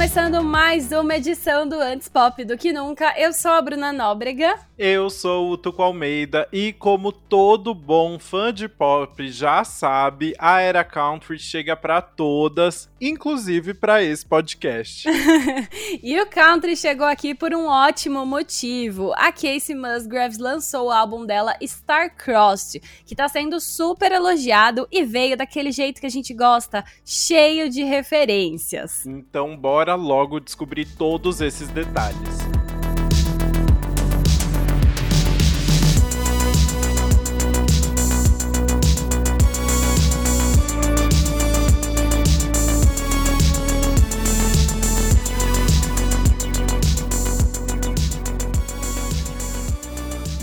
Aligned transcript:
começando 0.00 0.42
mais 0.42 0.92
uma 0.92 1.16
edição 1.16 1.68
do 1.68 1.74
Antes 1.74 2.08
Pop 2.08 2.42
do 2.42 2.56
que 2.56 2.72
Nunca. 2.72 3.12
Eu 3.18 3.34
sou 3.34 3.50
a 3.50 3.60
Bruna 3.60 3.92
Nóbrega. 3.92 4.58
Eu 4.78 5.10
sou 5.10 5.50
o 5.50 5.58
Tuco 5.58 5.82
Almeida 5.82 6.48
e 6.50 6.72
como 6.72 7.12
todo 7.12 7.74
bom 7.74 8.18
fã 8.18 8.50
de 8.50 8.66
pop 8.66 9.30
já 9.30 9.62
sabe, 9.62 10.34
a 10.38 10.58
Era 10.58 10.82
Country 10.82 11.38
chega 11.38 11.76
para 11.76 12.00
todas, 12.00 12.88
inclusive 12.98 13.74
para 13.74 14.02
esse 14.02 14.24
podcast. 14.24 15.06
e 16.02 16.18
o 16.18 16.26
country 16.26 16.74
chegou 16.74 17.06
aqui 17.06 17.34
por 17.34 17.52
um 17.52 17.66
ótimo 17.66 18.24
motivo. 18.24 19.12
A 19.16 19.30
Casey 19.30 19.74
Musgraves 19.74 20.38
lançou 20.38 20.86
o 20.86 20.90
álbum 20.90 21.26
dela 21.26 21.54
Star 21.62 22.16
Crossed, 22.16 22.80
que 23.04 23.14
tá 23.14 23.28
sendo 23.28 23.60
super 23.60 24.10
elogiado 24.10 24.88
e 24.90 25.04
veio 25.04 25.36
daquele 25.36 25.70
jeito 25.70 26.00
que 26.00 26.06
a 26.06 26.10
gente 26.10 26.32
gosta, 26.32 26.82
cheio 27.04 27.68
de 27.68 27.84
referências. 27.84 29.04
Então 29.04 29.54
bora 29.54 29.89
logo 29.94 30.40
descobrir 30.40 30.86
todos 30.96 31.40
esses 31.40 31.68
detalhes. 31.68 32.59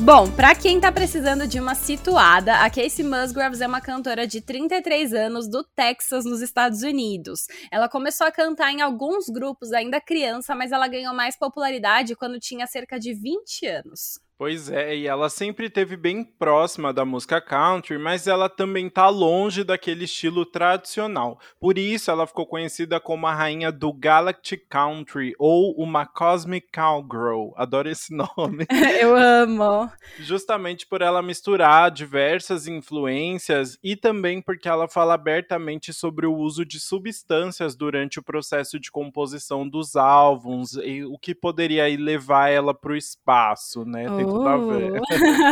Bom, 0.07 0.31
para 0.31 0.55
quem 0.55 0.79
tá 0.79 0.89
precisando 0.89 1.45
de 1.45 1.59
uma 1.59 1.75
situada, 1.75 2.59
a 2.59 2.69
Casey 2.69 3.03
Musgraves 3.03 3.59
é 3.59 3.67
uma 3.67 3.81
cantora 3.81 4.25
de 4.25 4.39
33 4.39 5.13
anos 5.13 5.49
do 5.49 5.65
Texas, 5.65 6.23
nos 6.23 6.41
Estados 6.41 6.81
Unidos. 6.81 7.45
Ela 7.69 7.89
começou 7.89 8.25
a 8.25 8.31
cantar 8.31 8.71
em 8.71 8.81
alguns 8.81 9.27
grupos 9.27 9.73
ainda 9.73 9.99
criança, 9.99 10.55
mas 10.55 10.71
ela 10.71 10.87
ganhou 10.87 11.13
mais 11.13 11.37
popularidade 11.37 12.15
quando 12.15 12.39
tinha 12.39 12.65
cerca 12.67 12.97
de 12.97 13.13
20 13.13 13.65
anos. 13.65 14.17
Pois 14.39 14.69
é, 14.69 14.95
e 14.95 15.07
ela 15.07 15.29
sempre 15.29 15.67
teve 15.67 15.97
bem 15.97 16.23
próxima 16.23 16.93
da 16.93 17.03
música 17.03 17.41
country, 17.41 17.97
mas 17.97 18.27
ela 18.27 18.47
também 18.47 18.87
tá 18.87 19.09
longe 19.09 19.63
daquele 19.63 20.05
estilo 20.05 20.45
tradicional. 20.45 21.39
Por 21.59 21.75
isso 21.75 22.11
ela 22.11 22.27
ficou 22.27 22.45
conhecida 22.45 22.99
como 22.99 23.25
a 23.25 23.33
rainha 23.33 23.71
do 23.71 23.91
Galactic 23.91 24.61
Country 24.69 25.33
ou 25.39 25.73
uma 25.73 26.05
Cosmic 26.05 26.67
Cowgirl. 26.71 27.49
Adoro 27.55 27.89
esse 27.89 28.13
nome. 28.15 28.67
Eu 29.01 29.15
amo. 29.15 29.89
Justamente 30.19 30.85
por 30.85 31.01
ela 31.01 31.23
misturar 31.23 31.89
diversas 31.89 32.67
influências 32.67 33.79
e 33.83 33.95
também 33.95 34.39
porque 34.39 34.69
ela 34.69 34.87
fala 34.87 35.15
abertamente 35.15 35.91
sobre 35.91 36.27
o 36.27 36.35
uso 36.35 36.63
de 36.63 36.79
substâncias 36.79 37.75
durante 37.75 38.19
o 38.19 38.23
processo 38.23 38.79
de 38.79 38.91
composição 38.91 39.67
dos 39.67 39.95
álbuns 39.95 40.73
e 40.75 41.03
o 41.03 41.17
que 41.17 41.33
poderia 41.33 41.87
levar 41.97 42.49
ela 42.49 42.71
para 42.71 42.91
o 42.91 42.95
espaço, 42.95 43.83
né? 43.83 44.05
Tem 44.15 44.26
Uh. 44.27 45.01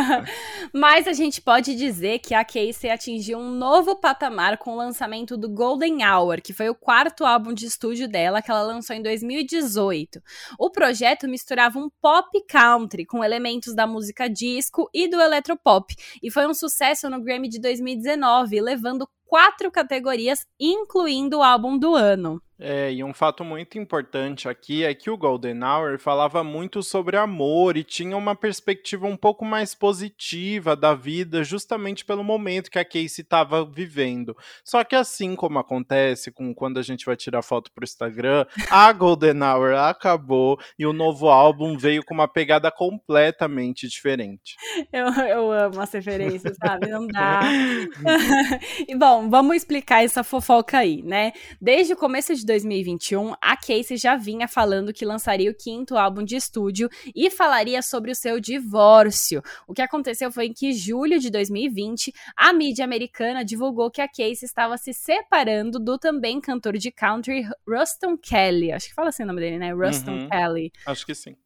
Mas 0.72 1.08
a 1.08 1.12
gente 1.12 1.40
pode 1.40 1.74
dizer 1.74 2.18
que 2.18 2.34
a 2.34 2.44
Casey 2.44 2.90
atingiu 2.90 3.38
um 3.38 3.50
novo 3.50 3.96
patamar 3.96 4.58
com 4.58 4.72
o 4.72 4.76
lançamento 4.76 5.36
do 5.36 5.48
Golden 5.48 6.04
Hour, 6.06 6.42
que 6.42 6.52
foi 6.52 6.68
o 6.68 6.74
quarto 6.74 7.24
álbum 7.24 7.52
de 7.52 7.66
estúdio 7.66 8.08
dela 8.08 8.42
que 8.42 8.50
ela 8.50 8.62
lançou 8.62 8.94
em 8.94 9.02
2018. 9.02 10.20
O 10.58 10.70
projeto 10.70 11.26
misturava 11.26 11.78
um 11.78 11.88
pop 12.00 12.28
country 12.46 13.06
com 13.06 13.24
elementos 13.24 13.74
da 13.74 13.86
música 13.86 14.28
disco 14.28 14.88
e 14.92 15.08
do 15.08 15.20
eletropop, 15.20 15.94
e 16.22 16.30
foi 16.30 16.46
um 16.46 16.54
sucesso 16.54 17.08
no 17.08 17.22
Grammy 17.22 17.48
de 17.48 17.60
2019, 17.60 18.60
levando 18.60 19.08
quatro 19.26 19.70
categorias, 19.70 20.46
incluindo 20.58 21.38
o 21.38 21.42
álbum 21.42 21.78
do 21.78 21.94
ano. 21.94 22.40
É, 22.58 22.90
e 22.90 23.04
um 23.04 23.12
fato 23.12 23.44
muito 23.44 23.78
importante 23.78 24.48
aqui 24.48 24.82
é 24.82 24.94
que 24.94 25.10
o 25.10 25.16
Golden 25.16 25.62
Hour 25.62 25.98
falava 25.98 26.42
muito 26.42 26.82
sobre 26.82 27.16
amor 27.16 27.76
e 27.76 27.84
tinha 27.84 28.16
uma 28.16 28.34
perspectiva 28.34 29.06
um 29.06 29.16
pouco 29.16 29.44
mais 29.44 29.74
positiva 29.74 30.74
da 30.74 30.94
vida, 30.94 31.44
justamente 31.44 32.02
pelo 32.02 32.24
momento 32.24 32.70
que 32.70 32.78
a 32.78 32.84
Casey 32.84 33.22
estava 33.22 33.62
vivendo. 33.64 34.34
Só 34.64 34.82
que 34.84 34.94
assim 34.94 35.36
como 35.36 35.58
acontece 35.58 36.30
com 36.30 36.54
quando 36.54 36.78
a 36.78 36.82
gente 36.82 37.04
vai 37.04 37.14
tirar 37.14 37.42
foto 37.42 37.70
pro 37.72 37.84
Instagram, 37.84 38.46
a 38.70 38.90
Golden 38.92 39.42
Hour 39.42 39.74
acabou 39.74 40.58
e 40.78 40.86
o 40.86 40.94
novo 40.94 41.28
álbum 41.28 41.76
veio 41.76 42.02
com 42.02 42.14
uma 42.14 42.28
pegada 42.28 42.70
completamente 42.70 43.86
diferente. 43.86 44.56
Eu, 44.90 45.08
eu 45.08 45.52
amo 45.52 45.78
as 45.78 45.92
referências, 45.92 46.56
sabe? 46.56 46.88
Não 46.88 47.06
dá. 47.06 47.40
e 48.88 48.96
bom, 48.96 49.15
vamos 49.28 49.56
explicar 49.56 50.04
essa 50.04 50.22
fofoca 50.22 50.78
aí, 50.78 51.02
né? 51.02 51.32
Desde 51.60 51.92
o 51.92 51.96
começo 51.96 52.34
de 52.34 52.44
2021, 52.44 53.34
a 53.40 53.56
Casey 53.56 53.96
já 53.96 54.16
vinha 54.16 54.46
falando 54.46 54.92
que 54.92 55.04
lançaria 55.04 55.50
o 55.50 55.54
quinto 55.54 55.96
álbum 55.96 56.22
de 56.22 56.36
estúdio 56.36 56.88
e 57.14 57.30
falaria 57.30 57.80
sobre 57.82 58.10
o 58.10 58.14
seu 58.14 58.38
divórcio. 58.38 59.42
O 59.66 59.72
que 59.72 59.82
aconteceu 59.82 60.30
foi 60.30 60.50
que 60.50 60.68
em 60.68 60.72
julho 60.72 61.18
de 61.18 61.30
2020, 61.30 62.12
a 62.36 62.52
mídia 62.52 62.84
americana 62.84 63.44
divulgou 63.44 63.90
que 63.90 64.00
a 64.00 64.08
Casey 64.08 64.44
estava 64.44 64.76
se 64.76 64.92
separando 64.92 65.78
do 65.78 65.98
também 65.98 66.40
cantor 66.40 66.76
de 66.76 66.90
country 66.90 67.48
Ruston 67.66 68.16
Kelly. 68.16 68.72
Acho 68.72 68.88
que 68.88 68.94
fala 68.94 69.08
assim 69.08 69.22
o 69.22 69.26
nome 69.26 69.40
dele, 69.40 69.58
né? 69.58 69.72
Ruston 69.72 70.12
uhum, 70.12 70.28
Kelly. 70.28 70.72
Acho 70.86 71.06
que 71.06 71.14
sim. 71.14 71.36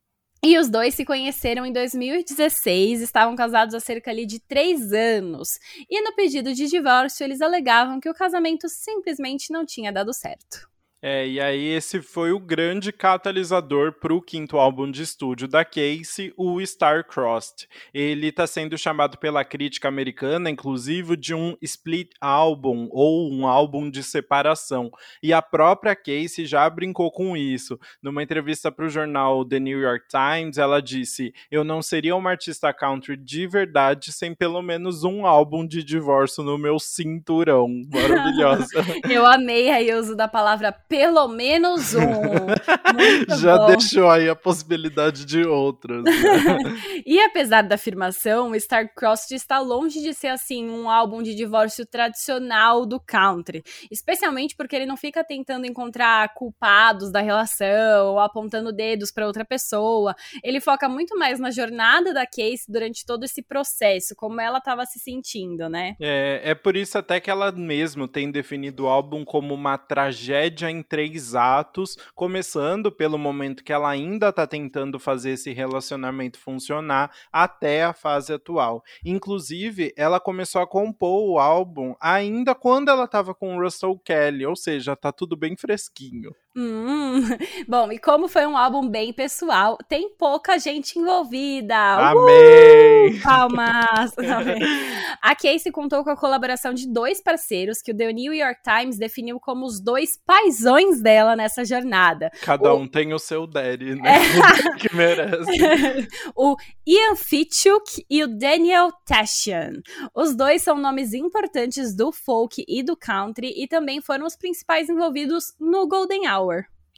E 0.43 0.57
os 0.59 0.71
dois 0.71 0.95
se 0.95 1.05
conheceram 1.05 1.67
em 1.67 1.73
2016, 1.73 3.03
estavam 3.03 3.37
casados 3.37 3.75
há 3.75 3.81
cerca 3.81 4.11
ali 4.11 4.25
de 4.25 4.41
três 4.41 4.91
anos. 4.91 5.59
E 5.89 6.01
no 6.01 6.15
pedido 6.15 6.55
de 6.55 6.67
divórcio, 6.67 7.25
eles 7.25 7.43
alegavam 7.43 8.01
que 8.01 8.09
o 8.09 8.15
casamento 8.15 8.67
simplesmente 8.67 9.53
não 9.53 9.67
tinha 9.67 9.93
dado 9.93 10.15
certo. 10.15 10.70
É, 11.03 11.27
e 11.27 11.41
aí 11.41 11.69
esse 11.69 12.03
foi 12.03 12.31
o 12.31 12.39
grande 12.39 12.93
catalisador 12.93 13.93
para 13.93 14.13
o 14.13 14.21
quinto 14.21 14.59
álbum 14.59 14.91
de 14.91 15.03
estúdio 15.03 15.49
da 15.49 15.65
Casey, 15.65 16.31
o 16.37 16.65
Star 16.67 17.07
Crossed. 17.07 17.67
Ele 17.95 18.27
está 18.27 18.47
sendo 18.47 18.77
chamado 18.77 19.17
pela 19.17 19.43
crítica 19.43 19.89
americana, 19.89 20.51
inclusive, 20.51 21.17
de 21.17 21.35
um 21.35 21.57
split 21.63 22.11
album 22.21 22.89
ou 22.91 23.33
um 23.33 23.47
álbum 23.47 23.89
de 23.91 24.03
separação. 24.03 24.91
E 25.23 25.33
a 25.33 25.41
própria 25.41 25.97
Casey 25.97 26.45
já 26.45 26.69
brincou 26.69 27.11
com 27.11 27.35
isso. 27.35 27.79
Numa 28.03 28.23
entrevista 28.23 28.71
para 28.71 28.85
o 28.85 28.91
jornal 28.91 29.43
The 29.43 29.59
New 29.59 29.81
York 29.81 30.05
Times, 30.09 30.59
ela 30.59 30.83
disse: 30.83 31.33
"Eu 31.51 31.65
não 31.65 31.81
seria 31.81 32.15
uma 32.15 32.31
artista 32.31 32.75
country 32.75 33.17
de 33.17 33.47
verdade 33.47 34.13
sem 34.13 34.35
pelo 34.35 34.61
menos 34.61 35.03
um 35.03 35.25
álbum 35.25 35.67
de 35.67 35.83
divórcio 35.83 36.45
no 36.45 36.59
meu 36.59 36.79
cinturão". 36.79 37.69
Maravilhosa. 37.91 38.85
Eu 39.09 39.25
amei 39.25 39.71
a 39.71 39.99
uso 39.99 40.15
da 40.15 40.29
palavra 40.29 40.73
pelo 40.91 41.29
menos 41.29 41.95
um. 41.95 42.01
Já 43.39 43.57
bom. 43.57 43.67
deixou 43.67 44.11
aí 44.11 44.29
a 44.29 44.35
possibilidade 44.35 45.25
de 45.25 45.45
outras. 45.45 46.03
Né? 46.03 46.11
e 47.07 47.21
apesar 47.21 47.63
da 47.63 47.77
afirmação, 47.77 48.59
Star 48.59 48.93
Crossed 48.93 49.33
está 49.33 49.61
longe 49.61 50.03
de 50.03 50.13
ser 50.13 50.27
assim 50.27 50.69
um 50.69 50.91
álbum 50.91 51.23
de 51.23 51.33
divórcio 51.33 51.87
tradicional 51.87 52.85
do 52.85 52.99
country, 52.99 53.63
especialmente 53.89 54.57
porque 54.57 54.75
ele 54.75 54.85
não 54.85 54.97
fica 54.97 55.23
tentando 55.23 55.65
encontrar 55.65 56.35
culpados 56.35 57.13
da 57.13 57.21
relação 57.21 58.15
ou 58.15 58.19
apontando 58.19 58.73
dedos 58.73 59.13
para 59.13 59.29
outra 59.29 59.45
pessoa. 59.45 60.17
Ele 60.43 60.61
foca 60.61 60.89
muito 60.89 61.17
mais 61.17 61.39
na 61.39 61.53
jornada 61.53 62.13
da 62.13 62.27
Casey 62.27 62.65
durante 62.69 63.07
todo 63.07 63.23
esse 63.23 63.43
processo, 63.43 64.17
como 64.17 64.41
ela 64.41 64.59
estava 64.59 64.85
se 64.87 64.99
sentindo, 64.99 65.69
né? 65.69 65.95
É, 66.01 66.41
é 66.47 66.55
por 66.57 66.75
isso 66.75 66.99
até 66.99 67.21
que 67.21 67.31
ela 67.31 67.53
mesmo 67.53 68.09
tem 68.09 68.29
definido 68.29 68.87
o 68.87 68.89
álbum 68.89 69.25
como 69.25 69.55
uma 69.55 69.79
tragédia 69.79 70.69
em 70.69 70.80
três 70.83 71.35
atos, 71.35 71.97
começando 72.15 72.91
pelo 72.91 73.19
momento 73.19 73.65
que 73.65 73.73
ela 73.73 73.89
ainda 73.89 74.29
está 74.29 74.47
tentando 74.47 74.99
fazer 74.99 75.31
esse 75.31 75.53
relacionamento 75.53 76.39
funcionar 76.39 77.11
até 77.33 77.85
a 77.85 77.93
fase 77.93 78.33
atual. 78.33 78.83
Inclusive, 79.05 79.93
ela 79.97 80.21
começou 80.21 80.61
a 80.61 80.67
compor 80.67 81.31
o 81.31 81.39
álbum 81.39 81.95
ainda 82.01 82.55
quando 82.55 82.89
ela 82.89 83.05
estava 83.05 83.35
com 83.35 83.57
o 83.57 83.63
Russell 83.63 83.99
Kelly, 83.99 84.47
ou 84.47 84.57
seja, 84.57 84.97
tá 84.97 85.13
tudo 85.13 85.37
bem 85.37 85.57
fresquinho. 85.57 86.35
Hum, 86.57 87.21
bom, 87.69 87.93
e 87.93 87.99
como 87.99 88.27
foi 88.27 88.45
um 88.45 88.57
álbum 88.57 88.89
bem 88.89 89.13
pessoal, 89.13 89.79
tem 89.89 90.11
pouca 90.17 90.59
gente 90.59 90.99
envolvida. 90.99 91.77
Amém! 91.77 93.15
Uh, 93.15 93.23
palmas! 93.23 94.13
a 95.23 95.37
Casey 95.37 95.71
contou 95.71 96.03
com 96.03 96.11
a 96.11 96.17
colaboração 96.17 96.75
de 96.75 96.93
dois 96.93 97.23
parceiros 97.23 97.81
que 97.81 97.93
o 97.93 97.97
The 97.97 98.13
New 98.13 98.35
York 98.35 98.61
Times 98.65 98.99
definiu 98.99 99.39
como 99.39 99.65
os 99.65 99.81
dois 99.81 100.19
paisões 100.27 101.01
dela 101.01 101.37
nessa 101.37 101.65
jornada. 101.65 102.31
Cada 102.43 102.75
o... 102.75 102.79
um 102.79 102.89
tem 102.89 103.15
o 103.15 103.19
seu 103.21 103.47
daddy, 103.47 103.95
né? 103.95 104.17
É... 104.17 104.75
que 104.77 104.95
merece. 104.95 106.09
o 106.35 106.57
Ian 106.85 107.15
Fitchuk 107.15 108.05
e 108.11 108.25
o 108.25 108.27
Daniel 108.27 108.91
Tashian. 109.07 109.75
Os 110.13 110.35
dois 110.35 110.63
são 110.63 110.77
nomes 110.77 111.15
importantes 111.15 111.95
do 111.95 112.11
folk 112.11 112.65
e 112.67 112.83
do 112.83 112.97
country 112.97 113.55
e 113.57 113.69
também 113.69 114.01
foram 114.01 114.27
os 114.27 114.37
principais 114.37 114.89
envolvidos 114.89 115.55
no 115.61 115.87
Golden 115.87 116.27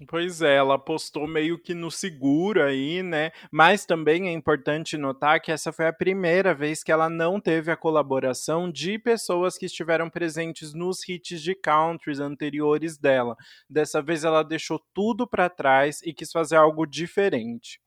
Pois 0.08 0.42
é, 0.42 0.56
ela 0.56 0.78
postou 0.78 1.26
meio 1.26 1.58
que 1.58 1.74
no 1.74 1.90
seguro 1.90 2.62
aí, 2.62 3.02
né? 3.02 3.30
Mas 3.50 3.84
também 3.84 4.28
é 4.28 4.32
importante 4.32 4.96
notar 4.96 5.40
que 5.40 5.52
essa 5.52 5.72
foi 5.72 5.86
a 5.86 5.92
primeira 5.92 6.54
vez 6.54 6.82
que 6.82 6.90
ela 6.90 7.08
não 7.08 7.40
teve 7.40 7.70
a 7.70 7.76
colaboração 7.76 8.70
de 8.70 8.98
pessoas 8.98 9.56
que 9.56 9.66
estiveram 9.66 10.08
presentes 10.08 10.72
nos 10.72 11.06
hits 11.08 11.40
de 11.40 11.54
countries 11.54 12.20
anteriores 12.20 12.98
dela. 12.98 13.36
Dessa 13.68 14.02
vez 14.02 14.24
ela 14.24 14.42
deixou 14.42 14.80
tudo 14.94 15.26
para 15.26 15.48
trás 15.48 16.00
e 16.02 16.12
quis 16.12 16.32
fazer 16.32 16.56
algo 16.56 16.86
diferente. 16.86 17.80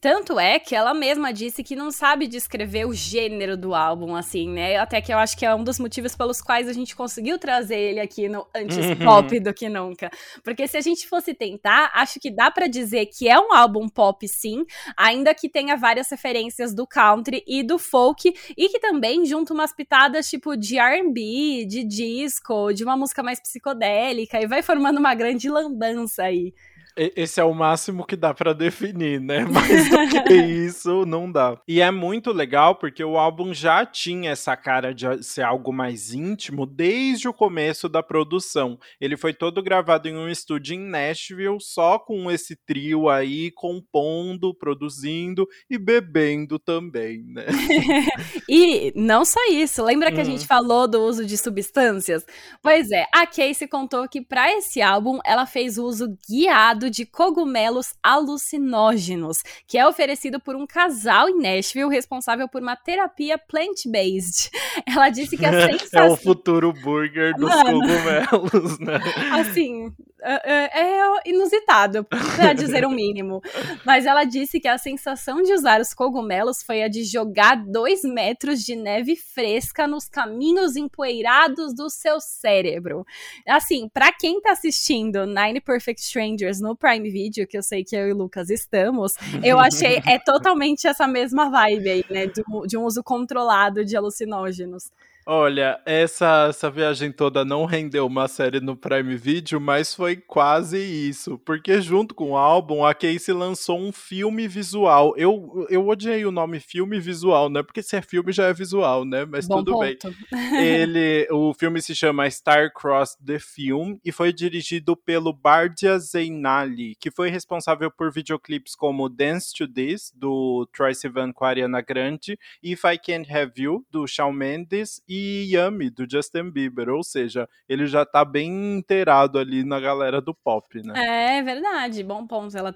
Tanto 0.00 0.38
é 0.38 0.58
que 0.58 0.74
ela 0.74 0.94
mesma 0.94 1.32
disse 1.32 1.62
que 1.62 1.76
não 1.76 1.90
sabe 1.90 2.26
descrever 2.26 2.86
o 2.86 2.92
gênero 2.92 3.56
do 3.56 3.74
álbum, 3.74 4.14
assim, 4.14 4.48
né? 4.48 4.76
Até 4.76 5.00
que 5.00 5.12
eu 5.12 5.18
acho 5.18 5.36
que 5.36 5.44
é 5.44 5.54
um 5.54 5.64
dos 5.64 5.78
motivos 5.78 6.14
pelos 6.14 6.40
quais 6.40 6.68
a 6.68 6.72
gente 6.72 6.94
conseguiu 6.94 7.38
trazer 7.38 7.78
ele 7.78 8.00
aqui 8.00 8.28
no 8.28 8.46
Antes 8.54 8.78
uhum. 8.78 8.96
Pop 9.04 9.40
do 9.40 9.52
que 9.54 9.68
nunca. 9.68 10.10
Porque 10.42 10.66
se 10.66 10.76
a 10.76 10.80
gente 10.80 11.08
fosse 11.08 11.34
tentar, 11.34 11.90
acho 11.94 12.18
que 12.20 12.30
dá 12.30 12.50
para 12.50 12.66
dizer 12.66 13.06
que 13.06 13.28
é 13.28 13.38
um 13.38 13.52
álbum 13.52 13.88
pop, 13.88 14.26
sim, 14.28 14.64
ainda 14.96 15.34
que 15.34 15.48
tenha 15.48 15.76
várias 15.76 16.10
referências 16.10 16.74
do 16.74 16.86
country 16.86 17.42
e 17.46 17.62
do 17.62 17.78
folk, 17.78 18.32
e 18.56 18.68
que 18.68 18.78
também 18.78 19.24
junta 19.24 19.52
umas 19.52 19.72
pitadas 19.72 20.28
tipo 20.28 20.56
de 20.56 20.78
RB, 20.78 21.66
de 21.66 21.84
disco, 21.84 22.72
de 22.72 22.84
uma 22.84 22.96
música 22.96 23.22
mais 23.22 23.40
psicodélica, 23.40 24.40
e 24.40 24.46
vai 24.46 24.62
formando 24.62 24.98
uma 24.98 25.14
grande 25.14 25.48
lambança 25.48 26.24
aí. 26.24 26.52
Esse 26.98 27.40
é 27.40 27.44
o 27.44 27.54
máximo 27.54 28.04
que 28.04 28.16
dá 28.16 28.34
para 28.34 28.52
definir, 28.52 29.20
né? 29.20 29.44
Mais 29.46 29.88
do 29.88 30.24
que 30.24 30.34
isso, 30.34 31.06
não 31.06 31.30
dá. 31.30 31.60
E 31.66 31.80
é 31.80 31.90
muito 31.90 32.32
legal 32.32 32.74
porque 32.74 33.04
o 33.04 33.16
álbum 33.16 33.54
já 33.54 33.86
tinha 33.86 34.32
essa 34.32 34.56
cara 34.56 34.92
de 34.92 35.22
ser 35.22 35.42
algo 35.42 35.72
mais 35.72 36.12
íntimo 36.12 36.66
desde 36.66 37.28
o 37.28 37.32
começo 37.32 37.88
da 37.88 38.02
produção. 38.02 38.78
Ele 39.00 39.16
foi 39.16 39.32
todo 39.32 39.62
gravado 39.62 40.08
em 40.08 40.16
um 40.16 40.28
estúdio 40.28 40.74
em 40.74 40.80
Nashville, 40.80 41.60
só 41.60 41.98
com 41.98 42.30
esse 42.30 42.56
trio 42.56 43.08
aí 43.08 43.52
compondo, 43.52 44.52
produzindo 44.52 45.46
e 45.70 45.78
bebendo 45.78 46.58
também, 46.58 47.22
né? 47.22 47.46
e 48.48 48.92
não 48.96 49.24
só 49.24 49.40
isso. 49.50 49.84
Lembra 49.84 50.10
que 50.10 50.20
a 50.20 50.24
gente 50.24 50.40
uhum. 50.40 50.46
falou 50.46 50.88
do 50.88 51.00
uso 51.00 51.24
de 51.24 51.38
substâncias? 51.38 52.24
Pois 52.60 52.90
é, 52.90 53.06
a 53.14 53.26
Casey 53.26 53.68
contou 53.68 54.08
que 54.08 54.20
para 54.20 54.52
esse 54.52 54.82
álbum 54.82 55.20
ela 55.24 55.46
fez 55.46 55.78
uso 55.78 56.18
guiado 56.28 56.87
de 56.90 57.06
cogumelos 57.06 57.94
alucinógenos, 58.02 59.38
que 59.66 59.78
é 59.78 59.86
oferecido 59.86 60.40
por 60.40 60.56
um 60.56 60.66
casal 60.66 61.28
em 61.28 61.38
Nashville 61.38 61.90
responsável 61.90 62.48
por 62.48 62.62
uma 62.62 62.76
terapia 62.76 63.38
plant-based. 63.38 64.50
Ela 64.86 65.08
disse 65.08 65.36
que 65.36 65.44
a 65.44 65.52
sensação... 65.52 65.98
É 66.08 66.10
o 66.10 66.16
futuro 66.16 66.72
burger 66.72 67.34
dos 67.34 67.48
Mano, 67.48 67.80
cogumelos, 67.80 68.78
né? 68.78 68.98
Assim, 69.40 69.92
é, 70.22 70.52
é, 70.52 70.98
é 70.98 71.22
inusitado, 71.26 72.04
para 72.04 72.52
dizer 72.52 72.84
o 72.84 72.90
mínimo. 72.90 73.40
Mas 73.84 74.06
ela 74.06 74.24
disse 74.24 74.60
que 74.60 74.68
a 74.68 74.78
sensação 74.78 75.42
de 75.42 75.52
usar 75.52 75.80
os 75.80 75.94
cogumelos 75.94 76.62
foi 76.62 76.82
a 76.82 76.88
de 76.88 77.04
jogar 77.04 77.56
dois 77.56 78.02
metros 78.02 78.64
de 78.64 78.74
neve 78.74 79.16
fresca 79.16 79.86
nos 79.86 80.08
caminhos 80.08 80.76
empoeirados 80.76 81.74
do 81.74 81.88
seu 81.88 82.20
cérebro. 82.20 83.04
Assim, 83.46 83.88
para 83.88 84.12
quem 84.12 84.40
tá 84.40 84.52
assistindo 84.52 85.26
Nine 85.26 85.60
Perfect 85.60 86.02
Strangers 86.02 86.60
no 86.60 86.67
Prime 86.76 87.10
Video, 87.10 87.46
que 87.46 87.56
eu 87.56 87.62
sei 87.62 87.84
que 87.84 87.96
eu 87.96 88.08
e 88.08 88.12
o 88.12 88.16
Lucas 88.16 88.50
estamos, 88.50 89.14
eu 89.42 89.58
achei 89.58 90.02
é 90.06 90.18
totalmente 90.18 90.86
essa 90.86 91.06
mesma 91.06 91.50
vibe 91.50 91.90
aí, 91.90 92.04
né? 92.10 92.26
De, 92.26 92.42
de 92.66 92.76
um 92.76 92.84
uso 92.84 93.02
controlado 93.02 93.84
de 93.84 93.96
alucinógenos. 93.96 94.90
Olha, 95.30 95.78
essa, 95.84 96.46
essa 96.48 96.70
viagem 96.70 97.12
toda 97.12 97.44
não 97.44 97.66
rendeu 97.66 98.06
uma 98.06 98.26
série 98.28 98.60
no 98.60 98.74
Prime 98.74 99.14
Video, 99.14 99.60
mas 99.60 99.94
foi 99.94 100.16
quase 100.16 100.78
isso. 100.78 101.36
Porque 101.44 101.82
junto 101.82 102.14
com 102.14 102.30
o 102.30 102.36
álbum, 102.38 102.82
a 102.82 102.94
Casey 102.94 103.34
lançou 103.34 103.78
um 103.78 103.92
filme 103.92 104.48
visual. 104.48 105.12
Eu, 105.18 105.66
eu 105.68 105.86
odiei 105.86 106.24
o 106.24 106.30
nome 106.30 106.58
filme 106.60 106.98
visual, 106.98 107.50
né? 107.50 107.62
Porque 107.62 107.82
se 107.82 107.94
é 107.94 108.00
filme 108.00 108.32
já 108.32 108.46
é 108.46 108.54
visual, 108.54 109.04
né? 109.04 109.26
Mas 109.26 109.46
Bom 109.46 109.56
tudo 109.56 109.72
ponto. 109.72 109.82
bem. 109.82 109.98
Ele, 110.64 111.28
o 111.30 111.52
filme 111.52 111.82
se 111.82 111.94
chama 111.94 112.30
Star 112.30 112.72
Cross 112.72 113.14
The 113.22 113.38
Film 113.38 113.98
e 114.02 114.10
foi 114.10 114.32
dirigido 114.32 114.96
pelo 114.96 115.34
Bardia 115.34 115.98
Zeinali, 115.98 116.96
que 116.98 117.10
foi 117.10 117.28
responsável 117.28 117.90
por 117.90 118.10
videoclipes 118.10 118.74
como 118.74 119.10
Dance 119.10 119.52
to 119.54 119.68
This, 119.68 120.10
do 120.16 120.66
Troy 120.72 120.94
Sivan 120.94 121.34
com 121.34 121.44
a 121.44 121.48
Ariana 121.48 121.82
Grande, 121.82 122.38
If 122.62 122.84
I 122.84 122.96
Can't 122.96 123.30
Have 123.30 123.52
You, 123.58 123.84
do 123.90 124.06
Shawn 124.06 124.32
Mendes, 124.32 125.02
e 125.06 125.17
e 125.18 125.90
do 125.90 126.06
Justin 126.10 126.50
Bieber. 126.50 126.88
Ou 126.88 127.02
seja, 127.02 127.48
ele 127.68 127.86
já 127.86 128.04
tá 128.04 128.24
bem 128.24 128.78
inteirado 128.78 129.38
ali 129.38 129.64
na 129.64 129.80
galera 129.80 130.20
do 130.20 130.34
pop, 130.34 130.82
né? 130.82 131.38
É 131.38 131.42
verdade, 131.42 132.02
bom 132.02 132.26
ponto. 132.26 132.56
Ela 132.56 132.74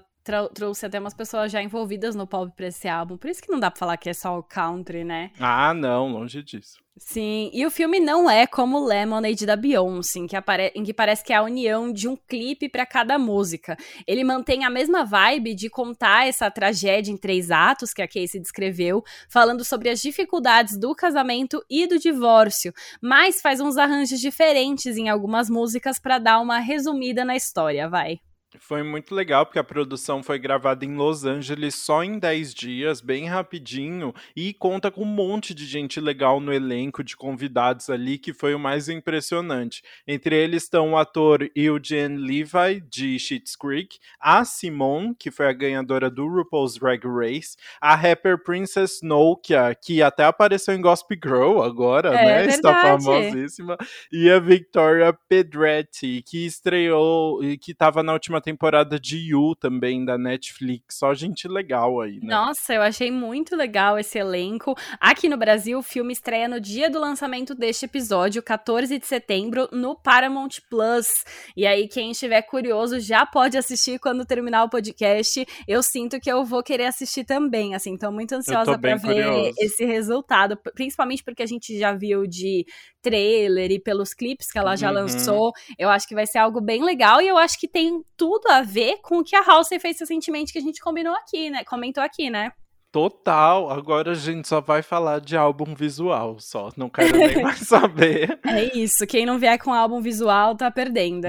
trouxe 0.53 0.85
até 0.85 0.99
umas 0.99 1.13
pessoas 1.13 1.51
já 1.51 1.61
envolvidas 1.61 2.15
no 2.15 2.25
pop 2.25 2.51
pra 2.55 2.67
esse 2.67 2.87
álbum. 2.87 3.17
Por 3.17 3.29
isso 3.29 3.41
que 3.41 3.51
não 3.51 3.59
dá 3.59 3.69
pra 3.69 3.79
falar 3.79 3.97
que 3.97 4.09
é 4.09 4.13
só 4.13 4.37
o 4.37 4.43
country, 4.43 5.03
né? 5.03 5.31
Ah, 5.39 5.73
não, 5.73 6.07
longe 6.09 6.41
disso. 6.41 6.83
Sim, 6.95 7.49
e 7.51 7.65
o 7.65 7.71
filme 7.71 7.99
não 7.99 8.29
é 8.29 8.45
como 8.45 8.85
Lemonade 8.85 9.47
da 9.47 9.55
Beyoncé, 9.55 10.19
em 10.19 10.27
que, 10.27 10.35
em 10.75 10.83
que 10.83 10.93
parece 10.93 11.23
que 11.23 11.33
é 11.33 11.35
a 11.35 11.41
união 11.41 11.91
de 11.91 12.07
um 12.07 12.15
clipe 12.15 12.69
para 12.69 12.85
cada 12.85 13.17
música. 13.17 13.75
Ele 14.05 14.23
mantém 14.23 14.63
a 14.63 14.69
mesma 14.69 15.03
vibe 15.03 15.55
de 15.55 15.71
contar 15.71 16.27
essa 16.27 16.51
tragédia 16.51 17.11
em 17.11 17.17
três 17.17 17.49
atos 17.49 17.93
que 17.93 18.01
a 18.01 18.07
Casey 18.07 18.39
descreveu, 18.39 19.03
falando 19.27 19.65
sobre 19.65 19.89
as 19.89 20.01
dificuldades 20.01 20.77
do 20.77 20.93
casamento 20.93 21.65
e 21.67 21.87
do 21.87 21.97
divórcio, 21.97 22.71
mas 23.01 23.41
faz 23.41 23.59
uns 23.59 23.75
arranjos 23.75 24.19
diferentes 24.19 24.95
em 24.95 25.09
algumas 25.09 25.49
músicas 25.49 25.97
para 25.97 26.19
dar 26.19 26.39
uma 26.39 26.59
resumida 26.59 27.25
na 27.25 27.35
história, 27.35 27.89
vai. 27.89 28.19
Foi 28.59 28.83
muito 28.83 29.15
legal, 29.15 29.45
porque 29.45 29.59
a 29.59 29.63
produção 29.63 30.21
foi 30.21 30.37
gravada 30.37 30.85
em 30.85 30.95
Los 30.95 31.25
Angeles 31.25 31.75
só 31.75 32.03
em 32.03 32.19
10 32.19 32.53
dias, 32.53 33.01
bem 33.01 33.25
rapidinho, 33.25 34.13
e 34.35 34.53
conta 34.53 34.91
com 34.91 35.01
um 35.01 35.05
monte 35.05 35.53
de 35.53 35.65
gente 35.65 35.99
legal 35.99 36.39
no 36.39 36.53
elenco, 36.53 37.03
de 37.03 37.15
convidados 37.15 37.89
ali, 37.89 38.17
que 38.17 38.33
foi 38.33 38.53
o 38.53 38.59
mais 38.59 38.89
impressionante. 38.89 39.83
Entre 40.07 40.35
eles 40.35 40.63
estão 40.63 40.91
o 40.91 40.97
ator 40.97 41.49
Eugene 41.55 42.17
Levi, 42.17 42.81
de 42.89 43.17
Schitt's 43.17 43.55
Creek, 43.55 43.97
a 44.19 44.45
Simone, 44.45 45.15
que 45.17 45.31
foi 45.31 45.47
a 45.47 45.53
ganhadora 45.53 46.09
do 46.09 46.27
RuPaul's 46.27 46.75
Drag 46.75 47.01
Race, 47.05 47.57
a 47.81 47.95
rapper 47.95 48.43
Princess 48.43 48.99
Nokia, 49.01 49.75
que 49.75 50.01
até 50.01 50.25
apareceu 50.25 50.75
em 50.75 50.81
Gossip 50.81 51.19
Girl 51.23 51.61
agora, 51.61 52.09
é, 52.09 52.25
né? 52.25 52.45
Está 52.45 52.81
famosíssima, 52.81 53.77
e 54.11 54.29
a 54.29 54.39
Victoria 54.39 55.17
Pedretti, 55.27 56.23
que 56.27 56.45
estreou, 56.45 57.43
e 57.43 57.57
que 57.57 57.71
estava 57.71 58.03
na 58.03 58.13
última 58.13 58.42
temporada 58.43 58.99
de 58.99 59.17
You 59.17 59.55
também, 59.55 60.03
da 60.03 60.17
Netflix. 60.17 60.97
Só 60.97 61.13
gente 61.13 61.47
legal 61.47 62.01
aí, 62.01 62.19
né? 62.19 62.27
Nossa, 62.27 62.73
eu 62.73 62.81
achei 62.81 63.09
muito 63.09 63.55
legal 63.55 63.97
esse 63.97 64.19
elenco. 64.19 64.75
Aqui 64.99 65.29
no 65.29 65.37
Brasil, 65.37 65.79
o 65.79 65.83
filme 65.83 66.11
estreia 66.11 66.47
no 66.47 66.59
dia 66.59 66.89
do 66.89 66.99
lançamento 66.99 67.55
deste 67.55 67.85
episódio, 67.85 68.43
14 68.43 68.99
de 68.99 69.07
setembro, 69.07 69.69
no 69.71 69.95
Paramount 69.95 70.59
Plus. 70.69 71.23
E 71.55 71.65
aí, 71.65 71.87
quem 71.87 72.11
estiver 72.11 72.41
curioso 72.41 72.99
já 72.99 73.25
pode 73.25 73.57
assistir 73.57 73.97
quando 73.99 74.25
terminar 74.25 74.65
o 74.65 74.69
podcast. 74.69 75.45
Eu 75.67 75.81
sinto 75.81 76.19
que 76.19 76.31
eu 76.31 76.43
vou 76.43 76.61
querer 76.61 76.85
assistir 76.85 77.23
também, 77.23 77.73
assim, 77.73 77.97
tô 77.97 78.11
muito 78.11 78.33
ansiosa 78.35 78.77
para 78.77 78.95
ver 78.97 79.53
esse 79.57 79.85
resultado, 79.85 80.57
principalmente 80.75 81.23
porque 81.23 81.43
a 81.43 81.47
gente 81.47 81.77
já 81.79 81.93
viu 81.93 82.27
de 82.27 82.65
trailer 83.01 83.69
e 83.71 83.79
pelos 83.79 84.13
clipes 84.13 84.49
que 84.51 84.57
ela 84.57 84.75
já 84.75 84.87
uhum. 84.89 84.95
lançou. 84.95 85.51
Eu 85.77 85.89
acho 85.89 86.07
que 86.07 86.15
vai 86.15 86.25
ser 86.25 86.39
algo 86.39 86.61
bem 86.61 86.83
legal 86.83 87.21
e 87.21 87.27
eu 87.27 87.37
acho 87.37 87.59
que 87.59 87.67
tem 87.67 88.01
tudo 88.15 88.32
a 88.49 88.61
ver 88.61 88.97
com 89.01 89.19
o 89.19 89.23
que 89.23 89.35
a 89.35 89.43
Halsey 89.43 89.79
fez 89.79 89.99
recentemente 89.99 90.53
que 90.53 90.59
a 90.59 90.61
gente 90.61 90.81
combinou 90.81 91.13
aqui, 91.15 91.49
né? 91.49 91.63
Comentou 91.63 92.03
aqui, 92.03 92.29
né? 92.29 92.51
Total, 92.93 93.71
agora 93.71 94.11
a 94.11 94.13
gente 94.13 94.47
só 94.47 94.61
vai 94.61 94.83
falar 94.83 95.19
de 95.19 95.35
álbum 95.35 95.73
visual, 95.73 96.39
só. 96.39 96.69
Não 96.77 96.87
quero 96.87 97.17
nem 97.17 97.41
mais 97.41 97.61
saber. 97.61 98.39
É 98.45 98.77
isso, 98.77 99.07
quem 99.07 99.25
não 99.25 99.39
vier 99.39 99.57
com 99.57 99.73
álbum 99.73 99.99
visual 99.99 100.55
tá 100.55 100.69
perdendo. 100.69 101.27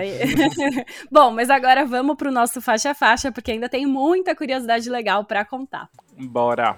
Bom, 1.11 1.31
mas 1.31 1.49
agora 1.49 1.87
vamos 1.87 2.17
pro 2.17 2.31
nosso 2.31 2.61
faixa 2.61 2.91
a 2.91 2.95
faixa, 2.95 3.33
porque 3.33 3.53
ainda 3.53 3.67
tem 3.67 3.87
muita 3.87 4.37
curiosidade 4.37 4.91
legal 4.91 5.25
para 5.25 5.43
contar. 5.43 5.89
Bora! 6.19 6.77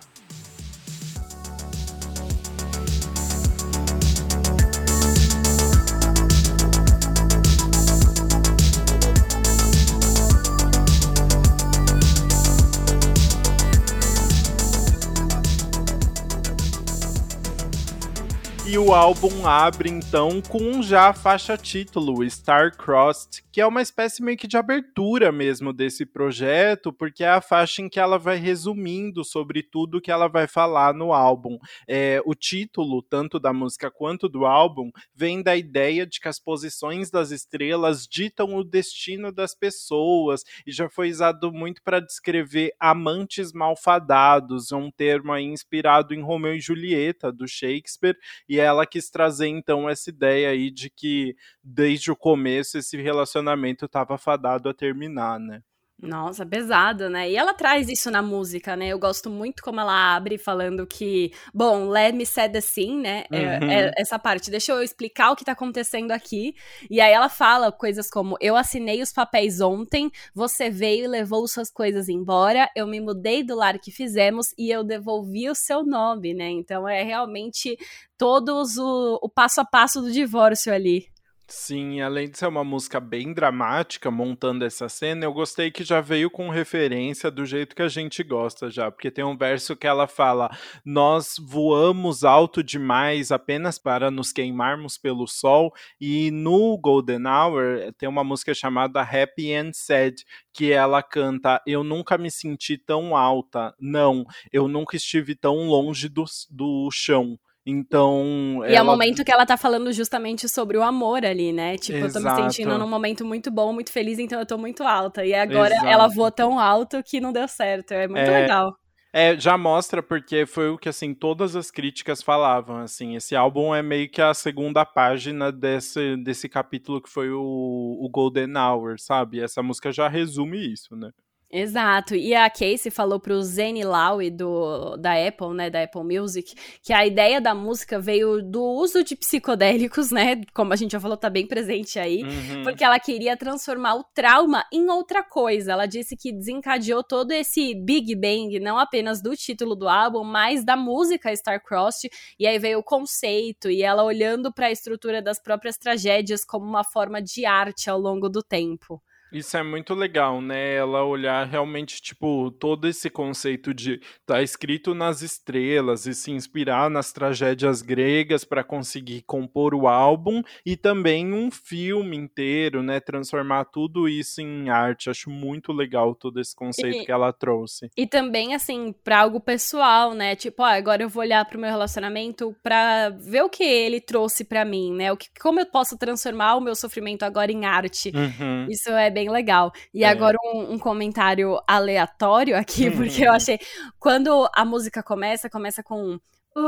E 18.68 18.76
o 18.76 18.92
álbum 18.92 19.46
abre 19.46 19.88
então 19.88 20.42
com 20.42 20.82
já 20.82 21.11
a 21.11 21.12
faixa 21.12 21.56
título, 21.56 22.28
Star 22.28 22.76
Crossed, 22.76 23.44
que 23.52 23.61
é 23.61 23.66
uma 23.66 23.80
espécie 23.80 24.20
meio 24.20 24.37
que 24.37 24.49
de 24.49 24.56
abertura 24.56 25.30
mesmo 25.30 25.73
desse 25.73 26.04
projeto, 26.04 26.92
porque 26.92 27.23
é 27.23 27.28
a 27.28 27.40
faixa 27.40 27.80
em 27.80 27.88
que 27.88 28.00
ela 28.00 28.18
vai 28.18 28.38
resumindo 28.38 29.25
sobre 29.25 29.62
tudo 29.62 30.00
que 30.00 30.11
ela 30.11 30.26
vai 30.26 30.49
falar 30.49 30.92
no 30.92 31.12
álbum. 31.12 31.58
É, 31.87 32.20
o 32.26 32.35
título, 32.35 33.02
tanto 33.02 33.38
da 33.38 33.52
música 33.52 33.88
quanto 33.88 34.28
do 34.28 34.44
álbum, 34.44 34.90
vem 35.14 35.44
da 35.44 35.56
ideia 35.56 36.04
de 36.04 36.18
que 36.18 36.26
as 36.26 36.40
posições 36.40 37.08
das 37.08 37.30
estrelas 37.30 38.04
ditam 38.04 38.56
o 38.56 38.64
destino 38.64 39.30
das 39.30 39.54
pessoas, 39.54 40.42
e 40.66 40.73
já 40.73 40.90
foi 40.90 41.08
usado 41.08 41.52
muito 41.52 41.80
para 41.85 42.00
descrever 42.00 42.73
amantes 42.80 43.52
malfadados, 43.52 44.73
um 44.73 44.90
termo 44.90 45.37
inspirado 45.38 46.12
em 46.12 46.20
Romeu 46.20 46.56
e 46.56 46.61
Julieta, 46.61 47.30
do 47.30 47.46
Shakespeare, 47.46 48.16
e 48.49 48.55
ela 48.58 48.86
quis 48.86 49.10
trazer 49.10 49.48
então 49.48 49.88
essa 49.88 50.10
ideia 50.10 50.50
aí 50.50 50.70
de 50.70 50.90
que 50.90 51.36
desde 51.62 52.10
o 52.10 52.16
começo 52.16 52.78
esse 52.78 52.96
relacionamento 53.00 53.86
estava 53.86 54.18
fadado 54.18 54.68
a 54.68 54.75
terminar, 54.75 55.38
né? 55.40 55.62
Nossa, 55.98 56.44
pesado, 56.44 57.08
né? 57.08 57.30
E 57.30 57.36
ela 57.36 57.54
traz 57.54 57.88
isso 57.88 58.10
na 58.10 58.20
música, 58.20 58.76
né? 58.76 58.88
Eu 58.88 58.98
gosto 58.98 59.30
muito 59.30 59.62
como 59.62 59.80
ela 59.80 60.14
abre 60.14 60.36
falando 60.36 60.86
que, 60.86 61.32
bom, 61.54 61.88
let 61.88 62.14
me 62.14 62.26
set 62.26 62.52
the 62.52 62.60
scene, 62.60 63.00
né? 63.00 63.24
Uhum. 63.32 63.70
É, 63.70 63.86
é 63.86 63.92
essa 63.96 64.18
parte, 64.18 64.50
deixa 64.50 64.72
eu 64.72 64.82
explicar 64.82 65.30
o 65.30 65.36
que 65.36 65.44
tá 65.44 65.52
acontecendo 65.52 66.12
aqui. 66.12 66.54
E 66.90 67.00
aí 67.00 67.10
ela 67.10 67.30
fala 67.30 67.72
coisas 67.72 68.10
como: 68.10 68.36
eu 68.42 68.56
assinei 68.56 69.00
os 69.00 69.10
papéis 69.10 69.62
ontem, 69.62 70.10
você 70.34 70.68
veio 70.68 71.04
e 71.06 71.08
levou 71.08 71.48
suas 71.48 71.70
coisas 71.70 72.10
embora, 72.10 72.70
eu 72.76 72.86
me 72.86 73.00
mudei 73.00 73.42
do 73.42 73.56
lar 73.56 73.78
que 73.78 73.90
fizemos 73.90 74.52
e 74.58 74.70
eu 74.70 74.84
devolvi 74.84 75.48
o 75.48 75.54
seu 75.54 75.82
nome, 75.82 76.34
né? 76.34 76.50
Então 76.50 76.86
é 76.86 77.02
realmente 77.02 77.74
todos 78.18 78.76
o, 78.76 79.18
o 79.22 79.30
passo 79.30 79.62
a 79.62 79.64
passo 79.64 80.02
do 80.02 80.12
divórcio 80.12 80.74
ali. 80.74 81.15
Sim, 81.48 82.00
além 82.00 82.28
de 82.28 82.36
ser 82.36 82.48
uma 82.48 82.64
música 82.64 82.98
bem 82.98 83.32
dramática, 83.32 84.10
montando 84.10 84.64
essa 84.64 84.88
cena, 84.88 85.24
eu 85.24 85.32
gostei 85.32 85.70
que 85.70 85.84
já 85.84 86.00
veio 86.00 86.28
com 86.28 86.48
referência 86.48 87.30
do 87.30 87.46
jeito 87.46 87.76
que 87.76 87.82
a 87.82 87.88
gente 87.88 88.24
gosta 88.24 88.68
já, 88.68 88.90
porque 88.90 89.12
tem 89.12 89.24
um 89.24 89.36
verso 89.36 89.76
que 89.76 89.86
ela 89.86 90.08
fala: 90.08 90.50
Nós 90.84 91.36
voamos 91.38 92.24
alto 92.24 92.64
demais 92.64 93.30
apenas 93.30 93.78
para 93.78 94.10
nos 94.10 94.32
queimarmos 94.32 94.98
pelo 94.98 95.28
sol, 95.28 95.72
e 96.00 96.32
no 96.32 96.76
Golden 96.78 97.28
Hour 97.28 97.92
tem 97.96 98.08
uma 98.08 98.24
música 98.24 98.52
chamada 98.52 99.00
Happy 99.02 99.54
and 99.54 99.70
Sad, 99.72 100.24
que 100.52 100.72
ela 100.72 101.00
canta: 101.00 101.62
Eu 101.64 101.84
nunca 101.84 102.18
me 102.18 102.30
senti 102.30 102.76
tão 102.76 103.16
alta, 103.16 103.72
não, 103.78 104.24
eu 104.52 104.66
nunca 104.66 104.96
estive 104.96 105.36
tão 105.36 105.68
longe 105.68 106.08
do, 106.08 106.24
do 106.50 106.88
chão. 106.90 107.38
Então. 107.66 108.61
E 108.62 108.68
ela... 108.68 108.76
é 108.76 108.82
o 108.82 108.85
momento 108.85 109.25
que 109.25 109.32
ela 109.32 109.44
tá 109.44 109.56
falando 109.56 109.92
justamente 109.92 110.49
sobre 110.49 110.78
o 110.78 110.82
amor 110.82 111.26
ali, 111.26 111.52
né? 111.52 111.76
Tipo, 111.76 111.99
Exato. 111.99 112.18
eu 112.18 112.23
tô 112.23 112.28
me 112.28 112.42
sentindo 112.42 112.78
num 112.78 112.88
momento 112.88 113.25
muito 113.25 113.50
bom, 113.50 113.73
muito 113.73 113.90
feliz, 113.90 114.20
então 114.20 114.38
eu 114.38 114.46
tô 114.46 114.56
muito 114.56 114.85
alta. 114.85 115.26
E 115.26 115.35
agora 115.35 115.75
Exato. 115.75 115.88
ela 115.88 116.06
voa 116.06 116.30
tão 116.30 116.61
alto 116.61 117.02
que 117.02 117.20
não 117.20 117.32
deu 117.32 117.49
certo. 117.49 117.92
É 117.92 118.06
muito 118.06 118.20
é... 118.20 118.40
legal. 118.42 118.73
É, 119.12 119.35
já 119.40 119.56
mostra 119.56 120.02
porque 120.02 120.44
foi 120.44 120.68
o 120.68 120.76
que 120.76 120.90
assim 120.90 121.14
todas 121.14 121.56
as 121.56 121.70
críticas 121.70 122.23
falavam, 122.23 122.76
assim, 122.76 123.16
esse 123.16 123.35
álbum 123.35 123.75
é 123.75 123.82
meio 123.82 124.11
que 124.11 124.20
a 124.20 124.35
segunda 124.35 124.85
página 124.85 125.50
desse, 125.50 126.18
desse 126.18 126.50
capítulo 126.50 127.00
que 127.00 127.08
foi 127.08 127.30
o, 127.30 127.40
o 127.40 128.08
Golden 128.11 128.54
Hour, 128.58 128.96
sabe? 128.99 129.40
Essa 129.40 129.62
música 129.62 129.90
já 129.90 130.06
resume 130.06 130.70
isso, 130.70 130.94
né? 130.94 131.11
Exato. 131.50 132.16
E 132.16 132.34
a 132.34 132.50
Casey 132.50 132.90
falou 132.90 133.20
pro 133.20 133.40
Zane 133.40 133.84
Lowe 133.84 134.30
do 134.30 134.96
da 134.96 135.12
Apple, 135.14 135.54
né, 135.54 135.70
da 135.70 135.84
Apple 135.84 136.02
Music, 136.02 136.54
que 136.82 136.92
a 136.92 137.06
ideia 137.06 137.40
da 137.40 137.54
música 137.54 138.00
veio 138.00 138.42
do 138.42 138.62
uso 138.62 139.04
de 139.04 139.14
psicodélicos, 139.14 140.10
né, 140.10 140.40
como 140.52 140.72
a 140.72 140.76
gente 140.76 140.92
já 140.92 141.00
falou, 141.00 141.16
tá 141.16 141.30
bem 141.30 141.46
presente 141.46 142.00
aí, 142.00 142.24
uhum. 142.24 142.64
porque 142.64 142.82
ela 142.82 142.98
queria 142.98 143.36
transformar 143.36 143.94
o 143.94 144.04
trauma 144.12 144.64
em 144.72 144.90
outra 144.90 145.22
coisa. 145.22 145.72
Ela 145.72 145.86
disse 145.86 146.16
que 146.16 146.32
desencadeou 146.32 147.04
todo 147.04 147.30
esse 147.30 147.74
Big 147.76 148.14
Bang, 148.16 148.58
não 148.58 148.76
apenas 148.76 149.22
do 149.22 149.36
título 149.36 149.76
do 149.76 149.88
álbum, 149.88 150.24
mas 150.24 150.64
da 150.64 150.76
música 150.76 151.32
Star-Crossed, 151.32 152.10
e 152.40 152.46
aí 152.46 152.58
veio 152.58 152.80
o 152.80 152.84
conceito 152.84 153.70
e 153.70 153.82
ela 153.82 154.02
olhando 154.02 154.52
para 154.52 154.66
a 154.66 154.72
estrutura 154.72 155.22
das 155.22 155.40
próprias 155.40 155.78
tragédias 155.78 156.44
como 156.44 156.66
uma 156.66 156.82
forma 156.82 157.22
de 157.22 157.46
arte 157.46 157.88
ao 157.88 158.00
longo 158.00 158.28
do 158.28 158.42
tempo. 158.42 159.00
Isso 159.33 159.56
é 159.56 159.62
muito 159.62 159.95
legal, 159.95 160.40
né? 160.40 160.76
Ela 160.76 161.04
olhar 161.04 161.47
realmente, 161.47 162.00
tipo, 162.00 162.50
todo 162.52 162.87
esse 162.87 163.11
conceito 163.11 163.75
de 163.75 164.00
tá 164.25 164.42
escrito 164.42 164.95
nas 164.95 165.21
estrelas 165.21 166.06
e 166.06 166.14
se 166.14 166.30
inspirar 166.30 166.88
nas 166.88 167.12
tragédias 167.12 167.83
gregas 167.83 168.45
para 168.45 168.62
conseguir 168.62 169.23
compor 169.23 169.75
o 169.75 169.88
álbum 169.88 170.42
e 170.64 170.76
também 170.76 171.33
um 171.33 171.50
filme 171.50 172.16
inteiro, 172.16 172.83
né? 172.83 173.00
Transformar 173.00 173.64
tudo 173.66 174.09
isso 174.09 174.40
em 174.40 174.71
arte. 174.71 175.11
Acho 175.11 175.28
muito 175.28 175.73
legal 175.73 176.14
todo 176.14 176.40
esse 176.40 176.54
conceito 176.54 176.99
e, 176.99 177.04
que 177.04 177.12
ela 177.12 177.33
trouxe. 177.33 177.90
E 177.97 178.06
também, 178.06 178.54
assim, 178.54 178.95
para 179.04 179.21
algo 179.21 179.40
pessoal, 179.40 180.14
né? 180.14 180.37
Tipo, 180.37 180.62
ó, 180.62 180.66
agora 180.66 181.02
eu 181.02 181.09
vou 181.09 181.23
olhar 181.23 181.45
pro 181.45 181.59
meu 181.59 181.71
relacionamento 181.71 182.54
para 182.62 183.11
ver 183.11 183.42
o 183.42 183.49
que 183.49 183.64
ele 183.64 184.00
trouxe 184.00 184.45
para 184.45 184.64
mim, 184.64 184.92
né? 184.92 185.12
O 185.12 185.16
que, 185.16 185.28
como 185.40 185.59
eu 185.59 185.66
posso 185.66 185.99
transformar 185.99 186.56
o 186.56 186.61
meu 186.61 186.75
sofrimento 186.75 187.25
agora 187.25 187.50
em 187.50 187.64
arte. 187.64 188.12
Uhum. 188.14 188.66
Isso 188.71 188.90
é 188.90 189.11
bem 189.16 189.30
legal. 189.30 189.73
E 189.94 190.04
é. 190.04 190.08
agora 190.08 190.37
um, 190.44 190.75
um, 190.75 190.78
comentário 190.78 191.58
aleatório 191.66 192.54
aqui, 192.54 192.90
porque 192.94 193.25
eu 193.25 193.32
achei. 193.32 193.58
Quando 193.99 194.46
a 194.54 194.62
música 194.62 195.02
começa, 195.02 195.49
começa 195.49 195.82
com. 195.82 196.20
Uh, 196.54 196.61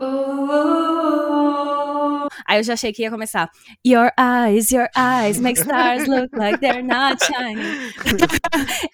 uh, 0.00 0.02
uh, 0.02 0.85
Aí 2.46 2.60
eu 2.60 2.62
já 2.62 2.74
achei 2.74 2.92
que 2.92 3.02
ia 3.02 3.10
começar. 3.10 3.50
Your 3.84 4.10
eyes, 4.18 4.70
your 4.70 4.88
eyes 4.96 5.40
make 5.40 5.58
stars 5.58 6.06
look 6.06 6.30
like 6.36 6.60
they're 6.60 6.82
not 6.82 7.22
shining. 7.24 7.92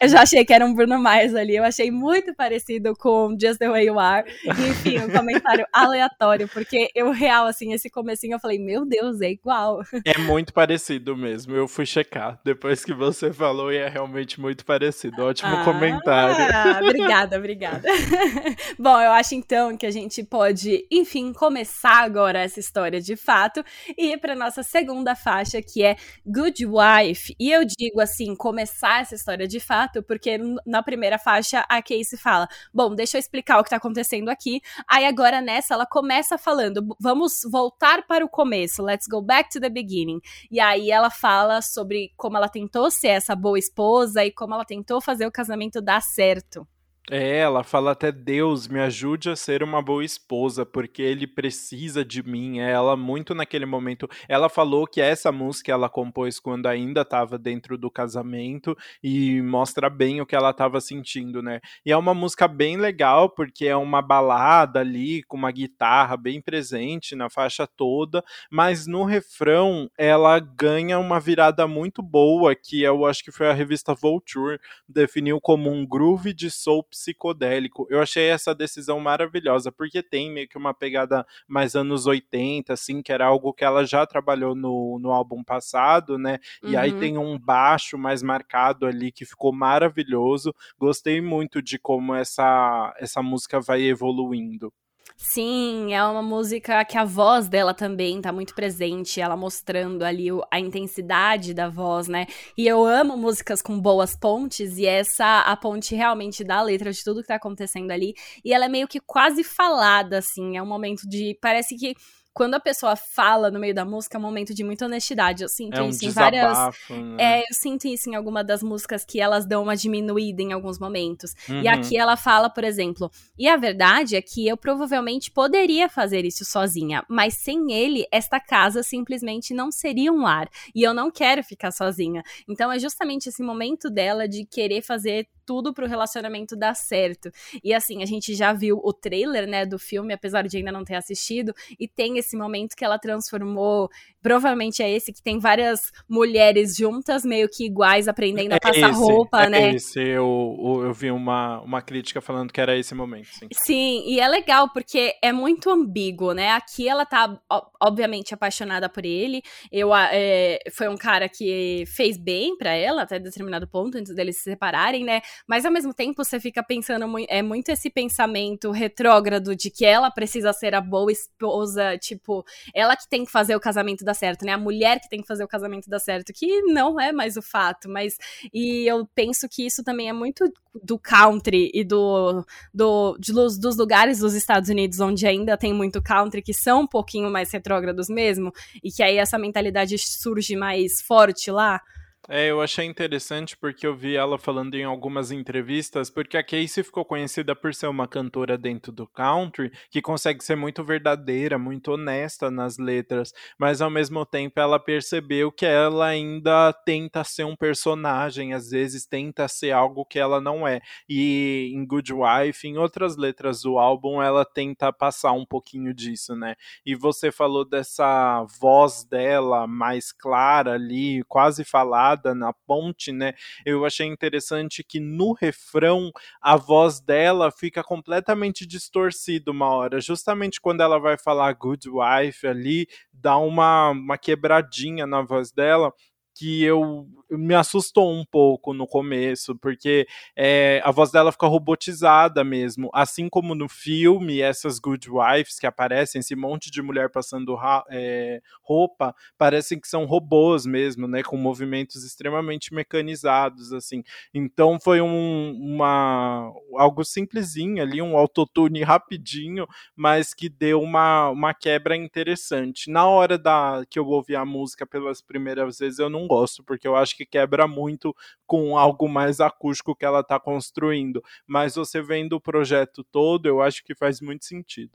eu 0.00 0.08
já 0.08 0.22
achei 0.22 0.44
que 0.44 0.52
era 0.52 0.64
um 0.64 0.74
Bruno 0.74 0.98
Mars 0.98 1.34
ali. 1.34 1.56
Eu 1.56 1.64
achei 1.64 1.90
muito 1.90 2.34
parecido 2.34 2.94
com 2.96 3.36
Just 3.38 3.58
the 3.58 3.68
Way 3.68 3.86
You 3.86 3.98
Are. 3.98 4.26
enfim, 4.44 4.98
um 4.98 5.10
comentário 5.10 5.66
aleatório, 5.72 6.48
porque 6.48 6.90
eu 6.94 7.10
real, 7.10 7.46
assim, 7.46 7.72
esse 7.72 7.90
comecinho 7.90 8.34
eu 8.34 8.40
falei, 8.40 8.58
meu 8.58 8.86
Deus, 8.86 9.20
é 9.20 9.30
igual. 9.30 9.82
É 10.04 10.18
muito 10.18 10.52
parecido 10.52 11.16
mesmo. 11.16 11.54
Eu 11.54 11.68
fui 11.68 11.84
checar 11.84 12.40
depois 12.44 12.84
que 12.84 12.94
você 12.94 13.32
falou 13.32 13.72
e 13.72 13.76
é 13.76 13.88
realmente 13.88 14.40
muito 14.40 14.64
parecido. 14.64 15.22
Ótimo 15.22 15.54
ah, 15.54 15.64
comentário. 15.64 16.82
Obrigada, 16.82 17.36
obrigada. 17.36 17.88
Bom, 18.78 19.00
eu 19.00 19.12
acho 19.12 19.34
então 19.34 19.76
que 19.76 19.86
a 19.86 19.90
gente 19.90 20.22
pode, 20.22 20.86
enfim, 20.90 21.32
começar 21.32 22.02
agora 22.02 22.40
essa 22.40 22.58
história 22.58 23.00
de 23.00 23.16
fato 23.16 23.41
fato, 23.42 23.64
e 23.96 24.16
para 24.16 24.34
nossa 24.34 24.62
segunda 24.62 25.14
faixa, 25.14 25.60
que 25.60 25.82
é 25.82 25.96
Good 26.24 26.66
Wife. 26.66 27.34
E 27.38 27.50
eu 27.50 27.64
digo 27.64 28.00
assim, 28.00 28.36
começar 28.36 29.02
essa 29.02 29.14
história 29.14 29.48
de 29.48 29.58
fato, 29.58 30.02
porque 30.02 30.38
na 30.66 30.82
primeira 30.82 31.18
faixa 31.18 31.64
a 31.68 31.82
Casey 31.82 32.18
fala: 32.18 32.48
Bom, 32.72 32.94
deixa 32.94 33.16
eu 33.16 33.18
explicar 33.18 33.58
o 33.58 33.64
que 33.64 33.70
tá 33.70 33.76
acontecendo 33.76 34.28
aqui. 34.28 34.60
Aí 34.88 35.04
agora 35.04 35.40
nessa 35.40 35.74
ela 35.74 35.86
começa 35.86 36.38
falando: 36.38 36.96
Vamos 37.00 37.40
voltar 37.50 38.06
para 38.06 38.24
o 38.24 38.28
começo, 38.28 38.82
let's 38.82 39.06
go 39.08 39.20
back 39.20 39.50
to 39.50 39.60
the 39.60 39.68
beginning. 39.68 40.20
E 40.50 40.60
aí 40.60 40.90
ela 40.90 41.10
fala 41.10 41.60
sobre 41.62 42.12
como 42.16 42.36
ela 42.36 42.48
tentou 42.48 42.90
ser 42.90 43.08
essa 43.08 43.34
boa 43.34 43.58
esposa 43.58 44.24
e 44.24 44.30
como 44.30 44.54
ela 44.54 44.64
tentou 44.64 45.00
fazer 45.00 45.26
o 45.26 45.32
casamento 45.32 45.80
dar 45.80 46.00
certo. 46.00 46.66
É, 47.10 47.38
ela 47.38 47.64
fala 47.64 47.90
até 47.90 48.12
Deus 48.12 48.68
me 48.68 48.78
ajude 48.78 49.28
a 49.28 49.34
ser 49.34 49.64
uma 49.64 49.82
boa 49.82 50.04
esposa, 50.04 50.64
porque 50.64 51.02
ele 51.02 51.26
precisa 51.26 52.04
de 52.04 52.22
mim. 52.22 52.60
É 52.60 52.70
ela 52.70 52.96
muito 52.96 53.34
naquele 53.34 53.66
momento. 53.66 54.08
Ela 54.28 54.48
falou 54.48 54.86
que 54.86 55.00
essa 55.00 55.32
música 55.32 55.72
ela 55.72 55.88
compôs 55.88 56.38
quando 56.38 56.66
ainda 56.68 57.00
estava 57.00 57.36
dentro 57.36 57.76
do 57.76 57.90
casamento 57.90 58.76
e 59.02 59.42
mostra 59.42 59.90
bem 59.90 60.20
o 60.20 60.26
que 60.26 60.36
ela 60.36 60.50
estava 60.50 60.80
sentindo, 60.80 61.42
né? 61.42 61.60
E 61.84 61.90
é 61.90 61.96
uma 61.96 62.14
música 62.14 62.46
bem 62.46 62.76
legal 62.76 63.28
porque 63.28 63.66
é 63.66 63.76
uma 63.76 64.00
balada 64.00 64.78
ali 64.78 65.24
com 65.24 65.36
uma 65.36 65.50
guitarra 65.50 66.16
bem 66.16 66.40
presente 66.40 67.16
na 67.16 67.28
faixa 67.28 67.66
toda, 67.66 68.22
mas 68.48 68.86
no 68.86 69.02
refrão 69.04 69.90
ela 69.98 70.38
ganha 70.38 71.00
uma 71.00 71.18
virada 71.18 71.66
muito 71.66 72.00
boa 72.00 72.54
que 72.54 72.80
eu 72.80 73.04
acho 73.04 73.24
que 73.24 73.32
foi 73.32 73.50
a 73.50 73.52
revista 73.52 73.92
Vulture 73.92 74.60
definiu 74.88 75.40
como 75.40 75.68
um 75.68 75.84
groove 75.84 76.32
de 76.32 76.48
soul 76.48 76.86
psicodélico. 77.02 77.86
Eu 77.90 78.00
achei 78.00 78.28
essa 78.28 78.54
decisão 78.54 79.00
maravilhosa, 79.00 79.72
porque 79.72 80.02
tem 80.02 80.30
meio 80.30 80.48
que 80.48 80.56
uma 80.56 80.72
pegada 80.72 81.26
mais 81.48 81.74
anos 81.74 82.06
80, 82.06 82.72
assim, 82.72 83.02
que 83.02 83.12
era 83.12 83.26
algo 83.26 83.52
que 83.52 83.64
ela 83.64 83.84
já 83.84 84.06
trabalhou 84.06 84.54
no, 84.54 84.98
no 85.00 85.10
álbum 85.10 85.42
passado, 85.42 86.16
né? 86.16 86.38
E 86.62 86.74
uhum. 86.74 86.78
aí 86.78 86.92
tem 86.92 87.18
um 87.18 87.38
baixo 87.38 87.98
mais 87.98 88.22
marcado 88.22 88.86
ali 88.86 89.10
que 89.10 89.24
ficou 89.24 89.52
maravilhoso. 89.52 90.54
Gostei 90.78 91.20
muito 91.20 91.60
de 91.60 91.78
como 91.78 92.14
essa, 92.14 92.94
essa 92.98 93.22
música 93.22 93.60
vai 93.60 93.82
evoluindo. 93.82 94.72
Sim, 95.16 95.94
é 95.94 96.04
uma 96.04 96.22
música 96.22 96.84
que 96.84 96.98
a 96.98 97.04
voz 97.04 97.48
dela 97.48 97.72
também 97.72 98.20
tá 98.20 98.32
muito 98.32 98.54
presente, 98.54 99.20
ela 99.20 99.36
mostrando 99.36 100.02
ali 100.02 100.26
a 100.50 100.58
intensidade 100.58 101.54
da 101.54 101.68
voz, 101.68 102.08
né? 102.08 102.26
E 102.58 102.66
eu 102.66 102.84
amo 102.84 103.16
músicas 103.16 103.62
com 103.62 103.80
boas 103.80 104.16
pontes, 104.16 104.78
e 104.78 104.84
essa, 104.84 105.42
a 105.42 105.56
ponte 105.56 105.94
realmente 105.94 106.42
dá 106.42 106.56
a 106.56 106.62
letra 106.62 106.92
de 106.92 107.02
tudo 107.04 107.20
que 107.22 107.28
tá 107.28 107.36
acontecendo 107.36 107.92
ali. 107.92 108.14
E 108.44 108.52
ela 108.52 108.64
é 108.64 108.68
meio 108.68 108.88
que 108.88 109.00
quase 109.00 109.44
falada, 109.44 110.18
assim, 110.18 110.56
é 110.56 110.62
um 110.62 110.66
momento 110.66 111.08
de. 111.08 111.38
Parece 111.40 111.76
que 111.76 111.94
quando 112.34 112.54
a 112.54 112.60
pessoa 112.60 112.96
fala 112.96 113.50
no 113.50 113.58
meio 113.58 113.74
da 113.74 113.84
música, 113.84 114.16
é 114.16 114.18
um 114.18 114.22
momento 114.22 114.54
de 114.54 114.64
muita 114.64 114.86
honestidade. 114.86 115.42
Eu 115.42 115.48
sinto 115.48 115.78
é 115.78 115.82
um 115.82 115.88
isso 115.88 116.04
em 116.04 116.10
várias. 116.10 116.58
Né? 116.88 117.16
É, 117.18 117.40
eu 117.40 117.54
sinto 117.54 117.86
isso 117.86 118.08
em 118.08 118.14
alguma 118.14 118.42
das 118.42 118.62
músicas 118.62 119.04
que 119.04 119.20
elas 119.20 119.44
dão 119.44 119.62
uma 119.62 119.76
diminuída 119.76 120.42
em 120.42 120.52
alguns 120.52 120.78
momentos. 120.78 121.34
Uhum. 121.48 121.62
E 121.62 121.68
aqui 121.68 121.96
ela 121.96 122.16
fala, 122.16 122.48
por 122.48 122.64
exemplo, 122.64 123.10
e 123.38 123.48
a 123.48 123.56
verdade 123.56 124.16
é 124.16 124.22
que 124.22 124.46
eu 124.46 124.56
provavelmente 124.56 125.30
poderia 125.30 125.88
fazer 125.88 126.24
isso 126.24 126.44
sozinha, 126.44 127.04
mas 127.08 127.34
sem 127.34 127.72
ele, 127.72 128.06
esta 128.10 128.40
casa 128.40 128.82
simplesmente 128.82 129.52
não 129.52 129.70
seria 129.70 130.12
um 130.12 130.22
lar. 130.22 130.48
E 130.74 130.82
eu 130.82 130.94
não 130.94 131.10
quero 131.10 131.42
ficar 131.44 131.70
sozinha. 131.70 132.22
Então 132.48 132.72
é 132.72 132.78
justamente 132.78 133.28
esse 133.28 133.42
momento 133.42 133.90
dela 133.90 134.26
de 134.26 134.46
querer 134.46 134.82
fazer 134.82 135.28
tudo 135.44 135.72
pro 135.72 135.86
relacionamento 135.86 136.56
dar 136.56 136.74
certo. 136.74 137.30
E 137.62 137.72
assim, 137.74 138.02
a 138.02 138.06
gente 138.06 138.34
já 138.34 138.52
viu 138.52 138.80
o 138.82 138.92
trailer, 138.92 139.46
né, 139.46 139.66
do 139.66 139.78
filme, 139.78 140.12
apesar 140.12 140.46
de 140.46 140.56
ainda 140.56 140.72
não 140.72 140.84
ter 140.84 140.94
assistido, 140.94 141.52
e 141.78 141.88
tem 141.88 142.18
esse 142.18 142.36
momento 142.36 142.74
que 142.76 142.84
ela 142.84 142.98
transformou, 142.98 143.88
provavelmente 144.22 144.82
é 144.82 144.90
esse 144.90 145.12
que 145.12 145.22
tem 145.22 145.38
várias 145.38 145.90
mulheres 146.08 146.76
juntas, 146.76 147.24
meio 147.24 147.48
que 147.48 147.66
iguais, 147.66 148.08
aprendendo 148.08 148.52
a 148.52 148.56
é 148.56 148.60
passar 148.60 148.90
esse, 148.90 149.00
roupa, 149.00 149.44
é 149.44 149.48
né? 149.48 149.74
Esse, 149.74 150.00
eu, 150.00 150.82
eu 150.84 150.92
vi 150.92 151.10
uma, 151.10 151.60
uma 151.60 151.82
crítica 151.82 152.20
falando 152.20 152.52
que 152.52 152.60
era 152.60 152.76
esse 152.76 152.94
momento, 152.94 153.28
sim. 153.32 153.48
Sim, 153.52 154.02
e 154.06 154.20
é 154.20 154.28
legal 154.28 154.70
porque 154.72 155.14
é 155.22 155.32
muito 155.32 155.70
ambíguo, 155.70 156.32
né? 156.32 156.50
Aqui 156.50 156.88
ela 156.88 157.04
tá, 157.04 157.38
obviamente, 157.80 158.34
apaixonada 158.34 158.88
por 158.88 159.04
ele. 159.04 159.42
Eu, 159.70 159.94
é, 159.94 160.58
foi 160.72 160.88
um 160.88 160.96
cara 160.96 161.28
que 161.28 161.84
fez 161.86 162.16
bem 162.16 162.56
para 162.56 162.72
ela 162.72 163.02
até 163.02 163.18
determinado 163.18 163.66
ponto, 163.66 163.98
antes 163.98 164.14
deles 164.14 164.36
se 164.36 164.44
separarem, 164.44 165.04
né? 165.04 165.20
Mas 165.46 165.64
ao 165.64 165.72
mesmo 165.72 165.92
tempo 165.92 166.24
você 166.24 166.38
fica 166.38 166.62
pensando, 166.62 167.06
é 167.28 167.42
muito 167.42 167.68
esse 167.68 167.90
pensamento 167.90 168.70
retrógrado 168.70 169.54
de 169.54 169.70
que 169.70 169.84
ela 169.84 170.10
precisa 170.10 170.52
ser 170.52 170.74
a 170.74 170.80
boa 170.80 171.10
esposa, 171.10 171.96
tipo, 171.98 172.44
ela 172.74 172.96
que 172.96 173.08
tem 173.08 173.24
que 173.24 173.32
fazer 173.32 173.56
o 173.56 173.60
casamento 173.60 174.04
dar 174.04 174.14
certo, 174.14 174.44
né? 174.44 174.52
A 174.52 174.58
mulher 174.58 175.00
que 175.00 175.08
tem 175.08 175.20
que 175.20 175.26
fazer 175.26 175.44
o 175.44 175.48
casamento 175.48 175.88
dar 175.88 175.98
certo, 175.98 176.32
que 176.32 176.62
não 176.62 177.00
é 177.00 177.12
mais 177.12 177.36
o 177.36 177.42
fato, 177.42 177.88
mas 177.88 178.16
e 178.52 178.86
eu 178.86 179.06
penso 179.14 179.48
que 179.48 179.64
isso 179.66 179.82
também 179.82 180.08
é 180.08 180.12
muito 180.12 180.44
do 180.82 180.98
country 180.98 181.70
e 181.74 181.84
do, 181.84 182.44
do 182.72 183.16
de, 183.18 183.32
dos 183.32 183.76
lugares 183.76 184.20
dos 184.20 184.34
Estados 184.34 184.70
Unidos 184.70 185.00
onde 185.00 185.26
ainda 185.26 185.56
tem 185.56 185.72
muito 185.72 186.02
country 186.02 186.40
que 186.40 186.54
são 186.54 186.82
um 186.82 186.86
pouquinho 186.86 187.30
mais 187.30 187.52
retrógrados 187.52 188.08
mesmo, 188.08 188.52
e 188.82 188.90
que 188.90 189.02
aí 189.02 189.16
essa 189.16 189.38
mentalidade 189.38 189.96
surge 189.98 190.56
mais 190.56 191.00
forte 191.02 191.50
lá. 191.50 191.80
É, 192.28 192.46
eu 192.48 192.60
achei 192.60 192.84
interessante 192.86 193.56
porque 193.56 193.84
eu 193.84 193.96
vi 193.96 194.14
ela 194.14 194.38
falando 194.38 194.76
em 194.76 194.84
algumas 194.84 195.32
entrevistas, 195.32 196.08
porque 196.08 196.36
a 196.36 196.44
Casey 196.44 196.84
ficou 196.84 197.04
conhecida 197.04 197.54
por 197.56 197.74
ser 197.74 197.88
uma 197.88 198.06
cantora 198.06 198.56
dentro 198.56 198.92
do 198.92 199.08
country 199.08 199.72
que 199.90 200.00
consegue 200.00 200.42
ser 200.44 200.54
muito 200.54 200.84
verdadeira, 200.84 201.58
muito 201.58 201.90
honesta 201.90 202.48
nas 202.48 202.78
letras, 202.78 203.32
mas 203.58 203.80
ao 203.80 203.90
mesmo 203.90 204.24
tempo 204.24 204.60
ela 204.60 204.78
percebeu 204.78 205.50
que 205.50 205.66
ela 205.66 206.06
ainda 206.06 206.72
tenta 206.72 207.24
ser 207.24 207.42
um 207.42 207.56
personagem, 207.56 208.54
às 208.54 208.70
vezes 208.70 209.04
tenta 209.04 209.48
ser 209.48 209.72
algo 209.72 210.04
que 210.06 210.20
ela 210.20 210.40
não 210.40 210.66
é. 210.66 210.80
E 211.08 211.72
em 211.74 211.84
Good 211.84 212.12
Wife, 212.12 212.68
em 212.68 212.78
outras 212.78 213.16
letras 213.16 213.62
do 213.62 213.78
álbum, 213.78 214.22
ela 214.22 214.44
tenta 214.44 214.92
passar 214.92 215.32
um 215.32 215.44
pouquinho 215.44 215.92
disso, 215.92 216.36
né? 216.36 216.54
E 216.86 216.94
você 216.94 217.32
falou 217.32 217.64
dessa 217.64 218.44
voz 218.60 219.02
dela 219.02 219.66
mais 219.66 220.12
clara 220.12 220.74
ali, 220.74 221.24
quase 221.24 221.64
falada 221.64 222.11
na 222.34 222.52
ponte, 222.52 223.12
né? 223.12 223.34
Eu 223.64 223.84
achei 223.84 224.06
interessante 224.06 224.82
que 224.84 225.00
no 225.00 225.32
refrão 225.32 226.10
a 226.40 226.56
voz 226.56 227.00
dela 227.00 227.50
fica 227.50 227.82
completamente 227.82 228.66
distorcida 228.66 229.50
uma 229.50 229.68
hora, 229.68 230.00
justamente 230.00 230.60
quando 230.60 230.80
ela 230.82 230.98
vai 230.98 231.16
falar 231.18 231.52
good 231.54 231.88
wife 231.88 232.46
ali, 232.46 232.86
dá 233.12 233.36
uma, 233.36 233.90
uma 233.90 234.18
quebradinha 234.18 235.06
na 235.06 235.22
voz 235.22 235.52
dela 235.52 235.92
que 236.34 236.62
eu 236.62 237.06
me 237.30 237.54
assustou 237.54 238.10
um 238.12 238.24
pouco 238.24 238.72
no 238.72 238.86
começo, 238.86 239.56
porque 239.56 240.06
é, 240.36 240.80
a 240.84 240.90
voz 240.90 241.10
dela 241.10 241.32
fica 241.32 241.46
robotizada 241.46 242.44
mesmo, 242.44 242.90
assim 242.92 243.28
como 243.28 243.54
no 243.54 243.68
filme, 243.68 244.40
essas 244.40 244.78
good 244.78 245.08
wives 245.10 245.58
que 245.58 245.66
aparecem, 245.66 246.20
esse 246.20 246.34
monte 246.34 246.70
de 246.70 246.82
mulher 246.82 247.10
passando 247.10 247.56
é, 247.90 248.40
roupa, 248.62 249.14
parecem 249.38 249.80
que 249.80 249.88
são 249.88 250.04
robôs 250.04 250.66
mesmo, 250.66 251.06
né, 251.08 251.22
com 251.22 251.36
movimentos 251.36 252.04
extremamente 252.04 252.74
mecanizados, 252.74 253.72
assim. 253.72 254.02
Então 254.32 254.78
foi 254.80 255.00
um, 255.00 255.52
uma 255.58 256.52
algo 256.76 257.04
simplesinho 257.04 257.82
ali, 257.82 258.00
um 258.02 258.16
autotune 258.16 258.82
rapidinho, 258.82 259.66
mas 259.94 260.34
que 260.34 260.48
deu 260.48 260.80
uma, 260.80 261.30
uma 261.30 261.54
quebra 261.54 261.96
interessante. 261.96 262.90
Na 262.90 263.06
hora 263.06 263.38
da 263.38 263.84
que 263.88 263.98
eu 263.98 264.06
ouvi 264.06 264.36
a 264.36 264.44
música 264.44 264.86
pelas 264.86 265.20
primeiras 265.20 265.78
vezes, 265.78 265.98
eu 265.98 266.10
não 266.10 266.21
gosto, 266.26 266.62
porque 266.62 266.86
eu 266.86 266.96
acho 266.96 267.16
que 267.16 267.26
quebra 267.26 267.66
muito 267.66 268.14
com 268.46 268.76
algo 268.76 269.08
mais 269.08 269.40
acústico 269.40 269.94
que 269.94 270.04
ela 270.04 270.20
está 270.20 270.38
construindo. 270.38 271.22
Mas 271.46 271.74
você 271.74 272.02
vendo 272.02 272.34
o 272.34 272.40
projeto 272.40 273.04
todo, 273.04 273.46
eu 273.46 273.60
acho 273.60 273.84
que 273.84 273.94
faz 273.94 274.20
muito 274.20 274.44
sentido. 274.44 274.92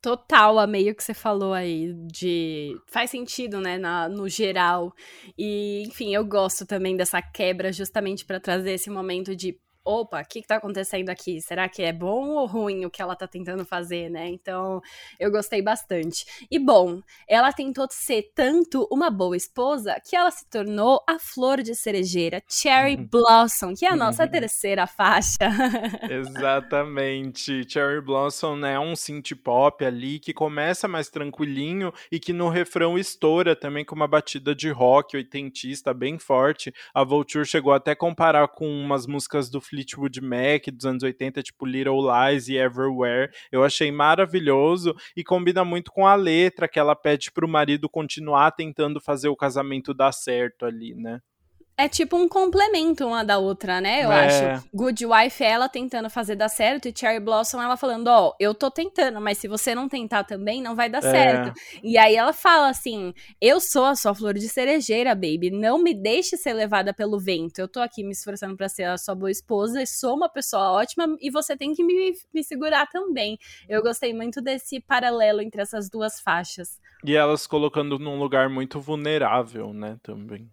Total, 0.00 0.58
a 0.58 0.66
meio 0.68 0.94
que 0.94 1.02
você 1.02 1.12
falou 1.12 1.52
aí 1.52 1.92
de. 2.12 2.80
Faz 2.86 3.10
sentido, 3.10 3.60
né, 3.60 3.76
na, 3.76 4.08
no 4.08 4.28
geral. 4.28 4.94
E, 5.36 5.82
enfim, 5.84 6.14
eu 6.14 6.24
gosto 6.24 6.64
também 6.64 6.96
dessa 6.96 7.20
quebra 7.20 7.72
justamente 7.72 8.24
para 8.24 8.38
trazer 8.38 8.72
esse 8.72 8.88
momento 8.88 9.34
de 9.34 9.58
opa, 9.86 10.20
o 10.20 10.24
que, 10.24 10.42
que 10.42 10.48
tá 10.48 10.56
acontecendo 10.56 11.08
aqui? 11.08 11.40
Será 11.40 11.68
que 11.68 11.82
é 11.82 11.92
bom 11.92 12.30
ou 12.30 12.46
ruim 12.46 12.84
o 12.84 12.90
que 12.90 13.00
ela 13.00 13.14
tá 13.14 13.26
tentando 13.26 13.64
fazer, 13.64 14.10
né? 14.10 14.28
Então, 14.28 14.82
eu 15.18 15.30
gostei 15.30 15.62
bastante. 15.62 16.26
E 16.50 16.58
bom, 16.58 17.00
ela 17.28 17.52
tentou 17.52 17.86
ser 17.90 18.32
tanto 18.34 18.86
uma 18.90 19.10
boa 19.10 19.36
esposa 19.36 19.96
que 20.04 20.16
ela 20.16 20.30
se 20.30 20.48
tornou 20.50 21.02
a 21.08 21.18
flor 21.18 21.62
de 21.62 21.74
cerejeira, 21.74 22.42
Cherry 22.48 22.96
uhum. 22.96 23.06
Blossom, 23.06 23.74
que 23.74 23.86
é 23.86 23.90
a 23.90 23.96
nossa 23.96 24.24
uhum. 24.24 24.30
terceira 24.30 24.86
faixa. 24.86 25.38
Exatamente. 26.10 27.64
Cherry 27.70 28.00
Blossom 28.00 28.56
né, 28.56 28.74
é 28.74 28.80
um 28.80 28.96
synth 28.96 29.34
pop 29.42 29.84
ali 29.84 30.18
que 30.18 30.32
começa 30.32 30.88
mais 30.88 31.08
tranquilinho 31.08 31.92
e 32.10 32.18
que 32.18 32.32
no 32.32 32.48
refrão 32.48 32.98
estoura 32.98 33.54
também 33.54 33.84
com 33.84 33.94
uma 33.94 34.08
batida 34.08 34.54
de 34.54 34.70
rock 34.70 35.16
oitentista 35.16 35.94
bem 35.94 36.18
forte. 36.18 36.72
A 36.92 37.04
Vulture 37.04 37.46
chegou 37.46 37.72
até 37.72 37.92
a 37.92 37.96
comparar 37.96 38.48
com 38.48 38.68
umas 38.68 39.06
músicas 39.06 39.48
do 39.48 39.60
Fleetwood 39.76 40.20
Mac 40.22 40.68
dos 40.72 40.86
anos 40.86 41.02
80, 41.02 41.42
tipo 41.42 41.66
Little 41.66 42.00
Lies 42.00 42.48
e 42.48 42.56
Everywhere. 42.56 43.30
Eu 43.52 43.62
achei 43.62 43.92
maravilhoso 43.92 44.94
e 45.14 45.22
combina 45.22 45.64
muito 45.64 45.92
com 45.92 46.06
a 46.06 46.14
letra 46.14 46.66
que 46.66 46.78
ela 46.78 46.96
pede 46.96 47.30
pro 47.30 47.46
marido 47.46 47.88
continuar 47.88 48.52
tentando 48.52 49.00
fazer 49.00 49.28
o 49.28 49.36
casamento 49.36 49.92
dar 49.92 50.12
certo 50.12 50.64
ali, 50.64 50.94
né? 50.94 51.20
É 51.78 51.88
tipo 51.90 52.16
um 52.16 52.26
complemento 52.26 53.06
uma 53.06 53.22
da 53.22 53.36
outra, 53.36 53.82
né? 53.82 54.02
Eu 54.02 54.10
é. 54.10 54.54
acho. 54.54 54.68
Good 54.74 55.04
Wife 55.04 55.44
é 55.44 55.50
ela 55.50 55.68
tentando 55.68 56.08
fazer 56.08 56.34
dar 56.34 56.48
certo 56.48 56.88
e 56.88 56.94
Cherry 56.96 57.20
Blossom 57.20 57.60
ela 57.60 57.76
falando: 57.76 58.08
Ó, 58.08 58.28
oh, 58.28 58.36
eu 58.40 58.54
tô 58.54 58.70
tentando, 58.70 59.20
mas 59.20 59.36
se 59.36 59.46
você 59.46 59.74
não 59.74 59.86
tentar 59.86 60.24
também, 60.24 60.62
não 60.62 60.74
vai 60.74 60.88
dar 60.88 61.04
é. 61.04 61.10
certo. 61.10 61.60
E 61.82 61.98
aí 61.98 62.16
ela 62.16 62.32
fala 62.32 62.70
assim: 62.70 63.12
Eu 63.38 63.60
sou 63.60 63.84
a 63.84 63.94
sua 63.94 64.14
flor 64.14 64.32
de 64.32 64.48
cerejeira, 64.48 65.14
baby. 65.14 65.50
Não 65.50 65.78
me 65.78 65.92
deixe 65.92 66.38
ser 66.38 66.54
levada 66.54 66.94
pelo 66.94 67.18
vento. 67.18 67.58
Eu 67.58 67.68
tô 67.68 67.80
aqui 67.80 68.02
me 68.02 68.12
esforçando 68.12 68.56
para 68.56 68.70
ser 68.70 68.84
a 68.84 68.96
sua 68.96 69.14
boa 69.14 69.30
esposa 69.30 69.82
e 69.82 69.86
sou 69.86 70.16
uma 70.16 70.30
pessoa 70.30 70.72
ótima 70.72 71.06
e 71.20 71.30
você 71.30 71.58
tem 71.58 71.74
que 71.74 71.84
me, 71.84 72.14
me 72.32 72.42
segurar 72.42 72.86
também. 72.86 73.38
Eu 73.68 73.82
gostei 73.82 74.14
muito 74.14 74.40
desse 74.40 74.80
paralelo 74.80 75.42
entre 75.42 75.60
essas 75.60 75.90
duas 75.90 76.22
faixas. 76.22 76.80
E 77.04 77.14
elas 77.14 77.46
colocando 77.46 77.98
num 77.98 78.18
lugar 78.18 78.48
muito 78.48 78.80
vulnerável, 78.80 79.74
né, 79.74 79.98
também. 80.02 80.50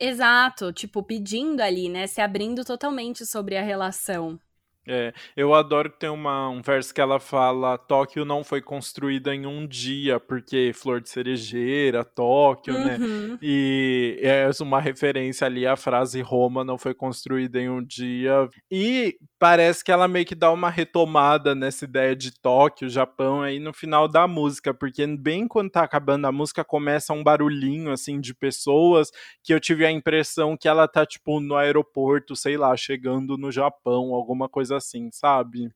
Exato, 0.00 0.72
tipo, 0.72 1.02
pedindo 1.02 1.60
ali, 1.60 1.88
né? 1.88 2.06
Se 2.06 2.20
abrindo 2.20 2.64
totalmente 2.64 3.24
sobre 3.26 3.56
a 3.56 3.62
relação. 3.62 4.38
É, 4.88 5.12
eu 5.36 5.52
adoro 5.52 5.90
que 5.90 5.98
tem 5.98 6.08
uma, 6.08 6.48
um 6.48 6.62
verso 6.62 6.94
que 6.94 7.00
ela 7.00 7.20
fala: 7.20 7.76
Tóquio 7.76 8.24
não 8.24 8.42
foi 8.42 8.62
construída 8.62 9.34
em 9.34 9.44
um 9.44 9.66
dia, 9.66 10.18
porque 10.18 10.72
flor 10.74 11.00
de 11.00 11.10
cerejeira, 11.10 12.04
Tóquio, 12.04 12.72
né? 12.72 12.96
uhum. 12.98 13.28
né? 13.28 13.38
E 13.42 14.18
é 14.22 14.48
uma 14.62 14.80
referência 14.80 15.46
ali 15.46 15.66
à 15.66 15.76
frase 15.76 16.22
Roma 16.22 16.64
não 16.64 16.78
foi 16.78 16.94
construída 16.94 17.60
em 17.60 17.68
um 17.68 17.84
dia. 17.84 18.48
E 18.70 19.16
parece 19.38 19.84
que 19.84 19.92
ela 19.92 20.08
meio 20.08 20.24
que 20.24 20.34
dá 20.34 20.50
uma 20.50 20.70
retomada 20.70 21.54
nessa 21.54 21.84
ideia 21.84 22.16
de 22.16 22.32
Tóquio, 22.40 22.88
Japão, 22.88 23.42
aí 23.42 23.58
no 23.58 23.72
final 23.72 24.08
da 24.08 24.26
música, 24.26 24.72
porque 24.72 25.06
bem 25.06 25.46
quando 25.46 25.70
tá 25.70 25.82
acabando 25.82 26.26
a 26.26 26.32
música, 26.32 26.64
começa 26.64 27.12
um 27.12 27.22
barulhinho 27.22 27.92
assim 27.92 28.20
de 28.20 28.34
pessoas 28.34 29.10
que 29.44 29.52
eu 29.52 29.60
tive 29.60 29.84
a 29.84 29.92
impressão 29.92 30.56
que 30.56 30.66
ela 30.66 30.88
tá, 30.88 31.04
tipo, 31.04 31.40
no 31.40 31.56
aeroporto, 31.56 32.34
sei 32.34 32.56
lá, 32.56 32.76
chegando 32.76 33.36
no 33.36 33.52
Japão, 33.52 34.14
alguma 34.14 34.48
coisa 34.48 34.77
assim, 34.78 35.10
sabe? 35.12 35.70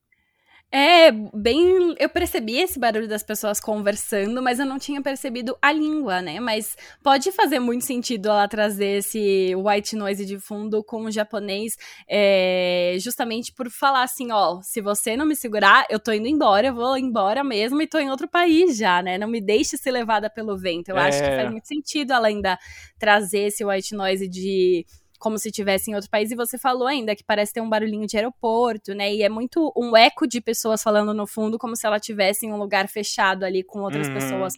É, 0.75 1.11
bem. 1.11 1.93
Eu 1.99 2.09
percebi 2.09 2.57
esse 2.57 2.79
barulho 2.79 3.07
das 3.07 3.21
pessoas 3.21 3.59
conversando, 3.59 4.41
mas 4.41 4.57
eu 4.57 4.65
não 4.65 4.79
tinha 4.79 5.03
percebido 5.03 5.55
a 5.61 5.71
língua, 5.71 6.19
né? 6.19 6.39
Mas 6.39 6.75
pode 7.03 7.31
fazer 7.31 7.59
muito 7.59 7.85
sentido 7.85 8.29
ela 8.29 8.47
trazer 8.47 8.97
esse 8.97 9.53
white 9.55 9.95
noise 9.95 10.25
de 10.25 10.39
fundo 10.39 10.83
com 10.83 11.03
o 11.03 11.11
japonês, 11.11 11.73
é, 12.09 12.95
justamente 12.99 13.53
por 13.53 13.69
falar 13.69 14.01
assim: 14.01 14.31
ó, 14.31 14.61
se 14.63 14.81
você 14.81 15.15
não 15.15 15.27
me 15.27 15.35
segurar, 15.35 15.85
eu 15.91 15.99
tô 15.99 16.11
indo 16.11 16.27
embora, 16.27 16.65
eu 16.65 16.73
vou 16.73 16.97
embora 16.97 17.43
mesmo 17.43 17.79
e 17.79 17.85
tô 17.85 17.99
em 17.99 18.09
outro 18.09 18.27
país 18.27 18.75
já, 18.75 18.99
né? 19.03 19.15
Não 19.19 19.27
me 19.27 19.39
deixe 19.39 19.77
ser 19.77 19.91
levada 19.91 20.27
pelo 20.27 20.57
vento. 20.57 20.89
Eu 20.89 20.97
é. 20.97 21.07
acho 21.07 21.19
que 21.19 21.35
faz 21.35 21.51
muito 21.51 21.67
sentido 21.67 22.13
ela 22.13 22.27
ainda 22.27 22.57
trazer 22.97 23.41
esse 23.41 23.63
white 23.63 23.93
noise 23.93 24.27
de 24.27 24.87
como 25.23 25.39
se 25.39 25.47
estivesse 25.47 25.89
em 25.89 25.95
outro 25.95 26.09
país. 26.09 26.31
E 26.31 26.35
você 26.35 26.57
falou 26.57 26.85
ainda 26.85 27.15
que 27.15 27.23
parece 27.23 27.53
ter 27.53 27.61
um 27.61 27.69
barulhinho 27.69 28.05
de 28.05 28.17
aeroporto, 28.17 28.93
né? 28.93 29.13
E 29.13 29.23
é 29.23 29.29
muito 29.29 29.71
um 29.73 29.95
eco 29.95 30.27
de 30.27 30.41
pessoas 30.41 30.83
falando 30.83 31.13
no 31.13 31.25
fundo, 31.25 31.57
como 31.57 31.77
se 31.77 31.87
ela 31.87 31.95
estivesse 31.95 32.45
em 32.45 32.51
um 32.51 32.57
lugar 32.57 32.89
fechado 32.89 33.45
ali 33.45 33.63
com 33.63 33.79
outras 33.79 34.05
uhum. 34.09 34.15
pessoas 34.15 34.53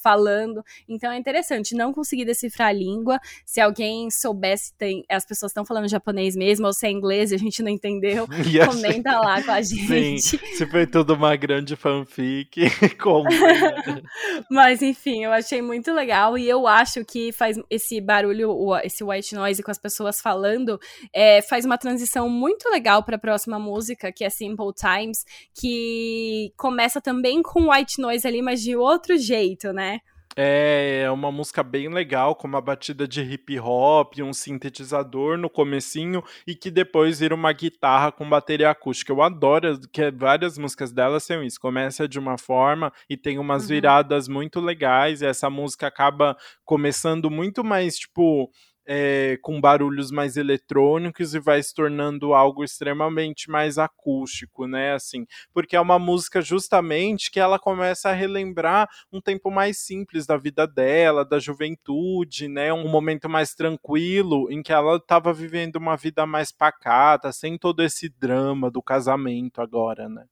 falando. 0.00 0.62
Então 0.88 1.10
é 1.10 1.18
interessante. 1.18 1.74
Não 1.74 1.92
consegui 1.92 2.24
decifrar 2.24 2.68
a 2.68 2.72
língua. 2.72 3.18
Se 3.44 3.60
alguém 3.60 4.08
soubesse, 4.08 4.72
tem, 4.78 5.04
as 5.10 5.26
pessoas 5.26 5.50
estão 5.50 5.64
falando 5.64 5.88
japonês 5.88 6.36
mesmo, 6.36 6.66
ou 6.66 6.72
se 6.72 6.86
é 6.86 6.92
inglês 6.92 7.32
e 7.32 7.34
a 7.34 7.38
gente 7.38 7.60
não 7.60 7.70
entendeu, 7.70 8.28
yes. 8.46 8.66
comenta 8.68 9.18
lá 9.18 9.42
com 9.42 9.50
a 9.50 9.60
gente. 9.60 10.20
Sim, 10.20 10.38
se 10.38 10.66
foi 10.66 10.86
tudo 10.86 11.14
uma 11.14 11.34
grande 11.34 11.74
fanfic, 11.74 12.70
como? 13.02 13.28
Mas 14.48 14.80
enfim, 14.80 15.24
eu 15.24 15.32
achei 15.32 15.60
muito 15.60 15.92
legal 15.92 16.38
e 16.38 16.48
eu 16.48 16.68
acho 16.68 17.04
que 17.04 17.32
faz 17.32 17.58
esse 17.68 18.00
barulho, 18.00 18.54
esse 18.84 19.02
white 19.02 19.34
noise 19.34 19.60
com 19.60 19.72
as 19.72 19.78
pessoas 19.78 19.87
pessoas 19.88 20.20
falando, 20.20 20.78
é, 21.14 21.40
faz 21.40 21.64
uma 21.64 21.78
transição 21.78 22.28
muito 22.28 22.68
legal 22.68 23.02
para 23.02 23.16
a 23.16 23.18
próxima 23.18 23.58
música, 23.58 24.12
que 24.12 24.22
é 24.22 24.28
Simple 24.30 24.74
Times, 24.74 25.24
que 25.58 26.52
começa 26.56 27.00
também 27.00 27.42
com 27.42 27.70
white 27.70 28.00
noise 28.00 28.26
ali, 28.26 28.42
mas 28.42 28.60
de 28.60 28.76
outro 28.76 29.16
jeito, 29.16 29.72
né? 29.72 30.00
É, 30.40 31.00
é 31.04 31.10
uma 31.10 31.32
música 31.32 31.64
bem 31.64 31.88
legal, 31.88 32.32
com 32.36 32.46
uma 32.46 32.60
batida 32.60 33.08
de 33.08 33.20
hip 33.22 33.58
hop, 33.58 34.20
um 34.20 34.32
sintetizador 34.32 35.36
no 35.36 35.50
comecinho 35.50 36.22
e 36.46 36.54
que 36.54 36.70
depois 36.70 37.18
vira 37.18 37.34
uma 37.34 37.52
guitarra 37.52 38.12
com 38.12 38.28
bateria 38.28 38.70
acústica. 38.70 39.10
Eu 39.12 39.20
adoro 39.20 39.80
que 39.92 40.12
várias 40.12 40.56
músicas 40.56 40.92
dela 40.92 41.18
são 41.18 41.42
isso. 41.42 41.58
Começa 41.58 42.06
de 42.06 42.20
uma 42.20 42.38
forma 42.38 42.92
e 43.10 43.16
tem 43.16 43.36
umas 43.36 43.62
uhum. 43.62 43.68
viradas 43.70 44.28
muito 44.28 44.60
legais. 44.60 45.22
E 45.22 45.26
essa 45.26 45.50
música 45.50 45.88
acaba 45.88 46.36
começando 46.64 47.28
muito 47.28 47.64
mais, 47.64 47.96
tipo, 47.96 48.48
é, 48.90 49.38
com 49.42 49.60
barulhos 49.60 50.10
mais 50.10 50.38
eletrônicos 50.38 51.34
e 51.34 51.38
vai 51.38 51.62
se 51.62 51.74
tornando 51.74 52.32
algo 52.32 52.64
extremamente 52.64 53.50
mais 53.50 53.76
acústico, 53.76 54.66
né? 54.66 54.94
Assim, 54.94 55.26
porque 55.52 55.76
é 55.76 55.80
uma 55.80 55.98
música 55.98 56.40
justamente 56.40 57.30
que 57.30 57.38
ela 57.38 57.58
começa 57.58 58.08
a 58.08 58.14
relembrar 58.14 58.88
um 59.12 59.20
tempo 59.20 59.50
mais 59.50 59.76
simples 59.78 60.24
da 60.26 60.38
vida 60.38 60.66
dela, 60.66 61.22
da 61.22 61.38
juventude, 61.38 62.48
né? 62.48 62.72
Um 62.72 62.88
momento 62.88 63.28
mais 63.28 63.54
tranquilo 63.54 64.50
em 64.50 64.62
que 64.62 64.72
ela 64.72 64.96
estava 64.96 65.34
vivendo 65.34 65.76
uma 65.76 65.96
vida 65.96 66.24
mais 66.24 66.50
pacata, 66.50 67.30
sem 67.30 67.58
todo 67.58 67.82
esse 67.82 68.08
drama 68.08 68.70
do 68.70 68.82
casamento 68.82 69.60
agora, 69.60 70.08
né? 70.08 70.24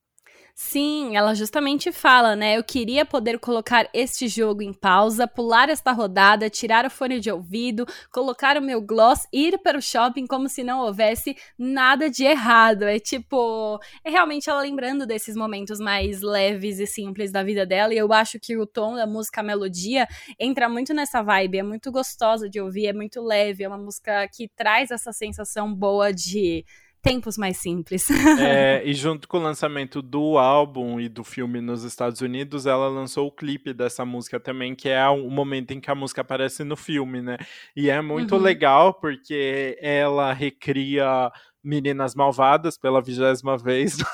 Sim, 0.58 1.14
ela 1.14 1.34
justamente 1.34 1.92
fala, 1.92 2.34
né? 2.34 2.56
Eu 2.56 2.64
queria 2.64 3.04
poder 3.04 3.38
colocar 3.38 3.86
este 3.92 4.26
jogo 4.26 4.62
em 4.62 4.72
pausa, 4.72 5.28
pular 5.28 5.68
esta 5.68 5.92
rodada, 5.92 6.48
tirar 6.48 6.86
o 6.86 6.90
fone 6.90 7.20
de 7.20 7.30
ouvido, 7.30 7.84
colocar 8.10 8.56
o 8.56 8.62
meu 8.62 8.80
gloss, 8.80 9.28
ir 9.30 9.58
para 9.58 9.76
o 9.76 9.82
shopping 9.82 10.26
como 10.26 10.48
se 10.48 10.64
não 10.64 10.80
houvesse 10.80 11.36
nada 11.58 12.08
de 12.08 12.24
errado. 12.24 12.84
É 12.84 12.98
tipo, 12.98 13.78
é 14.02 14.08
realmente 14.08 14.48
ela 14.48 14.62
lembrando 14.62 15.06
desses 15.06 15.36
momentos 15.36 15.78
mais 15.78 16.22
leves 16.22 16.78
e 16.78 16.86
simples 16.86 17.30
da 17.30 17.42
vida 17.42 17.66
dela. 17.66 17.92
E 17.92 17.98
eu 17.98 18.10
acho 18.10 18.40
que 18.40 18.56
o 18.56 18.66
tom 18.66 18.94
da 18.96 19.06
música, 19.06 19.42
a 19.42 19.44
melodia, 19.44 20.08
entra 20.40 20.70
muito 20.70 20.94
nessa 20.94 21.22
vibe. 21.22 21.58
É 21.58 21.62
muito 21.62 21.92
gostosa 21.92 22.48
de 22.48 22.58
ouvir, 22.62 22.86
é 22.86 22.92
muito 22.94 23.20
leve, 23.22 23.62
é 23.62 23.68
uma 23.68 23.76
música 23.76 24.26
que 24.28 24.48
traz 24.48 24.90
essa 24.90 25.12
sensação 25.12 25.74
boa 25.74 26.14
de 26.14 26.64
tempos 27.06 27.38
mais 27.38 27.56
simples. 27.56 28.08
É, 28.38 28.82
e 28.84 28.92
junto 28.92 29.28
com 29.28 29.38
o 29.38 29.42
lançamento 29.42 30.02
do 30.02 30.38
álbum 30.38 31.00
e 31.00 31.08
do 31.08 31.24
filme 31.24 31.60
nos 31.60 31.84
Estados 31.84 32.20
Unidos, 32.20 32.66
ela 32.66 32.88
lançou 32.88 33.26
o 33.26 33.32
clipe 33.32 33.72
dessa 33.72 34.04
música 34.04 34.38
também, 34.38 34.74
que 34.74 34.88
é 34.88 35.08
o 35.08 35.30
momento 35.30 35.70
em 35.70 35.80
que 35.80 35.90
a 35.90 35.94
música 35.94 36.20
aparece 36.20 36.64
no 36.64 36.76
filme, 36.76 37.22
né? 37.22 37.38
E 37.74 37.88
é 37.88 38.00
muito 38.00 38.34
uhum. 38.34 38.42
legal 38.42 38.94
porque 38.94 39.78
ela 39.80 40.32
recria 40.32 41.30
Meninas 41.66 42.14
Malvadas 42.14 42.79
pela 42.79 43.02
vigésima 43.02 43.59
vez. 43.59 43.98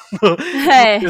É. 0.73 1.01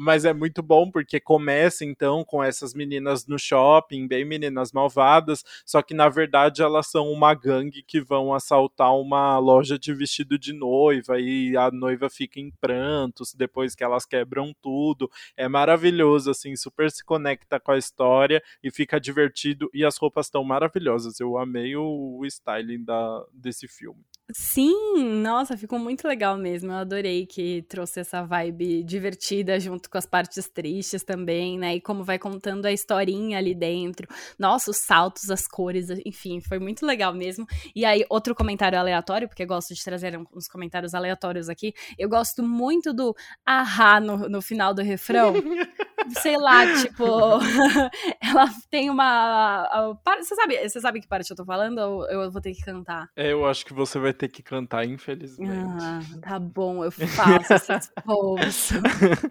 Mas 0.00 0.24
é 0.24 0.32
muito 0.32 0.62
bom 0.62 0.90
porque 0.90 1.20
começa 1.20 1.84
então 1.84 2.24
com 2.24 2.42
essas 2.42 2.74
meninas 2.74 3.26
no 3.26 3.38
shopping, 3.38 4.06
bem 4.06 4.24
meninas 4.24 4.72
malvadas, 4.72 5.44
só 5.64 5.82
que 5.82 5.94
na 5.94 6.08
verdade 6.08 6.62
elas 6.62 6.88
são 6.88 7.10
uma 7.10 7.34
gangue 7.34 7.82
que 7.82 8.00
vão 8.00 8.32
assaltar 8.32 8.94
uma 8.96 9.38
loja 9.38 9.78
de 9.78 9.92
vestido 9.92 10.38
de 10.38 10.52
noiva 10.52 11.20
e 11.20 11.56
a 11.56 11.70
noiva 11.70 12.08
fica 12.08 12.40
em 12.40 12.50
prantos 12.60 13.34
depois 13.34 13.74
que 13.74 13.84
elas 13.84 14.06
quebram 14.06 14.54
tudo. 14.62 15.10
É 15.36 15.48
maravilhoso, 15.48 16.30
assim, 16.30 16.56
super 16.56 16.90
se 16.90 17.04
conecta 17.04 17.60
com 17.60 17.72
a 17.72 17.78
história 17.78 18.42
e 18.62 18.70
fica 18.70 19.00
divertido 19.00 19.68
e 19.72 19.84
as 19.84 19.96
roupas 19.96 20.26
estão 20.26 20.42
maravilhosas. 20.42 21.20
Eu 21.20 21.36
amei 21.38 21.76
o, 21.76 22.18
o 22.18 22.26
styling 22.26 22.84
da, 22.84 23.24
desse 23.32 23.68
filme. 23.68 24.02
Sim, 24.32 25.22
nossa, 25.22 25.35
ficou 25.56 25.78
muito 25.78 26.06
legal 26.06 26.38
mesmo. 26.38 26.70
Eu 26.70 26.76
adorei 26.76 27.26
que 27.26 27.62
trouxe 27.68 28.00
essa 28.00 28.22
vibe 28.22 28.82
divertida 28.84 29.58
junto 29.58 29.90
com 29.90 29.98
as 29.98 30.06
partes 30.06 30.48
tristes 30.48 31.02
também, 31.02 31.58
né? 31.58 31.74
E 31.74 31.80
como 31.80 32.04
vai 32.04 32.18
contando 32.18 32.64
a 32.64 32.72
historinha 32.72 33.38
ali 33.38 33.54
dentro. 33.54 34.08
Nossa, 34.38 34.70
os 34.70 34.78
saltos, 34.78 35.30
as 35.30 35.46
cores, 35.46 35.88
enfim, 36.04 36.40
foi 36.40 36.58
muito 36.58 36.86
legal 36.86 37.12
mesmo. 37.12 37.46
E 37.74 37.84
aí, 37.84 38.04
outro 38.08 38.34
comentário 38.34 38.78
aleatório, 38.78 39.28
porque 39.28 39.42
eu 39.42 39.46
gosto 39.46 39.74
de 39.74 39.82
trazer 39.82 40.18
uns 40.34 40.48
comentários 40.48 40.94
aleatórios 40.94 41.48
aqui. 41.48 41.74
Eu 41.98 42.08
gosto 42.08 42.42
muito 42.42 42.92
do 42.92 43.14
ahá 43.44 44.00
no, 44.00 44.28
no 44.28 44.40
final 44.40 44.72
do 44.72 44.82
refrão. 44.82 45.34
sei 46.10 46.36
lá, 46.36 46.66
tipo, 46.80 47.04
ela 48.22 48.48
tem 48.70 48.90
uma. 48.90 49.94
Você 50.18 50.34
sabe, 50.34 50.68
você 50.68 50.80
sabe 50.80 51.00
que 51.00 51.08
parte 51.08 51.30
eu 51.30 51.36
tô 51.36 51.44
falando 51.44 51.78
ou 51.78 52.08
eu 52.08 52.30
vou 52.30 52.40
ter 52.40 52.52
que 52.52 52.62
cantar? 52.64 53.08
É, 53.16 53.32
eu 53.32 53.46
acho 53.46 53.64
que 53.64 53.72
você 53.72 53.98
vai 53.98 54.12
ter 54.12 54.28
que 54.28 54.42
cantar, 54.42 54.86
infelizmente. 54.86 55.82
Ah, 55.82 56.00
tá 56.20 56.38
bom, 56.38 56.84
eu 56.84 56.90
faço 56.90 57.54
esse 57.54 57.72
esforço. 57.98 58.74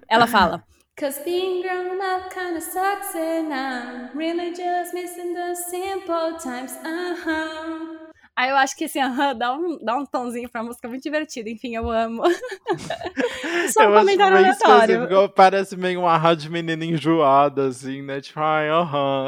ela 0.07 0.27
fala. 0.27 0.63
Cause 0.97 1.21
being 1.25 1.61
grown 1.61 1.99
up 1.99 2.33
kinda 2.33 2.61
sucks 2.61 3.15
and 3.15 3.53
I'm 3.53 4.17
really 4.17 4.55
just 4.55 4.93
missing 4.93 5.33
the 5.33 5.53
simple 5.53 6.37
times, 6.39 6.71
uh-huh. 6.85 8.04
Aí 8.35 8.49
eu 8.49 8.57
acho 8.57 8.75
que 8.75 8.83
assim, 8.83 8.99
dá, 9.37 9.53
um, 9.55 9.77
dá 9.81 9.95
um 9.95 10.05
tonzinho 10.05 10.49
pra 10.49 10.61
música 10.61 10.87
muito 10.89 11.01
divertido. 11.01 11.47
Enfim, 11.47 11.75
eu 11.75 11.89
amo. 11.89 12.23
Só 13.71 13.81
um 13.81 13.93
eu 13.93 13.99
comentário 13.99 14.37
aleatório. 14.37 15.29
parece 15.29 15.77
meio 15.77 16.01
uma 16.01 16.17
rádio 16.17 16.51
menina 16.51 16.83
enjoada, 16.83 17.67
assim, 17.67 18.01
né? 18.01 18.19
Tipo, 18.19 18.41
ai, 18.41 18.69
aham. 18.69 19.27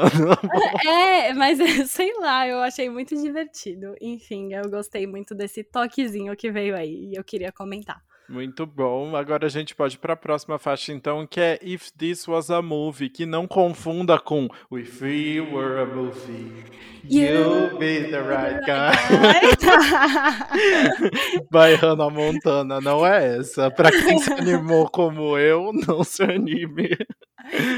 é, 0.86 1.32
mas 1.32 1.58
sei 1.90 2.12
lá, 2.18 2.46
eu 2.46 2.58
achei 2.58 2.90
muito 2.90 3.16
divertido. 3.16 3.94
Enfim, 4.00 4.52
eu 4.52 4.68
gostei 4.68 5.06
muito 5.06 5.34
desse 5.34 5.64
toquezinho 5.64 6.36
que 6.36 6.50
veio 6.50 6.76
aí 6.76 7.10
e 7.10 7.14
eu 7.14 7.24
queria 7.24 7.50
comentar. 7.50 8.02
Muito 8.28 8.66
bom. 8.66 9.16
Agora 9.16 9.46
a 9.46 9.48
gente 9.48 9.74
pode 9.74 9.94
ir 9.94 9.98
para 9.98 10.12
a 10.12 10.16
próxima 10.16 10.58
faixa, 10.58 10.92
então, 10.92 11.26
que 11.26 11.40
é 11.40 11.58
If 11.62 11.90
This 11.92 12.28
Was 12.28 12.50
a 12.50 12.60
Movie, 12.60 13.08
que 13.08 13.24
não 13.24 13.46
confunda 13.46 14.18
com 14.18 14.48
If 14.70 15.00
We 15.00 15.40
Were 15.40 15.80
a 15.80 15.86
Movie, 15.86 16.52
You'll 17.08 17.78
Be 17.78 18.04
the 18.10 18.20
Right 18.20 18.60
Guy. 18.66 18.92
By 21.50 21.74
Hannah 21.80 22.10
Montana, 22.10 22.82
não 22.82 23.06
é 23.06 23.38
essa. 23.38 23.70
Para 23.70 23.90
quem 23.90 24.18
se 24.18 24.30
animou 24.30 24.90
como 24.90 25.38
eu, 25.38 25.72
não 25.72 26.04
se 26.04 26.22
anime. 26.22 26.90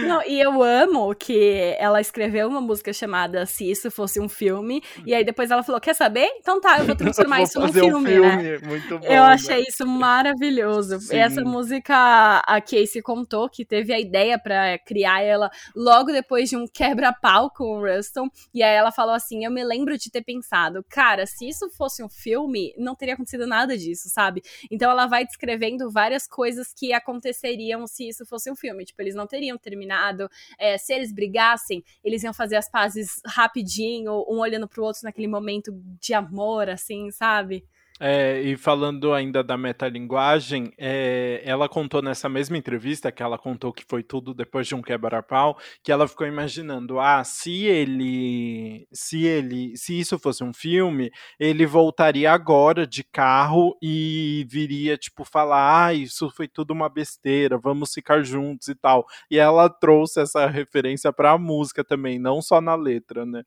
Não, 0.06 0.22
e 0.26 0.40
eu 0.40 0.62
amo 0.62 1.14
que 1.14 1.74
ela 1.78 2.00
escreveu 2.00 2.48
uma 2.48 2.60
música 2.60 2.92
chamada 2.92 3.46
Se 3.46 3.70
Isso 3.70 3.90
Fosse 3.90 4.20
um 4.20 4.28
Filme, 4.28 4.82
e 5.06 5.14
aí 5.14 5.24
depois 5.24 5.50
ela 5.50 5.62
falou: 5.62 5.80
Quer 5.80 5.94
saber? 5.94 6.26
Então 6.38 6.60
tá, 6.60 6.78
eu 6.78 6.86
vou 6.86 6.96
transformar 6.96 7.36
vou 7.36 7.44
isso 7.44 7.60
num 7.60 7.72
filme, 7.72 7.94
um 7.94 8.04
filme, 8.04 8.42
né? 8.42 8.58
Muito 8.62 8.98
bom. 8.98 9.06
Eu 9.06 9.22
achei 9.22 9.58
né? 9.58 9.64
isso 9.68 9.86
maravilhoso. 9.86 11.00
Sim. 11.00 11.16
Essa 11.16 11.42
música 11.42 12.42
a 12.46 12.60
Casey 12.60 13.02
contou 13.02 13.48
que 13.48 13.64
teve 13.64 13.92
a 13.92 14.00
ideia 14.00 14.38
para 14.38 14.78
criar 14.78 15.22
ela 15.22 15.50
logo 15.74 16.12
depois 16.12 16.48
de 16.48 16.56
um 16.56 16.66
quebra-pau 16.66 17.50
com 17.50 17.78
o 17.78 17.80
Ruston, 17.80 18.28
e 18.52 18.62
aí 18.62 18.74
ela 18.74 18.92
falou 18.92 19.14
assim: 19.14 19.44
Eu 19.44 19.50
me 19.50 19.64
lembro 19.64 19.96
de 19.96 20.10
ter 20.10 20.22
pensado, 20.22 20.84
cara, 20.88 21.26
se 21.26 21.48
isso 21.48 21.68
fosse 21.70 22.02
um 22.02 22.08
filme, 22.08 22.74
não 22.76 22.94
teria 22.94 23.14
acontecido 23.14 23.46
nada 23.46 23.76
disso, 23.76 24.08
sabe? 24.08 24.42
Então 24.70 24.90
ela 24.90 25.06
vai 25.06 25.24
descrevendo 25.24 25.90
várias 25.90 26.26
coisas 26.26 26.72
que 26.72 26.92
aconteceriam 26.92 27.86
se 27.86 28.08
isso 28.08 28.24
fosse 28.26 28.50
um 28.50 28.56
filme. 28.56 28.84
Tipo, 28.84 29.02
eles 29.02 29.14
não 29.14 29.26
teriam 29.26 29.58
terminado. 29.60 30.28
É, 30.58 30.76
se 30.78 30.92
eles 30.92 31.12
brigassem, 31.12 31.84
eles 32.02 32.22
iam 32.22 32.34
fazer 32.34 32.56
as 32.56 32.70
pazes 32.70 33.20
rapidinho, 33.26 34.24
um 34.28 34.38
olhando 34.38 34.68
pro 34.68 34.84
outro 34.84 35.02
naquele 35.04 35.28
momento 35.28 35.72
de 36.00 36.14
amor, 36.14 36.68
assim, 36.68 37.10
sabe? 37.10 37.64
É, 38.02 38.40
e 38.40 38.56
falando 38.56 39.12
ainda 39.12 39.44
da 39.44 39.58
metalinguagem, 39.58 40.72
é, 40.78 41.42
ela 41.44 41.68
contou 41.68 42.00
nessa 42.00 42.30
mesma 42.30 42.56
entrevista, 42.56 43.12
que 43.12 43.22
ela 43.22 43.36
contou 43.36 43.74
que 43.74 43.84
foi 43.86 44.02
tudo 44.02 44.32
depois 44.32 44.66
de 44.66 44.74
um 44.74 44.80
quebra-pau, 44.80 45.58
que 45.82 45.92
ela 45.92 46.08
ficou 46.08 46.26
imaginando, 46.26 46.98
ah, 46.98 47.22
se 47.22 47.66
ele, 47.66 48.88
se 48.90 49.26
ele, 49.26 49.76
se 49.76 50.00
isso 50.00 50.18
fosse 50.18 50.42
um 50.42 50.54
filme, 50.54 51.10
ele 51.38 51.66
voltaria 51.66 52.32
agora 52.32 52.86
de 52.86 53.04
carro 53.04 53.76
e 53.82 54.46
viria, 54.48 54.96
tipo, 54.96 55.22
falar, 55.22 55.88
ah, 55.88 55.92
isso 55.92 56.30
foi 56.30 56.48
tudo 56.48 56.70
uma 56.72 56.88
besteira, 56.88 57.58
vamos 57.58 57.92
ficar 57.92 58.22
juntos 58.22 58.68
e 58.68 58.74
tal. 58.74 59.04
E 59.30 59.36
ela 59.38 59.68
trouxe 59.68 60.20
essa 60.22 60.46
referência 60.46 61.12
para 61.12 61.32
a 61.32 61.38
música 61.38 61.84
também, 61.84 62.18
não 62.18 62.40
só 62.40 62.62
na 62.62 62.74
letra, 62.74 63.26
né? 63.26 63.42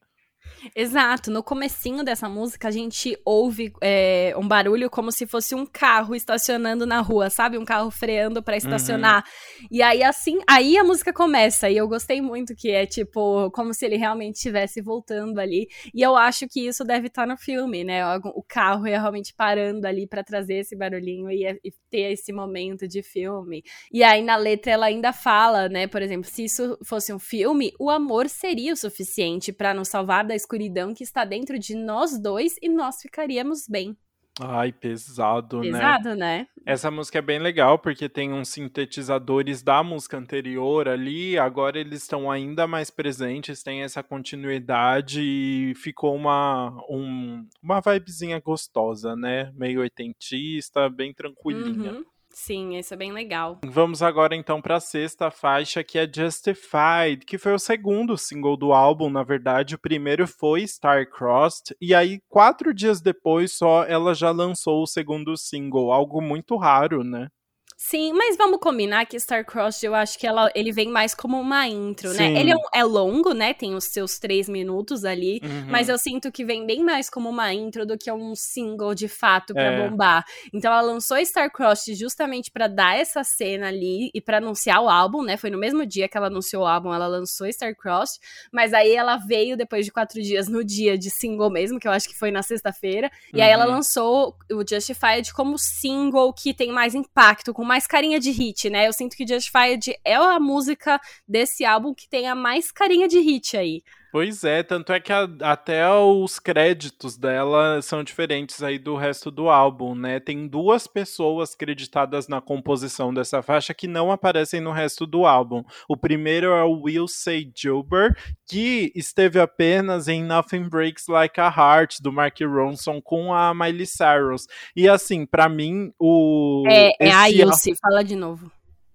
Exato, 0.76 1.30
no 1.30 1.44
comecinho 1.44 2.04
dessa 2.04 2.30
música 2.30 2.68
a 2.68 2.72
gente 2.72 3.18
ouve 3.26 3.74
é, 3.82 4.34
um 4.38 4.48
barulho 4.48 4.90
como 4.90 5.12
se 5.12 5.28
fosse 5.28 5.54
um 5.54 5.66
carro 5.66 6.16
estacionando 6.16 6.86
na 6.86 7.02
rua, 7.02 7.30
sabe? 7.30 7.58
Um 7.58 7.66
carro 7.66 7.92
freando 7.92 8.42
para 8.42 8.56
estacionar. 8.56 9.24
Uhum. 9.62 9.68
E 9.72 9.82
aí 9.82 10.04
assim, 10.04 10.40
aí 10.48 10.78
a 10.78 10.84
música 10.84 11.12
começa 11.12 11.70
e 11.70 11.78
eu 11.78 11.88
gostei 11.88 12.22
muito 12.22 12.56
que 12.56 12.72
é 12.72 12.86
tipo 12.86 13.52
como 13.52 13.74
se 13.74 13.86
ele 13.86 13.98
realmente 13.98 14.36
estivesse 14.36 14.82
voltando 14.82 15.40
ali. 15.40 15.68
E 15.94 16.02
eu 16.02 16.16
acho 16.16 16.48
que 16.48 16.66
isso 16.66 16.84
deve 16.84 17.08
estar 17.08 17.24
tá 17.24 17.28
no 17.28 17.38
filme, 17.38 17.84
né? 17.84 18.04
O 18.18 18.44
carro 18.48 18.88
é 18.88 18.92
realmente 18.92 19.34
parando 19.36 19.86
ali 19.86 20.08
para 20.08 20.24
trazer 20.24 20.56
esse 20.56 20.76
barulhinho 20.76 21.30
e, 21.30 21.46
e 21.64 21.74
ter 21.94 22.12
esse 22.12 22.34
momento 22.34 22.88
de 22.88 23.04
filme. 23.04 23.64
E 23.92 24.04
aí 24.04 24.24
na 24.24 24.36
letra 24.36 24.72
ela 24.72 24.88
ainda 24.88 25.14
fala, 25.14 25.70
né? 25.70 25.86
Por 25.86 26.02
exemplo, 26.02 26.28
se 26.28 26.46
isso 26.46 26.76
fosse 26.84 27.14
um 27.14 27.20
filme, 27.20 27.72
o 27.80 27.88
amor 27.88 28.28
seria 28.28 28.74
o 28.74 28.76
suficiente 28.76 29.54
para 29.54 29.76
nos 29.76 29.90
salvar 29.90 30.26
da 30.26 30.34
escuridão 30.34 30.92
que 30.92 31.04
está 31.04 31.24
dentro 31.24 31.60
de 31.60 31.76
nós 31.76 32.18
dois 32.20 32.56
e 32.64 32.68
nós 32.68 33.00
ficaríamos 33.00 33.68
bem. 33.68 33.96
Ai, 34.42 34.72
pesado, 34.72 35.62
né? 35.62 35.72
Pesado, 35.72 36.16
né? 36.16 36.48
Essa 36.66 36.90
música 36.90 37.20
é 37.20 37.22
bem 37.22 37.38
legal 37.40 37.78
porque 37.78 38.10
tem 38.10 38.34
uns 38.34 38.50
sintetizadores 38.50 39.62
da 39.62 39.84
música 39.84 40.18
anterior 40.18 40.88
ali, 40.88 41.38
agora 41.38 41.78
eles 41.78 42.02
estão 42.02 42.32
ainda 42.32 42.66
mais 42.66 42.90
presentes, 42.90 43.62
tem 43.62 43.84
essa 43.84 44.02
continuidade 44.02 45.22
e 45.22 45.74
ficou 45.76 46.16
uma, 46.16 46.72
um, 46.90 47.46
uma 47.62 47.80
vibezinha 47.80 48.40
gostosa, 48.40 49.16
né? 49.16 49.52
Meio 49.56 49.82
oitentista, 49.82 50.90
bem 50.90 51.14
tranquilinha. 51.14 51.94
Uhum. 51.94 52.06
Sim, 52.34 52.76
isso 52.78 52.94
é 52.94 52.98
bem 52.98 53.14
legal. 53.14 53.60
Vamos 53.64 54.02
agora 54.02 54.36
então 54.36 54.60
para 54.60 54.78
a 54.78 54.80
sexta 54.80 55.30
faixa, 55.30 55.84
que 55.84 56.00
é 56.00 56.12
Justified, 56.12 57.26
que 57.26 57.38
foi 57.38 57.54
o 57.54 57.60
segundo 57.60 58.18
single 58.18 58.58
do 58.58 58.74
álbum, 58.74 59.10
na 59.10 59.24
verdade. 59.24 59.76
O 59.76 59.80
primeiro 59.80 60.28
foi 60.28 60.64
Star-Crossed, 60.64 61.76
e 61.80 61.94
aí, 61.94 62.20
quatro 62.28 62.74
dias 62.74 63.02
depois, 63.02 63.54
só 63.54 63.84
ela 63.86 64.16
já 64.16 64.32
lançou 64.32 64.82
o 64.82 64.88
segundo 64.88 65.38
single, 65.38 65.94
algo 65.94 66.20
muito 66.20 66.58
raro, 66.58 67.04
né? 67.04 67.30
Sim, 67.76 68.14
mas 68.14 68.38
vamos 68.38 68.60
combinar 68.60 69.06
que 69.06 69.20
Star-Crossed, 69.20 69.86
eu 69.86 69.96
acho 69.96 70.18
que 70.18 70.28
ela, 70.28 70.52
ele 70.56 70.72
vem 70.72 70.90
mais 70.90 71.14
como 71.14 71.40
uma 71.40 71.68
intro, 71.68 72.10
né? 72.10 72.16
Sim. 72.16 72.34
né? 72.34 72.40
Ele 72.40 72.52
é, 72.52 72.56
um, 72.56 72.62
é, 72.74 72.84
longo, 72.84 73.34
né? 73.34 73.54
Tem 73.54 73.76
os 73.76 73.86
seus 73.86 74.20
três 74.20 74.48
minutos 74.48 75.04
ali, 75.04 75.42
uhum. 75.44 75.66
mas 75.70 75.90
eu 75.90 75.98
sinto 75.98 76.32
que 76.32 76.46
vem 76.46 76.66
bem 76.66 76.84
mais 76.84 77.10
como 77.10 77.30
uma 77.30 77.54
intro 77.54 77.86
do 77.86 77.98
que 77.98 78.12
um 78.12 78.36
single 78.36 78.94
de 78.94 79.08
fato 79.08 79.54
pra 79.54 79.64
é. 79.64 79.90
bombar. 79.90 80.24
Então 80.54 80.72
ela 80.72 80.82
lançou 80.82 81.18
Star-Crossed 81.18 81.96
justamente 81.96 82.52
para 82.52 82.68
dar 82.68 82.98
essa 82.98 83.24
cena 83.24 83.68
ali 83.68 84.12
e 84.14 84.22
para 84.22 84.38
anunciar 84.38 84.82
o 84.82 84.90
álbum, 84.90 85.24
né? 85.24 85.36
Foi 85.36 85.50
no 85.50 85.58
mesmo 85.58 85.86
dia 85.86 86.08
que 86.08 86.16
ela 86.18 86.28
anunciou 86.28 86.64
o 86.64 86.68
álbum, 86.68 86.94
ela 86.94 87.08
lançou 87.08 87.48
Star-Crossed, 87.48 88.20
mas 88.52 88.74
aí 88.74 88.94
ela 88.94 89.18
veio 89.18 89.58
depois 89.58 89.86
de 89.86 89.92
quatro 89.92 90.22
dias 90.22 90.48
no 90.48 90.64
dia 90.64 90.98
de 90.98 91.10
single 91.10 91.50
mesmo, 91.50 91.80
que 91.80 91.88
eu 91.88 91.92
acho 91.92 92.08
que 92.08 92.18
foi 92.18 92.32
na 92.32 92.44
sexta-feira, 92.44 93.08
uhum. 93.34 93.40
e 93.40 93.42
aí 93.42 93.50
ela 93.50 93.66
uhum. 93.66 93.72
lançou 93.72 94.36
o 94.52 94.64
Justified 94.68 95.34
como 95.34 95.58
single 95.58 96.32
que 96.34 96.54
tem 96.54 96.72
mais 96.72 96.94
impacto, 96.94 97.54
com 97.54 97.63
mais 97.64 97.88
carinha 97.88 98.20
de 98.20 98.32
hit, 98.32 98.70
né? 98.70 98.88
Eu 98.88 98.94
sinto 98.94 99.16
que 99.16 99.28
Justified 99.28 99.96
é 100.04 100.16
a 100.16 100.40
música 100.40 101.00
desse 101.28 101.66
álbum 101.66 101.94
que 101.94 102.08
tem 102.10 102.28
a 102.28 102.36
mais 102.36 102.72
carinha 102.72 103.08
de 103.08 103.20
hit 103.20 103.58
aí. 103.58 103.84
Pois 104.14 104.44
é, 104.44 104.62
tanto 104.62 104.94
é 104.94 105.00
que 105.00 105.12
a, 105.12 105.28
até 105.42 105.90
os 105.90 106.38
créditos 106.38 107.18
dela 107.18 107.82
são 107.82 108.04
diferentes 108.04 108.62
aí 108.62 108.78
do 108.78 108.96
resto 108.96 109.32
do 109.32 109.50
álbum, 109.50 109.96
né? 109.96 110.20
Tem 110.20 110.48
duas 110.48 110.86
pessoas 110.86 111.56
creditadas 111.56 112.28
na 112.28 112.40
composição 112.40 113.12
dessa 113.12 113.42
faixa 113.42 113.74
que 113.74 113.88
não 113.88 114.12
aparecem 114.12 114.62
no 114.62 114.72
resto 114.72 115.08
do 115.08 115.26
álbum. 115.26 115.64
O 115.90 115.98
primeiro 115.98 116.52
é 116.52 116.64
o 116.64 116.84
Will 116.84 117.08
Say 117.08 117.52
Gilbert, 117.58 118.16
que 118.46 118.92
esteve 118.94 119.40
apenas 119.40 120.08
em 120.08 120.24
Nothing 120.24 120.70
Breaks 120.70 121.08
Like 121.08 121.42
a 121.42 121.48
Heart, 121.48 121.96
do 122.00 122.14
Mark 122.14 122.38
Ronson, 122.40 123.02
com 123.02 123.34
a 123.34 123.52
Miley 123.52 123.88
Cyrus. 123.88 124.46
E 124.76 124.88
assim, 124.88 125.26
para 125.26 125.50
mim, 125.50 125.92
o. 125.98 126.66
É, 126.68 126.92
é 127.00 127.12
a 127.12 127.32
Ilse, 127.32 127.74
fala 127.82 128.04
de 128.04 128.16
novo. 128.16 128.52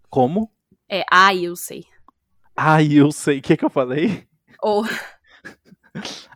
Como? 0.09 0.49
É 0.89 1.05
a 1.11 1.35
Ilse. 1.35 1.85
A 2.57 2.81
Ilse, 2.81 3.39
o 3.39 3.43
que, 3.43 3.57
que 3.57 3.65
eu 3.65 3.71
falei? 3.71 4.28
Ou. 4.63 4.85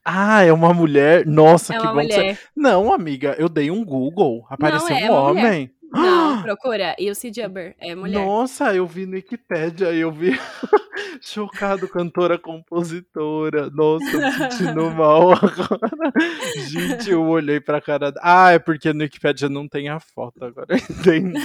Ah, 0.04 0.42
é 0.42 0.52
uma 0.52 0.74
mulher. 0.74 1.26
Nossa, 1.26 1.74
é 1.74 1.78
que 1.78 1.86
bom 1.86 1.94
mulher. 1.94 2.36
Você... 2.36 2.42
Não, 2.56 2.92
amiga, 2.92 3.36
eu 3.38 3.48
dei 3.48 3.70
um 3.70 3.84
Google. 3.84 4.44
Apareceu 4.48 4.90
Não, 4.90 4.96
é, 4.96 5.10
um 5.10 5.14
homem. 5.14 5.42
Mulher. 5.42 5.82
Não, 5.92 6.42
procura. 6.42 6.96
Ilse 6.98 7.30
Jubber. 7.32 7.76
É 7.78 7.94
mulher. 7.94 8.24
Nossa, 8.24 8.74
eu 8.74 8.86
vi 8.86 9.06
no 9.06 9.14
Wikipedia, 9.14 9.92
eu 9.92 10.10
vi. 10.10 10.32
Chocado, 11.20 11.86
cantora, 11.88 12.38
compositora. 12.38 13.70
Nossa, 13.70 14.04
me 14.04 14.32
sentindo 14.32 14.90
mal 14.90 15.32
agora. 15.32 16.12
Gente, 16.68 17.10
eu 17.10 17.22
olhei 17.22 17.60
pra 17.60 17.80
cara. 17.80 18.12
Ah, 18.20 18.52
é 18.52 18.58
porque 18.58 18.92
no 18.92 19.02
Wikipedia 19.02 19.48
não 19.48 19.68
tem 19.68 19.88
a 19.88 20.00
foto 20.00 20.44
agora. 20.44 20.74
Entendi. 20.90 21.38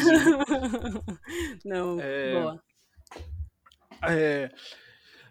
não, 1.66 1.98
é... 2.00 2.34
boa. 2.34 2.62
É. 4.04 4.50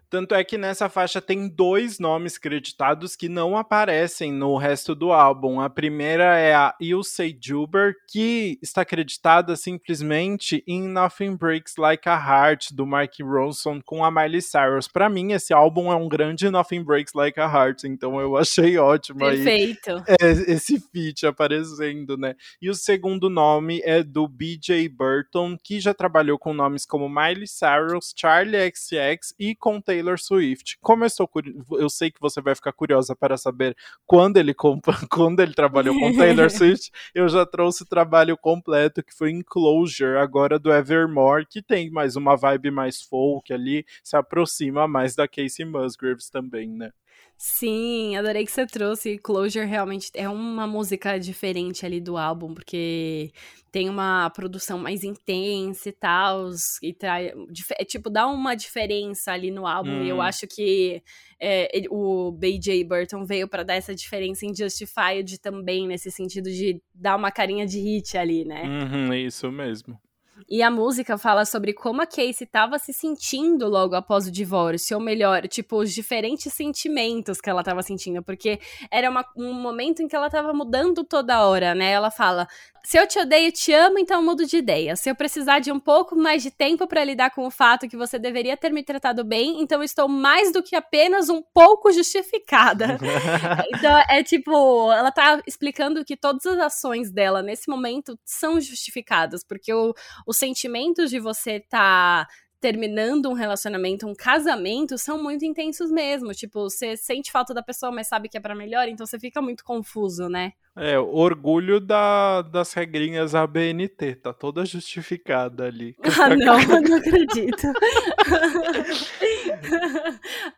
Tanto 0.09 0.35
é 0.35 0.45
que 0.45 0.57
nessa 0.57 0.89
faixa 0.89 1.21
tem 1.21 1.49
dois 1.49 1.99
nomes 1.99 2.39
creditados 2.39 3.17
que 3.17 3.29
não 3.29 3.57
aparecem 3.57 4.33
no 4.33 4.57
resto 4.57 4.95
do 4.95 5.13
álbum. 5.13 5.61
A 5.61 5.69
primeira 5.69 6.39
é 6.39 6.55
a 6.55 6.75
Ilse 6.81 7.37
Juber, 7.41 7.95
que 8.09 8.59
está 8.63 8.85
creditada 8.85 9.57
simplesmente 9.57 10.63
em 10.67 10.83
Nothing 10.83 11.37
Breaks 11.37 11.77
Like 11.77 12.09
a 12.09 12.15
Heart, 12.15 12.73
do 12.73 12.87
Mark 12.87 13.15
Ronson 13.21 13.81
com 13.85 14.05
a 14.05 14.11
Miley 14.11 14.43
Cyrus. 14.43 14.89
Para 14.89 15.09
mim, 15.09 15.33
esse 15.33 15.53
álbum 15.53 15.91
é 15.91 15.97
um 15.97 16.09
grande 16.09 16.51
Nothing 16.51 16.85
Breaks 16.85 17.13
Like 17.15 17.41
a 17.41 17.45
Heart, 17.45 17.85
então 17.85 18.21
eu 18.21 18.37
achei 18.37 18.79
ótimo 18.79 19.21
Perfeito. 19.21 19.91
aí 19.91 20.05
esse 20.49 20.81
feat 20.93 21.27
aparecendo, 21.27 22.17
né? 22.17 22.35
E 22.61 22.71
o 22.71 22.75
segundo 22.75 23.29
nome 23.29 23.81
é 23.85 24.03
do 24.03 24.29
BJ 24.29 24.89
Burton, 24.89 25.57
que 25.63 25.81
já 25.81 25.93
trabalhou 25.93 26.39
com 26.39 26.55
nomes 26.55 26.87
como 26.87 27.09
Miley 27.09 27.47
Cyrus, 27.47 28.15
Charlie 28.17 28.73
XX 28.75 29.35
e 29.39 29.55
com 29.55 29.81
Taylor 29.97 30.19
Swift. 30.19 30.79
Como 30.81 31.05
eu, 31.05 31.07
estou 31.07 31.31
eu 31.79 31.89
sei 31.89 32.11
que 32.11 32.21
você 32.21 32.41
vai 32.41 32.55
ficar 32.55 32.73
curiosa 32.73 33.17
para 33.17 33.37
saber 33.37 33.77
quando 34.05 34.37
ele, 34.37 34.55
quando 35.11 35.41
ele 35.41 35.55
trabalhou 35.55 35.99
com 35.99 36.15
Taylor 36.15 36.51
Swift, 36.51 36.91
eu 37.15 37.29
já 37.29 37.47
trouxe 37.47 37.83
o 37.83 37.87
trabalho 37.87 38.37
completo 38.37 39.03
que 39.03 39.15
foi 39.15 39.31
Enclosure, 39.31 40.19
agora 40.19 40.59
do 40.59 40.73
Evermore, 40.73 41.47
que 41.47 41.63
tem 41.63 41.91
mais 41.91 42.17
uma 42.17 42.37
vibe 42.37 42.71
mais 42.71 43.01
folk 43.01 43.53
ali, 43.53 43.85
se 44.05 44.17
aproxima 44.17 44.87
mais 44.87 45.15
da 45.15 45.27
Casey 45.27 45.65
Musgraves 45.65 46.29
também, 46.29 46.69
né? 46.69 46.93
Sim, 47.39 48.17
adorei 48.17 48.47
que 48.47 48.51
você 48.51 48.67
trouxe. 48.67 49.19
Closure 49.19 49.67
realmente 49.67 50.11
é 50.15 50.29
uma 50.29 50.67
música 50.67 51.19
diferente 51.19 51.85
ali 51.85 52.01
do 52.01 52.17
álbum, 52.17 52.55
porque 52.55 53.31
tem 53.71 53.91
uma 53.91 54.31
produção 54.31 54.79
mais 54.79 55.05
intensa 55.05 55.91
e 55.91 55.93
tal, 55.93 56.49
e 56.83 56.95
trai, 56.95 57.33
é, 57.79 57.85
tipo, 57.85 58.09
dá 58.09 58.27
uma 58.27 58.55
diferença 58.55 59.33
ali 59.33 59.51
no 59.51 59.67
álbum, 59.67 60.01
hum. 60.01 60.03
e 60.03 60.09
eu 60.09 60.17
hum. 60.17 60.23
acho 60.23 60.47
que 60.47 61.03
é, 61.39 61.77
ele, 61.77 61.87
o 61.91 62.33
B.J. 62.33 62.83
Burton 62.85 63.27
veio 63.27 63.47
para 63.47 63.63
dar 63.63 63.75
essa 63.75 63.95
diferença 63.95 64.47
em 64.47 64.55
Justified 64.57 65.39
também, 65.39 65.87
nesse 65.87 66.11
sentido 66.11 66.51
de 66.51 66.81
dar 66.95 67.17
uma 67.17 67.31
carinha 67.31 67.67
de 67.67 67.79
hit 67.79 68.17
ali, 68.17 68.47
né? 68.47 68.63
Uhum, 68.63 69.13
isso 69.13 69.53
mesmo. 69.53 70.01
E 70.49 70.63
a 70.63 70.71
música 70.71 71.17
fala 71.17 71.45
sobre 71.45 71.73
como 71.73 72.03
a 72.03 72.07
Casey 72.07 72.45
estava 72.45 72.79
se 72.79 72.93
sentindo 72.93 73.69
logo 73.69 73.95
após 73.95 74.27
o 74.27 74.31
divórcio, 74.31 74.97
ou 74.97 75.03
melhor, 75.03 75.49
tipo, 75.49 75.77
os 75.77 75.93
diferentes 75.93 76.53
sentimentos 76.53 77.41
que 77.41 77.49
ela 77.49 77.61
estava 77.63 77.83
sentindo, 77.83 78.23
porque 78.23 78.61
era 78.91 79.09
uma, 79.09 79.25
um 79.37 79.53
momento 79.53 80.03
em 80.03 80.09
que 80.09 80.15
ela 80.15 80.27
estava 80.27 80.53
mudando 80.53 81.05
toda 81.05 81.47
hora, 81.47 81.75
né? 81.75 81.91
Ela 81.91 82.11
fala: 82.11 82.47
se 82.87 82.97
eu 82.97 83.05
te 83.05 83.19
odeio, 83.19 83.51
te 83.51 83.73
amo, 83.73 83.99
então 83.99 84.23
mudo 84.23 84.47
de 84.47 84.59
ideia. 84.59 84.95
Se 84.95 85.11
eu 85.11 85.17
precisar 85.17 85.59
de 85.59 85.73
um 85.73 85.81
pouco 85.81 86.15
mais 86.15 86.41
de 86.41 86.53
tempo 86.53 86.87
para 86.87 87.03
lidar 87.03 87.31
com 87.31 87.45
o 87.45 87.51
fato 87.51 87.89
que 87.89 87.97
você 87.97 88.17
deveria 88.17 88.57
ter 88.57 88.73
me 88.73 88.85
tratado 88.85 89.25
bem, 89.25 89.61
então 89.61 89.83
estou 89.83 90.07
mais 90.07 90.53
do 90.53 90.63
que 90.63 90.77
apenas 90.77 91.29
um 91.29 91.43
pouco 91.43 91.91
justificada. 91.91 92.97
então 93.75 93.99
é 94.09 94.23
tipo, 94.23 94.93
ela 94.93 95.11
tá 95.11 95.43
explicando 95.49 96.05
que 96.05 96.17
todas 96.17 96.47
as 96.47 96.59
ações 96.61 97.11
dela 97.11 97.43
nesse 97.43 97.69
momento 97.69 98.17
são 98.25 98.61
justificadas, 98.61 99.43
porque 99.43 99.75
o, 99.75 99.93
os 100.25 100.37
sentimentos 100.37 101.11
de 101.11 101.19
você 101.19 101.59
tá 101.69 102.25
terminando 102.61 103.29
um 103.29 103.35
relacionamento, 103.35 104.07
um 104.07 104.15
casamento, 104.15 104.97
são 104.99 105.23
muito 105.23 105.45
intensos 105.45 105.91
mesmo. 105.91 106.33
Tipo, 106.33 106.71
você 106.71 106.97
sente 106.97 107.31
falta 107.31 107.53
da 107.53 107.63
pessoa, 107.63 107.93
mas 107.93 108.09
sabe 108.09 108.29
que 108.29 108.37
é 108.37 108.41
para 108.41 108.55
melhor, 108.55 108.89
então 108.89 109.07
você 109.07 109.19
fica 109.19 109.43
muito 109.43 109.65
confuso, 109.65 110.29
né? 110.29 110.53
É, 110.79 110.99
orgulho 110.99 111.81
da, 111.81 112.43
das 112.43 112.75
regrinhas 112.75 113.35
ABNT, 113.35 114.17
tá 114.17 114.35
toda 114.35 114.65
justificada 114.65 115.65
ali. 115.65 115.97
Ah, 116.19 116.35
não, 116.35 116.59
não 116.81 116.97
acredito. 116.97 117.63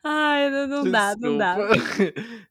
Ai, 0.05 0.51
não, 0.51 0.67
não 0.67 0.91
dá, 0.91 1.15
não 1.19 1.37
dá. 1.37 1.57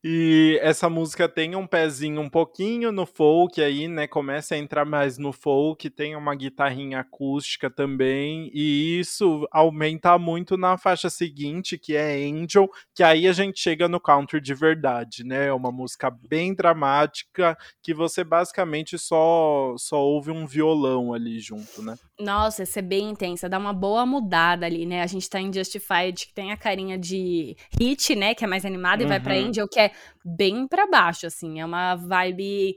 E 0.04 0.60
essa 0.62 0.90
música 0.90 1.28
tem 1.28 1.56
um 1.56 1.66
pezinho 1.66 2.22
um 2.22 2.30
pouquinho 2.30 2.92
no 2.92 3.06
folk 3.06 3.62
aí, 3.62 3.88
né? 3.88 4.08
Começa 4.08 4.56
a 4.56 4.58
entrar 4.58 4.86
mais 4.86 5.18
no 5.18 5.32
folk, 5.32 5.90
tem 5.90 6.16
uma 6.16 6.36
guitarrinha 6.36 7.00
acústica 7.00 7.70
também, 7.70 8.52
e 8.54 9.00
isso 9.00 9.37
aumenta 9.52 10.18
muito 10.18 10.58
na 10.58 10.78
faixa 10.78 11.10
seguinte, 11.10 11.78
que 11.78 11.96
é 11.96 12.16
Angel, 12.16 12.70
que 12.94 13.04
aí 13.04 13.28
a 13.28 13.34
gente 13.34 13.60
chega 13.60 13.88
no 13.88 14.00
country 14.00 14.40
de 14.40 14.54
verdade, 14.54 15.24
né? 15.24 15.48
É 15.48 15.54
uma 15.54 15.72
música 15.72 16.10
bem 16.10 16.54
dramática, 16.54 17.58
que 17.82 17.94
você 17.94 18.24
basicamente 18.24 18.98
só, 18.98 19.76
só 19.78 20.00
ouve 20.00 20.32
um 20.32 20.46
violão 20.46 21.14
ali 21.14 21.40
junto, 21.40 21.82
né? 21.82 21.96
Nossa, 22.20 22.64
essa 22.64 22.80
é 22.80 22.82
bem 22.82 23.10
intensa, 23.10 23.48
dá 23.50 23.58
uma 23.58 23.74
boa 23.74 24.06
mudada 24.06 24.66
ali, 24.66 24.86
né? 24.86 25.04
A 25.04 25.08
gente 25.08 25.30
tá 25.30 25.40
em 25.40 25.54
Justified, 25.54 26.28
que 26.28 26.34
tem 26.34 26.52
a 26.52 26.58
carinha 26.58 26.98
de 26.98 27.56
hit, 27.80 28.16
né? 28.16 28.34
Que 28.34 28.44
é 28.44 28.48
mais 28.48 28.66
animada, 28.66 29.04
uhum. 29.04 29.08
e 29.08 29.10
vai 29.10 29.20
pra 29.20 29.36
uhum. 29.36 29.48
Angel, 29.48 29.68
que 29.68 29.80
é 29.80 29.92
bem 30.26 30.68
pra 30.68 30.88
baixo, 30.88 31.28
assim. 31.28 31.60
É 31.60 31.66
uma 31.66 31.96
vibe 31.96 32.76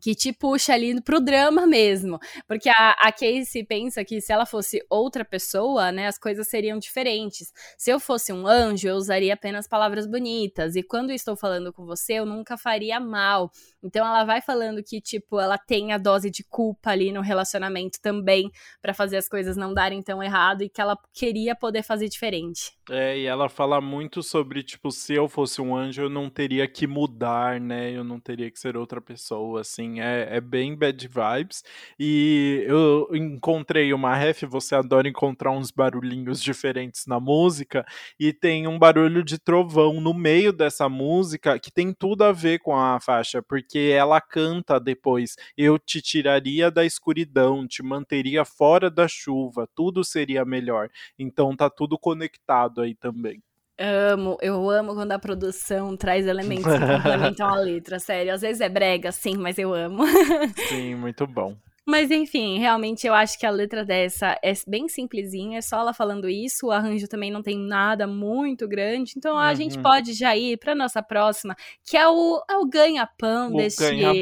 que 0.00 0.14
te 0.14 0.32
puxa 0.32 0.74
ali 0.74 1.00
pro 1.02 1.20
drama 1.20 1.66
mesmo. 1.66 2.18
Porque 2.46 2.68
a, 2.68 2.90
a 2.98 3.12
Casey 3.12 3.64
pensa 3.64 4.04
que 4.04 4.20
se 4.20 4.32
ela 4.32 4.46
fosse 4.46 4.84
outra 4.88 5.24
pessoa, 5.24 5.92
né, 5.92 6.06
as 6.06 6.18
coisas 6.18 6.48
seriam 6.48 6.78
diferentes. 6.78 7.52
Se 7.76 7.90
eu 7.90 8.00
fosse 8.00 8.32
um 8.32 8.46
anjo, 8.46 8.88
eu 8.88 8.96
usaria 8.96 9.34
apenas 9.34 9.68
palavras 9.68 10.06
bonitas. 10.06 10.76
E 10.76 10.82
quando 10.82 11.12
estou 11.12 11.36
falando 11.36 11.72
com 11.72 11.84
você, 11.84 12.14
eu 12.14 12.26
nunca 12.26 12.56
faria 12.56 12.98
mal. 12.98 13.50
Então 13.82 14.06
ela 14.06 14.24
vai 14.24 14.40
falando 14.40 14.82
que, 14.82 15.00
tipo, 15.00 15.40
ela 15.40 15.58
tem 15.58 15.92
a 15.92 15.98
dose 15.98 16.30
de 16.30 16.44
culpa 16.44 16.90
ali 16.90 17.12
no 17.12 17.20
relacionamento 17.20 17.98
também, 18.00 18.50
para 18.80 18.94
fazer 18.94 19.16
as 19.16 19.28
coisas 19.28 19.56
não 19.56 19.72
darem 19.72 20.02
tão 20.02 20.22
errado 20.22 20.62
e 20.62 20.68
que 20.68 20.80
ela 20.80 20.96
queria 21.12 21.54
poder 21.54 21.82
fazer 21.82 22.08
diferente. 22.08 22.72
É, 22.88 23.18
e 23.18 23.26
ela 23.26 23.48
fala 23.48 23.80
muito 23.80 24.22
sobre, 24.22 24.62
tipo, 24.62 24.90
se 24.90 25.14
eu 25.14 25.28
fosse 25.28 25.60
um 25.60 25.76
anjo, 25.76 26.02
eu 26.02 26.10
não 26.10 26.28
teria 26.28 26.66
que 26.66 26.86
mudar, 26.86 27.60
né? 27.60 27.90
Eu 27.92 28.04
não 28.04 28.18
teria 28.20 28.50
que 28.50 28.58
ser 28.58 28.76
outra 28.76 29.00
pessoa, 29.00 29.60
assim. 29.60 29.89
É, 29.98 30.36
é 30.36 30.40
bem 30.40 30.76
bad 30.76 31.08
vibes. 31.08 31.64
E 31.98 32.62
eu 32.68 33.08
encontrei 33.14 33.92
uma 33.92 34.14
ref, 34.14 34.42
você 34.44 34.74
adora 34.74 35.08
encontrar 35.08 35.50
uns 35.52 35.70
barulhinhos 35.70 36.42
diferentes 36.42 37.06
na 37.06 37.18
música, 37.18 37.84
e 38.18 38.32
tem 38.32 38.66
um 38.68 38.78
barulho 38.78 39.24
de 39.24 39.38
trovão 39.38 40.00
no 40.00 40.12
meio 40.14 40.52
dessa 40.52 40.88
música 40.88 41.58
que 41.58 41.70
tem 41.72 41.92
tudo 41.92 42.22
a 42.24 42.32
ver 42.32 42.58
com 42.60 42.76
a 42.76 43.00
faixa, 43.00 43.42
porque 43.42 43.78
ela 43.96 44.20
canta 44.20 44.78
depois: 44.78 45.34
Eu 45.56 45.78
te 45.78 46.00
tiraria 46.02 46.70
da 46.70 46.84
escuridão, 46.84 47.66
te 47.66 47.82
manteria 47.82 48.44
fora 48.44 48.90
da 48.90 49.08
chuva, 49.08 49.66
tudo 49.74 50.04
seria 50.04 50.44
melhor. 50.44 50.90
Então 51.18 51.56
tá 51.56 51.70
tudo 51.70 51.98
conectado 51.98 52.82
aí 52.82 52.94
também. 52.94 53.42
Amo, 53.82 54.36
eu 54.42 54.68
amo 54.68 54.94
quando 54.94 55.12
a 55.12 55.18
produção 55.18 55.96
traz 55.96 56.26
elementos 56.26 56.70
que 56.70 56.78
complementam 56.78 57.48
a 57.48 57.56
letra, 57.58 57.98
sério. 57.98 58.34
Às 58.34 58.42
vezes 58.42 58.60
é 58.60 58.68
brega, 58.68 59.10
sim, 59.10 59.38
mas 59.38 59.56
eu 59.56 59.72
amo. 59.72 60.04
Sim, 60.68 60.96
muito 60.96 61.26
bom. 61.26 61.56
Mas 61.86 62.10
enfim, 62.10 62.58
realmente 62.58 63.06
eu 63.06 63.14
acho 63.14 63.38
que 63.38 63.46
a 63.46 63.50
letra 63.50 63.84
dessa 63.84 64.38
é 64.44 64.52
bem 64.68 64.86
simplesinha, 64.86 65.58
é 65.58 65.62
só 65.62 65.80
ela 65.80 65.92
falando 65.92 66.28
isso, 66.28 66.66
o 66.66 66.70
arranjo 66.70 67.08
também 67.08 67.32
não 67.32 67.42
tem 67.42 67.58
nada 67.58 68.06
muito 68.06 68.68
grande, 68.68 69.14
então 69.16 69.36
a 69.36 69.52
gente 69.54 69.76
uhum. 69.76 69.82
pode 69.82 70.12
já 70.12 70.36
ir 70.36 70.56
para 70.58 70.74
nossa 70.74 71.02
próxima, 71.02 71.56
que 71.84 71.96
é 71.96 72.06
o, 72.06 72.44
é 72.48 72.56
o 72.58 72.66
ganha-pão 72.66 73.50
deste, 73.50 73.82
ganha 73.82 74.12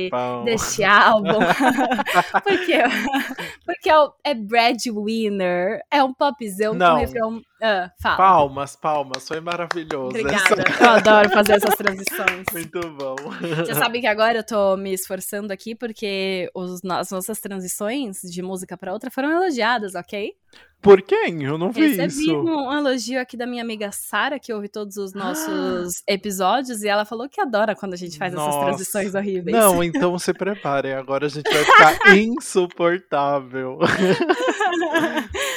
deste 0.45 0.83
álbum. 0.83 1.29
porque 2.43 2.79
porque 3.67 3.91
é, 3.91 3.99
o, 3.99 4.15
é 4.25 4.35
Breadwinner, 4.35 5.83
é 5.91 6.03
um 6.03 6.15
popzão 6.15 6.73
não. 6.73 6.95
com 6.95 7.01
refrão 7.01 7.43
ah, 7.61 7.91
palmas, 8.17 8.77
palmas, 8.77 9.27
foi 9.27 9.41
maravilhoso. 9.41 10.09
Obrigada, 10.09 10.63
essa... 10.63 10.85
eu 10.85 10.91
adoro 10.91 11.31
fazer 11.31 11.53
essas 11.55 11.75
transições. 11.75 12.45
Muito 12.53 12.81
bom. 12.91 13.17
Você 13.59 13.75
sabe 13.75 14.01
que 14.01 14.07
agora 14.07 14.39
eu 14.39 14.45
tô 14.45 14.77
me 14.77 14.93
esforçando 14.93 15.53
aqui 15.53 15.75
porque 15.75 16.51
os, 16.55 16.85
as 16.85 17.11
nossas 17.11 17.41
transições 17.41 18.21
de 18.23 18.43
música 18.43 18.77
para 18.77 18.93
outra 18.93 19.11
foram 19.11 19.31
elogiadas, 19.31 19.95
ok? 19.95 20.35
Por 20.81 21.03
quem? 21.03 21.43
Eu 21.43 21.59
não 21.59 21.73
vi 21.73 21.97
Recebi 21.97 22.23
isso. 22.23 22.37
um 22.41 22.73
elogio 22.73 23.21
aqui 23.21 23.37
da 23.37 23.49
minha 23.49 23.63
amiga 23.63 23.91
Sara, 23.91 24.39
que 24.39 24.53
ouve 24.53 24.69
todos 24.69 24.97
os 24.97 25.13
nossos 25.13 26.05
episódios, 26.07 26.83
e 26.85 26.89
ela 26.89 27.05
falou 27.05 27.29
que 27.29 27.41
adora 27.41 27.75
quando 27.75 27.95
a 27.95 27.97
gente 27.97 28.17
faz 28.17 28.33
Nossa. 28.33 28.49
essas 28.49 28.65
transições 28.65 29.15
horríveis. 29.17 29.57
Não, 29.57 29.83
então 29.83 30.17
se 30.21 30.33
prepare, 30.33 30.93
agora 30.93 31.27
a 31.27 31.29
gente 31.29 31.51
vai 31.51 31.65
ficar 31.65 31.99
insuportável. 32.17 33.79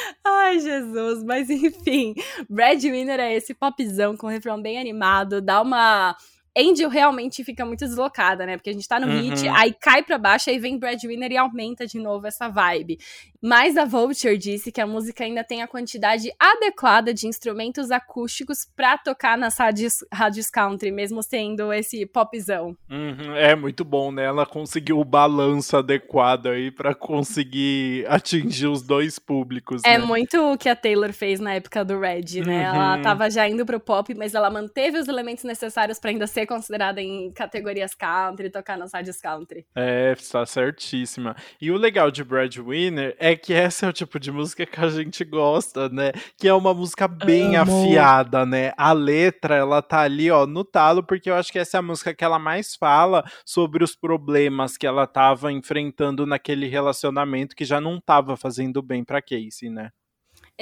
Ai, 0.43 0.59
Jesus, 0.59 1.23
mas 1.23 1.49
enfim, 1.49 2.15
Brad 2.49 2.81
Winner 2.81 3.19
é 3.19 3.35
esse 3.35 3.53
popzão 3.53 4.17
com 4.17 4.25
refrão 4.25 4.59
bem 4.59 4.79
animado, 4.79 5.39
dá 5.39 5.61
uma 5.61 6.15
Angel 6.57 6.89
realmente 6.89 7.43
fica 7.43 7.65
muito 7.65 7.85
deslocada, 7.85 8.45
né? 8.45 8.57
Porque 8.57 8.69
a 8.69 8.73
gente 8.73 8.87
tá 8.87 8.99
no 8.99 9.07
uhum. 9.07 9.21
hit, 9.21 9.47
aí 9.47 9.73
cai 9.73 10.03
pra 10.03 10.17
baixo, 10.17 10.49
aí 10.49 10.59
vem 10.59 10.77
Brad 10.77 11.01
Winner 11.01 11.31
e 11.31 11.37
aumenta 11.37 11.87
de 11.87 11.97
novo 11.97 12.27
essa 12.27 12.49
vibe. 12.49 12.97
Mas 13.41 13.75
a 13.77 13.85
Vulture 13.85 14.37
disse 14.37 14.71
que 14.71 14.81
a 14.81 14.85
música 14.85 15.23
ainda 15.23 15.43
tem 15.43 15.63
a 15.63 15.67
quantidade 15.67 16.31
adequada 16.37 17.13
de 17.13 17.25
instrumentos 17.25 17.89
acústicos 17.89 18.67
para 18.75 18.97
tocar 18.97 19.37
nas 19.37 19.57
rádios, 19.57 20.05
rádios 20.13 20.49
country, 20.49 20.91
mesmo 20.91 21.23
sendo 21.23 21.73
esse 21.73 22.05
popzão. 22.05 22.77
Uhum, 22.89 23.35
é 23.35 23.55
muito 23.55 23.83
bom, 23.83 24.11
né? 24.11 24.25
Ela 24.25 24.45
conseguiu 24.45 24.99
o 24.99 25.05
balanço 25.05 25.75
adequado 25.77 26.47
aí 26.47 26.69
para 26.69 26.93
conseguir 26.93 28.05
atingir 28.07 28.67
os 28.67 28.83
dois 28.83 29.17
públicos. 29.17 29.81
É 29.85 29.97
né? 29.97 30.05
muito 30.05 30.37
o 30.37 30.57
que 30.57 30.69
a 30.69 30.75
Taylor 30.75 31.13
fez 31.13 31.39
na 31.39 31.53
época 31.53 31.83
do 31.83 31.99
Red, 31.99 32.41
né? 32.45 32.69
Uhum. 32.69 32.75
Ela 32.75 32.97
tava 32.99 33.29
já 33.29 33.47
indo 33.47 33.65
pro 33.65 33.79
pop, 33.79 34.13
mas 34.13 34.35
ela 34.35 34.49
manteve 34.51 34.99
os 34.99 35.07
elementos 35.07 35.43
necessários 35.43 35.97
para 35.97 36.11
ainda 36.11 36.27
ser 36.27 36.40
considerada 36.45 37.01
em 37.01 37.31
categorias 37.31 37.93
country, 37.93 38.49
tocar 38.49 38.77
nas 38.77 38.93
rádios 38.93 39.19
country. 39.19 39.65
É, 39.75 40.13
está 40.13 40.45
certíssima. 40.45 41.35
E 41.59 41.71
o 41.71 41.77
legal 41.77 42.11
de 42.11 42.23
Brad 42.23 42.55
Winner 42.57 43.15
é 43.19 43.35
que 43.35 43.53
esse 43.53 43.85
é 43.85 43.87
o 43.87 43.93
tipo 43.93 44.19
de 44.19 44.31
música 44.31 44.65
que 44.65 44.79
a 44.79 44.89
gente 44.89 45.23
gosta, 45.23 45.89
né? 45.89 46.11
Que 46.37 46.47
é 46.47 46.53
uma 46.53 46.73
música 46.73 47.07
bem 47.07 47.55
Amo. 47.55 47.71
afiada, 47.71 48.45
né? 48.45 48.73
A 48.77 48.93
letra, 48.93 49.55
ela 49.55 49.81
tá 49.81 50.01
ali, 50.01 50.29
ó, 50.31 50.45
no 50.45 50.63
talo, 50.63 51.03
porque 51.03 51.29
eu 51.29 51.35
acho 51.35 51.51
que 51.51 51.59
essa 51.59 51.77
é 51.77 51.79
a 51.79 51.83
música 51.83 52.13
que 52.13 52.23
ela 52.23 52.39
mais 52.39 52.75
fala 52.75 53.23
sobre 53.45 53.83
os 53.83 53.95
problemas 53.95 54.77
que 54.77 54.87
ela 54.87 55.07
tava 55.07 55.51
enfrentando 55.51 56.25
naquele 56.25 56.67
relacionamento 56.67 57.55
que 57.55 57.65
já 57.65 57.79
não 57.79 57.99
tava 57.99 58.35
fazendo 58.35 58.81
bem 58.81 59.03
pra 59.03 59.21
Casey, 59.21 59.69
né? 59.69 59.91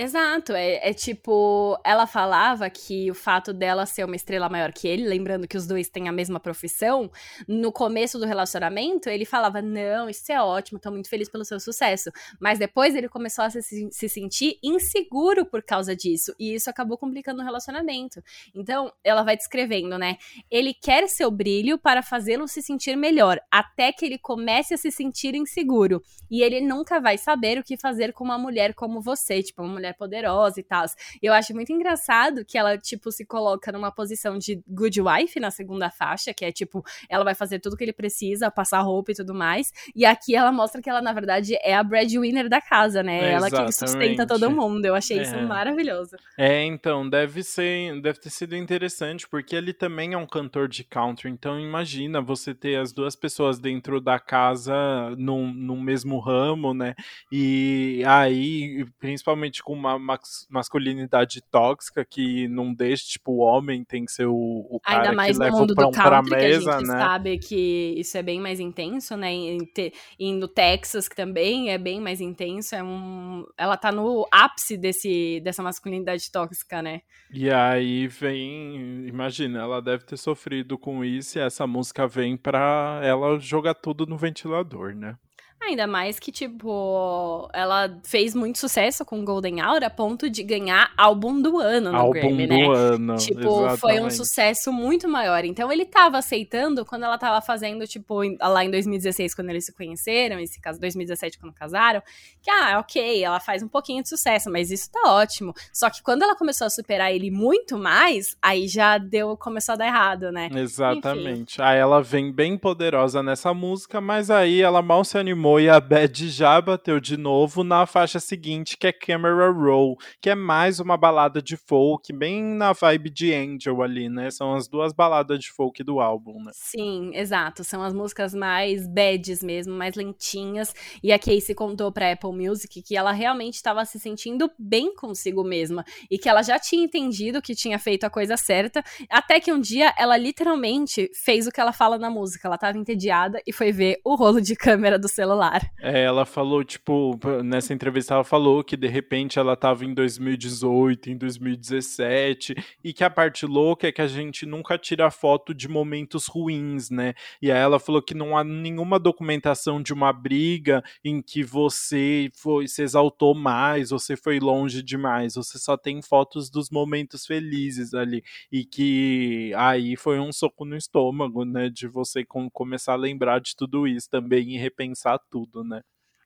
Exato, 0.01 0.53
é, 0.53 0.91
é, 0.91 0.93
tipo, 0.93 1.77
ela 1.83 2.07
falava 2.07 2.69
que 2.69 3.11
o 3.11 3.13
fato 3.13 3.51
dela 3.51 3.85
ser 3.85 4.05
uma 4.05 4.15
estrela 4.15 4.47
maior 4.47 4.71
que 4.71 4.87
ele, 4.87 5.05
lembrando 5.05 5.45
que 5.45 5.57
os 5.57 5.67
dois 5.67 5.89
têm 5.89 6.07
a 6.07 6.11
mesma 6.13 6.39
profissão, 6.39 7.11
no 7.45 7.69
começo 7.69 8.17
do 8.17 8.25
relacionamento, 8.25 9.09
ele 9.09 9.25
falava: 9.25 9.61
Não, 9.61 10.09
isso 10.09 10.31
é 10.31 10.41
ótimo, 10.41 10.79
tô 10.79 10.89
muito 10.89 11.09
feliz 11.09 11.27
pelo 11.27 11.43
seu 11.43 11.59
sucesso. 11.59 12.09
Mas 12.39 12.57
depois 12.57 12.95
ele 12.95 13.09
começou 13.09 13.43
a 13.43 13.49
se, 13.49 13.89
se 13.91 14.07
sentir 14.07 14.57
inseguro 14.63 15.45
por 15.45 15.61
causa 15.61 15.93
disso, 15.93 16.33
e 16.39 16.53
isso 16.53 16.69
acabou 16.69 16.97
complicando 16.97 17.41
o 17.41 17.43
relacionamento. 17.43 18.23
Então, 18.55 18.93
ela 19.03 19.21
vai 19.21 19.35
descrevendo, 19.35 19.97
né? 19.97 20.15
Ele 20.49 20.73
quer 20.73 21.09
seu 21.09 21.29
brilho 21.29 21.77
para 21.77 22.01
fazê-lo 22.01 22.47
se 22.47 22.61
sentir 22.61 22.95
melhor, 22.95 23.37
até 23.51 23.91
que 23.91 24.05
ele 24.05 24.17
comece 24.17 24.73
a 24.73 24.77
se 24.77 24.91
sentir 24.91 25.35
inseguro. 25.35 26.01
E 26.31 26.41
ele 26.41 26.61
nunca 26.61 27.01
vai 27.01 27.17
saber 27.17 27.59
o 27.59 27.63
que 27.65 27.75
fazer 27.75 28.13
com 28.13 28.23
uma 28.23 28.37
mulher 28.37 28.73
como 28.73 29.01
você, 29.01 29.43
tipo, 29.43 29.61
uma 29.61 29.73
mulher 29.73 29.88
mulher 29.89 29.93
poderosa 29.93 30.59
e 30.59 30.63
tal. 30.63 30.85
E 31.21 31.25
eu 31.25 31.33
acho 31.33 31.53
muito 31.53 31.71
engraçado 31.71 32.45
que 32.45 32.57
ela, 32.57 32.77
tipo, 32.77 33.11
se 33.11 33.25
coloca 33.25 33.71
numa 33.71 33.91
posição 33.91 34.37
de 34.37 34.61
good 34.67 35.01
wife 35.01 35.39
na 35.39 35.51
segunda 35.51 35.89
faixa, 35.89 36.33
que 36.33 36.45
é 36.45 36.51
tipo, 36.51 36.83
ela 37.09 37.23
vai 37.23 37.35
fazer 37.35 37.59
tudo 37.59 37.75
que 37.75 37.83
ele 37.83 37.93
precisa, 37.93 38.51
passar 38.51 38.81
roupa 38.81 39.11
e 39.11 39.15
tudo 39.15 39.33
mais. 39.33 39.71
E 39.95 40.05
aqui 40.05 40.35
ela 40.35 40.51
mostra 40.51 40.81
que 40.81 40.89
ela, 40.89 41.01
na 41.01 41.13
verdade, 41.13 41.55
é 41.61 41.75
a 41.75 41.83
breadwinner 41.83 42.47
da 42.49 42.61
casa, 42.61 43.03
né? 43.03 43.19
É, 43.19 43.31
ela 43.33 43.49
que 43.49 43.71
sustenta 43.71 44.25
todo 44.25 44.49
mundo. 44.49 44.85
Eu 44.85 44.95
achei 44.95 45.19
é. 45.19 45.21
isso 45.21 45.37
maravilhoso. 45.41 46.15
É, 46.37 46.63
então, 46.63 47.07
deve 47.09 47.43
ser, 47.43 47.99
deve 48.01 48.19
ter 48.19 48.29
sido 48.29 48.55
interessante, 48.55 49.27
porque 49.27 49.55
ele 49.55 49.73
também 49.73 50.13
é 50.13 50.17
um 50.17 50.27
cantor 50.27 50.67
de 50.67 50.83
country. 50.83 51.29
Então, 51.29 51.59
imagina 51.59 52.21
você 52.21 52.53
ter 52.53 52.77
as 52.77 52.91
duas 52.91 53.15
pessoas 53.15 53.59
dentro 53.59 53.99
da 53.99 54.19
casa 54.19 54.73
num, 55.17 55.51
num 55.53 55.79
mesmo 55.79 56.19
ramo, 56.19 56.73
né? 56.73 56.95
E 57.31 58.03
aí, 58.05 58.85
principalmente 58.99 59.63
com 59.69 59.73
uma 59.73 59.99
mas 59.99 60.47
masculinidade 60.49 61.43
tóxica 61.43 62.03
que 62.03 62.47
não 62.47 62.73
deixa, 62.73 63.03
tipo, 63.03 63.33
o 63.33 63.37
homem 63.37 63.83
tem 63.83 64.03
que 64.03 64.11
ser 64.11 64.25
o, 64.25 64.65
o 64.67 64.79
cara 64.79 65.01
Ainda 65.01 65.13
mais 65.13 65.37
que 65.37 65.43
leva 65.43 65.51
no 65.51 65.59
mundo 65.59 65.71
o 65.71 65.75
pão 65.75 65.91
do 65.91 65.95
country, 65.95 66.09
pra 66.09 66.23
que 66.23 66.33
a 66.33 66.37
mesa, 66.37 66.71
gente 66.71 66.87
né? 66.87 66.97
sabe 66.97 67.37
que 67.37 67.93
isso 67.95 68.17
é 68.17 68.23
bem 68.23 68.39
mais 68.39 68.59
intenso, 68.59 69.15
né? 69.15 69.31
E, 69.31 69.93
e 70.17 70.33
no 70.33 70.47
Texas, 70.47 71.07
que 71.07 71.15
também 71.15 71.69
é 71.69 71.77
bem 71.77 72.01
mais 72.01 72.19
intenso, 72.19 72.73
é 72.73 72.83
um... 72.83 73.45
ela 73.55 73.77
tá 73.77 73.91
no 73.91 74.27
ápice 74.31 74.75
desse, 74.75 75.39
dessa 75.43 75.61
masculinidade 75.61 76.31
tóxica, 76.31 76.81
né? 76.81 77.01
E 77.31 77.51
aí 77.51 78.07
vem, 78.07 79.05
imagina, 79.07 79.59
ela 79.59 79.79
deve 79.79 80.03
ter 80.03 80.17
sofrido 80.17 80.79
com 80.79 81.05
isso 81.05 81.37
e 81.37 81.41
essa 81.41 81.67
música 81.67 82.07
vem 82.07 82.35
pra 82.35 83.01
ela 83.03 83.37
jogar 83.37 83.75
tudo 83.75 84.07
no 84.07 84.17
ventilador, 84.17 84.95
né? 84.95 85.15
Ainda 85.61 85.85
mais 85.85 86.17
que, 86.17 86.31
tipo, 86.31 87.49
ela 87.53 87.99
fez 88.03 88.33
muito 88.33 88.57
sucesso 88.57 89.03
com 89.03 89.25
Golden 89.25 89.61
Hour 89.61 89.83
a 89.83 89.89
ponto 89.89 90.29
de 90.29 90.41
ganhar 90.41 90.91
álbum 90.95 91.41
do 91.41 91.59
ano 91.59 91.91
no 91.91 91.97
Álbum 91.97 92.13
Grammy, 92.13 92.47
do 92.47 92.53
né? 92.53 92.67
ano. 92.67 93.15
Tipo, 93.17 93.41
foi 93.41 93.93
um 93.93 94.07
exatamente. 94.07 94.15
sucesso 94.15 94.71
muito 94.71 95.07
maior. 95.07 95.43
Então 95.43 95.71
ele 95.71 95.85
tava 95.85 96.17
aceitando 96.17 96.85
quando 96.85 97.03
ela 97.03 97.17
tava 97.17 97.41
fazendo, 97.41 97.85
tipo, 97.85 98.21
lá 98.41 98.63
em 98.63 98.71
2016, 98.71 99.35
quando 99.35 99.49
eles 99.49 99.65
se 99.65 99.73
conheceram, 99.73 100.39
esse 100.39 100.61
caso 100.61 100.79
2017, 100.79 101.37
quando 101.37 101.53
casaram, 101.53 102.01
que, 102.41 102.49
ah, 102.49 102.79
ok, 102.79 103.21
ela 103.23 103.39
faz 103.39 103.61
um 103.61 103.67
pouquinho 103.67 104.01
de 104.01 104.09
sucesso, 104.09 104.49
mas 104.49 104.71
isso 104.71 104.89
tá 104.89 105.13
ótimo. 105.13 105.53
Só 105.73 105.89
que 105.89 106.01
quando 106.01 106.23
ela 106.23 106.35
começou 106.35 106.67
a 106.67 106.69
superar 106.69 107.13
ele 107.13 107.29
muito 107.29 107.77
mais, 107.77 108.35
aí 108.41 108.67
já 108.67 108.97
deu, 108.97 109.35
começou 109.35 109.73
a 109.73 109.77
dar 109.77 109.87
errado, 109.87 110.31
né? 110.31 110.49
Exatamente. 110.53 111.61
Aí 111.61 111.77
ela 111.77 112.01
vem 112.01 112.31
bem 112.31 112.57
poderosa 112.57 113.21
nessa 113.21 113.53
música, 113.53 113.99
mas 113.99 114.31
aí 114.31 114.61
ela 114.61 114.81
mal 114.81 115.03
se 115.03 115.17
animou 115.17 115.48
Bad 115.81 116.29
já 116.29 116.61
bateu 116.61 116.99
de 116.99 117.17
novo 117.17 117.63
na 117.63 117.85
faixa 117.87 118.19
seguinte, 118.19 118.77
que 118.77 118.85
é 118.85 118.93
Camera 118.93 119.51
Roll, 119.51 119.97
que 120.21 120.29
é 120.29 120.35
mais 120.35 120.79
uma 120.79 120.95
balada 120.95 121.41
de 121.41 121.57
folk, 121.57 122.13
bem 122.13 122.43
na 122.43 122.71
vibe 122.71 123.09
de 123.09 123.33
Angel 123.33 123.81
ali, 123.81 124.09
né? 124.09 124.29
São 124.29 124.53
as 124.53 124.67
duas 124.67 124.93
baladas 124.93 125.39
de 125.39 125.51
folk 125.51 125.83
do 125.83 125.99
álbum, 125.99 126.43
né? 126.43 126.51
Sim, 126.53 127.11
exato. 127.15 127.63
São 127.63 127.81
as 127.81 127.93
músicas 127.93 128.35
mais 128.35 128.87
bads 128.87 129.41
mesmo, 129.41 129.73
mais 129.73 129.95
lentinhas. 129.95 130.73
E 131.01 131.11
a 131.11 131.17
Casey 131.17 131.55
contou 131.55 131.91
pra 131.91 132.11
Apple 132.11 132.31
Music 132.31 132.83
que 132.83 132.95
ela 132.95 133.11
realmente 133.11 133.55
estava 133.55 133.83
se 133.85 133.99
sentindo 133.99 134.51
bem 134.57 134.93
consigo 134.93 135.43
mesma. 135.43 135.83
E 136.11 136.19
que 136.19 136.29
ela 136.29 136.43
já 136.43 136.59
tinha 136.59 136.83
entendido 136.83 137.41
que 137.41 137.55
tinha 137.55 137.79
feito 137.79 138.03
a 138.03 138.09
coisa 138.09 138.37
certa. 138.37 138.83
Até 139.09 139.39
que 139.39 139.51
um 139.51 139.59
dia 139.59 139.93
ela 139.97 140.15
literalmente 140.15 141.09
fez 141.15 141.47
o 141.47 141.51
que 141.51 141.59
ela 141.59 141.73
fala 141.73 141.97
na 141.97 142.09
música. 142.09 142.47
Ela 142.47 142.57
tava 142.57 142.77
entediada 142.77 143.41
e 143.47 143.51
foi 143.51 143.71
ver 143.71 143.99
o 144.05 144.15
rolo 144.15 144.39
de 144.39 144.55
câmera 144.55 144.99
do 144.99 145.07
celular. 145.07 145.38
É, 145.81 146.03
ela 146.03 146.25
falou, 146.25 146.63
tipo, 146.63 147.17
nessa 147.43 147.73
entrevista 147.73 148.13
ela 148.13 148.23
falou 148.23 148.63
que 148.63 148.75
de 148.75 148.87
repente 148.87 149.39
ela 149.39 149.55
tava 149.55 149.85
em 149.85 149.93
2018, 149.93 151.09
em 151.09 151.17
2017, 151.17 152.53
e 152.83 152.91
que 152.93 153.03
a 153.03 153.09
parte 153.09 153.45
louca 153.45 153.87
é 153.87 153.91
que 153.91 154.01
a 154.01 154.07
gente 154.07 154.45
nunca 154.45 154.77
tira 154.77 155.09
foto 155.09 155.53
de 155.53 155.67
momentos 155.69 156.27
ruins, 156.27 156.89
né? 156.89 157.13
E 157.41 157.51
aí 157.51 157.57
ela 157.59 157.79
falou 157.79 158.01
que 158.01 158.13
não 158.13 158.37
há 158.37 158.43
nenhuma 158.43 158.99
documentação 158.99 159.81
de 159.81 159.93
uma 159.93 160.11
briga 160.11 160.83
em 161.03 161.21
que 161.21 161.43
você 161.43 162.29
foi, 162.35 162.67
se 162.67 162.81
exaltou 162.83 163.33
mais, 163.33 163.89
você 163.91 164.17
foi 164.17 164.39
longe 164.39 164.83
demais, 164.83 165.35
você 165.35 165.57
só 165.57 165.77
tem 165.77 166.01
fotos 166.01 166.49
dos 166.49 166.69
momentos 166.69 167.25
felizes 167.25 167.93
ali. 167.93 168.21
E 168.51 168.65
que 168.65 169.53
aí 169.55 169.95
foi 169.95 170.19
um 170.19 170.31
soco 170.31 170.65
no 170.65 170.75
estômago, 170.75 171.45
né? 171.45 171.69
De 171.69 171.87
você 171.87 172.25
com- 172.25 172.49
começar 172.49 172.93
a 172.93 172.97
lembrar 172.97 173.39
de 173.39 173.55
tudo 173.55 173.87
isso 173.87 174.09
também 174.09 174.55
e 174.55 174.57
repensar 174.57 175.19
tudo, 175.29 175.63
né? 175.63 175.81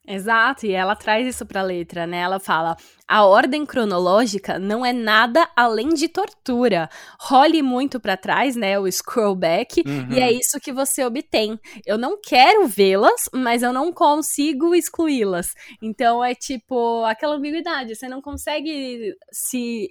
Exato, 0.06 0.66
e 0.66 0.74
ela 0.74 0.98
traz 0.98 1.26
isso 1.26 1.46
pra 1.46 1.62
letra, 1.62 2.06
né? 2.06 2.18
Ela 2.18 2.38
fala: 2.38 2.76
a 3.08 3.26
ordem 3.26 3.66
cronológica 3.66 4.60
não 4.60 4.86
é 4.86 4.92
nada 4.92 5.50
além 5.56 5.94
de 5.94 6.10
tortura. 6.10 6.90
Role 7.22 7.62
muito 7.62 8.02
pra 8.02 8.18
trás, 8.18 8.58
né? 8.58 8.78
O 8.78 8.92
scroll 8.92 9.34
back, 9.34 9.82
e 10.10 10.20
é 10.20 10.30
Uhum. 10.30 10.38
isso 10.38 10.60
que 10.62 10.74
você 10.74 11.06
obtém. 11.06 11.58
Eu 11.86 11.98
não 11.98 12.20
quero 12.22 12.68
vê-las, 12.68 13.30
mas 13.34 13.64
eu 13.64 13.72
não 13.72 13.94
consigo 13.94 14.76
excluí-las. 14.76 15.54
Então 15.82 16.22
é 16.22 16.36
tipo 16.36 17.06
aquela 17.06 17.36
ambiguidade, 17.36 17.96
você 17.96 18.10
não 18.10 18.22
consegue 18.22 19.16
se 19.32 19.88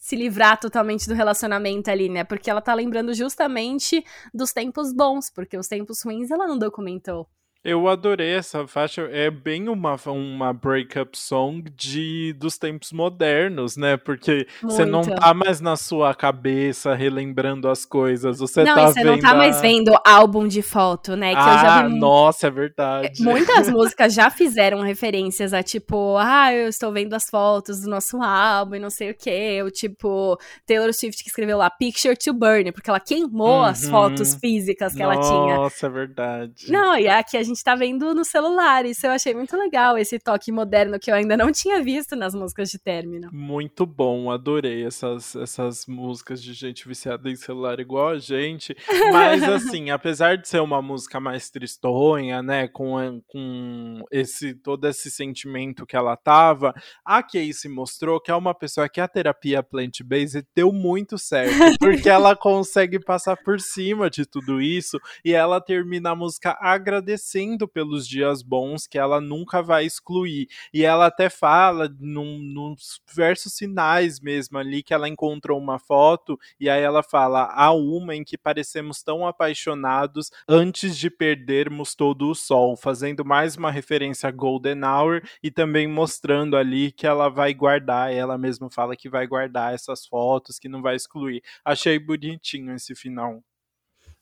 se 0.00 0.16
livrar 0.16 0.58
totalmente 0.58 1.06
do 1.06 1.14
relacionamento 1.14 1.90
ali, 1.90 2.08
né? 2.08 2.24
Porque 2.24 2.50
ela 2.50 2.62
tá 2.62 2.72
lembrando 2.74 3.12
justamente 3.14 4.02
dos 4.32 4.52
tempos 4.52 4.92
bons, 4.92 5.30
porque 5.30 5.56
os 5.56 5.68
tempos 5.68 6.02
ruins 6.02 6.30
ela 6.30 6.46
não 6.46 6.58
documentou. 6.58 7.28
Eu 7.64 7.88
adorei 7.88 8.30
essa 8.34 8.66
faixa. 8.68 9.02
É 9.12 9.30
bem 9.30 9.68
uma, 9.68 9.96
uma 10.06 10.52
breakup 10.52 11.18
song 11.18 11.68
de 11.76 12.32
dos 12.34 12.56
tempos 12.56 12.92
modernos, 12.92 13.76
né? 13.76 13.96
Porque 13.96 14.46
você 14.62 14.84
não 14.86 15.02
tá 15.02 15.34
mais 15.34 15.60
na 15.60 15.76
sua 15.76 16.14
cabeça 16.14 16.94
relembrando 16.94 17.68
as 17.68 17.84
coisas. 17.84 18.38
Você 18.38 18.62
não, 18.62 18.74
tá 18.74 18.82
e 18.84 18.86
você 18.92 19.00
vendo. 19.02 19.06
não 19.12 19.18
tá 19.18 19.34
mais 19.34 19.56
a- 19.56 19.60
vendo 19.60 19.92
álbum 20.06 20.46
de 20.46 20.62
foto, 20.62 21.16
né? 21.16 21.32
Que 21.34 21.40
eu 21.40 21.44
já 21.44 21.80
Ah, 21.80 21.88
vi 21.88 21.98
nossa, 21.98 22.46
é 22.46 22.50
verdade. 22.50 23.22
Muitas 23.22 23.68
músicas 23.68 24.14
já 24.14 24.30
fizeram 24.30 24.80
referências 24.80 25.52
a 25.52 25.62
tipo, 25.62 26.16
ah, 26.16 26.54
eu 26.54 26.68
estou 26.68 26.92
vendo 26.92 27.12
as 27.14 27.28
fotos 27.28 27.80
do 27.82 27.90
nosso 27.90 28.22
álbum 28.22 28.76
e 28.76 28.78
não 28.78 28.90
sei 28.90 29.10
o 29.10 29.14
quê. 29.14 29.60
Ou 29.64 29.70
tipo, 29.70 30.38
Taylor 30.64 30.94
Swift 30.94 31.22
que 31.24 31.28
escreveu 31.28 31.58
lá 31.58 31.68
Picture 31.68 32.16
to 32.16 32.32
Burn, 32.32 32.70
porque 32.72 32.88
ela 32.88 33.00
queimou 33.00 33.62
as 33.64 33.82
Uhum. 33.82 33.90
fotos 33.90 34.34
físicas 34.36 34.94
que 34.94 35.02
ela 35.02 35.16
tinha. 35.20 35.56
Nossa, 35.56 35.86
é 35.86 35.90
verdade. 35.90 36.70
Não, 36.70 36.96
e 36.96 37.08
aqui 37.08 37.36
a 37.36 37.47
gente 37.48 37.62
tá 37.62 37.74
vendo 37.74 38.14
no 38.14 38.24
celular. 38.24 38.84
Isso 38.84 39.06
eu 39.06 39.10
achei 39.10 39.34
muito 39.34 39.56
legal, 39.56 39.96
esse 39.96 40.18
toque 40.18 40.52
moderno 40.52 40.98
que 40.98 41.10
eu 41.10 41.14
ainda 41.14 41.36
não 41.36 41.50
tinha 41.50 41.82
visto 41.82 42.14
nas 42.14 42.34
músicas 42.34 42.70
de 42.70 42.78
término. 42.78 43.30
Muito 43.32 43.86
bom, 43.86 44.30
adorei 44.30 44.84
essas, 44.84 45.34
essas 45.34 45.86
músicas 45.86 46.42
de 46.42 46.52
gente 46.52 46.86
viciada 46.86 47.30
em 47.30 47.36
celular 47.36 47.80
igual 47.80 48.08
a 48.08 48.18
gente. 48.18 48.76
Mas 49.12 49.42
assim, 49.42 49.90
apesar 49.90 50.36
de 50.36 50.48
ser 50.48 50.60
uma 50.60 50.82
música 50.82 51.18
mais 51.18 51.50
tristonha, 51.50 52.42
né, 52.42 52.68
com, 52.68 53.22
com 53.26 54.04
esse 54.10 54.54
todo 54.54 54.86
esse 54.86 55.10
sentimento 55.10 55.86
que 55.86 55.96
ela 55.96 56.16
tava, 56.16 56.74
a 57.04 57.22
Casey 57.22 57.70
mostrou 57.70 58.20
que 58.20 58.30
é 58.30 58.34
uma 58.34 58.54
pessoa 58.54 58.88
que 58.88 59.00
a 59.00 59.08
terapia 59.08 59.62
plant-based 59.62 60.46
deu 60.54 60.72
muito 60.72 61.18
certo, 61.18 61.54
porque 61.78 62.08
ela 62.08 62.36
consegue 62.36 62.98
passar 62.98 63.36
por 63.36 63.60
cima 63.60 64.10
de 64.10 64.26
tudo 64.26 64.60
isso 64.60 64.98
e 65.24 65.32
ela 65.32 65.60
termina 65.60 66.10
a 66.10 66.16
música 66.16 66.56
agradecendo 66.60 67.37
pelos 67.68 68.06
dias 68.06 68.42
bons 68.42 68.86
que 68.86 68.98
ela 68.98 69.20
nunca 69.20 69.62
vai 69.62 69.84
excluir. 69.84 70.48
E 70.72 70.84
ela 70.84 71.06
até 71.06 71.28
fala 71.28 71.88
num, 72.00 72.38
nos 72.38 73.00
versos 73.14 73.56
finais 73.56 74.20
mesmo 74.20 74.58
ali 74.58 74.82
que 74.82 74.94
ela 74.94 75.08
encontrou 75.08 75.58
uma 75.58 75.78
foto 75.78 76.38
e 76.58 76.68
aí 76.68 76.82
ela 76.82 77.02
fala: 77.02 77.44
há 77.52 77.72
uma 77.72 78.14
em 78.14 78.24
que 78.24 78.38
parecemos 78.38 79.02
tão 79.02 79.26
apaixonados 79.26 80.30
antes 80.48 80.96
de 80.96 81.10
perdermos 81.10 81.94
todo 81.94 82.28
o 82.30 82.34
sol, 82.34 82.76
fazendo 82.76 83.24
mais 83.24 83.56
uma 83.56 83.70
referência 83.70 84.28
a 84.28 84.32
Golden 84.32 84.84
Hour 84.84 85.22
e 85.42 85.50
também 85.50 85.86
mostrando 85.86 86.56
ali 86.56 86.92
que 86.92 87.06
ela 87.06 87.28
vai 87.28 87.54
guardar, 87.54 88.12
ela 88.12 88.38
mesma 88.38 88.70
fala 88.70 88.96
que 88.96 89.08
vai 89.08 89.26
guardar 89.26 89.74
essas 89.74 90.06
fotos, 90.06 90.58
que 90.58 90.68
não 90.68 90.82
vai 90.82 90.96
excluir. 90.96 91.42
Achei 91.64 91.98
bonitinho 91.98 92.74
esse 92.74 92.94
final. 92.94 93.42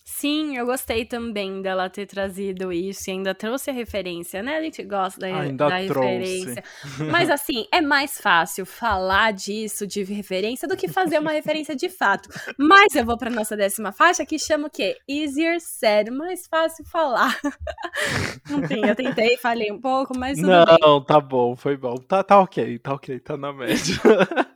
Sim, 0.08 0.56
eu 0.56 0.64
gostei 0.64 1.04
também 1.04 1.60
dela 1.60 1.90
ter 1.90 2.06
trazido 2.06 2.72
isso 2.72 3.10
e 3.10 3.12
ainda 3.12 3.34
trouxe 3.34 3.70
a 3.70 3.72
referência, 3.72 4.40
né? 4.40 4.56
A 4.56 4.62
gente 4.62 4.80
gosta 4.84 5.18
da, 5.18 5.26
Ainda 5.26 5.68
da 5.68 5.84
trouxe. 5.84 6.12
referência. 6.12 6.64
Mas 7.10 7.28
assim, 7.28 7.66
é 7.72 7.80
mais 7.80 8.20
fácil 8.20 8.64
falar 8.64 9.32
disso 9.32 9.84
de 9.84 10.04
referência 10.04 10.68
do 10.68 10.76
que 10.76 10.86
fazer 10.86 11.18
uma 11.18 11.32
referência 11.32 11.74
de 11.74 11.88
fato. 11.88 12.28
Mas 12.56 12.94
eu 12.94 13.04
vou 13.04 13.18
pra 13.18 13.28
nossa 13.28 13.56
décima 13.56 13.90
faixa 13.90 14.24
que 14.24 14.38
chama 14.38 14.68
o 14.68 14.70
quê? 14.70 14.96
Easier 15.08 15.60
said, 15.60 16.08
mais 16.08 16.46
fácil 16.46 16.84
falar. 16.84 17.36
Enfim, 18.48 18.86
eu 18.86 18.94
tentei, 18.94 19.36
falei 19.38 19.72
um 19.72 19.80
pouco, 19.80 20.16
mas 20.16 20.38
tudo 20.38 20.46
bem. 20.46 20.78
Não, 20.82 21.00
tá 21.00 21.20
bom, 21.20 21.56
foi 21.56 21.76
bom. 21.76 21.96
Tá, 21.96 22.22
tá 22.22 22.38
ok, 22.38 22.78
tá 22.78 22.94
ok, 22.94 23.18
tá 23.18 23.36
na 23.36 23.52
média. 23.52 23.96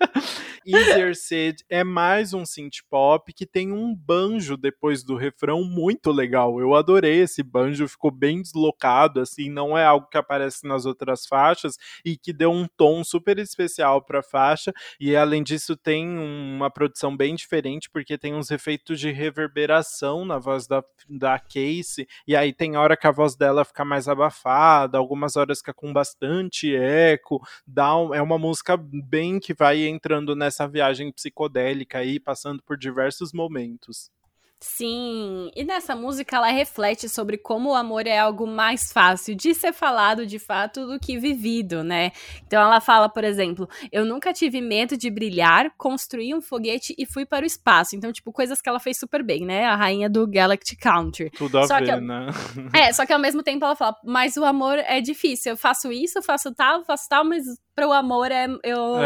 Easier 0.66 1.16
Said 1.16 1.64
é 1.70 1.82
mais 1.82 2.34
um 2.34 2.44
synth 2.44 2.80
pop 2.90 3.32
que 3.32 3.46
tem 3.46 3.72
um 3.72 3.94
banjo 3.94 4.58
depois 4.58 5.02
do 5.02 5.16
refrão 5.16 5.64
muito 5.64 6.10
legal. 6.12 6.60
Eu 6.60 6.74
adorei 6.74 7.20
esse 7.22 7.42
banjo, 7.42 7.88
ficou 7.88 8.10
bem 8.10 8.42
deslocado, 8.42 9.20
assim, 9.20 9.48
não 9.48 9.76
é 9.76 9.84
algo 9.86 10.06
que 10.08 10.18
aparece 10.18 10.66
nas 10.66 10.84
outras 10.84 11.26
faixas 11.26 11.76
e 12.04 12.14
que 12.14 12.30
deu 12.30 12.52
um 12.52 12.66
tom 12.76 13.02
super 13.02 13.38
especial 13.38 14.02
pra 14.02 14.22
faixa. 14.22 14.70
E 15.00 15.16
além 15.16 15.42
disso, 15.42 15.74
tem 15.76 16.06
uma 16.06 16.70
produção 16.70 17.16
bem 17.16 17.34
diferente, 17.34 17.88
porque 17.90 18.18
tem 18.18 18.34
uns 18.34 18.50
efeitos 18.50 19.00
de 19.00 19.10
reverberação 19.10 20.26
na 20.26 20.38
voz 20.38 20.66
da, 20.66 20.84
da 21.08 21.38
Casey, 21.38 22.06
e 22.28 22.36
aí 22.36 22.52
tem 22.52 22.76
hora 22.76 22.98
que 22.98 23.06
a 23.06 23.10
voz 23.10 23.34
dela 23.34 23.64
fica 23.64 23.82
mais 23.84 24.08
abafada, 24.08 24.98
algumas 24.98 25.36
horas 25.36 25.58
fica 25.58 25.72
com 25.72 25.90
bastante 25.90 26.74
eco, 26.76 27.40
dá 27.66 27.96
um- 27.96 28.14
é 28.14 28.20
uma 28.20 28.38
música 28.38 28.76
bem 28.76 29.40
que 29.40 29.54
vai 29.54 29.86
entrando 29.86 30.36
nessa 30.36 30.49
viagem 30.66 31.12
psicodélica 31.12 31.98
aí, 31.98 32.18
passando 32.18 32.62
por 32.62 32.76
diversos 32.76 33.32
momentos. 33.32 34.10
Sim, 34.62 35.50
e 35.56 35.64
nessa 35.64 35.96
música 35.96 36.36
ela 36.36 36.48
reflete 36.48 37.08
sobre 37.08 37.38
como 37.38 37.70
o 37.70 37.74
amor 37.74 38.06
é 38.06 38.18
algo 38.18 38.46
mais 38.46 38.92
fácil 38.92 39.34
de 39.34 39.54
ser 39.54 39.72
falado 39.72 40.26
de 40.26 40.38
fato 40.38 40.86
do 40.86 41.00
que 41.00 41.18
vivido, 41.18 41.82
né? 41.82 42.12
Então 42.46 42.60
ela 42.60 42.78
fala, 42.78 43.08
por 43.08 43.24
exemplo, 43.24 43.66
eu 43.90 44.04
nunca 44.04 44.34
tive 44.34 44.60
medo 44.60 44.98
de 44.98 45.08
brilhar, 45.10 45.72
construí 45.78 46.34
um 46.34 46.42
foguete 46.42 46.94
e 46.98 47.06
fui 47.06 47.24
para 47.24 47.42
o 47.42 47.46
espaço. 47.46 47.96
Então, 47.96 48.12
tipo, 48.12 48.30
coisas 48.34 48.60
que 48.60 48.68
ela 48.68 48.78
fez 48.78 48.98
super 48.98 49.24
bem, 49.24 49.46
né? 49.46 49.64
A 49.64 49.76
rainha 49.76 50.10
do 50.10 50.26
Galactic 50.28 50.78
Country. 50.78 51.30
Tudo 51.30 51.58
a 51.58 51.66
Só 51.66 51.78
ver, 51.78 51.94
que- 51.94 52.00
né? 52.02 52.26
É, 52.74 52.92
só 52.92 53.06
que 53.06 53.14
ao 53.14 53.18
mesmo 53.18 53.42
tempo 53.42 53.64
ela 53.64 53.74
fala, 53.74 53.96
mas 54.04 54.36
o 54.36 54.44
amor 54.44 54.78
é 54.78 55.00
difícil. 55.00 55.52
Eu 55.52 55.56
faço 55.56 55.90
isso, 55.90 56.20
faço 56.20 56.54
tal, 56.54 56.84
faço 56.84 57.08
tal, 57.08 57.24
mas 57.24 57.44
para 57.80 57.88
o 57.88 57.92
amor 57.94 58.30
é, 58.30 58.46
eu, 58.62 58.96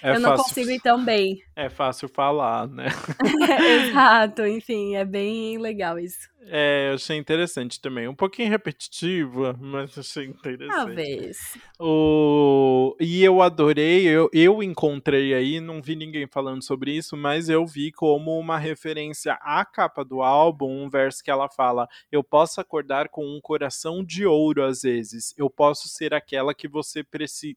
É 0.00 0.14
eu 0.14 0.20
não 0.20 0.30
fácil, 0.30 0.44
consigo 0.44 0.70
ir 0.70 0.80
tão 0.80 1.04
bem. 1.04 1.42
É 1.56 1.68
fácil 1.68 2.08
falar, 2.08 2.68
né? 2.68 2.86
Exato, 3.90 4.46
enfim, 4.46 4.94
é 4.94 5.04
bem 5.04 5.58
legal 5.58 5.98
isso. 5.98 6.28
É, 6.48 6.90
eu 6.90 6.94
achei 6.94 7.16
interessante 7.16 7.80
também. 7.80 8.06
Um 8.06 8.14
pouquinho 8.14 8.48
repetitiva, 8.48 9.58
mas 9.60 9.98
achei 9.98 10.26
interessante. 10.26 10.76
Talvez. 10.76 11.58
O... 11.80 12.94
E 13.00 13.24
eu 13.24 13.42
adorei, 13.42 14.06
eu, 14.06 14.30
eu 14.32 14.62
encontrei 14.62 15.34
aí, 15.34 15.58
não 15.58 15.82
vi 15.82 15.96
ninguém 15.96 16.28
falando 16.28 16.62
sobre 16.62 16.92
isso, 16.92 17.16
mas 17.16 17.48
eu 17.48 17.66
vi 17.66 17.90
como 17.90 18.38
uma 18.38 18.58
referência 18.58 19.32
à 19.42 19.64
capa 19.64 20.04
do 20.04 20.22
álbum, 20.22 20.84
um 20.84 20.88
verso 20.88 21.24
que 21.24 21.30
ela 21.30 21.48
fala: 21.48 21.88
Eu 22.12 22.22
posso 22.22 22.60
acordar 22.60 23.08
com 23.08 23.26
um 23.26 23.40
coração 23.40 24.04
de 24.04 24.24
ouro 24.24 24.62
às 24.62 24.82
vezes, 24.82 25.34
eu 25.36 25.50
posso 25.50 25.88
ser 25.88 26.14
aquela 26.14 26.54
que 26.54 26.68
você 26.68 27.02
precisa. 27.02 27.56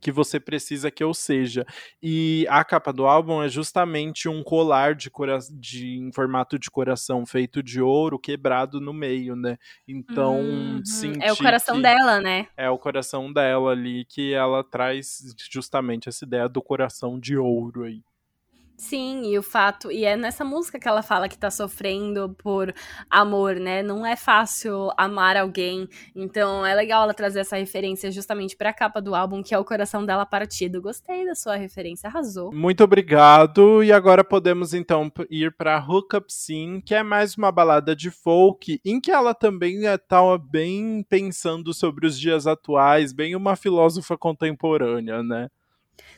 Que 0.00 0.12
você 0.12 0.38
precisa 0.38 0.90
que 0.90 1.02
eu 1.02 1.14
seja. 1.14 1.64
E 2.02 2.46
a 2.50 2.62
capa 2.62 2.92
do 2.92 3.06
álbum 3.06 3.42
é 3.42 3.48
justamente 3.48 4.28
um 4.28 4.42
colar 4.42 4.94
de, 4.94 5.10
cora 5.10 5.38
de 5.50 5.96
em 5.96 6.12
formato 6.12 6.58
de 6.58 6.70
coração 6.70 7.24
feito 7.24 7.62
de 7.62 7.80
ouro 7.80 8.18
quebrado 8.18 8.80
no 8.80 8.92
meio, 8.92 9.34
né? 9.34 9.56
Então, 9.88 10.40
Uhum. 10.40 10.82
É 11.20 11.32
o 11.32 11.36
coração 11.36 11.80
dela, 11.80 12.20
né? 12.20 12.48
é 12.56 12.68
o 12.68 12.78
coração 12.78 13.32
dela 13.32 13.70
ali 13.72 14.04
que 14.04 14.32
ela 14.32 14.62
traz 14.62 15.34
justamente 15.50 16.08
essa 16.08 16.24
ideia 16.24 16.48
do 16.48 16.62
coração 16.62 17.18
de 17.18 17.36
ouro 17.36 17.84
aí. 17.84 18.02
Sim, 18.76 19.22
e 19.24 19.38
o 19.38 19.42
fato. 19.42 19.90
E 19.90 20.04
é 20.04 20.16
nessa 20.16 20.44
música 20.44 20.78
que 20.78 20.88
ela 20.88 21.02
fala 21.02 21.28
que 21.28 21.38
tá 21.38 21.50
sofrendo 21.50 22.34
por 22.36 22.74
amor, 23.08 23.56
né? 23.56 23.82
Não 23.82 24.04
é 24.04 24.16
fácil 24.16 24.90
amar 24.96 25.36
alguém. 25.36 25.88
Então 26.14 26.66
é 26.66 26.74
legal 26.74 27.04
ela 27.04 27.14
trazer 27.14 27.40
essa 27.40 27.56
referência 27.56 28.10
justamente 28.10 28.56
pra 28.56 28.72
capa 28.72 29.00
do 29.00 29.14
álbum, 29.14 29.42
que 29.42 29.54
é 29.54 29.58
o 29.58 29.64
coração 29.64 30.04
dela 30.04 30.26
partido. 30.26 30.82
Gostei 30.82 31.24
da 31.24 31.34
sua 31.34 31.54
referência, 31.56 32.08
arrasou. 32.08 32.52
Muito 32.52 32.82
obrigado. 32.82 33.82
E 33.82 33.92
agora 33.92 34.24
podemos 34.24 34.74
então 34.74 35.10
ir 35.30 35.54
para 35.56 35.78
Hookup 35.78 36.32
Scene, 36.32 36.82
que 36.82 36.94
é 36.94 37.02
mais 37.02 37.36
uma 37.36 37.52
balada 37.52 37.94
de 37.94 38.10
folk, 38.10 38.80
em 38.84 39.00
que 39.00 39.10
ela 39.10 39.34
também 39.34 39.84
estava 39.84 40.36
bem 40.36 41.04
pensando 41.08 41.72
sobre 41.72 42.06
os 42.06 42.18
dias 42.18 42.46
atuais, 42.46 43.12
bem 43.12 43.36
uma 43.36 43.54
filósofa 43.54 44.18
contemporânea, 44.18 45.22
né? 45.22 45.48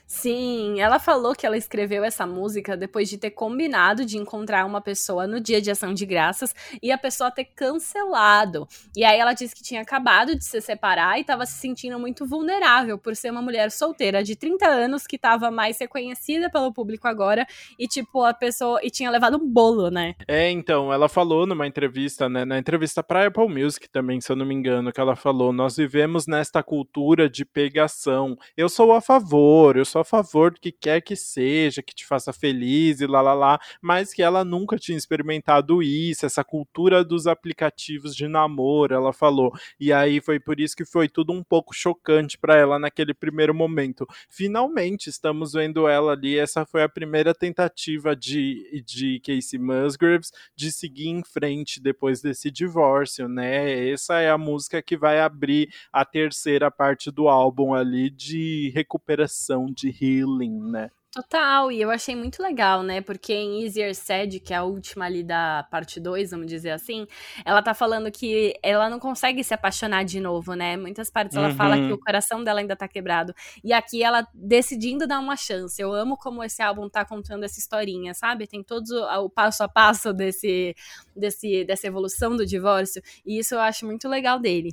Sim, 0.07 0.79
ela 0.79 0.99
falou 0.99 1.35
que 1.35 1.45
ela 1.45 1.57
escreveu 1.57 2.01
essa 2.01 2.25
música 2.25 2.77
depois 2.77 3.09
de 3.09 3.17
ter 3.17 3.31
combinado 3.31 4.05
de 4.05 4.17
encontrar 4.17 4.65
uma 4.65 4.79
pessoa 4.79 5.27
no 5.27 5.41
dia 5.41 5.61
de 5.61 5.69
ação 5.69 5.93
de 5.93 6.05
graças 6.05 6.55
e 6.81 6.93
a 6.93 6.97
pessoa 6.97 7.29
ter 7.29 7.43
cancelado. 7.43 8.65
E 8.95 9.03
aí 9.03 9.19
ela 9.19 9.33
disse 9.33 9.53
que 9.53 9.61
tinha 9.61 9.81
acabado 9.81 10.33
de 10.33 10.45
se 10.45 10.61
separar 10.61 11.17
e 11.17 11.21
estava 11.21 11.45
se 11.45 11.59
sentindo 11.59 11.99
muito 11.99 12.25
vulnerável 12.25 12.97
por 12.97 13.17
ser 13.17 13.31
uma 13.31 13.41
mulher 13.41 13.69
solteira 13.69 14.23
de 14.23 14.37
30 14.37 14.65
anos 14.65 15.05
que 15.05 15.17
estava 15.17 15.51
mais 15.51 15.77
reconhecida 15.77 16.49
pelo 16.49 16.71
público 16.71 17.05
agora 17.05 17.45
e 17.77 17.85
tipo 17.85 18.23
a 18.23 18.33
pessoa 18.33 18.79
e 18.81 18.89
tinha 18.89 19.11
levado 19.11 19.35
um 19.35 19.45
bolo, 19.45 19.91
né? 19.91 20.15
É, 20.25 20.49
então, 20.49 20.93
ela 20.93 21.09
falou 21.09 21.45
numa 21.45 21.67
entrevista, 21.67 22.29
né, 22.29 22.45
na 22.45 22.57
entrevista 22.57 23.03
para 23.03 23.27
Apple 23.27 23.49
Music 23.49 23.89
também, 23.89 24.21
se 24.21 24.31
eu 24.31 24.37
não 24.37 24.45
me 24.45 24.55
engano, 24.55 24.93
que 24.93 25.01
ela 25.01 25.17
falou: 25.17 25.51
"Nós 25.51 25.75
vivemos 25.75 26.27
nesta 26.27 26.63
cultura 26.63 27.29
de 27.29 27.43
pegação. 27.43 28.37
Eu 28.55 28.69
sou 28.69 28.93
a 28.93 29.01
favor, 29.01 29.66
eu 29.75 29.83
sou 29.85 30.01
a 30.01 30.05
favor 30.05 30.51
do 30.51 30.59
que 30.61 30.71
quer 30.71 31.01
que 31.01 31.15
seja, 31.15 31.81
que 31.81 31.93
te 31.95 32.05
faça 32.05 32.31
feliz 32.31 33.01
e 33.01 33.07
lá 33.07 33.19
lá 33.21 33.33
lá", 33.33 33.59
mas 33.81 34.13
que 34.13 34.21
ela 34.21 34.45
nunca 34.45 34.77
tinha 34.77 34.97
experimentado 34.97 35.81
isso, 35.81 36.25
essa 36.25 36.43
cultura 36.43 37.03
dos 37.03 37.25
aplicativos 37.27 38.15
de 38.15 38.27
namoro, 38.27 38.93
ela 38.93 39.11
falou. 39.11 39.51
E 39.79 39.91
aí 39.91 40.21
foi 40.21 40.39
por 40.39 40.59
isso 40.59 40.75
que 40.75 40.85
foi 40.85 41.09
tudo 41.09 41.33
um 41.33 41.43
pouco 41.43 41.73
chocante 41.73 42.37
para 42.37 42.55
ela 42.55 42.77
naquele 42.79 43.13
primeiro 43.13 43.53
momento. 43.53 44.05
Finalmente 44.29 45.09
estamos 45.09 45.53
vendo 45.53 45.87
ela 45.87 46.11
ali, 46.13 46.37
essa 46.37 46.65
foi 46.65 46.83
a 46.83 46.89
primeira 46.89 47.33
tentativa 47.33 48.15
de 48.15 48.83
de 48.85 49.19
Casey 49.21 49.59
Musgraves 49.59 50.31
de 50.55 50.71
seguir 50.71 51.07
em 51.09 51.23
frente 51.23 51.79
depois 51.81 52.21
desse 52.21 52.49
divórcio, 52.51 53.27
né? 53.27 53.89
Essa 53.89 54.19
é 54.19 54.29
a 54.29 54.37
música 54.37 54.81
que 54.81 54.95
vai 54.97 55.19
abrir 55.19 55.69
a 55.91 56.05
terceira 56.05 56.69
parte 56.71 57.11
do 57.11 57.27
álbum 57.27 57.73
ali 57.73 58.09
de 58.09 58.71
recuperação, 58.75 59.56
de 59.65 59.89
healing, 59.89 60.59
né? 60.71 60.89
Total, 61.13 61.71
e 61.71 61.81
eu 61.81 61.89
achei 61.89 62.15
muito 62.15 62.43
legal, 62.43 62.83
né? 62.83 63.01
Porque 63.01 63.33
em 63.33 63.63
Easier 63.63 63.95
Said, 63.95 64.39
que 64.39 64.53
é 64.53 64.57
a 64.57 64.63
última 64.63 65.05
ali 65.05 65.23
da 65.23 65.65
parte 65.71 65.99
2, 65.99 66.29
vamos 66.29 66.45
dizer 66.45 66.69
assim, 66.71 67.07
ela 67.43 67.61
tá 67.63 67.73
falando 67.73 68.11
que 68.11 68.53
ela 68.61 68.87
não 68.89 68.99
consegue 68.99 69.43
se 69.43 69.51
apaixonar 69.53 70.03
de 70.03 70.19
novo, 70.19 70.53
né? 70.53 70.77
Muitas 70.77 71.09
partes 71.09 71.35
ela 71.35 71.47
Uhum. 71.47 71.55
fala 71.55 71.79
que 71.79 71.91
o 71.91 71.97
coração 71.97 72.43
dela 72.43 72.59
ainda 72.59 72.75
tá 72.75 72.87
quebrado. 72.87 73.33
E 73.63 73.73
aqui 73.73 74.03
ela 74.03 74.27
decidindo 74.33 75.07
dar 75.07 75.19
uma 75.19 75.35
chance. 75.37 75.81
Eu 75.81 75.91
amo 75.93 76.17
como 76.17 76.43
esse 76.43 76.61
álbum 76.61 76.87
tá 76.89 77.03
contando 77.05 77.45
essa 77.45 77.57
historinha, 77.59 78.13
sabe? 78.13 78.45
Tem 78.45 78.61
todo 78.61 78.89
o, 78.91 79.25
o 79.25 79.29
passo 79.29 79.63
a 79.63 79.67
passo 79.69 80.13
desse, 80.13 80.75
desse, 81.15 81.63
dessa 81.63 81.87
evolução 81.87 82.35
do 82.35 82.45
divórcio. 82.45 83.01
E 83.25 83.39
isso 83.39 83.55
eu 83.55 83.59
acho 83.61 83.85
muito 83.87 84.07
legal 84.07 84.39
dele. 84.39 84.71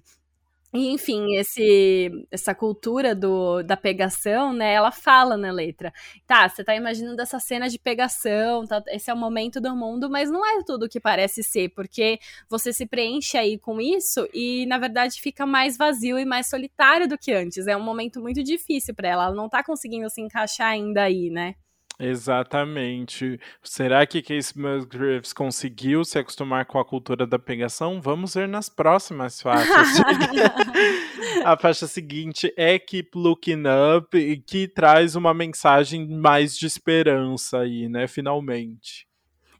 E, 0.76 0.88
enfim, 0.90 1.36
esse, 1.36 2.10
essa 2.32 2.52
cultura 2.52 3.14
do, 3.14 3.62
da 3.62 3.76
pegação, 3.76 4.52
né? 4.52 4.72
Ela 4.72 4.90
fala 4.90 5.36
na 5.36 5.52
letra. 5.52 5.92
Tá, 6.26 6.48
você 6.48 6.64
tá 6.64 6.74
imaginando 6.74 7.22
essa 7.22 7.38
cena 7.38 7.68
de 7.68 7.78
pegação, 7.78 8.66
tá, 8.66 8.82
esse 8.88 9.08
é 9.08 9.14
o 9.14 9.16
momento 9.16 9.60
do 9.60 9.76
mundo, 9.76 10.10
mas 10.10 10.28
não 10.32 10.44
é 10.44 10.64
tudo 10.64 10.86
o 10.86 10.88
que 10.88 10.98
parece 10.98 11.44
ser, 11.44 11.68
porque 11.70 12.18
você 12.48 12.72
se 12.72 12.86
preenche 12.86 13.38
aí 13.38 13.56
com 13.56 13.80
isso 13.80 14.28
e, 14.34 14.66
na 14.66 14.76
verdade, 14.76 15.20
fica 15.20 15.46
mais 15.46 15.76
vazio 15.76 16.18
e 16.18 16.24
mais 16.24 16.48
solitário 16.48 17.06
do 17.08 17.16
que 17.16 17.32
antes. 17.32 17.68
É 17.68 17.76
um 17.76 17.82
momento 17.82 18.20
muito 18.20 18.42
difícil 18.42 18.94
pra 18.96 19.08
ela, 19.08 19.26
ela 19.26 19.34
não 19.34 19.48
tá 19.48 19.62
conseguindo 19.62 20.10
se 20.10 20.20
encaixar 20.20 20.70
ainda 20.70 21.04
aí, 21.04 21.30
né? 21.30 21.54
Exatamente. 21.98 23.38
Será 23.62 24.04
que 24.04 24.20
Casey 24.20 24.60
Musgraves 24.60 25.32
conseguiu 25.32 26.04
se 26.04 26.18
acostumar 26.18 26.66
com 26.66 26.78
a 26.78 26.84
cultura 26.84 27.26
da 27.26 27.38
pegação? 27.38 28.00
Vamos 28.00 28.34
ver 28.34 28.48
nas 28.48 28.68
próximas 28.68 29.40
faixas. 29.40 29.88
a 31.44 31.56
faixa 31.56 31.86
seguinte 31.86 32.52
é 32.56 32.78
Keep 32.78 33.10
Looking 33.14 33.62
Up, 33.96 34.36
que 34.46 34.66
traz 34.66 35.14
uma 35.14 35.32
mensagem 35.32 36.08
mais 36.08 36.56
de 36.56 36.66
esperança 36.66 37.60
aí, 37.60 37.88
né? 37.88 38.08
Finalmente. 38.08 39.06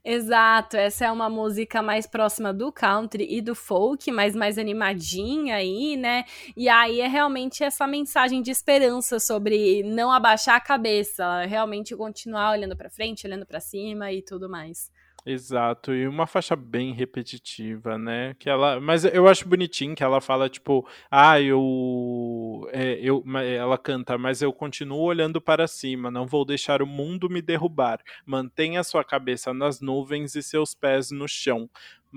Exato, 0.07 0.77
essa 0.77 1.05
é 1.05 1.11
uma 1.11 1.27
música 1.31 1.81
mais 1.81 2.05
próxima 2.05 2.53
do 2.53 2.71
country 2.71 3.25
e 3.27 3.41
do 3.41 3.55
folk, 3.55 4.11
mas 4.11 4.35
mais 4.35 4.59
animadinha 4.59 5.55
aí, 5.55 5.97
né? 5.97 6.25
E 6.55 6.69
aí 6.69 7.01
é 7.01 7.07
realmente 7.07 7.63
essa 7.63 7.87
mensagem 7.87 8.39
de 8.43 8.51
esperança 8.51 9.19
sobre 9.19 9.81
não 9.81 10.11
abaixar 10.11 10.57
a 10.57 10.59
cabeça, 10.61 11.43
realmente 11.45 11.95
continuar 11.95 12.51
olhando 12.51 12.77
pra 12.77 12.87
frente, 12.87 13.25
olhando 13.25 13.47
pra 13.47 13.59
cima 13.59 14.11
e 14.11 14.21
tudo 14.21 14.47
mais. 14.47 14.91
Exato, 15.27 15.91
e 15.91 16.07
uma 16.07 16.27
faixa 16.27 16.55
bem 16.55 16.93
repetitiva, 16.93 17.97
né? 17.97 18.35
Que 18.37 18.47
ela, 18.47 18.79
mas 18.79 19.05
eu 19.05 19.27
acho 19.27 19.47
bonitinho 19.47 19.95
que 19.95 20.03
ela 20.03 20.21
fala 20.21 20.47
tipo, 20.47 20.87
ah, 21.09 21.41
eu, 21.41 22.69
é, 22.71 22.99
eu, 23.01 23.23
ma- 23.25 23.41
ela 23.41 23.75
canta, 23.75 24.19
mas 24.19 24.43
eu 24.43 24.53
continuo 24.53 24.99
olhando 25.01 25.41
para 25.41 25.67
cima, 25.67 26.11
não 26.11 26.27
vou 26.27 26.45
deixar 26.45 26.79
o 26.79 26.85
mundo 26.85 27.27
me 27.27 27.41
derrubar. 27.41 27.99
Mantenha 28.23 28.83
sua 28.83 29.03
cabeça 29.03 29.51
nas 29.51 29.81
nuvens 29.81 30.35
e 30.35 30.43
seus 30.43 30.75
pés 30.75 31.09
no 31.09 31.27
chão. 31.27 31.67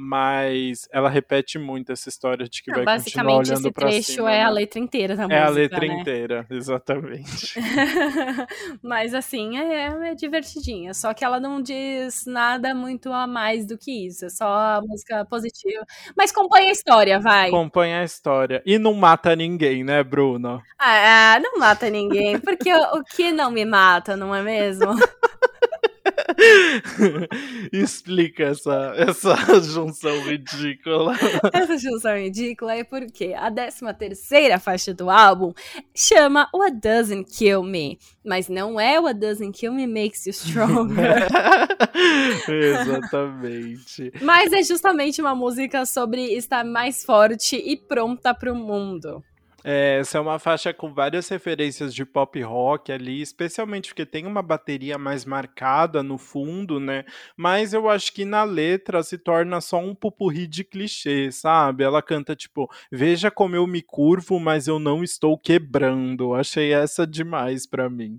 Mas 0.01 0.87
ela 0.93 1.09
repete 1.11 1.59
muito 1.59 1.91
essa 1.91 2.09
história 2.09 2.49
de 2.49 2.63
que 2.63 2.71
vai 2.71 2.85
continuar 2.85 2.99
Basicamente, 2.99 3.35
olhando 3.51 3.59
esse 3.67 3.73
para 3.73 3.89
trecho 3.89 4.13
cima. 4.13 4.33
é 4.33 4.43
a 4.43 4.45
né? 4.45 4.51
letra 4.53 4.79
inteira 4.79 5.17
da 5.17 5.25
É 5.25 5.27
música. 5.27 5.45
a 5.45 5.49
letra 5.49 5.81
né? 5.81 5.87
inteira, 5.87 6.47
exatamente. 6.49 7.55
Mas 8.81 9.13
assim, 9.13 9.59
é, 9.59 10.11
é 10.11 10.15
divertidinha. 10.15 10.95
Só 10.95 11.13
que 11.13 11.25
ela 11.25 11.41
não 11.41 11.61
diz 11.61 12.25
nada 12.27 12.73
muito 12.77 13.13
a 13.13 13.27
mais 13.27 13.67
do 13.67 13.77
que 13.77 14.07
isso. 14.07 14.27
É 14.27 14.29
só 14.29 14.47
a 14.47 14.81
música 14.81 15.25
positiva. 15.25 15.85
Mas 16.17 16.31
compõe 16.31 16.69
a 16.69 16.71
história, 16.71 17.19
vai. 17.19 17.49
Acompanha 17.49 18.01
a 18.01 18.05
história. 18.05 18.63
E 18.65 18.79
não 18.79 18.95
mata 18.95 19.35
ninguém, 19.35 19.83
né, 19.83 20.05
Bruno? 20.05 20.63
Ah, 20.79 21.41
não 21.43 21.59
mata 21.59 21.91
ninguém. 21.91 22.39
Porque 22.39 22.73
o 22.73 23.03
que 23.03 23.33
não 23.33 23.51
me 23.51 23.65
mata, 23.65 24.17
não 24.17 24.33
é 24.33 24.43
mesmo? 24.43 24.95
Explica 27.73 28.45
essa, 28.45 28.95
essa 28.97 29.37
junção 29.61 30.21
ridícula. 30.23 31.15
Essa 31.53 31.79
junção 31.79 32.17
ridícula 32.17 32.75
é 32.75 32.85
porque 32.85 33.35
a 33.35 33.51
13 33.51 33.95
terceira 33.99 34.59
faixa 34.59 34.95
do 34.95 35.11
álbum 35.11 35.53
chama 35.95 36.49
What 36.55 36.77
Doesn't 36.77 37.31
Kill 37.37 37.63
Me, 37.63 37.99
mas 38.25 38.49
não 38.49 38.79
é 38.79 39.01
What 39.01 39.19
Doesn't 39.19 39.59
Kill 39.59 39.73
Me 39.73 39.87
Makes 39.87 40.27
You 40.27 40.33
Stronger. 40.33 41.27
Exatamente. 42.49 44.13
Mas 44.23 44.53
é 44.53 44.63
justamente 44.63 45.21
uma 45.21 45.35
música 45.35 45.85
sobre 45.87 46.35
estar 46.35 46.65
mais 46.65 47.05
forte 47.05 47.57
e 47.57 47.77
pronta 47.77 48.35
para 48.35 48.53
o 48.53 48.57
mundo. 48.57 49.23
É, 49.71 49.99
essa 49.99 50.17
é 50.17 50.21
uma 50.23 50.39
faixa 50.39 50.73
com 50.73 50.95
várias 50.95 51.29
referências 51.29 51.95
de 51.95 52.03
pop 52.03 52.41
rock 52.41 52.91
ali, 52.91 53.21
especialmente 53.21 53.91
porque 53.91 54.07
tem 54.07 54.25
uma 54.25 54.41
bateria 54.41 54.97
mais 54.97 55.27
marcada 55.27 56.03
no 56.03 56.17
fundo, 56.17 56.81
né? 56.81 57.05
Mas 57.37 57.75
eu 57.75 57.87
acho 57.87 58.15
que 58.15 58.25
na 58.25 58.45
letra 58.45 59.03
se 59.03 59.19
torna 59.19 59.61
só 59.61 59.79
um 59.79 59.95
pupurri 59.95 60.47
de 60.47 60.65
clichê, 60.65 61.31
sabe? 61.31 61.85
Ela 61.85 62.01
canta 62.01 62.35
tipo: 62.35 62.67
Veja 62.91 63.31
como 63.31 63.57
eu 63.57 63.67
me 63.67 63.83
curvo, 63.83 64.41
mas 64.41 64.67
eu 64.67 64.79
não 64.79 65.05
estou 65.05 65.37
quebrando. 65.37 66.33
Achei 66.33 66.73
essa 66.73 67.07
demais 67.07 67.67
para 67.67 67.91
mim. 67.91 68.19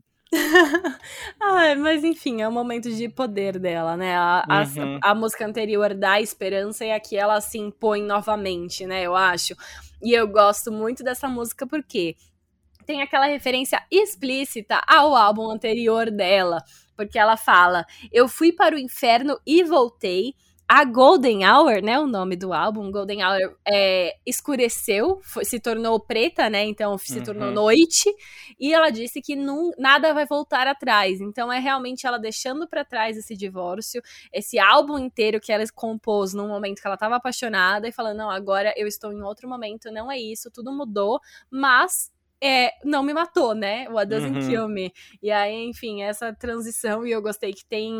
Ai, 1.41 1.75
mas 1.79 2.03
enfim, 2.03 2.41
é 2.41 2.47
um 2.47 2.51
momento 2.51 2.91
de 2.91 3.09
poder 3.09 3.57
dela, 3.57 3.97
né? 3.97 4.15
A, 4.15 4.45
uhum. 4.47 4.99
a, 5.01 5.11
a, 5.11 5.15
música 5.15 5.45
anterior 5.45 5.93
dá 5.93 6.21
esperança 6.21 6.85
e 6.85 6.91
aqui 6.91 7.17
ela 7.17 7.41
se 7.41 7.57
impõe 7.57 8.03
novamente, 8.03 8.85
né? 8.85 9.01
Eu 9.01 9.15
acho. 9.15 9.55
E 10.01 10.13
eu 10.13 10.27
gosto 10.27 10.71
muito 10.71 11.03
dessa 11.03 11.27
música 11.27 11.65
porque 11.65 12.15
tem 12.85 13.01
aquela 13.01 13.25
referência 13.25 13.83
explícita 13.91 14.81
ao 14.87 15.15
álbum 15.15 15.49
anterior 15.49 16.11
dela. 16.11 16.63
Porque 16.95 17.17
ela 17.17 17.37
fala: 17.37 17.85
Eu 18.11 18.27
fui 18.27 18.51
para 18.51 18.75
o 18.75 18.79
inferno 18.79 19.39
e 19.45 19.63
voltei 19.63 20.35
a 20.71 20.85
Golden 20.85 21.49
Hour, 21.49 21.81
né, 21.81 21.99
o 21.99 22.05
nome 22.05 22.35
do 22.35 22.53
álbum, 22.53 22.91
Golden 22.91 23.25
Hour, 23.25 23.57
é, 23.67 24.15
escureceu, 24.23 25.19
foi, 25.23 25.43
se 25.43 25.59
tornou 25.59 25.99
preta, 25.99 26.47
né, 26.47 26.63
então 26.63 26.95
se 26.95 27.17
uhum. 27.17 27.23
tornou 27.23 27.49
noite, 27.49 28.13
e 28.59 28.71
ela 28.71 28.91
disse 28.91 29.19
que 29.19 29.35
não, 29.35 29.71
nada 29.79 30.13
vai 30.13 30.27
voltar 30.27 30.67
atrás, 30.67 31.19
então 31.21 31.51
é 31.51 31.57
realmente 31.57 32.05
ela 32.05 32.19
deixando 32.19 32.67
para 32.67 32.85
trás 32.85 33.17
esse 33.17 33.35
divórcio, 33.35 33.99
esse 34.31 34.59
álbum 34.59 34.99
inteiro 34.99 35.39
que 35.39 35.51
ela 35.51 35.63
compôs 35.73 36.35
num 36.35 36.47
momento 36.47 36.81
que 36.81 36.87
ela 36.87 36.93
estava 36.93 37.15
apaixonada 37.15 37.87
e 37.87 37.91
falando, 37.91 38.17
não, 38.17 38.29
agora 38.29 38.71
eu 38.77 38.85
estou 38.85 39.11
em 39.11 39.23
outro 39.23 39.49
momento, 39.49 39.91
não 39.91 40.11
é 40.11 40.19
isso, 40.19 40.51
tudo 40.51 40.71
mudou, 40.71 41.19
mas 41.49 42.11
é, 42.39 42.73
não 42.85 43.01
me 43.01 43.11
matou, 43.11 43.53
né? 43.53 43.89
What 43.89 44.07
doesn't 44.07 44.37
uhum. 44.37 44.47
kill 44.47 44.69
me. 44.69 44.93
E 45.21 45.29
aí, 45.29 45.65
enfim, 45.65 46.03
essa 46.03 46.33
transição, 46.33 47.05
e 47.05 47.11
eu 47.11 47.21
gostei 47.21 47.53
que 47.53 47.65
tem 47.65 47.97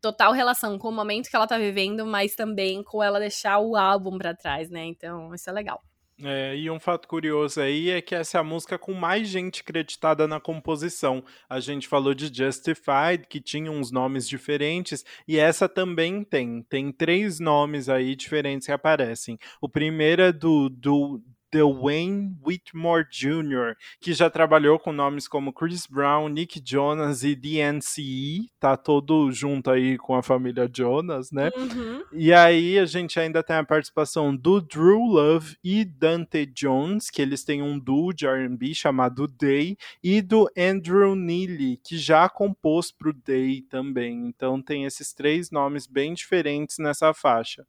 total 0.00 0.32
relação 0.32 0.78
com 0.78 0.88
o 0.88 0.92
momento 0.92 1.28
que 1.28 1.36
ela 1.36 1.46
tá 1.46 1.58
vivendo, 1.58 2.06
mas 2.06 2.34
também 2.34 2.82
com 2.82 3.02
ela 3.02 3.18
deixar 3.18 3.58
o 3.58 3.76
álbum 3.76 4.16
para 4.18 4.34
trás, 4.34 4.70
né? 4.70 4.84
Então, 4.84 5.34
isso 5.34 5.48
é 5.48 5.52
legal. 5.52 5.82
É, 6.20 6.56
e 6.56 6.68
um 6.68 6.80
fato 6.80 7.06
curioso 7.06 7.60
aí 7.60 7.90
é 7.90 8.00
que 8.00 8.12
essa 8.12 8.38
é 8.38 8.40
a 8.40 8.44
música 8.44 8.76
com 8.76 8.92
mais 8.92 9.28
gente 9.28 9.62
creditada 9.62 10.26
na 10.26 10.40
composição. 10.40 11.22
A 11.48 11.60
gente 11.60 11.86
falou 11.86 12.12
de 12.12 12.26
Justified, 12.26 13.26
que 13.28 13.40
tinha 13.40 13.70
uns 13.70 13.92
nomes 13.92 14.28
diferentes, 14.28 15.04
e 15.28 15.38
essa 15.38 15.68
também 15.68 16.24
tem. 16.24 16.62
Tem 16.62 16.90
três 16.90 17.38
nomes 17.38 17.88
aí 17.88 18.16
diferentes 18.16 18.66
que 18.66 18.72
aparecem. 18.72 19.38
O 19.60 19.68
primeiro 19.68 20.22
é 20.22 20.32
do, 20.32 20.68
do 20.68 21.22
Dwayne 21.50 22.36
Whitmore 22.44 23.06
Jr., 23.10 23.76
que 24.00 24.12
já 24.12 24.28
trabalhou 24.28 24.78
com 24.78 24.92
nomes 24.92 25.26
como 25.26 25.52
Chris 25.52 25.86
Brown, 25.86 26.28
Nick 26.28 26.62
Jonas 26.64 27.22
e 27.22 27.34
DNCE, 27.34 28.50
tá 28.60 28.76
todo 28.76 29.30
junto 29.32 29.70
aí 29.70 29.96
com 29.96 30.14
a 30.14 30.22
família 30.22 30.70
Jonas, 30.72 31.30
né? 31.30 31.50
Uhum. 31.56 32.04
E 32.12 32.32
aí 32.32 32.78
a 32.78 32.84
gente 32.84 33.18
ainda 33.18 33.42
tem 33.42 33.56
a 33.56 33.64
participação 33.64 34.34
do 34.34 34.60
Drew 34.60 35.04
Love 35.04 35.56
e 35.62 35.84
Dante 35.84 36.46
Jones, 36.46 37.10
que 37.10 37.22
eles 37.22 37.44
têm 37.44 37.62
um 37.62 37.78
duo 37.78 38.12
de 38.12 38.26
R&B 38.26 38.74
chamado 38.74 39.26
Day, 39.26 39.76
e 40.02 40.20
do 40.20 40.48
Andrew 40.56 41.14
Neely, 41.14 41.78
que 41.78 41.96
já 41.96 42.28
compôs 42.28 42.92
pro 42.92 43.12
Day 43.12 43.62
também. 43.62 44.26
Então 44.26 44.60
tem 44.60 44.84
esses 44.84 45.12
três 45.12 45.50
nomes 45.50 45.86
bem 45.86 46.14
diferentes 46.14 46.78
nessa 46.78 47.14
faixa. 47.14 47.66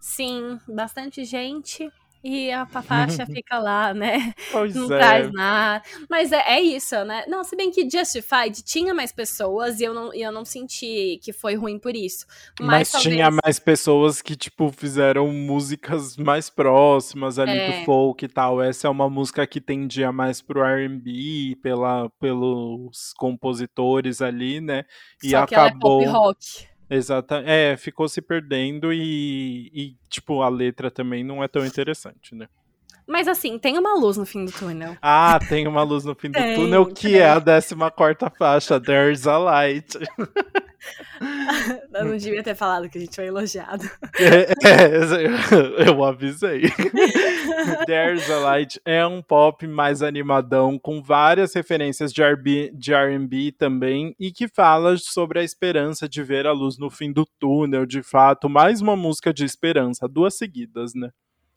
Sim, 0.00 0.58
bastante 0.68 1.24
gente 1.24 1.90
e 2.26 2.50
a 2.50 2.66
faixa 2.66 3.24
fica 3.26 3.56
lá, 3.58 3.94
né? 3.94 4.34
Pois 4.50 4.74
não 4.74 4.86
é. 4.86 4.98
traz 4.98 5.32
nada. 5.32 5.84
Mas 6.10 6.32
é, 6.32 6.56
é, 6.56 6.60
isso, 6.60 7.04
né? 7.04 7.24
Não, 7.28 7.44
se 7.44 7.54
bem 7.54 7.70
que 7.70 7.88
Justified 7.88 8.64
tinha 8.64 8.92
mais 8.92 9.12
pessoas 9.12 9.78
e 9.78 9.84
eu 9.84 9.94
não, 9.94 10.12
eu 10.12 10.32
não 10.32 10.44
senti 10.44 11.20
que 11.22 11.32
foi 11.32 11.54
ruim 11.54 11.78
por 11.78 11.94
isso. 11.94 12.26
Mas, 12.58 12.68
Mas 12.68 12.90
talvez... 12.90 13.14
tinha 13.14 13.30
mais 13.30 13.60
pessoas 13.60 14.20
que, 14.20 14.34
tipo, 14.34 14.72
fizeram 14.72 15.32
músicas 15.32 16.16
mais 16.16 16.50
próximas 16.50 17.38
ali 17.38 17.56
é. 17.56 17.78
do 17.78 17.84
folk 17.84 18.24
e 18.24 18.28
tal. 18.28 18.60
Essa 18.60 18.88
é 18.88 18.90
uma 18.90 19.08
música 19.08 19.46
que 19.46 19.60
tendia 19.60 20.10
mais 20.10 20.42
pro 20.42 20.64
R&B, 20.64 21.56
pela, 21.62 22.10
pelos 22.18 23.12
compositores 23.16 24.20
ali, 24.20 24.60
né? 24.60 24.84
E 25.22 25.30
Só 25.30 25.44
acabou... 25.44 25.46
que 25.46 25.54
ela 25.54 25.68
é 25.68 25.78
pop 25.78 26.04
rock. 26.06 26.75
Exata, 26.88 27.42
é, 27.44 27.76
ficou 27.76 28.08
se 28.08 28.22
perdendo 28.22 28.92
e, 28.92 29.70
e, 29.74 29.96
tipo, 30.08 30.42
a 30.42 30.48
letra 30.48 30.90
também 30.90 31.24
não 31.24 31.42
é 31.42 31.48
tão 31.48 31.64
interessante, 31.66 32.34
né? 32.34 32.48
Mas 33.06 33.28
assim, 33.28 33.58
tem 33.58 33.78
uma 33.78 33.94
luz 33.94 34.16
no 34.16 34.26
fim 34.26 34.44
do 34.44 34.52
túnel. 34.52 34.96
Ah, 35.00 35.38
tem 35.48 35.66
uma 35.68 35.82
luz 35.82 36.04
no 36.04 36.14
fim 36.14 36.28
do 36.28 36.34
tem, 36.38 36.56
túnel, 36.56 36.86
que 36.86 37.10
tem. 37.10 37.18
é 37.18 37.30
a 37.30 37.40
14 37.40 37.74
faixa, 38.36 38.80
There's 38.80 39.26
a 39.26 39.38
Light. 39.38 39.98
Eu 41.94 42.04
não 42.04 42.16
devia 42.16 42.42
ter 42.42 42.54
falado 42.54 42.88
que 42.88 42.98
a 42.98 43.00
gente 43.00 43.14
foi 43.14 43.26
elogiado. 43.26 43.84
É, 44.18 44.52
é, 44.66 45.88
eu 45.88 46.02
avisei. 46.02 46.62
There's 47.86 48.28
a 48.30 48.38
Light 48.38 48.80
é 48.84 49.06
um 49.06 49.20
pop 49.20 49.66
mais 49.66 50.02
animadão, 50.02 50.78
com 50.78 51.02
várias 51.02 51.54
referências 51.54 52.12
de 52.12 52.22
RB 52.22 53.52
também, 53.52 54.14
e 54.18 54.32
que 54.32 54.48
fala 54.48 54.96
sobre 54.96 55.38
a 55.38 55.44
esperança 55.44 56.08
de 56.08 56.22
ver 56.22 56.46
a 56.46 56.52
luz 56.52 56.78
no 56.78 56.90
fim 56.90 57.12
do 57.12 57.26
túnel, 57.38 57.84
de 57.84 58.02
fato. 58.02 58.48
Mais 58.48 58.80
uma 58.80 58.96
música 58.96 59.32
de 59.32 59.44
esperança, 59.44 60.08
duas 60.08 60.36
seguidas, 60.36 60.92
né? 60.94 61.10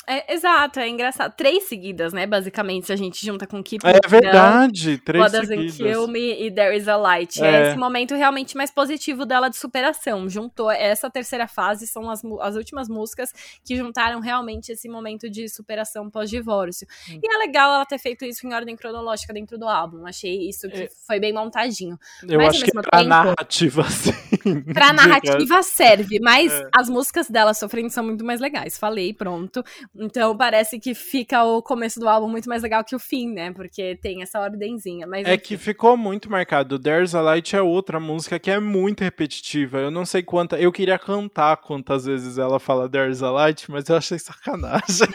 É, 0.10 0.34
exato, 0.34 0.80
é 0.80 0.90
engraçado. 0.90 1.36
Três 1.36 1.66
seguidas, 1.66 2.12
né? 2.12 2.26
Basicamente, 2.26 2.88
se 2.88 2.94
a 2.94 2.96
gente 2.96 3.24
junta 3.24 3.46
com 3.46 3.62
Keep 3.62 3.86
É 3.86 4.08
verdade, 4.08 4.98
três 4.98 5.22
What 5.22 5.46
seguidas. 5.46 5.78
Kill 5.78 6.08
Me 6.08 6.48
e 6.48 6.52
There 6.52 6.76
Is 6.76 6.88
a 6.88 6.98
Light. 6.98 7.40
É. 7.44 7.46
é. 7.46 7.68
esse 7.68 7.78
momento 7.78 8.16
realmente 8.16 8.58
mais 8.58 8.72
positivo 8.72 9.24
dela 9.24 9.50
de 9.50 9.58
superação. 9.58 10.28
Juntou 10.28 10.72
essa 10.72 11.12
terceira 11.12 11.48
fase, 11.48 11.86
são 11.86 12.10
as, 12.10 12.24
as 12.42 12.56
últimas 12.56 12.90
músicas 12.90 13.32
que 13.64 13.76
juntaram 13.76 14.20
realmente 14.20 14.72
esse 14.72 14.90
momento 14.90 15.30
de 15.30 15.48
superação 15.48 16.10
pós-divórcio. 16.10 16.88
Hum. 17.12 17.20
E 17.22 17.32
é 17.32 17.38
legal 17.38 17.72
ela 17.76 17.86
ter 17.86 18.00
feito 18.00 18.26
isso 18.26 18.48
em 18.48 18.54
ordem 18.54 18.76
cronológica 18.76 19.32
dentro 19.32 19.60
do 19.60 19.68
álbum. 19.68 20.08
Achei 20.08 20.50
isso 20.50 20.68
que 20.70 20.84
é. 20.84 20.90
foi 21.06 21.20
bem 21.20 21.32
montadinho. 21.32 22.00
Eu 22.28 22.40
mas, 22.40 22.56
acho 22.56 22.66
que 22.66 22.72
pra 22.72 22.98
tempo, 22.98 23.10
narrativa, 23.10 23.84
sim. 23.92 24.64
Pra 24.74 24.92
narrativa 24.92 25.62
serve, 25.62 26.20
mas 26.20 26.52
é. 26.52 26.68
as 26.76 26.90
músicas 26.90 27.30
dela 27.30 27.54
sofrendo 27.54 27.92
são 27.92 28.04
muito 28.04 28.26
mais 28.26 28.42
legais. 28.42 28.76
Falei, 28.76 29.14
pronto. 29.14 29.64
Então 30.00 30.36
parece 30.36 30.80
que 30.80 30.94
fica 30.96 31.44
o 31.44 31.62
começo 31.62 32.00
do 32.00 32.08
álbum 32.08 32.30
muito 32.30 32.48
mais 32.48 32.64
legal 32.64 32.84
que 32.84 32.96
o 32.96 33.00
fim, 33.00 33.30
né? 33.32 33.52
Porque 33.52 33.98
tem 34.02 34.22
essa 34.22 34.40
ordenzinha. 34.40 35.06
Mas, 35.06 35.28
é 35.28 35.38
que 35.38 35.58
ficou 35.58 35.98
muito 35.98 36.32
marcado. 36.32 36.80
There's 36.80 37.14
a 37.14 37.22
Light 37.22 37.56
é 37.56 37.62
outra 37.62 38.00
música 38.00 38.40
que 38.40 38.50
é 38.50 38.60
muito 38.60 39.04
repetitiva. 39.04 39.80
Eu 39.80 39.92
não 39.92 40.06
sei 40.06 40.24
quanta. 40.24 40.58
Eu 40.58 40.72
queria 40.72 40.98
cantar 40.98 41.58
quantas 41.58 42.06
vezes 42.06 42.38
ela 42.38 42.60
fala 42.60 42.90
There's 42.90 43.22
a 43.22 43.30
Light, 43.30 43.70
mas 43.70 43.90
eu 43.90 43.98
achei 43.98 44.18
sacanagem. 44.18 45.08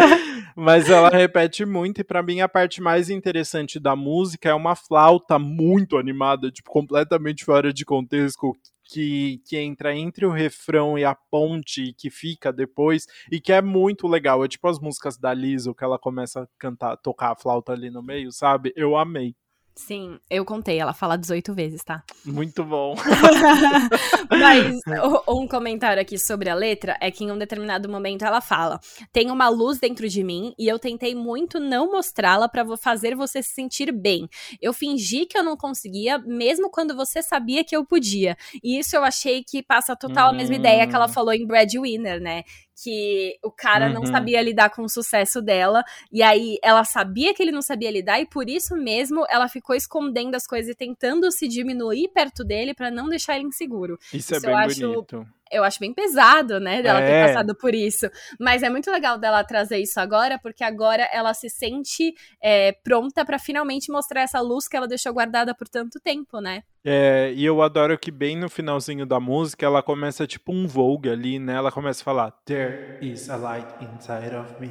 mas 0.56 0.88
ela 0.88 1.10
repete 1.10 1.64
muito, 1.64 2.00
e 2.00 2.04
para 2.04 2.22
mim 2.22 2.40
a 2.40 2.48
parte 2.48 2.80
mais 2.80 3.10
interessante 3.10 3.78
da 3.78 3.94
música 3.94 4.48
é 4.48 4.54
uma 4.54 4.74
flauta 4.74 5.38
muito 5.38 5.96
animada, 5.96 6.50
tipo, 6.50 6.70
completamente 6.70 7.44
fora 7.44 7.72
de 7.72 7.84
contexto, 7.84 8.54
que, 8.90 9.40
que 9.46 9.56
entra 9.56 9.94
entre 9.94 10.26
o 10.26 10.30
refrão 10.30 10.98
e 10.98 11.04
a 11.04 11.14
ponte 11.14 11.94
que 11.96 12.10
fica 12.10 12.52
depois 12.52 13.06
e 13.30 13.40
que 13.40 13.52
é 13.52 13.62
muito 13.62 14.08
legal. 14.08 14.44
É 14.44 14.48
tipo 14.48 14.66
as 14.68 14.80
músicas 14.80 15.16
da 15.16 15.32
Lizzo 15.32 15.74
que 15.74 15.84
ela 15.84 15.98
começa 15.98 16.42
a 16.42 16.48
cantar, 16.58 16.96
tocar 16.96 17.32
a 17.32 17.36
flauta 17.36 17.72
ali 17.72 17.90
no 17.90 18.02
meio, 18.02 18.32
sabe? 18.32 18.72
Eu 18.76 18.96
amei. 18.96 19.34
Sim, 19.74 20.18
eu 20.28 20.44
contei, 20.44 20.78
ela 20.78 20.92
fala 20.92 21.16
18 21.16 21.54
vezes, 21.54 21.82
tá? 21.82 22.02
Muito 22.24 22.64
bom. 22.64 22.94
Mas 24.28 24.78
um 25.28 25.46
comentário 25.46 26.02
aqui 26.02 26.18
sobre 26.18 26.50
a 26.50 26.54
letra 26.54 26.96
é 27.00 27.10
que 27.10 27.24
em 27.24 27.30
um 27.30 27.38
determinado 27.38 27.88
momento 27.88 28.24
ela 28.24 28.40
fala: 28.40 28.78
Tem 29.12 29.30
uma 29.30 29.48
luz 29.48 29.78
dentro 29.78 30.08
de 30.08 30.22
mim 30.22 30.54
e 30.58 30.68
eu 30.68 30.78
tentei 30.78 31.14
muito 31.14 31.58
não 31.58 31.90
mostrá-la 31.90 32.48
para 32.48 32.64
fazer 32.76 33.14
você 33.14 33.42
se 33.42 33.54
sentir 33.54 33.92
bem. 33.92 34.28
Eu 34.60 34.72
fingi 34.72 35.24
que 35.24 35.38
eu 35.38 35.42
não 35.42 35.56
conseguia, 35.56 36.18
mesmo 36.18 36.70
quando 36.70 36.94
você 36.94 37.22
sabia 37.22 37.64
que 37.64 37.74
eu 37.74 37.84
podia. 37.84 38.36
E 38.62 38.78
isso 38.78 38.96
eu 38.96 39.04
achei 39.04 39.42
que 39.42 39.62
passa 39.62 39.96
total 39.96 40.30
a 40.30 40.32
mesma 40.32 40.56
hum. 40.56 40.58
ideia 40.58 40.86
que 40.86 40.94
ela 40.94 41.08
falou 41.08 41.32
em 41.32 41.46
Brad 41.46 41.72
Winner, 41.72 42.20
né? 42.20 42.42
Que 42.82 43.36
o 43.42 43.50
cara 43.50 43.86
uhum. 43.86 43.94
não 43.94 44.06
sabia 44.06 44.42
lidar 44.42 44.70
com 44.70 44.82
o 44.82 44.88
sucesso 44.88 45.42
dela, 45.42 45.82
e 46.12 46.22
aí 46.22 46.58
ela 46.62 46.84
sabia 46.84 47.34
que 47.34 47.42
ele 47.42 47.52
não 47.52 47.62
sabia 47.62 47.90
lidar, 47.90 48.20
e 48.20 48.26
por 48.26 48.48
isso 48.48 48.76
mesmo 48.76 49.24
ela 49.28 49.48
ficou 49.48 49.74
escondendo 49.74 50.34
as 50.34 50.46
coisas 50.46 50.70
e 50.70 50.74
tentando 50.74 51.30
se 51.30 51.46
diminuir 51.48 52.08
perto 52.08 52.44
dele 52.44 52.74
para 52.74 52.90
não 52.90 53.08
deixar 53.08 53.36
ele 53.36 53.46
inseguro. 53.46 53.98
Isso, 54.12 54.34
é 54.34 54.38
isso 54.38 54.46
é 54.46 54.48
bem 54.48 54.58
acho... 54.58 55.06
eu 55.50 55.64
acho 55.64 55.80
bem 55.80 55.92
pesado, 55.92 56.60
né, 56.60 56.82
dela 56.82 57.00
é. 57.00 57.06
ter 57.06 57.28
passado 57.28 57.54
por 57.56 57.74
isso. 57.74 58.08
Mas 58.38 58.62
é 58.62 58.70
muito 58.70 58.90
legal 58.90 59.18
dela 59.18 59.42
trazer 59.44 59.78
isso 59.78 59.98
agora, 59.98 60.38
porque 60.38 60.62
agora 60.62 61.08
ela 61.12 61.34
se 61.34 61.48
sente 61.48 62.14
é, 62.42 62.72
pronta 62.84 63.24
para 63.24 63.38
finalmente 63.38 63.90
mostrar 63.90 64.22
essa 64.22 64.40
luz 64.40 64.68
que 64.68 64.76
ela 64.76 64.86
deixou 64.86 65.12
guardada 65.12 65.54
por 65.54 65.68
tanto 65.68 65.98
tempo, 66.00 66.40
né? 66.40 66.62
É, 66.84 67.32
e 67.34 67.44
eu 67.44 67.60
adoro 67.60 67.98
que 67.98 68.10
bem 68.10 68.36
no 68.36 68.48
finalzinho 68.48 69.04
da 69.04 69.20
música 69.20 69.66
ela 69.66 69.82
começa 69.82 70.26
tipo 70.26 70.52
um 70.52 70.66
Vogue 70.66 71.10
ali, 71.10 71.38
né? 71.38 71.54
Ela 71.54 71.72
começa 71.72 72.02
a 72.02 72.04
falar 72.04 72.30
There 72.44 72.98
is 73.02 73.28
a 73.28 73.36
light 73.36 73.68
inside 73.82 74.34
of 74.34 74.60
me. 74.60 74.70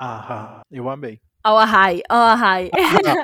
Aham. 0.00 0.60
Eu 0.70 0.88
amei. 0.88 1.20
Ao 1.46 1.56
arrai, 1.56 2.02
ao 2.08 2.18
arrai. 2.18 2.70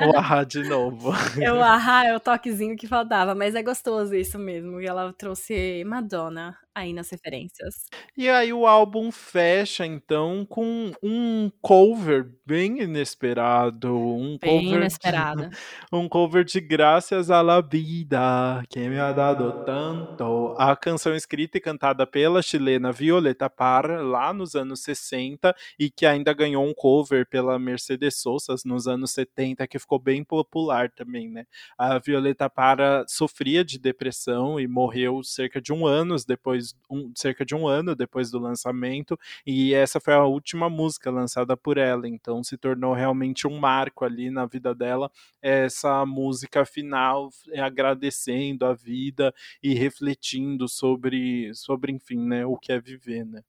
o 0.07 0.17
arrai 0.17 0.47
de 0.47 0.63
novo. 0.63 1.13
É 1.41 1.53
o 1.53 1.61
arrai, 1.61 2.07
é 2.07 2.15
o 2.15 2.21
toquezinho 2.21 2.77
que 2.77 2.87
faltava, 2.87 3.35
mas 3.35 3.57
é 3.57 3.63
gostoso 3.65 4.15
isso 4.15 4.39
mesmo. 4.39 4.81
E 4.81 4.87
ela 4.87 5.13
trouxe 5.13 5.83
Madonna 5.85 6.57
aí 6.75 6.93
nas 6.93 7.11
referências. 7.11 7.87
E 8.17 8.29
aí 8.29 8.53
o 8.53 8.67
álbum 8.67 9.11
fecha 9.11 9.85
então 9.85 10.47
com 10.47 10.93
um 11.03 11.51
cover 11.61 12.31
bem 12.47 12.81
inesperado, 12.83 13.95
um 13.95 14.39
bem 14.39 14.63
cover 14.63 14.79
inesperado. 14.79 15.49
De, 15.49 15.57
um 15.93 16.09
cover 16.09 16.45
de 16.45 16.61
Graças 16.61 17.31
a 17.31 17.43
la 17.43 17.61
vida, 17.61 18.63
que 18.69 18.89
me 18.89 18.99
ha 18.99 19.13
dado 19.13 19.65
tanto. 19.65 20.55
A 20.59 20.75
canção 20.75 21.15
escrita 21.15 21.59
e 21.59 21.61
cantada 21.61 22.07
pela 22.07 22.41
chilena 22.41 22.93
Violeta 22.93 23.51
Parra 23.51 24.01
lá 24.01 24.33
nos 24.33 24.55
anos 24.55 24.83
60 24.83 25.55
e 25.79 25.91
que 25.91 26.07
ainda 26.07 26.33
ganhou 26.33 26.65
um 26.67 26.73
cover 26.73 27.29
pela 27.29 27.59
Mercedes 27.59 28.21
Sosa 28.21 28.55
nos 28.65 28.87
anos 28.87 29.13
70 29.13 29.67
que 29.67 29.79
ficou 29.79 29.99
bem 29.99 30.25
popular 30.25 30.91
também, 30.91 31.29
né? 31.29 31.45
A 31.77 31.99
Violeta 31.99 32.49
Parra 32.49 33.05
sofria 33.09 33.65
de 33.65 33.79
depressão 33.79 34.59
e 34.59 34.67
morreu 34.67 35.23
cerca 35.23 35.61
de 35.61 35.73
um 35.73 35.87
ano 35.87 36.17
depois 36.27 36.62
depois, 36.63 36.75
um, 36.91 37.13
cerca 37.17 37.45
de 37.45 37.55
um 37.55 37.67
ano 37.67 37.95
depois 37.95 38.31
do 38.31 38.39
lançamento, 38.39 39.19
e 39.47 39.75
essa 39.75 40.01
foi 40.01 40.15
a 40.15 40.25
última 40.25 40.69
música 40.71 41.11
lançada 41.11 41.57
por 41.57 41.79
ela, 41.79 42.09
então 42.09 42.43
se 42.45 42.57
tornou 42.57 42.93
realmente 42.95 43.47
um 43.47 43.59
marco 43.59 44.05
ali 44.05 44.31
na 44.31 44.47
vida 44.47 44.75
dela, 44.75 45.11
essa 45.41 46.05
música 46.07 46.65
final, 46.65 47.31
é, 47.51 47.61
agradecendo 47.61 48.65
a 48.67 48.75
vida 48.75 49.35
e 49.63 49.75
refletindo 49.75 50.69
sobre, 50.69 51.53
sobre 51.55 51.93
enfim, 51.93 52.19
né, 52.27 52.47
o 52.47 52.57
que 52.57 52.73
é 52.73 52.81
viver, 52.81 53.25
né. 53.25 53.43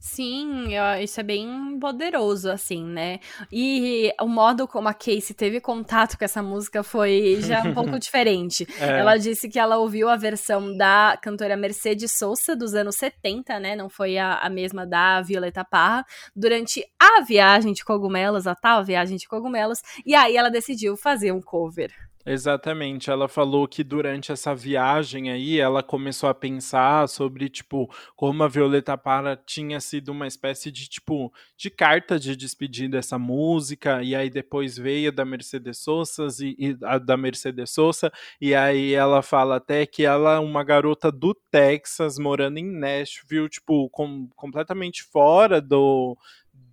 Sim, 0.00 0.68
isso 1.02 1.18
é 1.18 1.24
bem 1.24 1.76
poderoso, 1.80 2.48
assim, 2.50 2.84
né? 2.84 3.18
E 3.50 4.14
o 4.20 4.28
modo 4.28 4.68
como 4.68 4.88
a 4.88 4.94
Casey 4.94 5.34
teve 5.34 5.60
contato 5.60 6.16
com 6.16 6.24
essa 6.24 6.40
música 6.40 6.84
foi 6.84 7.38
já 7.40 7.62
um 7.62 7.74
pouco 7.74 7.98
diferente. 7.98 8.64
É. 8.78 9.00
Ela 9.00 9.16
disse 9.16 9.48
que 9.48 9.58
ela 9.58 9.78
ouviu 9.78 10.08
a 10.08 10.14
versão 10.14 10.76
da 10.76 11.18
cantora 11.20 11.56
Mercedes 11.56 12.12
Sosa 12.12 12.54
dos 12.54 12.74
anos 12.74 12.94
70, 12.94 13.58
né? 13.58 13.74
Não 13.74 13.88
foi 13.88 14.18
a, 14.18 14.34
a 14.34 14.48
mesma 14.48 14.86
da 14.86 15.20
Violeta 15.20 15.64
Parra, 15.64 16.04
durante 16.34 16.84
a 16.96 17.20
viagem 17.22 17.72
de 17.72 17.84
cogumelos, 17.84 18.46
a 18.46 18.54
tal 18.54 18.84
viagem 18.84 19.16
de 19.16 19.26
cogumelos, 19.26 19.80
e 20.06 20.14
aí 20.14 20.36
ela 20.36 20.48
decidiu 20.48 20.96
fazer 20.96 21.32
um 21.32 21.40
cover. 21.40 22.07
Exatamente, 22.30 23.08
ela 23.08 23.26
falou 23.26 23.66
que 23.66 23.82
durante 23.82 24.30
essa 24.30 24.54
viagem 24.54 25.30
aí, 25.30 25.58
ela 25.58 25.82
começou 25.82 26.28
a 26.28 26.34
pensar 26.34 27.08
sobre, 27.08 27.48
tipo, 27.48 27.90
como 28.14 28.42
a 28.42 28.48
Violeta 28.48 28.98
Parra 28.98 29.34
tinha 29.46 29.80
sido 29.80 30.10
uma 30.10 30.26
espécie 30.26 30.70
de, 30.70 30.86
tipo, 30.90 31.32
de 31.56 31.70
carta 31.70 32.18
de 32.18 32.36
despedida 32.36 32.98
dessa 32.98 33.18
música, 33.18 34.02
e 34.02 34.14
aí 34.14 34.28
depois 34.28 34.76
veio 34.76 35.10
da 35.10 35.24
Mercedes 35.24 35.78
Sosa 35.78 36.26
e, 36.44 36.54
e 36.58 36.76
a 36.82 36.98
da 36.98 37.16
Mercedes 37.16 37.70
Sosa, 37.70 38.12
e 38.38 38.54
aí 38.54 38.92
ela 38.92 39.22
fala 39.22 39.56
até 39.56 39.86
que 39.86 40.04
ela 40.04 40.34
é 40.34 40.38
uma 40.38 40.62
garota 40.62 41.10
do 41.10 41.32
Texas, 41.50 42.18
morando 42.18 42.58
em 42.58 42.70
Nashville, 42.70 43.48
tipo, 43.48 43.88
com, 43.88 44.28
completamente 44.36 45.02
fora 45.02 45.62
do 45.62 46.14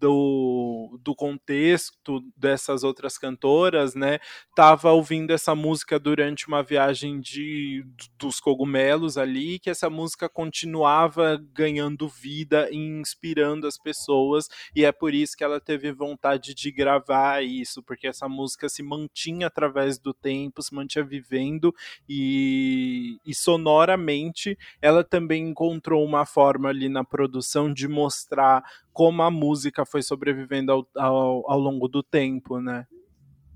do, 0.05 0.99
do 1.01 1.15
contexto 1.15 2.21
dessas 2.37 2.83
outras 2.83 3.17
cantoras, 3.17 3.95
né? 3.95 4.19
Tava 4.55 4.91
ouvindo 4.91 5.31
essa 5.31 5.55
música 5.55 5.97
durante 5.97 6.47
uma 6.47 6.61
viagem 6.61 7.19
de 7.19 7.83
dos 8.19 8.39
cogumelos 8.39 9.17
ali, 9.17 9.57
que 9.57 9.69
essa 9.69 9.89
música 9.89 10.29
continuava 10.29 11.43
ganhando 11.53 12.07
vida 12.07 12.69
e 12.71 12.77
inspirando 12.77 13.65
as 13.65 13.79
pessoas, 13.79 14.47
e 14.75 14.85
é 14.85 14.91
por 14.91 15.11
isso 15.11 15.35
que 15.35 15.43
ela 15.43 15.59
teve 15.59 15.91
vontade 15.91 16.53
de 16.53 16.71
gravar 16.71 17.43
isso, 17.43 17.81
porque 17.81 18.05
essa 18.05 18.29
música 18.29 18.69
se 18.69 18.83
mantinha 18.83 19.47
através 19.47 19.97
do 19.97 20.13
tempo, 20.13 20.61
se 20.61 20.73
mantinha 20.75 21.03
vivendo 21.03 21.73
e, 22.07 23.17
e 23.25 23.33
sonoramente 23.33 24.55
ela 24.79 25.03
também 25.03 25.49
encontrou 25.49 26.05
uma 26.05 26.27
forma 26.27 26.69
ali 26.69 26.89
na 26.89 27.03
produção 27.03 27.73
de 27.73 27.87
mostrar 27.87 28.63
como 28.95 29.21
a 29.23 29.29
música 29.29 29.85
foi 29.85 29.94
sobrevivendo 30.03 30.71
ao, 30.71 30.87
ao, 30.95 31.51
ao 31.51 31.59
longo 31.59 31.87
do 31.87 32.03
tempo, 32.03 32.59
né? 32.59 32.87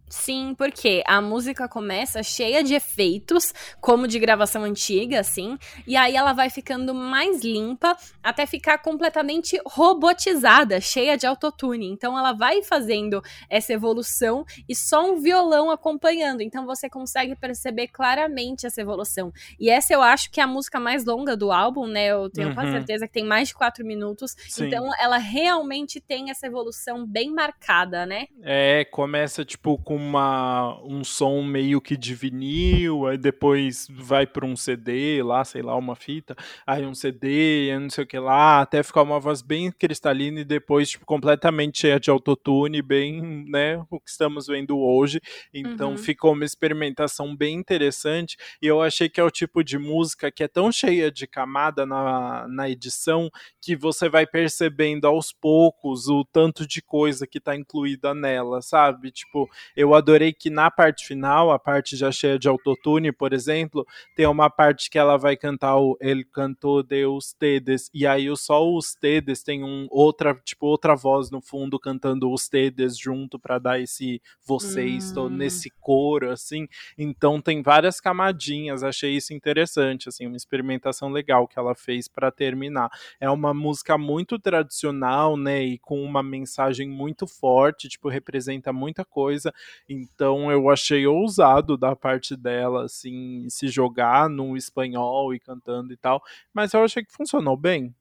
Sim, 0.10 0.56
porque 0.58 1.04
a 1.06 1.22
música 1.22 1.68
começa 1.68 2.24
cheia 2.24 2.64
de 2.64 2.74
efeitos, 2.74 3.54
como 3.80 4.08
de 4.08 4.18
gravação 4.18 4.64
antiga, 4.64 5.20
assim, 5.20 5.58
e 5.86 5.96
aí 5.96 6.16
ela 6.16 6.34
vai 6.34 6.50
ficando 6.50 6.94
mais 6.94 7.44
limpa 7.44 7.96
até 8.24 8.46
ficar 8.46 8.80
completamente 8.80 9.60
robotizada, 9.66 10.82
cheia 10.82 11.16
de 11.16 11.28
autotune. 11.28 11.88
Então 11.88 12.18
ela 12.18 12.34
vai 12.34 12.64
fazendo 12.64 13.22
essa 13.50 13.74
evolução 13.74 14.46
e 14.68 14.76
só 14.76 15.12
um 15.12 15.22
violão 15.22 15.70
acompanhando. 15.70 16.42
Então 16.42 16.66
você 16.66 16.90
consegue 16.90 17.36
perceber 17.36 17.88
claramente 17.88 18.66
essa 18.66 18.82
evolução. 18.82 19.32
E 19.60 19.70
essa 19.70 19.94
eu 19.94 20.02
acho 20.02 20.32
que 20.32 20.40
é 20.40 20.44
a 20.44 20.48
música 20.48 20.80
mais 20.80 21.06
longa 21.06 21.38
do 21.38 21.52
álbum, 21.52 21.86
né? 21.86 22.08
Eu 22.08 22.30
tenho 22.30 22.50
uhum. 22.50 22.56
quase 22.56 22.72
certeza 22.72 23.08
que 23.08 23.14
tem 23.14 23.26
mais 23.26 23.50
de 23.50 23.54
quatro 23.54 23.86
minutos. 23.86 24.36
Sim. 24.48 24.68
Então 24.68 24.90
ela 25.00 25.18
realmente 25.18 26.00
tem 26.00 26.32
essa 26.32 26.48
evolução 26.48 27.06
bem 27.06 27.32
marcada, 27.32 28.06
né? 28.06 28.28
É, 28.42 28.86
começa 28.86 29.46
tipo 29.46 29.78
com 29.78 29.99
uma, 30.00 30.82
um 30.84 31.04
som 31.04 31.44
meio 31.44 31.82
que 31.82 31.98
de 31.98 32.16
vinil, 32.16 33.06
aí 33.06 33.18
depois 33.18 33.88
vai 33.90 34.26
para 34.26 34.46
um 34.46 34.56
CD 34.56 35.22
lá, 35.22 35.44
sei 35.44 35.62
lá, 35.62 35.76
uma 35.76 35.96
fita, 35.96 36.36
aí 36.66 36.86
um 36.86 36.96
CD, 36.96 37.72
aí 37.72 37.80
não 37.80 37.90
sei 37.90 38.06
o 38.06 38.08
que 38.08 38.18
lá, 38.18 38.62
até 38.62 38.82
ficar 38.82 39.02
uma 39.02 39.20
voz 39.20 39.42
bem 39.42 39.72
cristalina 39.72 40.40
e 40.40 40.46
depois 40.46 40.90
tipo, 40.90 41.06
completamente 41.06 41.80
cheia 41.80 42.00
de 42.00 42.10
autotune, 42.10 42.82
bem, 42.82 43.46
né, 43.50 43.84
o 43.90 44.00
que 44.00 44.10
estamos 44.10 44.48
vendo 44.48 44.80
hoje. 44.80 45.20
Então 45.54 45.92
uhum. 45.92 45.98
ficou 45.98 46.34
uma 46.34 46.46
experimentação 46.46 47.36
bem 47.36 47.56
interessante 47.56 48.38
e 48.62 48.68
eu 48.68 48.82
achei 48.82 49.10
que 49.10 49.20
é 49.20 49.24
o 49.24 49.32
tipo 49.32 49.64
de 49.64 49.78
música 49.78 50.32
que 50.32 50.44
é 50.44 50.48
tão 50.48 50.72
cheia 50.72 51.12
de 51.12 51.28
camada 51.28 51.86
na, 51.86 52.48
na 52.48 52.70
edição 52.70 53.30
que 53.62 53.76
você 53.76 54.08
vai 54.08 54.26
percebendo 54.26 55.06
aos 55.06 55.34
poucos 55.34 56.08
o 56.08 56.24
tanto 56.24 56.66
de 56.66 56.82
coisa 56.82 57.28
que 57.28 57.38
está 57.38 57.56
incluída 57.56 58.14
nela, 58.14 58.62
sabe? 58.62 59.12
Tipo, 59.12 59.50
eu 59.76 59.89
eu 59.90 59.96
adorei 59.96 60.32
que 60.32 60.50
na 60.50 60.70
parte 60.70 61.06
final, 61.06 61.52
a 61.52 61.60
parte 61.60 61.96
já 61.96 62.12
cheia 62.12 62.38
de 62.38 62.48
autotune, 62.48 63.12
por 63.12 63.34
exemplo, 63.34 63.86
tem 64.16 64.26
uma 64.28 64.50
parte 64.50 64.90
que 64.90 64.98
ela 64.98 65.18
vai 65.18 65.36
cantar 65.36 65.78
o 65.78 65.98
El 66.00 66.24
canto 66.32 66.84
de 66.84 67.06
ustedes, 67.06 67.90
e 67.94 68.06
aí 68.06 68.30
só 68.38 68.68
os 68.68 68.94
tedes 68.94 69.44
tem 69.44 69.64
um 69.64 69.88
outra, 69.90 70.36
tipo, 70.46 70.68
outra 70.68 70.96
voz 70.96 71.32
no 71.32 71.42
fundo 71.42 71.80
cantando 71.80 72.32
os 72.32 72.48
tedes 72.48 72.98
junto 72.98 73.40
para 73.40 73.58
dar 73.58 73.80
esse 73.80 74.22
vocês, 74.46 75.16
hum. 75.18 75.30
nesse 75.30 75.72
coro, 75.80 76.32
assim. 76.32 76.68
Então 76.98 77.42
tem 77.42 77.62
várias 77.62 78.00
camadinhas, 78.00 78.84
achei 78.84 79.16
isso 79.16 79.34
interessante, 79.34 80.10
assim, 80.10 80.28
uma 80.28 80.38
experimentação 80.38 81.10
legal 81.10 81.48
que 81.48 81.58
ela 81.58 81.74
fez 81.76 82.08
para 82.08 82.32
terminar. 82.32 82.90
É 83.20 83.30
uma 83.30 83.54
música 83.54 83.98
muito 83.98 84.38
tradicional, 84.38 85.36
né, 85.36 85.64
e 85.64 85.80
com 85.80 86.02
uma 86.04 86.22
mensagem 86.22 86.88
muito 86.88 87.26
forte, 87.26 87.90
tipo, 87.90 88.08
representa 88.10 88.72
muita 88.72 89.04
coisa 89.04 89.52
então 89.88 90.52
eu 90.52 90.70
achei 90.70 91.06
ousado 91.08 91.78
da 91.78 91.96
parte 91.96 92.36
dela, 92.36 92.86
assim, 92.86 93.48
se 93.50 93.68
jogar 93.68 94.30
no 94.30 94.56
espanhol 94.58 95.34
e 95.34 95.40
cantando 95.40 95.94
e 95.94 95.98
tal. 95.98 96.22
Mas 96.54 96.74
eu 96.74 96.84
achei 96.84 97.04
que 97.04 97.14
funcionou 97.14 97.56
bem. 97.58 97.94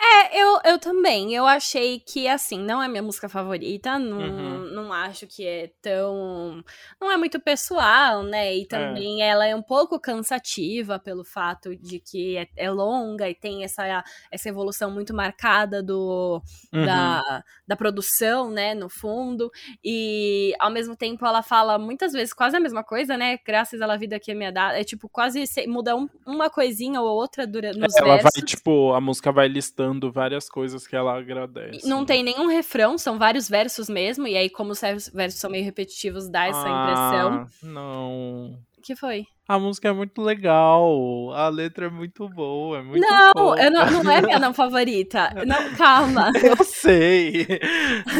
É, 0.00 0.40
eu, 0.40 0.60
eu 0.64 0.78
também. 0.78 1.34
Eu 1.34 1.46
achei 1.46 2.00
que, 2.00 2.28
assim, 2.28 2.58
não 2.58 2.82
é 2.82 2.88
minha 2.88 3.02
música 3.02 3.28
favorita. 3.28 3.98
Não, 3.98 4.18
uhum. 4.18 4.70
não 4.72 4.92
acho 4.92 5.26
que 5.26 5.46
é 5.46 5.70
tão. 5.82 6.62
Não 7.00 7.10
é 7.10 7.16
muito 7.16 7.40
pessoal, 7.40 8.22
né? 8.22 8.56
E 8.56 8.62
é. 8.62 8.66
também 8.66 9.22
é. 9.22 9.28
ela 9.28 9.46
é 9.46 9.54
um 9.54 9.62
pouco 9.62 9.98
cansativa 9.98 10.98
pelo 10.98 11.24
fato 11.24 11.74
de 11.76 11.98
que 11.98 12.36
é, 12.36 12.48
é 12.56 12.70
longa 12.70 13.28
e 13.28 13.34
tem 13.34 13.64
essa, 13.64 14.04
essa 14.30 14.48
evolução 14.48 14.90
muito 14.90 15.12
marcada 15.12 15.82
do, 15.82 16.42
uhum. 16.72 16.86
da, 16.86 17.44
da 17.66 17.76
produção, 17.76 18.50
né? 18.50 18.74
No 18.74 18.88
fundo. 18.88 19.50
E 19.84 20.54
ao 20.60 20.70
mesmo 20.70 20.96
tempo 20.96 21.26
ela 21.26 21.42
fala 21.42 21.78
muitas 21.78 22.12
vezes 22.12 22.32
quase 22.32 22.56
a 22.56 22.60
mesma 22.60 22.84
coisa, 22.84 23.16
né? 23.16 23.38
Graças 23.44 23.80
à 23.80 23.96
vida 23.96 24.18
que 24.20 24.30
é 24.30 24.34
me 24.34 24.50
dá. 24.50 24.78
É 24.78 24.84
tipo, 24.84 25.08
quase 25.08 25.44
muda 25.66 25.96
um, 25.96 26.08
uma 26.26 26.48
coisinha 26.48 27.00
ou 27.00 27.08
outra 27.08 27.46
durante, 27.46 27.78
nos 27.78 27.94
ela 27.96 28.16
versos. 28.16 28.30
vai, 28.34 28.44
tipo, 28.44 28.92
a 28.92 29.00
música 29.00 29.32
vai 29.32 29.48
listando 29.58 30.12
várias 30.12 30.48
coisas 30.48 30.86
que 30.86 30.94
ela 30.94 31.18
agradece. 31.18 31.88
Não 31.88 32.04
tem 32.04 32.22
nenhum 32.22 32.46
refrão, 32.46 32.96
são 32.96 33.18
vários 33.18 33.48
versos 33.48 33.88
mesmo, 33.88 34.26
e 34.28 34.36
aí, 34.36 34.48
como 34.48 34.70
os 34.70 34.80
versos 35.12 35.40
são 35.40 35.50
meio 35.50 35.64
repetitivos, 35.64 36.28
dá 36.30 36.46
essa 36.46 36.64
ah, 36.64 36.80
impressão. 36.80 37.72
Não. 37.72 38.62
O 38.76 38.80
que 38.80 38.94
foi? 38.94 39.26
A 39.48 39.58
música 39.58 39.88
é 39.88 39.92
muito 39.94 40.20
legal, 40.20 41.32
a 41.32 41.48
letra 41.48 41.86
é 41.86 41.88
muito 41.88 42.28
boa, 42.28 42.80
é 42.80 42.82
muito 42.82 43.00
Não, 43.00 43.56
eu 43.56 43.70
não, 43.70 44.04
não 44.04 44.10
é 44.10 44.20
minha 44.20 44.36
não 44.38 44.52
favorita. 44.52 45.30
Não, 45.46 45.74
calma. 45.74 46.30
Eu 46.44 46.62
sei. 46.62 47.46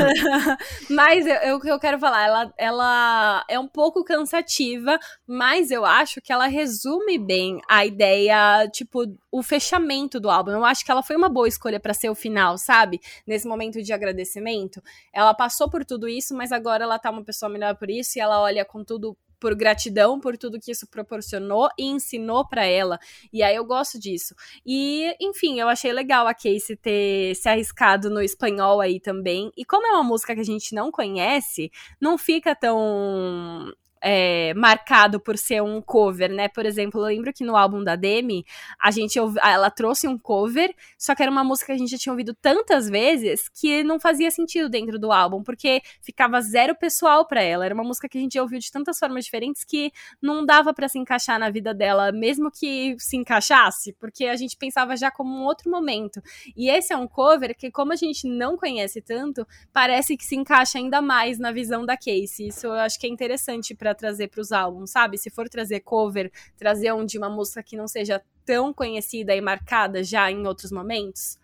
mas 0.88 1.26
o 1.54 1.60
que 1.60 1.68
eu 1.68 1.78
quero 1.78 1.98
falar, 1.98 2.24
ela, 2.24 2.54
ela 2.56 3.44
é 3.46 3.58
um 3.58 3.68
pouco 3.68 4.02
cansativa, 4.02 4.98
mas 5.26 5.70
eu 5.70 5.84
acho 5.84 6.18
que 6.22 6.32
ela 6.32 6.46
resume 6.46 7.18
bem 7.18 7.60
a 7.68 7.84
ideia, 7.84 8.66
tipo, 8.72 9.04
o 9.30 9.42
fechamento 9.42 10.18
do 10.18 10.30
álbum. 10.30 10.52
Eu 10.52 10.64
acho 10.64 10.82
que 10.82 10.90
ela 10.90 11.02
foi 11.02 11.16
uma 11.16 11.28
boa 11.28 11.46
escolha 11.46 11.78
para 11.78 11.92
ser 11.92 12.08
o 12.08 12.14
final, 12.14 12.56
sabe? 12.56 13.00
Nesse 13.26 13.46
momento 13.46 13.82
de 13.82 13.92
agradecimento. 13.92 14.82
Ela 15.12 15.34
passou 15.34 15.68
por 15.68 15.84
tudo 15.84 16.08
isso, 16.08 16.34
mas 16.34 16.52
agora 16.52 16.84
ela 16.84 16.98
tá 16.98 17.10
uma 17.10 17.22
pessoa 17.22 17.50
melhor 17.50 17.76
por 17.76 17.90
isso 17.90 18.18
e 18.18 18.20
ela 18.20 18.40
olha 18.40 18.64
com 18.64 18.82
tudo 18.82 19.14
por 19.38 19.54
gratidão 19.54 20.20
por 20.20 20.36
tudo 20.36 20.60
que 20.60 20.70
isso 20.70 20.86
proporcionou 20.86 21.68
e 21.78 21.84
ensinou 21.84 22.46
para 22.46 22.64
ela. 22.64 22.98
E 23.32 23.42
aí 23.42 23.54
eu 23.56 23.64
gosto 23.64 23.98
disso. 23.98 24.34
E, 24.64 25.14
enfim, 25.20 25.60
eu 25.60 25.68
achei 25.68 25.92
legal 25.92 26.26
a 26.26 26.34
Casey 26.34 26.76
ter 26.76 27.34
se 27.34 27.48
arriscado 27.48 28.10
no 28.10 28.20
espanhol 28.20 28.80
aí 28.80 29.00
também. 29.00 29.50
E 29.56 29.64
como 29.64 29.86
é 29.86 29.92
uma 29.92 30.04
música 30.04 30.34
que 30.34 30.40
a 30.40 30.44
gente 30.44 30.74
não 30.74 30.90
conhece, 30.90 31.70
não 32.00 32.18
fica 32.18 32.54
tão 32.54 33.72
é, 34.02 34.52
marcado 34.54 35.20
por 35.20 35.36
ser 35.36 35.62
um 35.62 35.80
cover, 35.80 36.30
né? 36.30 36.48
Por 36.48 36.64
exemplo, 36.66 37.00
eu 37.00 37.06
lembro 37.06 37.32
que 37.32 37.44
no 37.44 37.56
álbum 37.56 37.82
da 37.82 37.96
Demi, 37.96 38.44
a 38.80 38.90
gente 38.90 39.18
ela 39.42 39.70
trouxe 39.70 40.06
um 40.06 40.18
cover, 40.18 40.74
só 40.98 41.14
que 41.14 41.22
era 41.22 41.30
uma 41.30 41.44
música 41.44 41.66
que 41.66 41.72
a 41.72 41.78
gente 41.78 41.90
já 41.90 41.98
tinha 41.98 42.12
ouvido 42.12 42.34
tantas 42.34 42.88
vezes 42.88 43.48
que 43.48 43.82
não 43.82 43.98
fazia 43.98 44.30
sentido 44.30 44.68
dentro 44.68 44.98
do 44.98 45.12
álbum, 45.12 45.42
porque 45.42 45.82
ficava 46.00 46.40
zero 46.40 46.74
pessoal 46.76 47.26
para 47.26 47.42
ela. 47.42 47.64
Era 47.64 47.74
uma 47.74 47.84
música 47.84 48.08
que 48.08 48.18
a 48.18 48.20
gente 48.20 48.38
ouviu 48.38 48.58
de 48.58 48.70
tantas 48.70 48.98
formas 48.98 49.24
diferentes 49.24 49.64
que 49.64 49.92
não 50.20 50.44
dava 50.44 50.72
para 50.72 50.88
se 50.88 50.98
encaixar 50.98 51.38
na 51.38 51.50
vida 51.50 51.74
dela, 51.74 52.12
mesmo 52.12 52.50
que 52.50 52.96
se 52.98 53.16
encaixasse, 53.16 53.92
porque 53.94 54.26
a 54.26 54.36
gente 54.36 54.56
pensava 54.56 54.96
já 54.96 55.10
como 55.10 55.34
um 55.34 55.44
outro 55.44 55.70
momento. 55.70 56.22
E 56.56 56.68
esse 56.70 56.92
é 56.92 56.96
um 56.96 57.06
cover 57.06 57.56
que, 57.56 57.70
como 57.70 57.92
a 57.92 57.96
gente 57.96 58.28
não 58.28 58.56
conhece 58.56 59.00
tanto, 59.00 59.46
parece 59.72 60.16
que 60.16 60.24
se 60.24 60.36
encaixa 60.36 60.78
ainda 60.78 61.00
mais 61.00 61.38
na 61.38 61.52
visão 61.52 61.84
da 61.84 61.96
Casey. 61.96 62.48
Isso 62.48 62.66
eu 62.66 62.72
acho 62.72 62.98
que 62.98 63.06
é 63.06 63.10
interessante 63.10 63.74
para 63.74 63.87
para 63.88 63.94
trazer 63.94 64.28
para 64.28 64.40
os 64.40 64.52
álbuns, 64.52 64.90
sabe? 64.90 65.16
Se 65.16 65.30
for 65.30 65.48
trazer 65.48 65.80
cover, 65.80 66.30
trazer 66.56 66.92
um 66.92 67.06
de 67.06 67.16
uma 67.16 67.30
música 67.30 67.62
que 67.62 67.76
não 67.76 67.88
seja 67.88 68.20
tão 68.44 68.72
conhecida 68.72 69.34
e 69.34 69.40
marcada 69.40 70.02
já 70.04 70.30
em 70.30 70.46
outros 70.46 70.70
momentos. 70.70 71.38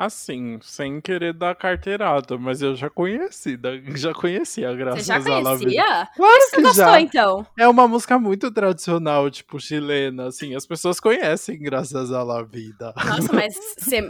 Assim, 0.00 0.58
sem 0.62 0.98
querer 0.98 1.34
dar 1.34 1.54
carteirada, 1.54 2.38
mas 2.38 2.62
eu 2.62 2.74
já 2.74 2.88
conheci, 2.88 3.58
já 3.96 4.14
conhecia, 4.14 4.72
graças 4.72 5.04
Você 5.04 5.12
já 5.12 5.22
conhecia? 5.22 6.08
Claro 6.16 6.40
Você 6.40 6.56
que 6.56 6.62
gostou, 6.62 6.84
já. 6.86 7.00
então? 7.02 7.46
É 7.58 7.68
uma 7.68 7.86
música 7.86 8.18
muito 8.18 8.50
tradicional, 8.50 9.30
tipo, 9.30 9.60
chilena, 9.60 10.28
assim, 10.28 10.54
as 10.54 10.64
pessoas 10.64 10.98
conhecem 10.98 11.60
graças 11.60 12.10
à 12.12 12.22
La 12.22 12.42
Vida. 12.42 12.94
Nossa, 12.96 13.30
mas 13.30 13.54
você... 13.76 14.00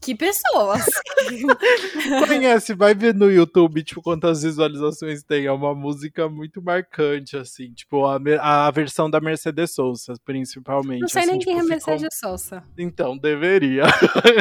que 0.00 0.16
pessoas! 0.16 0.84
Conhece, 2.26 2.74
vai 2.74 2.92
ver 2.92 3.14
no 3.14 3.30
YouTube, 3.30 3.84
tipo, 3.84 4.02
quantas 4.02 4.42
visualizações 4.42 5.22
tem, 5.22 5.46
é 5.46 5.52
uma 5.52 5.72
música 5.72 6.28
muito 6.28 6.60
marcante, 6.60 7.36
assim, 7.36 7.72
tipo, 7.74 8.06
a, 8.06 8.18
a 8.40 8.70
versão 8.72 9.08
da 9.08 9.20
Mercedes 9.20 9.72
Sosa, 9.72 10.14
principalmente. 10.24 11.02
Não 11.02 11.08
sei 11.08 11.22
assim, 11.22 11.30
nem 11.30 11.38
tipo, 11.38 11.52
quem 11.52 11.60
é 11.60 11.62
Mercedes 11.62 12.16
ficou... 12.16 12.36
Sosa. 12.36 12.64
Então, 12.76 13.16
deveria. 13.16 13.84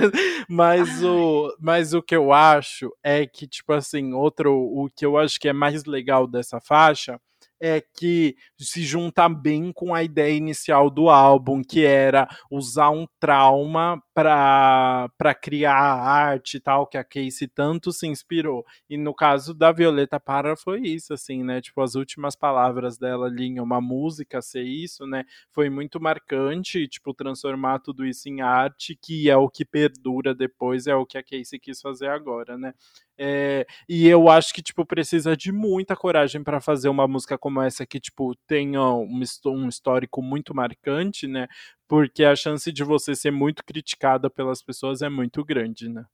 mas 0.50 0.87
mas 0.88 1.04
o, 1.04 1.58
mas 1.60 1.94
o 1.94 2.02
que 2.02 2.16
eu 2.16 2.32
acho 2.32 2.92
é 3.04 3.26
que, 3.28 3.46
tipo 3.46 3.74
assim, 3.74 4.14
outro, 4.14 4.54
o 4.54 4.90
que 4.96 5.06
eu 5.06 5.18
acho 5.18 5.40
que 5.40 5.50
é 5.50 5.54
mais 5.54 5.84
legal 5.86 6.26
dessa 6.26 6.62
faixa 6.62 7.20
é 7.60 7.82
que 7.82 8.36
se 8.60 8.84
junta 8.84 9.28
bem 9.30 9.72
com 9.74 9.94
a 9.94 10.04
ideia 10.04 10.34
inicial 10.36 10.90
do 10.90 11.10
álbum, 11.10 11.62
que 11.64 11.84
era 11.86 12.28
usar 12.52 12.90
um 12.92 13.08
trauma 13.20 14.02
para 14.14 15.10
criar 15.42 15.76
a 15.76 16.02
arte 16.04 16.58
e 16.58 16.60
tal, 16.60 16.88
que 16.88 16.98
a 16.98 17.04
Casey 17.04 17.48
tanto 17.48 17.92
se 17.92 18.08
inspirou. 18.08 18.64
E 18.90 18.98
no 18.98 19.14
caso 19.14 19.54
da 19.54 19.72
Violeta 19.72 20.20
Para 20.20 20.56
foi 20.56 20.82
isso, 20.82 21.14
assim, 21.14 21.44
né? 21.44 21.62
Tipo, 21.62 21.82
as 21.82 21.96
últimas 21.96 22.36
palavras 22.36 22.98
dela 22.98 23.28
ali 23.28 23.46
em 23.46 23.60
uma 23.60 23.80
música 23.82 24.42
ser 24.42 24.64
isso, 24.64 25.06
né? 25.06 25.24
Foi 25.52 25.70
muito 25.70 26.00
marcante, 26.00 26.88
tipo, 26.88 27.14
transformar 27.14 27.80
tudo 27.80 28.06
isso 28.06 28.28
em 28.30 28.42
arte, 28.42 28.98
que 29.02 29.30
é 29.30 29.38
o 29.38 29.50
que 29.50 29.66
perdura 29.66 30.34
depois, 30.34 30.88
é 30.88 30.96
o 30.96 31.06
que 31.06 31.18
a 31.18 31.24
Casey 31.24 31.60
quis 31.60 31.82
fazer 31.82 32.08
agora, 32.10 32.58
né? 32.58 32.74
É, 33.20 33.66
e 33.90 34.08
eu 34.08 34.30
acho 34.30 34.54
que, 34.54 34.62
tipo, 34.62 34.86
precisa 34.86 35.36
de 35.36 35.52
muita 35.52 35.96
coragem 35.96 36.44
para 36.44 36.62
fazer 36.62 36.90
uma 36.90 37.08
música 37.08 37.38
como 37.38 37.62
essa 37.62 37.86
que, 37.86 38.00
tipo, 38.00 38.36
tenha 38.48 38.82
um, 38.84 39.22
um 39.48 39.68
histórico 39.70 40.22
muito 40.22 40.54
marcante, 40.56 41.28
né? 41.28 41.48
Porque 41.88 42.24
a 42.24 42.36
chance 42.36 42.72
de 42.72 42.84
você 42.84 43.16
ser 43.16 43.32
muito 43.32 43.64
criticada 43.66 44.30
pelas 44.30 44.62
pessoas 44.62 45.02
é 45.02 45.10
muito 45.10 45.44
grande, 45.44 45.90
né? 45.90 46.06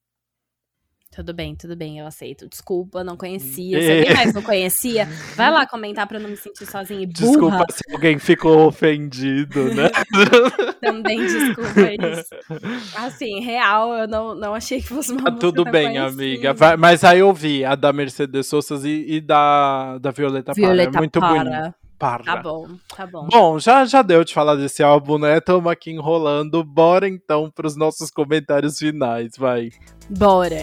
Tudo 1.15 1.31
bem, 1.31 1.55
tudo 1.55 1.75
bem, 1.75 1.99
eu 1.99 2.07
aceito. 2.07 2.49
Desculpa, 2.49 3.03
não 3.03 3.15
conhecia. 3.15 3.79
Se 3.79 3.91
alguém 3.91 4.15
mais 4.15 4.33
não 4.33 4.41
conhecia, 4.41 5.07
vai 5.35 5.51
lá 5.51 5.67
comentar 5.67 6.07
pra 6.07 6.17
eu 6.17 6.21
não 6.23 6.29
me 6.31 6.35
sentir 6.35 6.65
sozinha 6.65 7.03
e 7.03 7.05
burra. 7.05 7.27
Desculpa 7.27 7.65
se 7.69 7.93
alguém 7.93 8.17
ficou 8.17 8.65
ofendido, 8.65 9.65
né? 9.75 9.91
Também 10.81 11.19
desculpa 11.19 11.81
isso. 11.91 12.97
Assim, 12.97 13.41
real, 13.41 13.93
eu 13.93 14.07
não, 14.07 14.33
não 14.33 14.55
achei 14.55 14.81
que 14.81 14.87
fosse 14.87 15.11
uma 15.11 15.29
ah, 15.29 15.31
Tudo 15.33 15.63
bem, 15.63 15.93
conhecida. 15.93 16.07
amiga. 16.07 16.53
Vai, 16.53 16.77
mas 16.77 17.03
aí 17.03 17.19
eu 17.19 17.31
vi 17.31 17.63
a 17.63 17.75
da 17.75 17.93
Mercedes 17.93 18.47
Sosa 18.47 18.75
e, 18.89 19.17
e 19.17 19.21
da, 19.21 19.99
da 19.99 20.09
Violeta, 20.09 20.53
Violeta 20.53 20.89
Para. 20.89 20.97
É 20.97 20.99
muito 20.99 21.19
para. 21.19 21.43
bonito. 21.43 21.75
Para. 21.99 22.23
Tá 22.23 22.37
bom, 22.37 22.67
tá 22.97 23.05
bom. 23.05 23.27
Bom, 23.31 23.59
já, 23.59 23.85
já 23.85 24.01
deu 24.01 24.23
de 24.23 24.33
falar 24.33 24.55
desse 24.55 24.81
álbum, 24.81 25.19
né? 25.19 25.37
Estamos 25.37 25.71
aqui 25.71 25.91
enrolando. 25.91 26.63
Bora 26.63 27.07
então 27.07 27.51
para 27.51 27.67
os 27.67 27.77
nossos 27.77 28.09
comentários 28.09 28.79
finais, 28.79 29.33
vai. 29.37 29.69
Bora. 30.09 30.57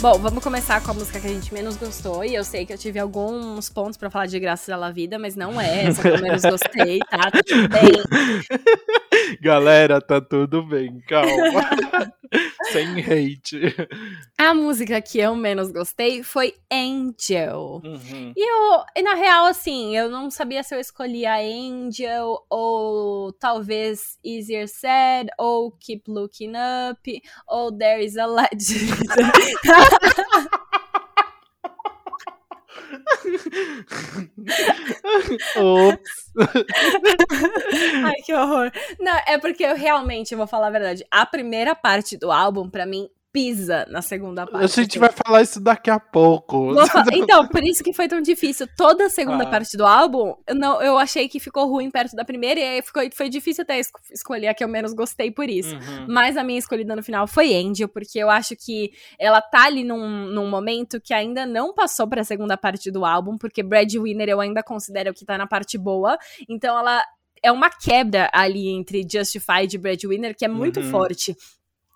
Bom, 0.00 0.16
vamos 0.16 0.44
começar 0.44 0.80
com 0.80 0.92
a 0.92 0.94
música 0.94 1.18
que 1.18 1.26
a 1.26 1.30
gente 1.30 1.52
menos 1.52 1.76
gostou. 1.76 2.24
E 2.24 2.32
eu 2.32 2.44
sei 2.44 2.64
que 2.64 2.72
eu 2.72 2.78
tive 2.78 3.00
alguns 3.00 3.68
pontos 3.68 3.96
para 3.96 4.08
falar 4.08 4.26
de 4.26 4.38
Graças 4.38 4.68
à 4.68 4.90
Vida, 4.92 5.18
mas 5.18 5.34
não 5.34 5.60
é 5.60 5.86
essa 5.86 6.00
que 6.02 6.08
eu 6.08 6.22
menos 6.22 6.42
gostei, 6.42 7.00
tá? 7.00 7.30
Tudo 7.44 7.68
bem. 7.68 8.60
Galera, 9.42 10.00
tá 10.00 10.20
tudo 10.20 10.62
bem, 10.62 11.00
calma. 11.00 11.28
Sem 12.72 13.00
hate. 13.00 13.74
A 14.36 14.54
música 14.54 15.00
que 15.00 15.18
eu 15.18 15.34
menos 15.34 15.70
gostei 15.70 16.22
foi 16.22 16.54
Angel. 16.70 17.80
Uhum. 17.84 18.32
E 18.36 18.40
eu, 18.40 18.84
e 18.96 19.02
na 19.02 19.14
real, 19.14 19.46
assim, 19.46 19.96
eu 19.96 20.10
não 20.10 20.30
sabia 20.30 20.62
se 20.62 20.74
eu 20.74 20.80
escolhia 20.80 21.36
Angel 21.36 22.38
ou 22.50 23.32
talvez 23.32 24.18
Easier 24.24 24.68
Said 24.68 25.28
ou 25.38 25.72
Keep 25.72 26.10
Looking 26.10 26.52
Up 26.90 27.22
ou 27.46 27.72
There 27.72 28.04
is 28.04 28.16
a 28.16 28.26
Legend. 28.26 28.58
Ops. 35.56 36.32
Ai, 38.04 38.14
que 38.24 38.34
horror. 38.34 38.70
Não, 39.00 39.16
é 39.26 39.38
porque 39.38 39.64
eu 39.64 39.76
realmente 39.76 40.34
vou 40.34 40.46
falar 40.46 40.68
a 40.68 40.70
verdade. 40.70 41.04
A 41.10 41.26
primeira 41.26 41.74
parte 41.74 42.16
do 42.16 42.30
álbum, 42.30 42.68
para 42.68 42.86
mim, 42.86 43.08
pisa 43.38 43.86
na 43.88 44.02
segunda 44.02 44.44
parte. 44.44 44.64
A 44.64 44.66
gente 44.66 44.98
vai 44.98 45.10
falar 45.10 45.42
isso 45.42 45.60
daqui 45.60 45.88
a 45.90 46.00
pouco. 46.00 46.74
Então, 47.12 47.46
por 47.46 47.62
isso 47.62 47.84
que 47.84 47.92
foi 47.92 48.08
tão 48.08 48.20
difícil. 48.20 48.66
Toda 48.76 49.06
a 49.06 49.10
segunda 49.10 49.44
ah. 49.44 49.50
parte 49.50 49.76
do 49.76 49.86
álbum, 49.86 50.34
eu, 50.46 50.54
não, 50.54 50.82
eu 50.82 50.98
achei 50.98 51.28
que 51.28 51.38
ficou 51.38 51.68
ruim 51.68 51.90
perto 51.90 52.16
da 52.16 52.24
primeira, 52.24 52.58
e 52.58 52.62
aí 52.62 52.82
ficou, 52.82 53.02
foi 53.12 53.28
difícil 53.28 53.62
até 53.62 53.78
es 53.78 53.88
escolher 54.12 54.48
a 54.48 54.54
que 54.54 54.64
eu 54.64 54.68
menos 54.68 54.92
gostei 54.92 55.30
por 55.30 55.48
isso. 55.48 55.74
Uhum. 55.74 56.06
Mas 56.08 56.36
a 56.36 56.42
minha 56.42 56.58
escolhida 56.58 56.96
no 56.96 57.02
final 57.02 57.26
foi 57.26 57.54
Angel, 57.54 57.88
porque 57.88 58.18
eu 58.18 58.28
acho 58.28 58.56
que 58.56 58.90
ela 59.18 59.40
tá 59.40 59.66
ali 59.66 59.84
num, 59.84 60.26
num 60.26 60.48
momento 60.48 61.00
que 61.00 61.14
ainda 61.14 61.46
não 61.46 61.72
passou 61.72 62.08
pra 62.08 62.24
segunda 62.24 62.56
parte 62.56 62.90
do 62.90 63.04
álbum, 63.04 63.38
porque 63.38 63.62
Brad 63.62 63.92
Winner 63.94 64.28
eu 64.28 64.40
ainda 64.40 64.62
considero 64.62 65.14
que 65.14 65.24
tá 65.24 65.38
na 65.38 65.46
parte 65.46 65.78
boa. 65.78 66.18
Então 66.48 66.76
ela 66.78 67.02
é 67.42 67.52
uma 67.52 67.70
quebra 67.70 68.28
ali 68.32 68.68
entre 68.68 69.06
Justified 69.08 69.74
e 69.74 69.78
Brad 69.78 70.02
Winner 70.04 70.34
que 70.36 70.44
é 70.44 70.48
muito 70.48 70.80
uhum. 70.80 70.90
forte. 70.90 71.36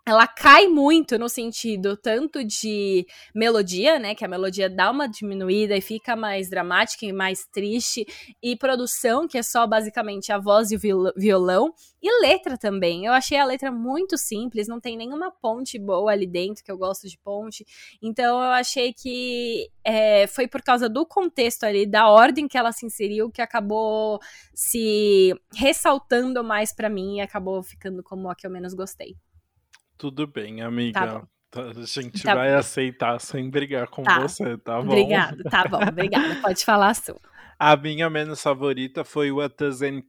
Ela 0.04 0.26
cai 0.26 0.66
muito 0.66 1.16
no 1.16 1.28
sentido 1.28 1.96
tanto 1.96 2.42
de 2.42 3.06
melodia, 3.32 4.00
né, 4.00 4.16
que 4.16 4.24
a 4.24 4.28
melodia 4.28 4.68
dá 4.68 4.90
uma 4.90 5.06
diminuída 5.06 5.76
e 5.76 5.80
fica 5.80 6.16
mais 6.16 6.50
dramática 6.50 7.06
e 7.06 7.12
mais 7.12 7.46
triste, 7.46 8.04
e 8.42 8.56
produção, 8.56 9.28
que 9.28 9.38
é 9.38 9.42
só 9.44 9.64
basicamente 9.64 10.32
a 10.32 10.38
voz 10.38 10.72
e 10.72 10.76
o 10.76 11.12
violão, 11.16 11.72
e 12.02 12.20
letra 12.20 12.58
também. 12.58 13.06
Eu 13.06 13.12
achei 13.12 13.38
a 13.38 13.44
letra 13.44 13.70
muito 13.70 14.18
simples, 14.18 14.66
não 14.66 14.80
tem 14.80 14.96
nenhuma 14.96 15.30
ponte 15.30 15.78
boa 15.78 16.10
ali 16.10 16.26
dentro, 16.26 16.64
que 16.64 16.72
eu 16.72 16.76
gosto 16.76 17.08
de 17.08 17.16
ponte. 17.18 17.64
Então 18.02 18.42
eu 18.42 18.50
achei 18.50 18.92
que 18.92 19.70
é, 19.84 20.26
foi 20.26 20.48
por 20.48 20.62
causa 20.62 20.88
do 20.88 21.06
contexto 21.06 21.62
ali, 21.62 21.86
da 21.86 22.08
ordem 22.08 22.48
que 22.48 22.58
ela 22.58 22.72
se 22.72 22.84
inseriu, 22.84 23.30
que 23.30 23.40
acabou 23.40 24.18
se 24.52 25.32
ressaltando 25.54 26.42
mais 26.42 26.74
para 26.74 26.88
mim 26.88 27.18
e 27.18 27.20
acabou 27.20 27.62
ficando 27.62 28.02
como 28.02 28.28
a 28.28 28.34
que 28.34 28.44
eu 28.46 28.50
menos 28.50 28.74
gostei. 28.74 29.16
Tudo 30.02 30.26
bem, 30.26 30.60
amiga. 30.62 31.22
Tá 31.48 31.62
a 31.62 31.84
gente 31.84 32.24
tá 32.24 32.34
vai 32.34 32.50
bom. 32.50 32.58
aceitar 32.58 33.20
sem 33.20 33.48
brigar 33.48 33.86
com 33.86 34.02
tá. 34.02 34.18
você, 34.18 34.58
tá 34.58 34.82
bom? 34.82 34.88
Obrigada, 34.88 35.44
tá 35.48 35.64
bom, 35.68 35.78
obrigada. 35.80 36.34
Pode 36.42 36.64
falar 36.64 36.88
a 36.88 36.94
sua. 36.94 37.20
A 37.56 37.76
minha 37.76 38.10
menos 38.10 38.42
favorita 38.42 39.04
foi 39.04 39.30
o 39.30 39.38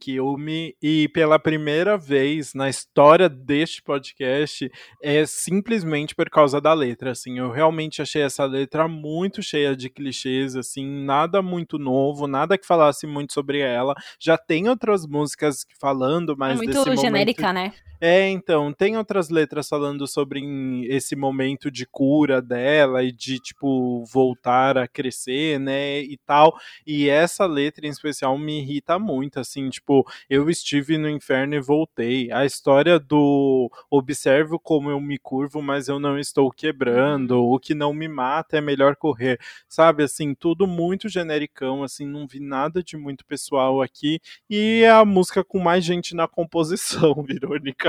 Kill 0.00 0.36
Me, 0.36 0.74
e 0.82 1.08
pela 1.10 1.38
primeira 1.38 1.96
vez 1.96 2.54
na 2.54 2.68
história 2.68 3.28
deste 3.28 3.80
podcast, 3.80 4.68
é 5.00 5.24
simplesmente 5.24 6.12
por 6.12 6.28
causa 6.28 6.60
da 6.60 6.72
letra, 6.72 7.12
assim, 7.12 7.38
eu 7.38 7.52
realmente 7.52 8.02
achei 8.02 8.22
essa 8.22 8.44
letra 8.44 8.88
muito 8.88 9.40
cheia 9.40 9.76
de 9.76 9.88
clichês, 9.88 10.56
assim, 10.56 11.04
nada 11.04 11.40
muito 11.40 11.78
novo, 11.78 12.26
nada 12.26 12.58
que 12.58 12.66
falasse 12.66 13.06
muito 13.06 13.32
sobre 13.32 13.60
ela, 13.60 13.94
já 14.18 14.36
tem 14.36 14.68
outras 14.68 15.06
músicas 15.06 15.64
falando, 15.80 16.34
mas 16.36 16.54
é 16.54 16.64
muito 16.64 16.96
genérica, 16.96 17.52
momento... 17.52 17.72
né? 17.72 17.93
É, 18.00 18.28
então, 18.28 18.72
tem 18.72 18.96
outras 18.96 19.30
letras 19.30 19.68
falando 19.68 20.06
sobre 20.06 20.40
esse 20.88 21.14
momento 21.14 21.70
de 21.70 21.86
cura 21.86 22.42
dela 22.42 23.02
e 23.02 23.12
de, 23.12 23.38
tipo, 23.38 24.04
voltar 24.04 24.76
a 24.76 24.88
crescer, 24.88 25.58
né, 25.60 26.00
e 26.00 26.18
tal. 26.26 26.58
E 26.86 27.08
essa 27.08 27.46
letra 27.46 27.86
em 27.86 27.90
especial 27.90 28.36
me 28.36 28.60
irrita 28.60 28.98
muito, 28.98 29.38
assim, 29.40 29.70
tipo, 29.70 30.04
eu 30.28 30.50
estive 30.50 30.98
no 30.98 31.08
inferno 31.08 31.54
e 31.54 31.60
voltei. 31.60 32.30
A 32.32 32.44
história 32.44 32.98
do 32.98 33.70
observo 33.90 34.58
como 34.58 34.90
eu 34.90 35.00
me 35.00 35.16
curvo, 35.18 35.62
mas 35.62 35.88
eu 35.88 35.98
não 35.98 36.18
estou 36.18 36.50
quebrando, 36.50 37.36
uhum. 37.36 37.52
o 37.54 37.58
que 37.60 37.74
não 37.74 37.94
me 37.94 38.08
mata 38.08 38.58
é 38.58 38.60
melhor 38.60 38.96
correr. 38.96 39.38
Sabe, 39.68 40.02
assim, 40.02 40.34
tudo 40.34 40.66
muito 40.66 41.08
genericão, 41.08 41.82
assim, 41.82 42.06
não 42.06 42.26
vi 42.26 42.40
nada 42.40 42.82
de 42.82 42.96
muito 42.96 43.24
pessoal 43.24 43.80
aqui. 43.80 44.20
E 44.50 44.82
é 44.84 44.90
a 44.90 45.04
música 45.04 45.44
com 45.44 45.58
mais 45.58 45.84
gente 45.84 46.14
na 46.14 46.26
composição, 46.26 47.24
ironicamente 47.30 47.83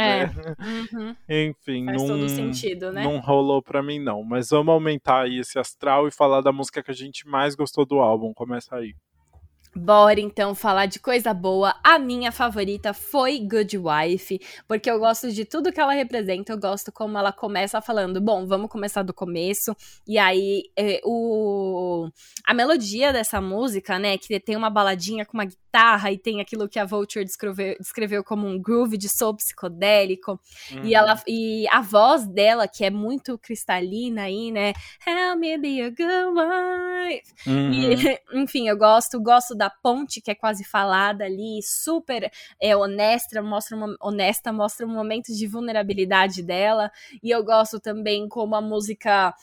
é. 0.00 0.26
né? 0.26 0.32
Uhum. 0.92 1.16
Enfim, 1.28 1.84
Faz 1.86 2.02
não, 2.02 2.08
todo 2.08 2.28
sentido, 2.28 2.92
né? 2.92 3.02
não 3.02 3.18
rolou 3.18 3.62
pra 3.62 3.82
mim 3.82 3.98
não, 3.98 4.22
mas 4.22 4.50
vamos 4.50 4.72
aumentar 4.72 5.22
aí 5.22 5.38
esse 5.38 5.58
astral 5.58 6.08
e 6.08 6.10
falar 6.10 6.40
da 6.40 6.52
música 6.52 6.82
que 6.82 6.90
a 6.90 6.94
gente 6.94 7.26
mais 7.26 7.54
gostou 7.54 7.84
do 7.84 7.98
álbum, 7.98 8.32
começa 8.32 8.76
aí. 8.76 8.94
Bora 9.74 10.20
então 10.20 10.54
falar 10.54 10.86
de 10.86 10.98
coisa 10.98 11.32
boa. 11.34 11.74
A 11.84 11.98
minha 11.98 12.32
favorita 12.32 12.92
foi 12.92 13.38
Good 13.38 13.78
Wife, 13.78 14.40
porque 14.66 14.90
eu 14.90 14.98
gosto 14.98 15.30
de 15.30 15.44
tudo 15.44 15.72
que 15.72 15.80
ela 15.80 15.92
representa. 15.92 16.52
Eu 16.52 16.58
gosto 16.58 16.90
como 16.90 17.18
ela 17.18 17.32
começa 17.32 17.80
falando, 17.80 18.20
bom, 18.20 18.46
vamos 18.46 18.70
começar 18.70 19.02
do 19.02 19.14
começo. 19.14 19.76
E 20.06 20.18
aí 20.18 20.64
é, 20.76 21.00
o 21.04 22.08
a 22.46 22.54
melodia 22.54 23.12
dessa 23.12 23.40
música, 23.40 23.98
né, 23.98 24.16
que 24.16 24.40
tem 24.40 24.56
uma 24.56 24.70
baladinha 24.70 25.24
com 25.24 25.36
uma 25.36 25.44
guitarra 25.44 26.10
e 26.10 26.18
tem 26.18 26.40
aquilo 26.40 26.68
que 26.68 26.78
a 26.78 26.84
Vulture 26.84 27.24
descreveu, 27.24 27.76
descreveu 27.78 28.24
como 28.24 28.46
um 28.46 28.60
groove 28.60 28.96
de 28.96 29.08
soul 29.08 29.36
psicodélico. 29.36 30.40
Uhum. 30.72 30.84
E 30.84 30.94
ela 30.94 31.20
e 31.26 31.66
a 31.68 31.80
voz 31.80 32.26
dela 32.26 32.66
que 32.66 32.84
é 32.84 32.90
muito 32.90 33.38
cristalina 33.38 34.22
aí, 34.22 34.50
né? 34.50 34.72
Help 35.06 35.38
me 35.38 35.58
be 35.58 35.82
a 35.82 35.90
good 35.90 36.28
wife. 36.34 37.32
Uhum. 37.46 37.72
E, 37.72 38.18
enfim, 38.42 38.68
eu 38.68 38.76
gosto, 38.76 39.20
gosto 39.20 39.54
da 39.58 39.68
ponte 39.68 40.22
que 40.22 40.30
é 40.30 40.34
quase 40.34 40.64
falada 40.64 41.24
ali, 41.24 41.60
super 41.62 42.30
é, 42.60 42.76
honesta, 42.76 43.42
mostra 43.42 43.76
uma, 43.76 43.96
honesta, 44.00 44.52
mostra 44.52 44.86
um 44.86 44.94
momento 44.94 45.34
de 45.34 45.46
vulnerabilidade 45.46 46.42
dela. 46.42 46.90
E 47.22 47.30
eu 47.30 47.44
gosto 47.44 47.78
também 47.78 48.28
como 48.28 48.54
a 48.54 48.60
música 48.60 49.34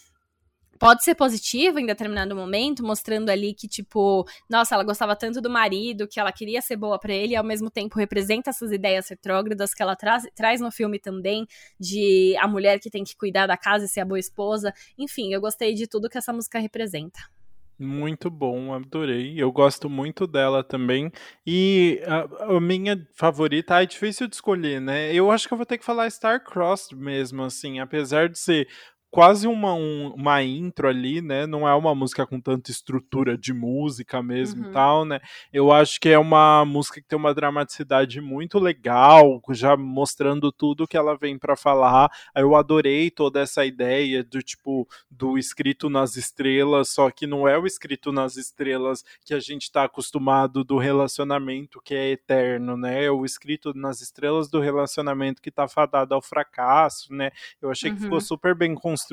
pode 0.80 1.04
ser 1.04 1.16
positiva 1.16 1.80
em 1.80 1.86
determinado 1.86 2.36
momento, 2.36 2.84
mostrando 2.84 3.30
ali 3.30 3.54
que, 3.54 3.68
tipo, 3.68 4.26
nossa, 4.50 4.76
ela 4.76 4.84
gostava 4.84 5.16
tanto 5.16 5.42
do 5.42 5.50
marido, 5.50 6.08
que 6.08 6.20
ela 6.20 6.32
queria 6.32 6.62
ser 6.62 6.76
boa 6.76 7.00
para 7.00 7.14
ele, 7.14 7.34
e 7.34 7.36
ao 7.36 7.44
mesmo 7.44 7.70
tempo 7.70 7.98
representa 7.98 8.50
essas 8.50 8.72
ideias 8.72 9.08
retrógradas 9.08 9.74
que 9.74 9.82
ela 9.82 9.96
traz, 9.96 10.26
traz 10.36 10.62
no 10.62 10.72
filme 10.72 11.00
também, 11.00 11.48
de 11.80 12.36
a 12.38 12.48
mulher 12.48 12.80
que 12.80 12.90
tem 12.90 13.04
que 13.04 13.16
cuidar 13.16 13.48
da 13.48 13.58
casa 13.58 13.86
e 13.86 13.88
ser 13.88 14.02
a 14.02 14.06
boa 14.06 14.20
esposa. 14.20 14.74
Enfim, 14.98 15.34
eu 15.34 15.42
gostei 15.42 15.74
de 15.74 15.88
tudo 15.88 16.10
que 16.10 16.18
essa 16.18 16.34
música 16.34 16.60
representa. 16.60 17.35
Muito 17.78 18.30
bom, 18.30 18.74
adorei. 18.74 19.36
Eu 19.38 19.52
gosto 19.52 19.90
muito 19.90 20.26
dela 20.26 20.64
também. 20.64 21.12
E 21.46 22.02
a, 22.06 22.56
a, 22.56 22.62
minha 22.62 23.06
favorita, 23.14 23.76
ah, 23.76 23.84
é 23.84 23.86
difícil 23.86 24.28
de 24.28 24.36
escolher, 24.36 24.80
né? 24.80 25.14
Eu 25.14 25.30
acho 25.30 25.46
que 25.46 25.54
eu 25.54 25.58
vou 25.58 25.66
ter 25.66 25.78
que 25.78 25.84
falar 25.84 26.10
Star 26.10 26.42
Crossed 26.42 26.96
mesmo, 26.96 27.44
assim, 27.44 27.80
apesar 27.80 28.30
de 28.30 28.40
ser 28.40 28.70
quase 29.16 29.48
uma, 29.48 29.74
um, 29.74 30.14
uma 30.14 30.44
intro 30.44 30.90
ali, 30.90 31.22
né? 31.22 31.48
Não 31.48 31.66
é 31.66 31.74
uma 31.74 31.96
música 31.96 32.28
com 32.28 32.38
tanta 32.38 32.70
estrutura 32.70 33.38
de 33.38 33.54
música 33.54 34.22
mesmo 34.22 34.66
uhum. 34.66 34.70
e 34.70 34.74
tal, 34.74 35.06
né? 35.06 35.22
Eu 35.54 35.72
acho 35.72 36.02
que 36.02 36.10
é 36.10 36.20
uma 36.20 36.66
música 36.66 37.00
que 37.00 37.08
tem 37.08 37.18
uma 37.18 37.34
dramaticidade 37.34 38.20
muito 38.20 38.60
legal, 38.60 39.42
já 39.52 39.78
mostrando 39.78 40.52
tudo 40.52 40.86
que 40.86 40.98
ela 40.98 41.16
vem 41.16 41.40
para 41.40 41.56
falar. 41.56 42.12
Eu 42.36 42.58
adorei 42.58 43.10
toda 43.10 43.40
essa 43.40 43.66
ideia 43.66 44.22
do 44.22 44.42
tipo 44.42 44.86
do 45.10 45.38
escrito 45.38 45.90
nas 45.90 46.18
estrelas, 46.18 46.90
só 46.90 47.10
que 47.10 47.26
não 47.26 47.48
é 47.48 47.58
o 47.58 47.66
escrito 47.66 48.12
nas 48.12 48.36
estrelas 48.36 49.02
que 49.24 49.34
a 49.34 49.40
gente 49.40 49.62
está 49.62 49.86
acostumado 49.86 50.62
do 50.62 50.78
relacionamento 50.78 51.80
que 51.82 51.96
é 51.96 52.12
eterno, 52.12 52.76
né? 52.76 53.06
É 53.06 53.12
o 53.12 53.24
escrito 53.24 53.74
nas 53.74 54.02
estrelas 54.02 54.50
do 54.50 54.60
relacionamento 54.60 55.42
que 55.42 55.50
tá 55.50 55.70
fadado 55.70 56.14
ao 56.14 56.22
fracasso, 56.22 57.14
né? 57.14 57.32
Eu 57.62 57.72
achei 57.72 57.92
uhum. 57.92 57.96
que 57.96 58.02
ficou 58.02 58.18
uhum. 58.18 58.26
super 58.26 58.54
bem 58.54 58.76
construído 58.76 59.05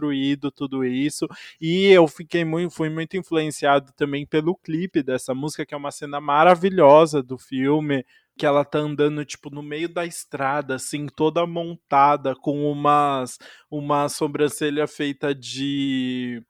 tudo 0.51 0.85
isso. 0.85 1.27
E 1.61 1.87
eu 1.87 2.07
fiquei 2.09 2.45
muito, 2.45 2.75
fui 2.75 2.89
muito 2.89 3.17
influenciado 3.17 3.93
também 3.97 4.27
pelo 4.27 4.57
clipe 4.57 5.03
dessa 5.03 5.35
música, 5.35 5.67
que 5.67 5.75
é 5.75 5.77
uma 5.77 5.91
cena 5.91 6.21
maravilhosa 6.21 7.23
do 7.23 7.39
filme 7.39 8.05
que 8.37 8.47
ela 8.47 8.65
tá 8.65 8.79
andando 8.79 9.25
tipo 9.25 9.51
no 9.51 9.63
meio 9.63 9.89
da 9.89 10.07
estrada, 10.07 10.77
assim, 10.77 11.07
toda 11.07 11.47
montada 11.47 12.35
com 12.35 12.65
umas 12.71 13.39
uma 13.71 14.09
sobrancelha 14.09 14.87
feita 14.87 15.35
de 15.35 16.43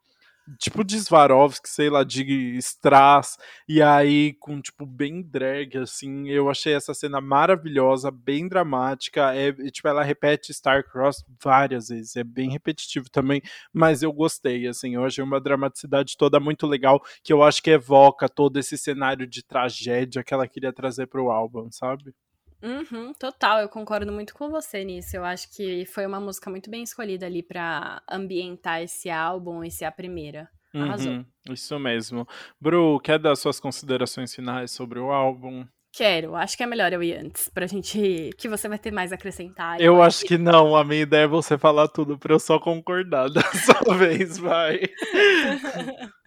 tipo 0.58 0.84
de 0.84 1.00
Swarovski, 1.00 1.68
sei 1.68 1.88
lá, 1.90 2.04
de 2.04 2.56
strass, 2.58 3.36
e 3.68 3.80
aí 3.82 4.32
com, 4.34 4.60
tipo, 4.60 4.84
bem 4.86 5.22
drag, 5.22 5.78
assim, 5.78 6.28
eu 6.28 6.50
achei 6.50 6.74
essa 6.74 6.94
cena 6.94 7.20
maravilhosa, 7.20 8.10
bem 8.10 8.48
dramática, 8.48 9.34
é, 9.34 9.52
tipo, 9.70 9.88
ela 9.88 10.02
repete 10.02 10.50
Starcross 10.52 11.24
várias 11.42 11.88
vezes, 11.88 12.16
é 12.16 12.24
bem 12.24 12.50
repetitivo 12.50 13.08
também, 13.10 13.40
mas 13.72 14.02
eu 14.02 14.12
gostei, 14.12 14.66
assim, 14.66 14.94
eu 14.94 15.04
achei 15.04 15.22
uma 15.22 15.40
dramaticidade 15.40 16.16
toda 16.16 16.40
muito 16.40 16.66
legal, 16.66 17.00
que 17.22 17.32
eu 17.32 17.42
acho 17.42 17.62
que 17.62 17.70
evoca 17.70 18.28
todo 18.28 18.58
esse 18.58 18.76
cenário 18.76 19.26
de 19.26 19.42
tragédia 19.44 20.24
que 20.24 20.34
ela 20.34 20.48
queria 20.48 20.72
trazer 20.72 21.06
pro 21.06 21.30
álbum, 21.30 21.70
sabe? 21.70 22.14
Uhum, 22.62 23.12
total, 23.14 23.60
eu 23.60 23.68
concordo 23.68 24.12
muito 24.12 24.34
com 24.34 24.48
você 24.48 24.84
nisso. 24.84 25.16
Eu 25.16 25.24
acho 25.24 25.50
que 25.54 25.84
foi 25.86 26.06
uma 26.06 26.20
música 26.20 26.48
muito 26.48 26.70
bem 26.70 26.82
escolhida 26.82 27.26
ali 27.26 27.42
para 27.42 28.02
ambientar 28.10 28.82
esse 28.82 29.10
álbum 29.10 29.64
e 29.64 29.70
ser 29.70 29.84
a 29.84 29.92
primeira. 29.92 30.48
Arrasou. 30.74 31.12
Uhum, 31.12 31.24
isso 31.50 31.78
mesmo. 31.78 32.26
Bru, 32.60 32.98
quer 33.00 33.18
dar 33.18 33.34
suas 33.36 33.60
considerações 33.60 34.34
finais 34.34 34.70
sobre 34.70 34.98
o 34.98 35.10
álbum? 35.10 35.66
Quero, 35.94 36.34
acho 36.34 36.56
que 36.56 36.62
é 36.62 36.66
melhor 36.66 36.90
eu 36.90 37.02
ir 37.02 37.18
antes, 37.18 37.50
pra 37.50 37.66
gente. 37.66 38.30
que 38.38 38.48
você 38.48 38.66
vai 38.66 38.78
ter 38.78 38.90
mais 38.90 39.12
a 39.12 39.14
acrescentar. 39.14 39.78
Eu, 39.78 40.02
acho 40.02 40.22
que... 40.22 40.28
que 40.28 40.38
não, 40.38 40.74
a 40.74 40.82
minha 40.82 41.02
ideia 41.02 41.24
é 41.24 41.28
você 41.28 41.58
falar 41.58 41.86
tudo 41.88 42.18
pra 42.18 42.32
eu 42.32 42.40
só 42.40 42.58
concordar 42.58 43.28
dessa 43.30 43.74
vez, 43.98 44.38
vai. 44.38 44.80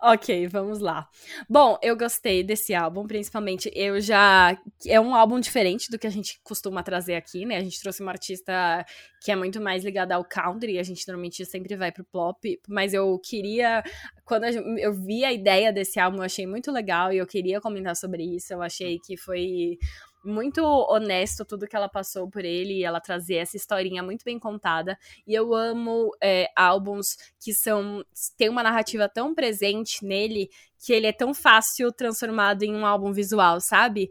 ok, 0.00 0.46
vamos 0.48 0.80
lá. 0.80 1.08
Bom, 1.48 1.78
eu 1.82 1.96
gostei 1.96 2.42
desse 2.42 2.74
álbum, 2.74 3.06
principalmente 3.06 3.70
eu 3.74 4.00
já. 4.00 4.58
É 4.86 5.00
um 5.00 5.14
álbum 5.14 5.40
diferente 5.40 5.90
do 5.90 5.98
que 5.98 6.06
a 6.06 6.10
gente 6.10 6.40
costuma 6.42 6.82
trazer 6.82 7.14
aqui, 7.14 7.44
né? 7.44 7.56
A 7.56 7.62
gente 7.62 7.80
trouxe 7.80 8.02
uma 8.02 8.12
artista 8.12 8.84
que 9.20 9.32
é 9.32 9.36
muito 9.36 9.60
mais 9.60 9.84
ligada 9.84 10.14
ao 10.14 10.24
country, 10.24 10.78
a 10.78 10.82
gente 10.82 11.06
normalmente 11.08 11.44
sempre 11.44 11.74
vai 11.74 11.90
pro 11.90 12.04
pop, 12.04 12.60
mas 12.68 12.94
eu 12.94 13.18
queria 13.18 13.82
quando 14.28 14.44
eu 14.44 14.92
vi 14.92 15.24
a 15.24 15.32
ideia 15.32 15.72
desse 15.72 15.98
álbum, 15.98 16.18
eu 16.18 16.24
achei 16.24 16.46
muito 16.46 16.70
legal 16.70 17.10
e 17.10 17.16
eu 17.16 17.26
queria 17.26 17.62
comentar 17.62 17.96
sobre 17.96 18.22
isso. 18.22 18.52
Eu 18.52 18.60
achei 18.60 18.98
que 18.98 19.16
foi 19.16 19.78
muito 20.28 20.62
honesto 20.62 21.44
tudo 21.44 21.66
que 21.66 21.74
ela 21.74 21.88
passou 21.88 22.28
por 22.28 22.44
ele 22.44 22.74
e 22.74 22.84
ela 22.84 23.00
trazer 23.00 23.36
essa 23.36 23.56
historinha 23.56 24.02
muito 24.02 24.24
bem 24.24 24.38
contada. 24.38 24.98
E 25.26 25.34
eu 25.34 25.54
amo 25.54 26.10
é, 26.22 26.48
álbuns 26.54 27.16
que 27.40 27.52
são 27.52 28.04
tem 28.36 28.48
uma 28.48 28.62
narrativa 28.62 29.08
tão 29.08 29.34
presente 29.34 30.04
nele 30.04 30.48
que 30.84 30.92
ele 30.92 31.06
é 31.06 31.12
tão 31.12 31.34
fácil 31.34 31.92
transformado 31.92 32.62
em 32.62 32.74
um 32.74 32.86
álbum 32.86 33.12
visual, 33.12 33.60
sabe? 33.60 34.10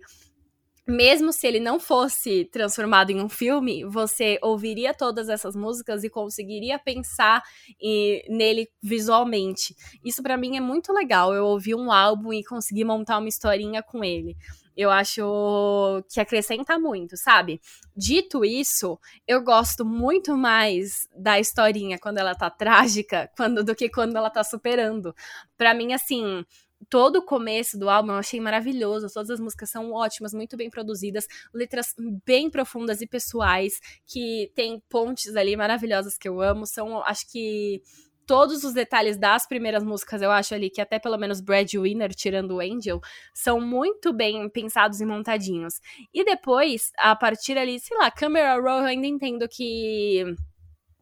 mesmo 0.87 1.33
se 1.33 1.45
ele 1.45 1.59
não 1.59 1.79
fosse 1.79 2.45
transformado 2.45 3.09
em 3.09 3.21
um 3.21 3.27
filme, 3.27 3.83
você 3.83 4.39
ouviria 4.41 4.93
todas 4.93 5.27
essas 5.27 5.53
músicas 5.53 6.03
e 6.03 6.09
conseguiria 6.09 6.79
pensar 6.79 7.43
e, 7.79 8.23
nele 8.29 8.69
visualmente. 8.81 9.75
Isso 10.03 10.23
para 10.23 10.37
mim 10.37 10.55
é 10.55 10.61
muito 10.61 10.93
legal. 10.93 11.33
Eu 11.33 11.45
ouvi 11.45 11.75
um 11.75 11.91
álbum 11.91 12.31
e 12.31 12.41
consegui 12.41 12.85
montar 12.85 13.17
uma 13.17 13.27
historinha 13.27 13.83
com 13.83 14.01
ele. 14.01 14.37
Eu 14.77 14.91
acho 14.91 16.03
que 16.07 16.19
acrescenta 16.19 16.77
muito, 16.77 17.17
sabe? 17.17 17.59
Dito 17.95 18.45
isso, 18.45 18.99
eu 19.27 19.43
gosto 19.43 19.83
muito 19.83 20.37
mais 20.37 21.09
da 21.15 21.39
historinha 21.39 21.97
quando 21.97 22.19
ela 22.19 22.35
tá 22.35 22.47
trágica 22.47 23.27
quando, 23.35 23.63
do 23.63 23.73
que 23.73 23.89
quando 23.89 24.15
ela 24.15 24.29
tá 24.29 24.43
superando. 24.43 25.15
Para 25.57 25.73
mim, 25.73 25.93
assim, 25.93 26.45
todo 26.89 27.17
o 27.17 27.25
começo 27.25 27.77
do 27.77 27.89
álbum 27.89 28.11
eu 28.11 28.19
achei 28.19 28.39
maravilhoso. 28.39 29.07
Todas 29.11 29.31
as 29.31 29.39
músicas 29.39 29.71
são 29.71 29.91
ótimas, 29.93 30.33
muito 30.33 30.55
bem 30.55 30.69
produzidas, 30.69 31.25
letras 31.51 31.95
bem 32.23 32.47
profundas 32.49 33.01
e 33.01 33.07
pessoais, 33.07 33.79
que 34.05 34.51
tem 34.53 34.79
pontes 34.87 35.35
ali 35.35 35.55
maravilhosas 35.55 36.17
que 36.17 36.29
eu 36.29 36.39
amo. 36.39 36.67
São, 36.67 37.03
acho 37.03 37.27
que 37.31 37.81
todos 38.27 38.63
os 38.65 38.73
detalhes 38.73 39.17
das 39.17 39.47
primeiras 39.47 39.83
músicas, 39.83 40.21
eu 40.21 40.29
acho 40.29 40.53
ali 40.53 40.69
que 40.69 40.81
até 40.81 40.99
pelo 40.99 41.17
menos 41.17 41.39
Brad 41.39 41.73
Winner, 41.73 42.13
tirando 42.13 42.51
o 42.51 42.59
Angel, 42.59 42.99
são 43.33 43.59
muito 43.61 44.13
bem 44.13 44.47
pensados 44.49 44.99
e 44.99 45.05
montadinhos. 45.05 45.75
E 46.13 46.23
depois, 46.25 46.91
a 46.97 47.15
partir 47.15 47.57
ali, 47.57 47.79
sei 47.79 47.97
lá, 47.97 48.11
Camera 48.11 48.55
Roll, 48.55 48.81
eu 48.81 48.85
ainda 48.85 49.07
entendo 49.07 49.47
que 49.47 50.23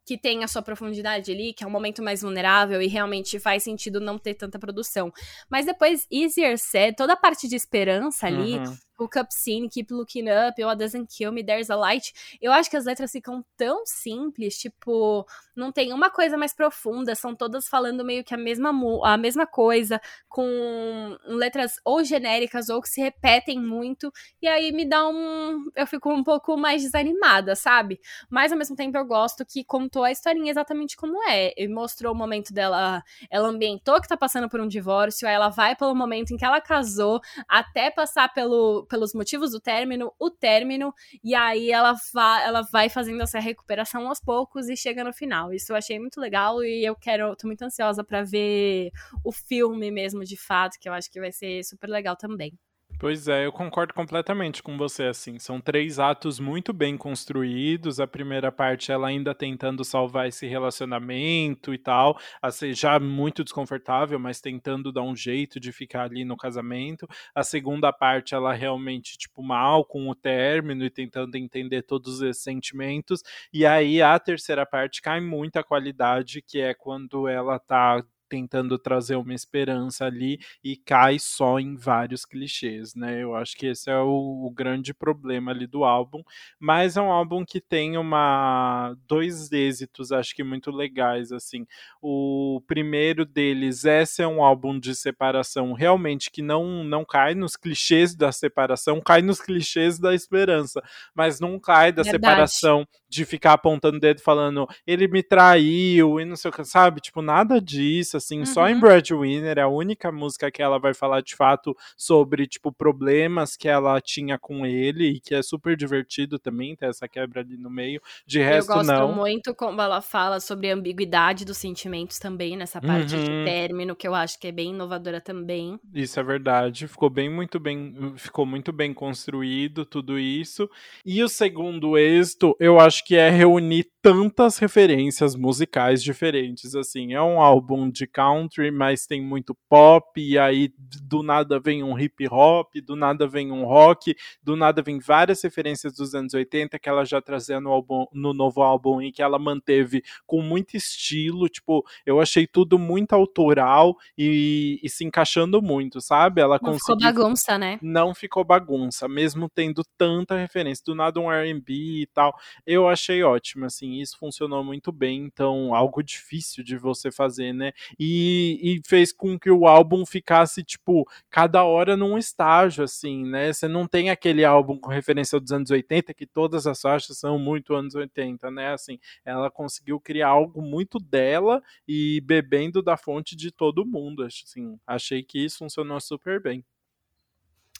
que 0.08 0.20
tem 0.20 0.44
a 0.44 0.48
sua 0.48 0.62
profundidade 0.62 1.32
ali, 1.32 1.52
que 1.52 1.64
é 1.64 1.68
um 1.68 1.72
momento 1.72 2.04
mais 2.04 2.22
vulnerável 2.22 2.80
e 2.80 2.86
realmente 2.86 3.40
faz 3.40 3.64
sentido 3.64 4.00
não 4.00 4.20
ter 4.20 4.36
tanta 4.36 4.60
produção. 4.60 5.12
Mas 5.50 5.66
depois, 5.66 6.06
Easier 6.12 6.60
Said, 6.60 6.96
toda 6.96 7.14
a 7.14 7.18
parte 7.18 7.48
de 7.48 7.56
esperança 7.56 8.28
ali, 8.28 8.60
uhum. 8.60 8.78
Hook 9.00 9.18
Up 9.18 9.34
Scene, 9.34 9.70
Keep 9.70 9.94
Looking 9.94 10.28
Up, 10.30 10.64
What 10.64 10.80
Doesn't 10.80 11.08
Kill 11.16 11.32
Me, 11.32 11.44
There's 11.44 11.70
a 11.70 11.76
Light. 11.76 12.14
Eu 12.42 12.52
acho 12.52 12.70
que 12.70 12.78
as 12.78 12.86
letras 12.86 13.12
ficam 13.12 13.44
tão 13.58 13.86
simples, 13.86 14.58
tipo, 14.58 15.26
não 15.56 15.72
tem 15.72 15.94
uma 15.94 16.10
coisa 16.10 16.38
mais 16.38 16.54
profunda, 16.54 17.16
são 17.16 17.36
todas 17.36 17.68
falando 17.68 18.04
meio 18.04 18.24
que 18.24 18.34
a 18.34 18.38
mesma, 18.38 18.72
a 19.04 19.18
mesma 19.18 19.46
coisa, 19.46 20.00
com 20.30 21.18
letras 21.26 21.76
ou 21.84 22.04
genéricas 22.04 22.70
ou 22.70 22.82
que 22.82 22.90
se 22.90 23.02
repetem 23.02 23.60
muito, 23.60 24.12
e 24.42 24.48
aí 24.48 24.72
me 24.72 24.86
dá 24.86 25.08
um. 25.08 25.70
Eu 25.76 25.88
fico 25.88 26.12
um 26.12 26.24
pouco 26.24 26.58
mais 26.58 26.82
desanimada, 26.82 27.56
sabe? 27.56 28.00
Mas 28.30 28.52
ao 28.52 28.58
mesmo 28.58 28.76
tempo 28.76 28.98
eu 28.98 29.06
gosto 29.06 29.46
que 29.46 29.64
contou 29.64 30.04
a 30.04 30.12
historinha 30.12 30.52
exatamente 30.52 30.96
como 30.96 31.22
é. 31.30 31.54
E 31.58 31.68
mostrou 31.68 32.14
o 32.14 32.18
momento 32.18 32.54
dela, 32.54 33.04
ela 33.30 33.48
ambientou 33.48 34.02
que 34.02 34.08
tá 34.08 34.18
passando 34.18 34.50
por 34.50 34.60
um 34.60 34.68
divórcio, 34.68 35.28
aí 35.28 35.34
ela 35.34 35.50
vai 35.50 35.76
pelo 35.76 35.96
momento 35.96 36.32
em 36.32 36.38
que 36.38 36.46
ela 36.46 36.62
casou, 36.62 37.22
até 37.48 37.90
passar 37.90 38.34
pelo 38.34 38.85
pelos 38.86 39.14
motivos 39.14 39.52
do 39.52 39.60
término, 39.60 40.12
o 40.20 40.30
término, 40.30 40.94
e 41.24 41.34
aí 41.36 41.72
ela, 41.72 41.96
va 42.14 42.42
ela 42.44 42.62
vai 42.62 42.90
fazendo 42.90 43.22
essa 43.22 43.40
recuperação 43.40 44.08
aos 44.08 44.20
poucos 44.20 44.70
e 44.70 44.78
chega 44.78 45.04
no 45.04 45.14
final. 45.14 45.54
Isso 45.54 45.72
eu 45.72 45.76
achei 45.76 46.00
muito 46.00 46.20
legal 46.20 46.64
e 46.64 46.86
eu 46.86 46.96
quero, 46.96 47.36
tô 47.36 47.48
muito 47.48 47.62
ansiosa 47.64 48.04
para 48.04 48.24
ver 48.24 48.92
o 49.24 49.32
filme 49.32 49.92
mesmo 49.92 50.24
de 50.24 50.38
fato, 50.38 50.78
que 50.80 50.88
eu 50.88 50.94
acho 50.94 51.12
que 51.12 51.20
vai 51.20 51.32
ser 51.32 51.64
super 51.64 51.90
legal 51.90 52.16
também. 52.16 52.58
Pois 52.98 53.28
é, 53.28 53.46
eu 53.46 53.52
concordo 53.52 53.94
completamente 53.94 54.64
com 54.64 54.78
você, 54.78 55.04
assim, 55.04 55.38
são 55.38 55.60
três 55.60 56.00
atos 56.00 56.40
muito 56.40 56.72
bem 56.72 56.96
construídos, 56.96 58.00
a 58.00 58.08
primeira 58.08 58.54
parte 58.54 58.90
ela 58.90 59.08
ainda 59.10 59.36
tentando 59.36 59.84
salvar 59.84 60.30
esse 60.30 60.48
relacionamento 60.48 61.74
e 61.74 61.78
tal, 61.78 62.18
assim, 62.42 62.72
já 62.74 62.98
muito 62.98 63.44
desconfortável, 63.44 64.18
mas 64.18 64.40
tentando 64.40 64.94
dar 64.94 65.02
um 65.02 65.14
jeito 65.14 65.60
de 65.60 65.74
ficar 65.74 66.04
ali 66.04 66.24
no 66.24 66.38
casamento, 66.38 67.06
a 67.36 67.44
segunda 67.44 67.92
parte 67.92 68.34
ela 68.34 68.54
realmente, 68.54 69.18
tipo, 69.18 69.44
mal 69.44 69.84
com 69.84 70.10
o 70.10 70.16
término 70.16 70.86
e 70.86 70.90
tentando 70.90 71.36
entender 71.36 71.82
todos 71.84 72.22
esses 72.22 72.42
sentimentos, 72.44 73.22
e 73.52 73.66
aí 73.66 74.02
a 74.02 74.18
terceira 74.18 74.66
parte 74.66 75.02
cai 75.02 75.20
muita 75.20 75.62
qualidade, 75.66 76.42
que 76.42 76.62
é 76.62 76.74
quando 76.74 77.28
ela 77.28 77.60
tá 77.60 78.02
tentando 78.36 78.78
trazer 78.78 79.16
uma 79.16 79.34
esperança 79.34 80.04
ali 80.04 80.40
e 80.62 80.76
cai 80.76 81.18
só 81.18 81.58
em 81.58 81.78
vários 81.78 82.26
clichês, 82.26 82.94
né? 82.94 83.24
Eu 83.24 83.34
acho 83.34 83.56
que 83.56 83.68
esse 83.68 83.90
é 83.90 83.98
o, 83.98 84.46
o, 84.46 84.52
grande 84.52 84.94
problema 84.94 85.52
ali 85.52 85.66
do 85.66 85.86
álbum, 85.86 86.22
mas 86.60 86.98
é 86.98 87.02
um 87.02 87.12
álbum 87.12 87.46
que 87.46 87.62
tem 87.62 87.98
uma 87.98 88.94
dois 89.08 89.54
êxitos, 89.54 90.12
acho 90.12 90.36
que 90.36 90.44
muito 90.44 90.70
legais 90.70 91.32
assim. 91.32 91.66
O 92.02 92.62
primeiro 92.68 93.26
deles, 93.26 93.86
esse 93.86 94.22
é 94.22 94.28
um 94.28 94.44
álbum 94.44 94.78
de 94.78 94.94
separação 94.94 95.72
realmente 95.72 96.30
que 96.30 96.42
não 96.42 96.84
não 96.84 97.06
cai 97.06 97.34
nos 97.34 97.56
clichês 97.56 98.14
da 98.16 98.34
separação, 98.34 99.00
cai 99.00 99.22
nos 99.22 99.40
clichês 99.40 99.98
da 99.98 100.14
esperança, 100.14 100.84
mas 101.14 101.40
não 101.40 101.58
cai 101.58 101.94
da 101.94 102.04
Verdade. 102.04 102.26
separação 102.26 102.88
de 103.08 103.24
ficar 103.24 103.54
apontando 103.54 103.96
o 103.96 104.00
dedo 104.00 104.22
falando 104.22 104.68
ele 104.86 105.08
me 105.08 105.24
traiu 105.24 106.20
e 106.20 106.26
não 106.26 106.36
sei 106.36 106.50
o 106.50 106.54
que, 106.54 106.66
sabe? 106.66 107.00
Tipo, 107.00 107.22
nada 107.22 107.62
disso 107.62 108.18
assim, 108.26 108.40
uhum. 108.40 108.46
só 108.46 108.68
em 108.68 108.80
Breadwinner, 108.80 109.58
é 109.60 109.62
a 109.62 109.68
única 109.68 110.12
música 110.12 110.50
que 110.50 110.62
ela 110.62 110.80
vai 110.80 110.94
falar 110.94 111.22
de 111.22 111.36
fato 111.36 111.76
sobre, 111.96 112.48
tipo, 112.48 112.72
problemas 112.72 113.56
que 113.56 113.68
ela 113.68 114.02
tinha 114.02 114.38
com 114.40 114.66
ele 114.66 115.12
e 115.12 115.20
que 115.20 115.36
é 115.36 115.44
super 115.44 115.78
divertido 115.78 116.40
também, 116.40 116.76
ter 116.76 116.88
essa 116.88 117.08
quebra 117.08 117.42
ali 117.42 117.58
no 117.58 117.70
meio. 117.70 118.02
De 118.26 118.40
resto, 118.40 118.70
não. 118.70 118.78
Eu 118.78 118.84
gosto 118.84 118.92
não. 118.94 119.16
muito 119.16 119.56
como 119.56 119.82
ela 119.82 120.02
fala 120.02 120.40
sobre 120.40 120.72
a 120.72 120.74
ambiguidade 120.74 121.46
dos 121.46 121.58
sentimentos 121.58 122.18
também, 122.18 122.58
nessa 122.58 122.82
parte 122.82 123.16
uhum. 123.16 123.24
de 123.24 123.46
término, 123.46 123.96
que 123.96 124.08
eu 124.08 124.16
acho 124.16 124.40
que 124.40 124.48
é 124.48 124.52
bem 124.52 124.72
inovadora 124.72 125.22
também. 125.22 125.80
Isso 125.94 126.20
é 126.20 126.24
verdade, 126.24 126.88
ficou 126.88 127.10
bem, 127.10 127.30
muito 127.30 127.60
bem, 127.60 128.14
ficou 128.18 128.46
muito 128.46 128.74
bem 128.74 128.94
construído 128.94 129.86
tudo 129.86 130.18
isso. 130.18 130.70
E 131.06 131.22
o 131.24 131.30
segundo 131.30 131.98
êxito, 131.98 132.56
eu 132.60 132.80
acho 132.80 133.06
que 133.06 133.16
é 133.16 133.30
reunir 133.30 133.86
tantas 134.02 134.58
referências 134.58 135.36
musicais 135.36 136.04
diferentes, 136.04 136.76
assim, 136.76 137.14
é 137.14 137.22
um 137.22 137.42
álbum 137.42 137.90
de 137.90 138.05
country, 138.08 138.72
mas 138.72 139.06
tem 139.06 139.22
muito 139.22 139.56
pop, 139.70 140.20
e 140.20 140.38
aí 140.38 140.72
do 141.04 141.24
nada 141.24 141.60
vem 141.60 141.84
um 141.84 141.98
hip 141.98 142.28
hop, 142.30 142.74
do 142.84 142.96
nada 142.96 143.28
vem 143.28 143.52
um 143.52 143.66
rock, 143.66 144.16
do 144.42 144.56
nada 144.56 144.82
vem 144.82 145.00
várias 145.00 145.42
referências 145.42 145.94
dos 145.94 146.14
anos 146.16 146.34
80 146.34 146.78
que 146.80 146.90
ela 146.90 147.06
já 147.06 147.22
trazia 147.22 147.60
no, 147.60 147.72
álbum, 147.72 148.06
no 148.14 148.34
novo 148.34 148.62
álbum 148.62 149.02
e 149.02 149.12
que 149.12 149.22
ela 149.22 149.40
manteve 149.40 150.04
com 150.26 150.42
muito 150.42 150.76
estilo, 150.76 151.48
tipo, 151.50 151.86
eu 152.06 152.20
achei 152.20 152.48
tudo 152.48 152.78
muito 152.78 153.14
autoral 153.14 153.96
e, 154.18 154.80
e 154.84 154.90
se 154.90 155.04
encaixando 155.04 155.62
muito, 155.62 156.02
sabe? 156.02 156.42
Ela 156.42 156.60
não 156.62 156.74
conseguiu... 156.74 157.08
ficou 157.08 157.14
bagunça, 157.14 157.58
né? 157.58 157.80
Não 157.82 158.14
ficou 158.14 158.44
bagunça, 158.44 159.08
mesmo 159.08 159.50
tendo 159.50 159.84
tanta 159.98 160.36
referência, 160.36 160.84
do 160.86 160.96
nada 160.96 161.20
um 161.20 161.32
R&B 161.32 161.74
e 161.74 162.08
tal, 162.14 162.36
eu 162.66 162.88
achei 162.88 163.24
ótimo, 163.24 163.66
assim, 163.66 163.94
isso 164.00 164.18
funcionou 164.18 164.64
muito 164.64 164.92
bem, 164.92 165.24
então 165.24 165.74
algo 165.74 166.02
difícil 166.02 166.64
de 166.64 166.78
você 166.78 167.12
fazer, 167.12 167.54
né? 167.54 167.72
E, 168.00 168.78
e 168.78 168.82
fez 168.88 169.12
com 169.12 169.38
que 169.40 169.50
o 169.50 169.68
álbum 169.68 170.06
ficasse, 170.06 170.64
tipo, 170.64 171.06
cada 171.30 171.64
hora 171.64 171.96
num 171.98 172.18
estágio, 172.18 172.84
assim, 172.84 173.26
né? 173.26 173.52
Você 173.54 173.68
não 173.68 173.88
tem 173.88 174.10
aquele 174.10 174.44
álbum 174.46 174.78
com 174.78 174.90
referência 174.90 175.40
dos 175.40 175.52
anos 175.52 175.72
80, 175.72 176.14
que 176.14 176.26
todas 176.26 176.68
as 176.68 176.82
faixas 176.82 177.18
são 177.18 177.38
muito 177.40 177.74
anos 177.74 177.96
80, 177.96 178.52
né? 178.52 178.74
Assim, 178.74 179.00
ela 179.24 179.50
conseguiu 179.52 180.00
criar 180.00 180.30
algo 180.30 180.62
muito 180.62 181.00
dela 181.00 181.62
e 181.88 182.22
bebendo 182.22 182.82
da 182.82 182.98
fonte 182.98 183.36
de 183.36 183.52
todo 183.52 183.86
mundo, 183.86 184.24
assim. 184.24 184.78
Achei 184.86 185.24
que 185.24 185.44
isso 185.44 185.60
funcionou 185.60 186.00
super 186.00 186.42
bem. 186.42 186.64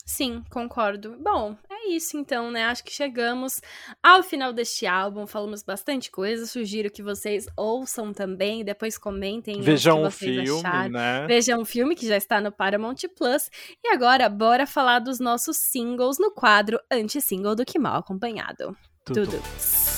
Sim, 0.08 0.44
concordo. 0.50 1.16
Bom, 1.20 1.56
é 1.68 1.88
isso 1.88 2.16
então, 2.16 2.48
né? 2.48 2.64
Acho 2.66 2.84
que 2.84 2.92
chegamos 2.92 3.60
ao 4.00 4.22
final 4.22 4.52
deste 4.52 4.86
álbum. 4.86 5.26
Falamos 5.26 5.64
bastante 5.64 6.12
coisa. 6.12 6.46
Sugiro 6.46 6.92
que 6.92 7.02
vocês 7.02 7.46
ouçam 7.56 8.12
também. 8.12 8.64
Depois 8.64 8.96
comentem. 8.96 9.60
Vejam 9.60 10.04
o 10.04 10.10
filme, 10.10 10.48
acharam. 10.48 10.90
né? 10.90 11.26
Vejam 11.26 11.60
o 11.60 11.64
filme 11.64 11.96
que 11.96 12.06
já 12.06 12.16
está 12.16 12.40
no 12.40 12.52
Paramount 12.52 12.94
Plus. 13.16 13.50
E 13.84 13.88
agora, 13.88 14.28
bora 14.28 14.64
falar 14.64 15.00
dos 15.00 15.18
nossos 15.18 15.56
singles 15.56 16.18
no 16.20 16.30
quadro 16.30 16.78
Anti-Single 16.90 17.56
do 17.56 17.64
Que 17.64 17.76
Mal 17.76 17.96
Acompanhado. 17.96 18.76
Tudo. 19.04 19.26
Tudo. 19.26 19.95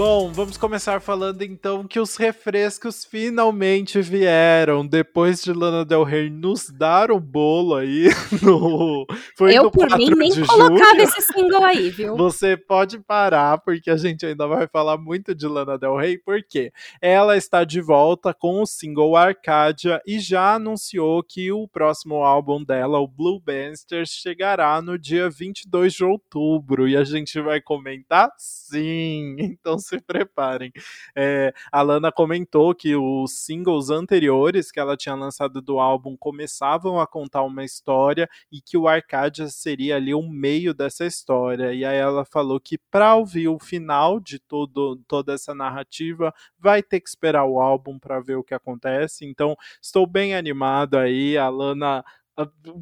Bom, 0.00 0.32
vamos 0.32 0.56
começar 0.56 0.98
falando 0.98 1.42
então 1.42 1.86
que 1.86 2.00
os 2.00 2.16
refrescos 2.16 3.04
finalmente 3.04 4.00
vieram. 4.00 4.86
Depois 4.86 5.42
de 5.42 5.52
Lana 5.52 5.84
Del 5.84 6.04
Rey 6.04 6.30
nos 6.30 6.70
dar 6.70 7.10
o 7.10 7.20
bolo 7.20 7.74
aí 7.74 8.08
no. 8.42 9.04
Foi 9.36 9.54
Eu, 9.54 9.70
por 9.70 9.94
mim, 9.98 10.08
nem 10.16 10.30
colocava 10.46 11.02
esse 11.02 11.20
single 11.20 11.62
aí, 11.62 11.90
viu? 11.90 12.16
Você 12.16 12.56
pode 12.56 12.98
parar, 12.98 13.58
porque 13.58 13.90
a 13.90 13.96
gente 13.98 14.24
ainda 14.24 14.46
vai 14.46 14.66
falar 14.66 14.96
muito 14.96 15.34
de 15.34 15.46
Lana 15.46 15.76
Del 15.76 15.98
Rey, 15.98 16.16
porque 16.16 16.72
ela 17.02 17.36
está 17.36 17.62
de 17.62 17.82
volta 17.82 18.32
com 18.32 18.62
o 18.62 18.66
single 18.66 19.18
Arcadia 19.18 20.00
e 20.06 20.18
já 20.18 20.54
anunciou 20.54 21.22
que 21.22 21.52
o 21.52 21.68
próximo 21.68 22.24
álbum 22.24 22.64
dela, 22.64 22.98
o 23.00 23.06
Blue 23.06 23.38
Bansters, 23.38 24.08
chegará 24.08 24.80
no 24.80 24.98
dia 24.98 25.28
22 25.28 25.92
de 25.92 26.04
outubro. 26.04 26.88
E 26.88 26.96
a 26.96 27.04
gente 27.04 27.38
vai 27.38 27.60
comentar? 27.60 28.32
Sim! 28.38 29.36
Então, 29.40 29.78
se 29.90 30.00
preparem. 30.00 30.72
É, 31.16 31.52
a 31.72 31.82
Lana 31.82 32.12
comentou 32.12 32.74
que 32.74 32.94
os 32.94 33.32
singles 33.32 33.90
anteriores 33.90 34.70
que 34.70 34.78
ela 34.78 34.96
tinha 34.96 35.14
lançado 35.14 35.60
do 35.60 35.80
álbum 35.80 36.16
começavam 36.16 37.00
a 37.00 37.06
contar 37.06 37.42
uma 37.42 37.64
história 37.64 38.28
e 38.50 38.60
que 38.60 38.76
o 38.76 38.86
Arcadia 38.86 39.48
seria 39.48 39.96
ali 39.96 40.14
o 40.14 40.22
meio 40.22 40.72
dessa 40.72 41.04
história. 41.04 41.72
E 41.72 41.84
aí 41.84 41.96
ela 41.96 42.24
falou 42.24 42.60
que 42.60 42.78
para 42.90 43.14
ouvir 43.14 43.48
o 43.48 43.58
final 43.58 44.20
de 44.20 44.38
todo, 44.38 44.96
toda 45.08 45.34
essa 45.34 45.54
narrativa, 45.54 46.32
vai 46.58 46.82
ter 46.82 47.00
que 47.00 47.08
esperar 47.08 47.44
o 47.44 47.60
álbum 47.60 47.98
para 47.98 48.20
ver 48.20 48.36
o 48.36 48.44
que 48.44 48.54
acontece. 48.54 49.26
Então, 49.26 49.56
estou 49.82 50.06
bem 50.06 50.34
animado 50.34 50.96
aí. 50.96 51.36
A 51.36 51.48
Lana 51.48 52.04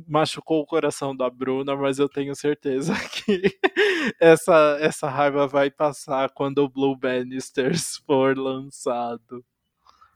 machucou 0.07 0.61
o 0.61 0.67
coração 0.67 1.17
da 1.17 1.31
Bruna, 1.31 1.77
mas 1.77 1.99
eu 1.99 2.09
tenho 2.09 2.35
certeza 2.35 2.95
que 3.25 3.59
essa, 4.21 4.77
essa 4.81 5.09
raiva 5.09 5.47
vai 5.47 5.71
passar 5.71 6.31
quando 6.31 6.59
o 6.59 6.69
Blue 6.69 6.97
Bannisters 6.97 7.97
for 8.07 8.37
lançado. 8.37 9.45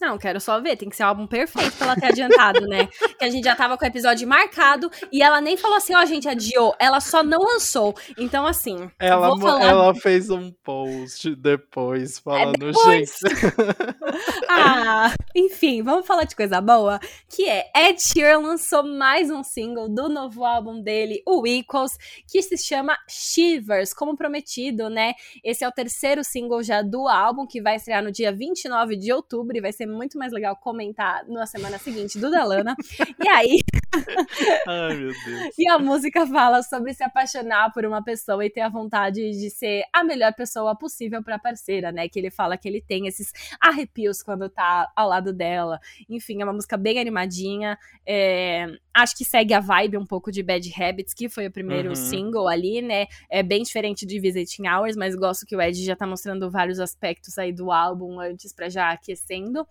Não, 0.02 0.18
quero 0.18 0.40
só 0.40 0.60
ver. 0.60 0.76
Tem 0.76 0.88
que 0.88 0.96
ser 0.96 1.04
um 1.04 1.06
álbum 1.06 1.28
perfeito 1.28 1.76
pra 1.76 1.86
ela 1.86 1.96
ter 1.96 2.06
adiantado, 2.06 2.66
né? 2.66 2.88
Que 3.22 3.26
a 3.26 3.30
gente 3.30 3.44
já 3.44 3.54
tava 3.54 3.78
com 3.78 3.84
o 3.84 3.88
episódio 3.88 4.26
marcado 4.26 4.90
e 5.12 5.22
ela 5.22 5.40
nem 5.40 5.56
falou 5.56 5.76
assim, 5.76 5.94
ó, 5.94 6.02
oh, 6.02 6.06
gente, 6.06 6.28
adiou. 6.28 6.74
Ela 6.76 6.98
só 6.98 7.22
não 7.22 7.38
lançou. 7.38 7.94
Então, 8.18 8.44
assim. 8.44 8.90
Ela, 8.98 9.38
falar... 9.38 9.62
ela 9.62 9.94
fez 9.94 10.28
um 10.28 10.50
post 10.64 11.36
depois 11.36 12.18
falando, 12.18 12.68
é 12.68 12.72
depois. 12.72 13.16
gente. 13.22 13.54
ah, 14.50 15.14
enfim, 15.36 15.82
vamos 15.82 16.04
falar 16.04 16.24
de 16.24 16.34
coisa 16.34 16.60
boa. 16.60 16.98
Que 17.28 17.48
é 17.48 17.70
Ed 17.76 18.02
Sheeran 18.02 18.38
lançou 18.38 18.82
mais 18.82 19.30
um 19.30 19.44
single 19.44 19.88
do 19.88 20.08
novo 20.08 20.44
álbum 20.44 20.82
dele, 20.82 21.22
o 21.24 21.46
Equals, 21.46 21.92
que 22.26 22.42
se 22.42 22.58
chama 22.58 22.98
Shivers, 23.08 23.94
como 23.94 24.16
prometido, 24.16 24.90
né? 24.90 25.12
Esse 25.44 25.62
é 25.62 25.68
o 25.68 25.72
terceiro 25.72 26.24
single 26.24 26.62
já 26.64 26.82
do 26.82 27.06
álbum, 27.06 27.46
que 27.46 27.62
vai 27.62 27.76
estrear 27.76 28.02
no 28.02 28.10
dia 28.10 28.32
29 28.32 28.96
de 28.96 29.12
outubro 29.12 29.56
e 29.56 29.60
vai 29.60 29.72
ser 29.72 29.91
muito 29.92 30.18
mais 30.18 30.32
legal 30.32 30.56
comentar 30.56 31.24
na 31.28 31.46
semana 31.46 31.78
seguinte 31.78 32.18
do 32.18 32.30
Dalana. 32.30 32.74
e 33.22 33.28
aí. 33.28 33.58
Ai, 34.66 34.94
meu 34.96 35.12
Deus. 35.12 35.54
E 35.58 35.68
a 35.68 35.78
música 35.78 36.26
fala 36.26 36.62
sobre 36.62 36.94
se 36.94 37.04
apaixonar 37.04 37.72
por 37.72 37.84
uma 37.84 38.02
pessoa 38.02 38.44
e 38.44 38.50
ter 38.50 38.62
a 38.62 38.68
vontade 38.68 39.30
de 39.32 39.50
ser 39.50 39.84
a 39.92 40.02
melhor 40.02 40.32
pessoa 40.34 40.74
possível 40.74 41.22
pra 41.22 41.38
parceira, 41.38 41.92
né? 41.92 42.08
Que 42.08 42.18
ele 42.18 42.30
fala 42.30 42.56
que 42.56 42.68
ele 42.68 42.80
tem 42.80 43.06
esses 43.06 43.32
arrepios 43.60 44.22
quando 44.22 44.48
tá 44.48 44.90
ao 44.96 45.08
lado 45.08 45.32
dela. 45.32 45.78
Enfim, 46.08 46.40
é 46.40 46.44
uma 46.44 46.52
música 46.52 46.76
bem 46.76 46.98
animadinha. 46.98 47.78
É... 48.06 48.66
Acho 48.94 49.16
que 49.16 49.24
segue 49.24 49.54
a 49.54 49.60
vibe 49.60 49.96
um 49.96 50.06
pouco 50.06 50.30
de 50.30 50.42
Bad 50.42 50.70
Habits, 50.80 51.14
que 51.14 51.28
foi 51.28 51.46
o 51.46 51.50
primeiro 51.50 51.90
uhum. 51.90 51.94
single 51.94 52.48
ali, 52.48 52.82
né? 52.82 53.06
É 53.30 53.42
bem 53.42 53.62
diferente 53.62 54.04
de 54.04 54.20
Visiting 54.20 54.66
Hours, 54.68 54.96
mas 54.96 55.14
gosto 55.14 55.46
que 55.46 55.56
o 55.56 55.60
Ed 55.60 55.82
já 55.84 55.96
tá 55.96 56.06
mostrando 56.06 56.50
vários 56.50 56.78
aspectos 56.78 57.38
aí 57.38 57.52
do 57.52 57.70
álbum 57.70 58.20
antes 58.20 58.52
pra 58.52 58.68
já 58.68 58.90
aquecendo. 58.90 59.66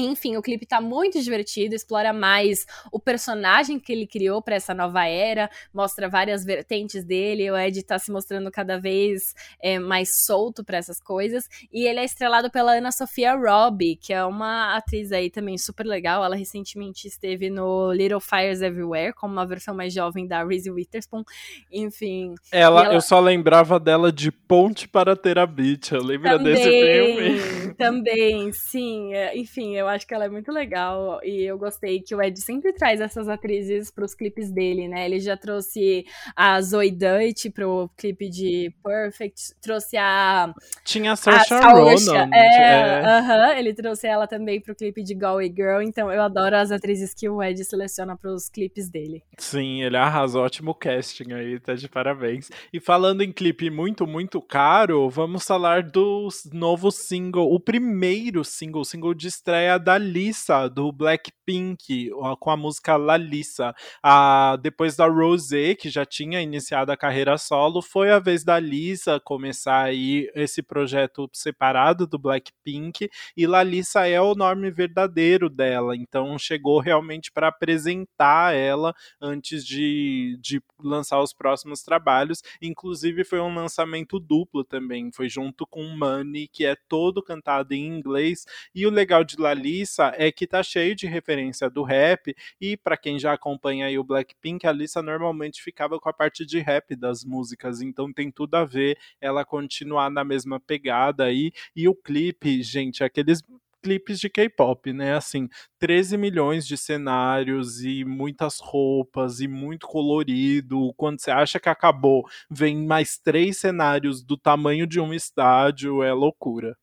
Enfim, 0.00 0.36
o 0.36 0.42
clipe 0.42 0.64
tá 0.64 0.80
muito 0.80 1.20
divertido, 1.20 1.74
explora 1.74 2.12
mais 2.12 2.64
o 2.92 3.00
personagem 3.00 3.80
que 3.80 3.92
ele 3.92 4.06
criou 4.06 4.40
para 4.40 4.54
essa 4.54 4.72
nova 4.72 5.04
era, 5.04 5.50
mostra 5.74 6.08
várias 6.08 6.44
vertentes 6.44 7.02
dele. 7.02 7.50
O 7.50 7.56
Ed 7.58 7.82
tá 7.82 7.98
se 7.98 8.12
mostrando 8.12 8.48
cada 8.48 8.78
vez 8.78 9.34
é, 9.60 9.76
mais 9.80 10.24
solto 10.24 10.62
para 10.62 10.78
essas 10.78 11.00
coisas. 11.00 11.48
E 11.72 11.84
ele 11.84 11.98
é 11.98 12.04
estrelado 12.04 12.48
pela 12.48 12.74
Ana 12.74 12.92
Sofia 12.92 13.34
Robbie, 13.34 13.96
que 13.96 14.12
é 14.12 14.24
uma 14.24 14.76
atriz 14.76 15.10
aí 15.10 15.30
também 15.30 15.58
super 15.58 15.84
legal. 15.84 16.24
Ela 16.24 16.36
recentemente 16.36 17.08
esteve 17.08 17.50
no 17.50 17.92
Little 17.92 18.20
Fires 18.20 18.62
Everywhere, 18.62 19.12
como 19.12 19.32
uma 19.32 19.46
versão 19.46 19.74
mais 19.74 19.92
jovem 19.92 20.28
da 20.28 20.44
Reese 20.44 20.70
Witherspoon. 20.70 21.24
Enfim. 21.72 22.36
Ela, 22.52 22.84
ela, 22.84 22.94
eu 22.94 23.00
só 23.00 23.18
lembrava 23.18 23.80
dela 23.80 24.12
de 24.12 24.30
Ponte 24.30 24.86
para 24.86 25.16
Ter 25.16 25.40
a 25.40 25.46
Beach. 25.46 25.92
Eu 25.92 26.04
lembro 26.04 26.30
também, 26.30 26.54
desse 26.54 26.70
filme. 26.70 27.74
Também, 27.74 28.52
sim. 28.52 29.12
É, 29.12 29.36
enfim, 29.36 29.74
eu 29.74 29.87
eu 29.88 29.94
acho 29.94 30.06
que 30.06 30.14
ela 30.14 30.26
é 30.26 30.28
muito 30.28 30.52
legal 30.52 31.20
e 31.24 31.42
eu 31.42 31.58
gostei 31.58 32.00
que 32.00 32.14
o 32.14 32.22
Ed 32.22 32.40
sempre 32.40 32.72
traz 32.72 33.00
essas 33.00 33.28
atrizes 33.28 33.90
para 33.90 34.04
os 34.04 34.14
clipes 34.14 34.50
dele, 34.50 34.86
né? 34.86 35.06
Ele 35.06 35.18
já 35.18 35.36
trouxe 35.36 36.04
a 36.36 36.60
Zoe 36.60 36.90
Dutch 36.90 37.46
pro 37.52 37.90
clipe 37.96 38.28
de 38.28 38.72
Perfect, 38.82 39.54
trouxe 39.60 39.96
a 39.96 40.52
tinha 40.84 41.12
a 41.12 41.16
Saoirse 41.16 41.54
Ronan. 41.54 42.28
É, 42.32 42.98
é. 42.98 43.00
Uh 43.00 43.26
-huh, 43.26 43.58
ele 43.58 43.72
trouxe 43.74 44.06
ela 44.06 44.26
também 44.26 44.60
pro 44.60 44.74
clipe 44.74 45.02
de 45.02 45.14
Galway 45.14 45.52
Girl, 45.54 45.80
então 45.80 46.12
eu 46.12 46.22
adoro 46.22 46.56
as 46.56 46.70
atrizes 46.70 47.14
que 47.14 47.28
o 47.28 47.42
Ed 47.42 47.64
seleciona 47.64 48.16
para 48.16 48.32
os 48.32 48.48
clipes 48.48 48.90
dele. 48.90 49.22
Sim, 49.38 49.82
ele 49.82 49.96
arrasou, 49.96 50.44
ótimo 50.44 50.74
casting 50.74 51.32
aí, 51.32 51.58
tá 51.58 51.74
de 51.74 51.88
parabéns. 51.88 52.50
E 52.72 52.80
falando 52.80 53.22
em 53.22 53.32
clipe 53.32 53.70
muito, 53.70 54.06
muito 54.06 54.40
caro, 54.40 55.08
vamos 55.08 55.44
falar 55.44 55.82
do 55.82 56.28
novo 56.52 56.90
single, 56.90 57.52
o 57.52 57.58
primeiro 57.58 58.44
single, 58.44 58.84
single 58.84 59.14
de 59.14 59.28
estreia 59.28 59.77
da 59.78 59.96
Lisa, 59.96 60.68
do 60.68 60.90
Blackpink, 60.92 62.10
com 62.40 62.50
a 62.50 62.56
música 62.56 62.96
Lalissa. 62.96 63.74
A, 64.02 64.56
depois 64.60 64.96
da 64.96 65.06
Rosé, 65.06 65.74
que 65.74 65.88
já 65.88 66.04
tinha 66.04 66.40
iniciado 66.42 66.92
a 66.92 66.96
carreira 66.96 67.38
solo, 67.38 67.80
foi 67.80 68.10
a 68.10 68.18
vez 68.18 68.44
da 68.44 68.58
Lisa 68.58 69.20
começar 69.20 69.84
aí 69.84 70.30
esse 70.34 70.62
projeto 70.62 71.28
separado 71.32 72.06
do 72.06 72.18
Blackpink, 72.18 73.08
e 73.36 73.46
Lalissa 73.46 74.06
é 74.06 74.20
o 74.20 74.34
nome 74.34 74.70
verdadeiro 74.70 75.48
dela, 75.48 75.96
então 75.96 76.38
chegou 76.38 76.80
realmente 76.80 77.30
para 77.30 77.48
apresentar 77.48 78.54
ela 78.54 78.94
antes 79.20 79.64
de, 79.64 80.38
de 80.40 80.60
lançar 80.82 81.20
os 81.22 81.32
próximos 81.32 81.82
trabalhos. 81.82 82.42
Inclusive 82.60 83.24
foi 83.24 83.40
um 83.40 83.54
lançamento 83.54 84.18
duplo 84.18 84.64
também, 84.64 85.10
foi 85.12 85.28
junto 85.28 85.66
com 85.66 85.82
Money, 85.84 86.48
que 86.48 86.64
é 86.64 86.76
todo 86.88 87.22
cantado 87.22 87.74
em 87.74 87.86
inglês, 87.86 88.44
e 88.74 88.86
o 88.86 88.90
legal 88.90 89.24
de 89.24 89.36
Lalissa 89.36 89.57
Lisa 89.58 90.12
é 90.16 90.32
que 90.32 90.46
tá 90.46 90.62
cheio 90.62 90.94
de 90.94 91.06
referência 91.06 91.68
do 91.68 91.82
rap 91.82 92.34
e 92.60 92.76
para 92.76 92.96
quem 92.96 93.18
já 93.18 93.32
acompanha 93.34 93.86
aí 93.86 93.98
o 93.98 94.04
Blackpink, 94.04 94.66
a 94.66 94.72
Lisa 94.72 95.02
normalmente 95.02 95.62
ficava 95.62 95.98
com 96.00 96.08
a 96.08 96.12
parte 96.12 96.46
de 96.46 96.60
rap 96.60 96.96
das 96.96 97.24
músicas, 97.24 97.82
então 97.82 98.12
tem 98.12 98.30
tudo 98.30 98.54
a 98.54 98.64
ver 98.64 98.96
ela 99.20 99.44
continuar 99.44 100.10
na 100.10 100.24
mesma 100.24 100.58
pegada 100.60 101.24
aí 101.24 101.52
e 101.76 101.88
o 101.88 101.94
clipe, 101.94 102.62
gente, 102.62 103.04
aqueles 103.04 103.42
clipes 103.82 104.18
de 104.20 104.28
K-pop, 104.28 104.92
né? 104.92 105.14
Assim, 105.14 105.48
13 105.78 106.16
milhões 106.16 106.66
de 106.66 106.76
cenários 106.76 107.82
e 107.82 108.04
muitas 108.04 108.58
roupas 108.60 109.40
e 109.40 109.48
muito 109.48 109.86
colorido. 109.86 110.92
Quando 110.96 111.20
você 111.20 111.30
acha 111.30 111.60
que 111.60 111.68
acabou, 111.68 112.24
vem 112.50 112.84
mais 112.86 113.18
três 113.18 113.58
cenários 113.58 114.22
do 114.22 114.36
tamanho 114.36 114.86
de 114.86 115.00
um 115.00 115.14
estádio, 115.14 116.02
é 116.02 116.12
loucura. 116.12 116.76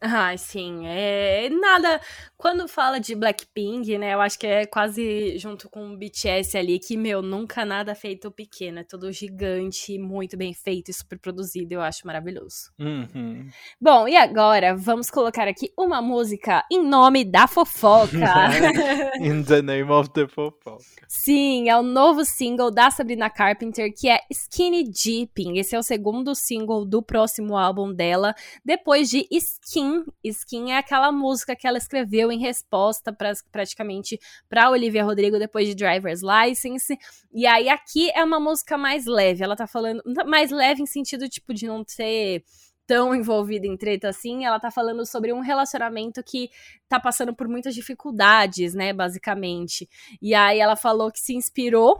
Ah, 0.00 0.34
sim. 0.36 0.86
É 0.86 1.50
nada. 1.50 2.00
Quando 2.38 2.66
fala 2.66 2.98
de 2.98 3.14
Blackpink, 3.14 3.98
né? 3.98 4.14
Eu 4.14 4.20
acho 4.22 4.38
que 4.38 4.46
é 4.46 4.64
quase 4.64 5.36
junto 5.36 5.68
com 5.68 5.90
o 5.90 5.96
BTS 5.96 6.56
ali, 6.56 6.78
que, 6.78 6.96
meu, 6.96 7.20
nunca 7.20 7.66
nada 7.66 7.94
feito 7.94 8.30
pequeno. 8.30 8.78
É 8.78 8.82
tudo 8.82 9.12
gigante, 9.12 9.98
muito 9.98 10.38
bem 10.38 10.54
feito 10.54 10.90
e 10.90 10.94
super 10.94 11.18
produzido. 11.18 11.74
Eu 11.74 11.82
acho 11.82 12.06
maravilhoso. 12.06 12.72
Uhum. 12.78 13.46
Bom, 13.78 14.08
e 14.08 14.16
agora 14.16 14.74
vamos 14.74 15.10
colocar 15.10 15.46
aqui 15.46 15.70
uma 15.76 16.00
música 16.00 16.64
em 16.72 16.82
nome 16.82 17.22
da 17.22 17.46
fofoca. 17.46 18.08
In 19.20 19.42
the 19.44 19.60
name 19.60 19.90
of 19.90 20.10
the 20.14 20.26
fofoca. 20.26 20.82
Sim, 21.06 21.68
é 21.68 21.76
o 21.76 21.82
novo 21.82 22.24
single 22.24 22.70
da 22.70 22.90
Sabrina 22.90 23.28
Carpenter, 23.28 23.92
que 23.94 24.08
é 24.08 24.20
Skinny 24.30 24.84
Dipping. 24.84 25.58
Esse 25.58 25.76
é 25.76 25.78
o 25.78 25.82
segundo 25.82 26.34
single 26.34 26.86
do 26.86 27.02
próximo 27.02 27.54
álbum 27.54 27.92
dela, 27.92 28.34
depois 28.64 29.10
de 29.10 29.26
Skin 29.30 29.89
Skin. 29.90 30.04
Skin 30.22 30.72
é 30.72 30.78
aquela 30.78 31.10
música 31.10 31.56
que 31.56 31.66
ela 31.66 31.78
escreveu 31.78 32.30
em 32.30 32.38
resposta 32.38 33.12
pra, 33.12 33.32
praticamente 33.50 34.18
para 34.48 34.70
Olivia 34.70 35.04
Rodrigo 35.04 35.38
depois 35.38 35.66
de 35.66 35.74
Driver's 35.74 36.20
License. 36.22 36.96
E 37.32 37.46
aí 37.46 37.68
aqui 37.68 38.10
é 38.10 38.22
uma 38.22 38.40
música 38.40 38.76
mais 38.78 39.06
leve. 39.06 39.42
Ela 39.42 39.56
tá 39.56 39.66
falando 39.66 40.02
mais 40.26 40.50
leve 40.50 40.82
em 40.82 40.86
sentido 40.86 41.28
tipo 41.28 41.52
de 41.54 41.66
não 41.66 41.84
ser 41.86 42.44
tão 42.86 43.14
envolvida 43.14 43.68
em 43.68 43.76
treta 43.76 44.08
assim, 44.08 44.44
ela 44.44 44.58
tá 44.58 44.68
falando 44.68 45.06
sobre 45.06 45.32
um 45.32 45.38
relacionamento 45.38 46.20
que 46.24 46.50
tá 46.88 46.98
passando 46.98 47.32
por 47.32 47.46
muitas 47.46 47.72
dificuldades, 47.72 48.74
né, 48.74 48.92
basicamente. 48.92 49.88
E 50.20 50.34
aí 50.34 50.58
ela 50.58 50.74
falou 50.74 51.12
que 51.12 51.20
se 51.20 51.32
inspirou 51.32 51.96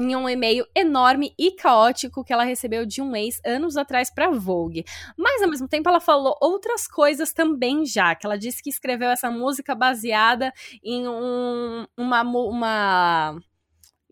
em 0.00 0.16
um 0.16 0.28
e-mail 0.28 0.66
enorme 0.74 1.34
e 1.38 1.52
caótico 1.52 2.24
que 2.24 2.32
ela 2.32 2.44
recebeu 2.44 2.86
de 2.86 3.02
um 3.02 3.14
ex 3.14 3.40
anos 3.44 3.76
atrás 3.76 4.12
para 4.12 4.30
Vogue. 4.30 4.84
Mas 5.16 5.42
ao 5.42 5.50
mesmo 5.50 5.68
tempo 5.68 5.88
ela 5.88 6.00
falou 6.00 6.36
outras 6.40 6.86
coisas 6.86 7.32
também 7.32 7.84
já, 7.84 8.14
que 8.14 8.26
ela 8.26 8.38
disse 8.38 8.62
que 8.62 8.70
escreveu 8.70 9.10
essa 9.10 9.30
música 9.30 9.74
baseada 9.74 10.52
em 10.82 11.06
um, 11.06 11.86
uma, 11.96 12.22
uma 12.22 13.36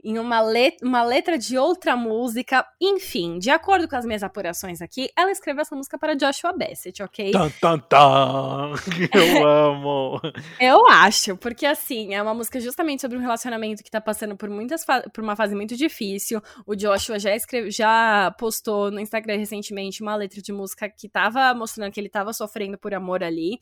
em 0.02 0.18
uma, 0.18 0.40
let 0.40 0.76
uma 0.82 1.02
letra 1.02 1.38
de 1.38 1.56
outra 1.58 1.96
música. 1.96 2.66
Enfim, 2.80 3.38
de 3.38 3.50
acordo 3.50 3.88
com 3.88 3.96
as 3.96 4.04
minhas 4.04 4.22
apurações 4.22 4.80
aqui, 4.80 5.10
ela 5.16 5.30
escreveu 5.30 5.62
essa 5.62 5.74
música 5.74 5.98
para 5.98 6.14
Joshua 6.14 6.52
Bassett, 6.52 7.02
ok? 7.02 7.30
Tan, 7.32 7.50
tan, 7.60 7.78
tan. 7.78 8.72
Eu 9.14 9.46
amo! 9.46 10.20
Eu 10.60 10.86
acho, 10.88 11.36
porque 11.36 11.66
assim, 11.66 12.14
é 12.14 12.22
uma 12.22 12.34
música 12.34 12.60
justamente 12.60 13.00
sobre 13.00 13.16
um 13.16 13.20
relacionamento 13.20 13.82
que 13.82 13.90
tá 13.90 14.00
passando 14.00 14.36
por, 14.36 14.48
muitas 14.48 14.84
por 14.84 15.22
uma 15.22 15.36
fase 15.36 15.54
muito 15.54 15.76
difícil. 15.76 16.40
O 16.66 16.74
Joshua 16.74 17.18
já, 17.18 17.34
escreve 17.34 17.70
já 17.70 18.34
postou 18.38 18.90
no 18.90 19.00
Instagram 19.00 19.36
recentemente 19.36 20.02
uma 20.02 20.16
letra 20.16 20.40
de 20.40 20.52
música 20.52 20.88
que 20.88 21.08
tava 21.08 21.54
mostrando 21.54 21.92
que 21.92 22.00
ele 22.00 22.08
tava 22.08 22.32
sofrendo 22.32 22.78
por 22.78 22.94
amor 22.94 23.22
ali. 23.22 23.58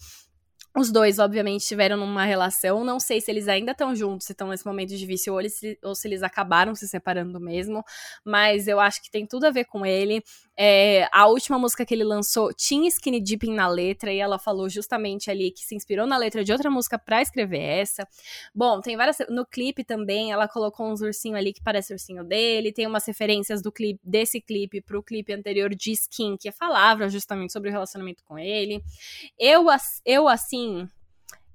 Os 0.76 0.92
dois, 0.92 1.18
obviamente, 1.18 1.62
estiveram 1.62 1.96
numa 1.96 2.24
relação. 2.24 2.84
Não 2.84 3.00
sei 3.00 3.20
se 3.20 3.30
eles 3.30 3.48
ainda 3.48 3.72
estão 3.72 3.96
juntos, 3.96 4.26
se 4.26 4.32
estão 4.32 4.48
nesse 4.48 4.66
momento 4.66 4.96
difícil, 4.96 5.32
ou, 5.32 5.40
eles, 5.40 5.60
ou 5.82 5.94
se 5.94 6.06
eles 6.06 6.22
acabaram 6.22 6.74
se 6.74 6.86
separando 6.86 7.40
mesmo. 7.40 7.82
Mas 8.24 8.68
eu 8.68 8.78
acho 8.78 9.02
que 9.02 9.10
tem 9.10 9.26
tudo 9.26 9.46
a 9.46 9.50
ver 9.50 9.64
com 9.64 9.84
ele. 9.84 10.22
É, 10.56 11.08
a 11.12 11.26
última 11.26 11.58
música 11.58 11.86
que 11.86 11.94
ele 11.94 12.04
lançou 12.04 12.52
tinha 12.52 12.88
Skinny 12.88 13.20
Dipping 13.20 13.54
na 13.54 13.68
letra, 13.68 14.12
e 14.12 14.18
ela 14.18 14.38
falou 14.38 14.68
justamente 14.68 15.30
ali 15.30 15.50
que 15.50 15.64
se 15.64 15.74
inspirou 15.74 16.06
na 16.06 16.16
letra 16.16 16.44
de 16.44 16.52
outra 16.52 16.70
música 16.70 16.98
para 16.98 17.22
escrever 17.22 17.60
essa. 17.60 18.06
Bom, 18.54 18.80
tem 18.80 18.96
várias. 18.96 19.18
No 19.28 19.46
clipe 19.46 19.82
também, 19.84 20.32
ela 20.32 20.46
colocou 20.48 20.90
uns 20.90 21.00
ursinhos 21.00 21.38
ali 21.38 21.52
que 21.52 21.62
parece 21.62 21.92
ursinho 21.92 22.24
dele. 22.24 22.72
Tem 22.72 22.86
umas 22.86 23.06
referências 23.06 23.62
do 23.62 23.72
clipe, 23.72 24.00
desse 24.04 24.40
clipe 24.40 24.80
pro 24.80 25.02
clipe 25.02 25.32
anterior 25.32 25.74
de 25.74 25.92
Skin, 25.92 26.36
que 26.36 26.52
falava 26.52 27.08
justamente 27.08 27.52
sobre 27.52 27.70
o 27.70 27.72
relacionamento 27.72 28.22
com 28.24 28.38
ele. 28.38 28.82
Eu, 29.38 29.66
eu 30.04 30.28
assim 30.28 30.57
assim, 30.58 30.88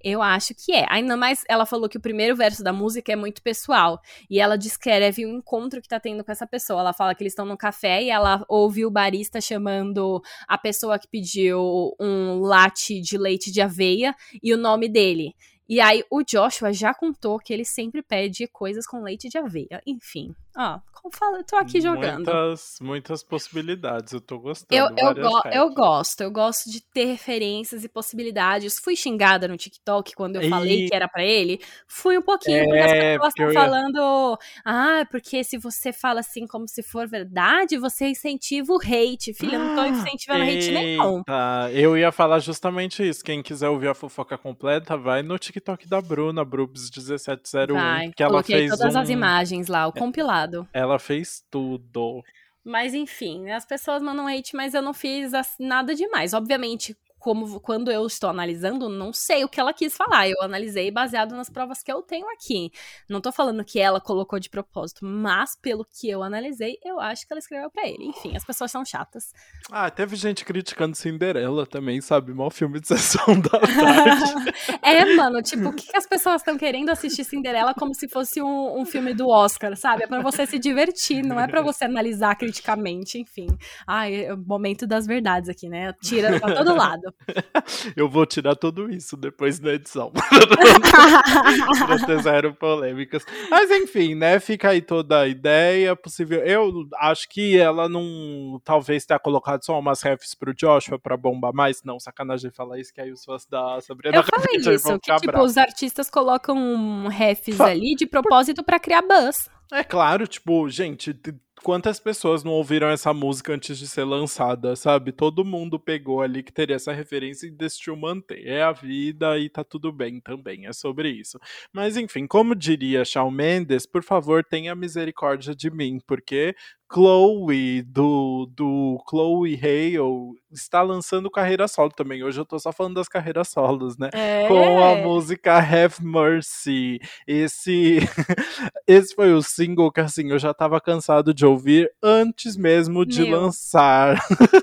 eu 0.04 0.22
acho 0.22 0.54
que 0.54 0.74
é. 0.74 0.86
Ainda 0.90 1.16
mais 1.16 1.44
ela 1.48 1.66
falou 1.66 1.88
que 1.88 1.98
o 1.98 2.02
primeiro 2.02 2.36
verso 2.36 2.62
da 2.62 2.74
música 2.74 3.14
é 3.14 3.16
muito 3.16 3.42
pessoal. 3.42 4.02
E 4.30 4.40
ela 4.40 4.58
descreve 4.58 5.26
o 5.26 5.30
encontro 5.30 5.82
que 5.82 5.88
tá 5.88 6.00
tendo 6.00 6.24
com 6.24 6.32
essa 6.32 6.46
pessoa. 6.46 6.82
Ela 6.82 6.94
fala 6.94 7.16
que 7.16 7.24
eles 7.24 7.32
estão 7.32 7.46
no 7.46 7.58
café 7.58 8.04
e 8.04 8.10
ela 8.10 8.44
ouve 8.50 8.86
o 8.86 8.92
barista 8.92 9.40
chamando 9.40 10.22
a 10.48 10.58
pessoa 10.58 11.00
que 11.00 11.08
pediu 11.08 11.96
um 12.00 12.42
latte 12.42 13.00
de 13.00 13.18
leite 13.18 13.52
de 13.52 13.62
aveia 13.62 14.14
e 14.42 14.54
o 14.54 14.58
nome 14.58 14.90
dele. 14.90 15.34
E 15.68 15.80
aí 15.80 16.04
o 16.12 16.24
Joshua 16.24 16.74
já 16.74 16.94
contou 16.94 17.40
que 17.40 17.54
ele 17.54 17.66
sempre 17.66 18.02
pede 18.02 18.48
coisas 18.48 18.86
com 18.86 19.02
leite 19.02 19.30
de 19.30 19.38
aveia. 19.38 19.82
Enfim, 19.88 20.36
ó, 20.56 20.80
como 20.92 21.14
fala, 21.16 21.38
eu 21.38 21.44
tô 21.44 21.56
aqui 21.56 21.80
jogando. 21.80 22.26
Muitas, 22.26 22.78
muitas 22.82 23.24
possibilidades, 23.24 24.14
eu 24.14 24.22
tô 24.22 24.40
gostando. 24.40 24.74
Eu, 24.74 24.90
eu, 24.98 25.16
go 25.16 25.42
eu 25.52 25.74
gosto, 25.74 26.22
eu 26.22 26.32
gosto 26.32 26.70
de 26.70 26.82
ter 26.82 27.06
referências 27.06 27.84
e 27.84 27.90
possibilidades. 27.90 28.78
Fui 28.80 28.96
xingada 28.96 29.48
no 29.48 29.58
TikTok 29.58 30.14
quando 30.16 30.36
eu 30.36 30.44
e... 30.44 30.50
falei 30.50 30.88
que 30.88 30.96
era 30.96 31.08
para 31.08 31.24
ele. 31.24 31.62
Fui 31.88 32.18
um 32.18 32.22
pouquinho, 32.22 32.58
é, 32.58 32.66
porque 32.66 32.80
as 32.80 32.92
é, 32.92 33.14
pessoas 33.14 33.30
estão 33.30 33.48
ia... 33.48 33.54
falando, 33.54 34.40
ah, 34.66 35.08
porque 35.10 35.44
se 35.44 35.58
você 35.58 35.94
fala 35.94 36.20
assim 36.20 36.46
como 36.46 36.68
se 36.68 36.84
for 36.84 37.08
verdade, 37.08 37.78
você 37.78 38.08
incentiva 38.08 38.74
o 38.74 38.78
hate. 38.78 39.34
Filha, 39.34 39.56
eu 39.56 39.60
não 39.60 39.76
tô 39.76 39.86
incentivando 39.86 40.44
hate 40.44 40.72
nenhum. 40.72 41.24
Eu 41.72 41.98
ia 41.98 42.12
falar 42.12 42.40
justamente 42.40 43.08
isso. 43.08 43.24
Quem 43.24 43.42
quiser 43.42 43.70
ouvir 43.70 43.88
a 43.88 43.94
fofoca 43.94 44.38
completa, 44.38 44.98
vai 44.98 45.24
no 45.24 45.38
TikTok 45.38 45.53
TikTok 45.54 45.88
da 45.88 46.02
Bruna, 46.02 46.44
Brubs1701. 46.44 47.74
Vai, 47.74 48.12
que 48.12 48.24
ela 48.24 48.42
fez 48.42 48.72
todas 48.72 48.96
um... 48.96 49.00
as 49.00 49.10
imagens 49.10 49.68
lá, 49.68 49.86
o 49.88 49.94
compilado. 49.94 50.68
Ela 50.74 50.98
fez 50.98 51.44
tudo. 51.52 52.24
Mas 52.64 52.94
enfim, 52.94 53.50
as 53.52 53.66
pessoas 53.66 54.02
mandam 54.02 54.28
hate, 54.28 54.56
mas 54.56 54.74
eu 54.74 54.82
não 54.82 54.94
fiz 54.94 55.32
nada 55.60 55.94
demais. 55.94 56.34
Obviamente, 56.34 56.98
como 57.24 57.58
quando 57.62 57.90
eu 57.90 58.06
estou 58.06 58.30
analisando, 58.30 58.90
não 58.90 59.14
sei 59.14 59.46
o 59.46 59.48
que 59.48 59.58
ela 59.58 59.74
quis 59.74 59.96
falar. 59.96 60.28
Eu 60.28 60.42
analisei 60.42 60.92
baseado 60.92 61.34
nas 61.34 61.50
provas 61.50 61.82
que 61.82 61.90
eu 61.90 62.02
tenho 62.02 62.30
aqui. 62.30 62.70
Não 63.10 63.22
tô 63.22 63.32
falando 63.32 63.64
que 63.64 63.80
ela 63.80 64.02
colocou 64.02 64.38
de 64.42 64.50
propósito, 64.50 65.06
mas 65.06 65.56
pelo 65.56 65.86
que 65.86 66.10
eu 66.10 66.22
analisei, 66.22 66.78
eu 66.84 67.00
acho 67.00 67.26
que 67.26 67.32
ela 67.32 67.40
escreveu 67.40 67.72
para 67.72 67.88
ele. 67.88 68.04
Enfim, 68.04 68.36
as 68.36 68.44
pessoas 68.44 68.70
são 68.70 68.84
chatas. 68.84 69.32
Ah, 69.72 69.90
teve 69.90 70.18
gente 70.18 70.44
criticando 70.44 70.98
Cinderela 70.98 71.66
também, 71.66 72.02
sabe? 72.02 72.34
Mó 72.34 72.50
filme 72.50 72.82
de 72.82 72.88
sessão 72.92 73.40
da 73.40 73.58
tarde. 73.58 74.54
é, 74.84 75.16
mano, 75.16 75.42
tipo, 75.42 75.70
o 75.70 75.74
que 75.74 75.96
as 75.96 76.06
pessoas 76.06 76.42
estão 76.42 76.58
querendo 76.58 76.90
assistir 76.90 77.24
Cinderela 77.24 77.74
como 77.74 77.96
se 77.96 78.10
fosse 78.10 78.42
um, 78.42 78.82
um 78.82 78.86
filme 78.86 79.14
do 79.14 79.30
Oscar, 79.30 79.78
sabe? 79.78 80.04
É 80.04 80.08
para 80.08 80.22
você 80.22 80.46
se 80.46 80.60
divertir, 80.60 81.24
não 81.24 81.40
é 81.40 81.48
para 81.48 81.62
você 81.64 81.86
analisar 81.86 82.36
criticamente, 82.36 83.18
enfim. 83.18 83.48
Ai, 83.88 84.26
é 84.26 84.34
o 84.34 84.38
momento 84.38 84.86
das 84.86 85.08
verdades 85.08 85.48
aqui, 85.48 85.70
né? 85.70 85.94
Tira 86.02 86.38
pra 86.38 86.54
todo 86.54 86.76
lado. 86.76 87.13
Eu 87.96 88.10
vou 88.10 88.26
tirar 88.26 88.56
tudo 88.56 88.92
isso 88.92 89.16
depois 89.16 89.60
da 89.60 89.74
edição. 89.74 90.12
pra 91.86 92.06
ter 92.06 92.22
zero 92.22 92.54
polêmicas. 92.54 93.26
Mas 93.50 93.70
enfim, 93.72 94.16
né? 94.16 94.40
Fica 94.40 94.70
aí 94.70 94.82
toda 94.82 95.22
a 95.22 95.28
ideia 95.28 95.96
possível. 95.96 96.40
Eu 96.40 96.88
acho 96.98 97.30
que 97.30 97.58
ela 97.58 97.88
não. 97.88 98.60
Talvez 98.64 99.06
tenha 99.06 99.20
colocado 99.20 99.64
só 99.64 99.78
umas 99.80 100.02
refs 100.02 100.36
pro 100.36 100.54
Joshua 100.54 101.00
pra 101.00 101.18
bombar 101.18 101.54
mais. 101.54 101.84
Não, 101.84 102.00
sacanagem 102.00 102.52
falar 102.52 102.80
isso, 102.80 102.94
que 102.94 103.02
aí 103.02 103.12
os 103.12 103.24
fãs 103.24 103.46
da 103.46 103.80
Sabrina. 103.82 104.18
Eu 104.18 104.24
falei 104.28 104.76
isso, 104.76 105.00
que 105.00 105.16
tipo, 105.16 105.40
os 105.42 105.58
artistas 105.58 106.10
colocam 106.10 107.08
refs 107.08 107.60
ali 107.60 107.96
de 107.96 108.06
propósito 108.06 108.64
para 108.64 108.80
criar 108.80 109.02
buzz. 109.02 109.50
É 109.74 109.84
claro, 109.84 110.28
tipo, 110.28 110.70
gente, 110.70 111.16
quantas 111.64 112.00
pessoas 112.00 112.44
não 112.44 112.52
ouviram 112.52 112.90
essa 112.90 113.12
música 113.12 113.54
antes 113.54 113.80
de 113.80 113.88
ser 113.88 114.04
lançada, 114.04 114.76
sabe? 114.76 115.12
Todo 115.12 115.44
mundo 115.44 115.80
pegou 115.80 116.22
ali 116.22 116.44
que 116.44 116.52
teria 116.52 116.76
essa 116.76 116.94
referência 116.94 117.48
e 117.48 117.52
decidiu 117.52 117.96
manter. 117.96 118.46
É 118.46 118.62
a 118.62 118.72
vida 118.72 119.40
e 119.40 119.50
tá 119.50 119.64
tudo 119.64 119.92
bem 119.92 120.20
também, 120.20 120.68
é 120.68 120.74
sobre 120.74 121.10
isso. 121.10 121.40
Mas 121.72 121.98
enfim, 121.98 122.28
como 122.28 122.54
diria 122.54 123.04
Shawn 123.04 123.32
Mendes, 123.32 123.88
por 123.88 124.04
favor, 124.04 124.44
tenha 124.44 124.76
misericórdia 124.76 125.56
de 125.56 125.72
mim, 125.72 126.00
porque 126.06 126.56
Chloe, 126.94 127.82
do, 127.82 128.48
do 128.56 129.04
Chloe 129.10 129.56
Hale, 129.56 130.38
está 130.52 130.84
lançando 130.84 131.32
carreira 131.32 131.68
solo 131.68 131.90
também. 131.90 132.24
Hoje 132.24 132.40
eu 132.40 132.46
tô 132.46 132.60
só 132.60 132.72
falando 132.72 132.96
das 132.96 133.08
carreiras 133.08 133.50
solos, 133.50 133.98
né? 133.98 134.12
É. 134.14 134.48
Com 134.48 134.84
a 134.84 134.96
música 134.98 135.58
Have 135.58 135.96
Mercy. 136.06 137.00
Esse, 137.26 137.98
esse 138.86 139.16
foi 139.16 139.34
o 139.34 139.42
single 139.42 139.92
que, 139.92 140.02
assim, 140.02 140.30
eu 140.30 140.38
já 140.38 140.54
tava 140.54 140.80
cansado 140.80 141.34
de 141.34 141.44
ouvir 141.44 141.92
antes 142.02 142.56
mesmo 142.56 143.04
de 143.04 143.24
Meu. 143.24 143.42
lançar. 143.42 144.20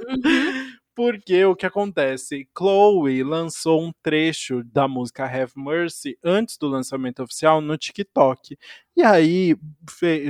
Uhum. 0.09 0.71
Porque 0.95 1.43
o 1.47 1.57
que 1.57 1.65
acontece? 1.65 2.47
Chloe 2.55 3.23
lançou 3.23 3.81
um 3.81 3.91
trecho 4.03 4.63
da 4.65 4.87
música 4.87 5.25
Have 5.25 5.53
Mercy 5.57 6.19
antes 6.23 6.59
do 6.59 6.69
lançamento 6.69 7.23
oficial 7.23 7.63
no 7.63 7.79
TikTok. 7.79 8.59
E 9.01 9.03
aí 9.03 9.57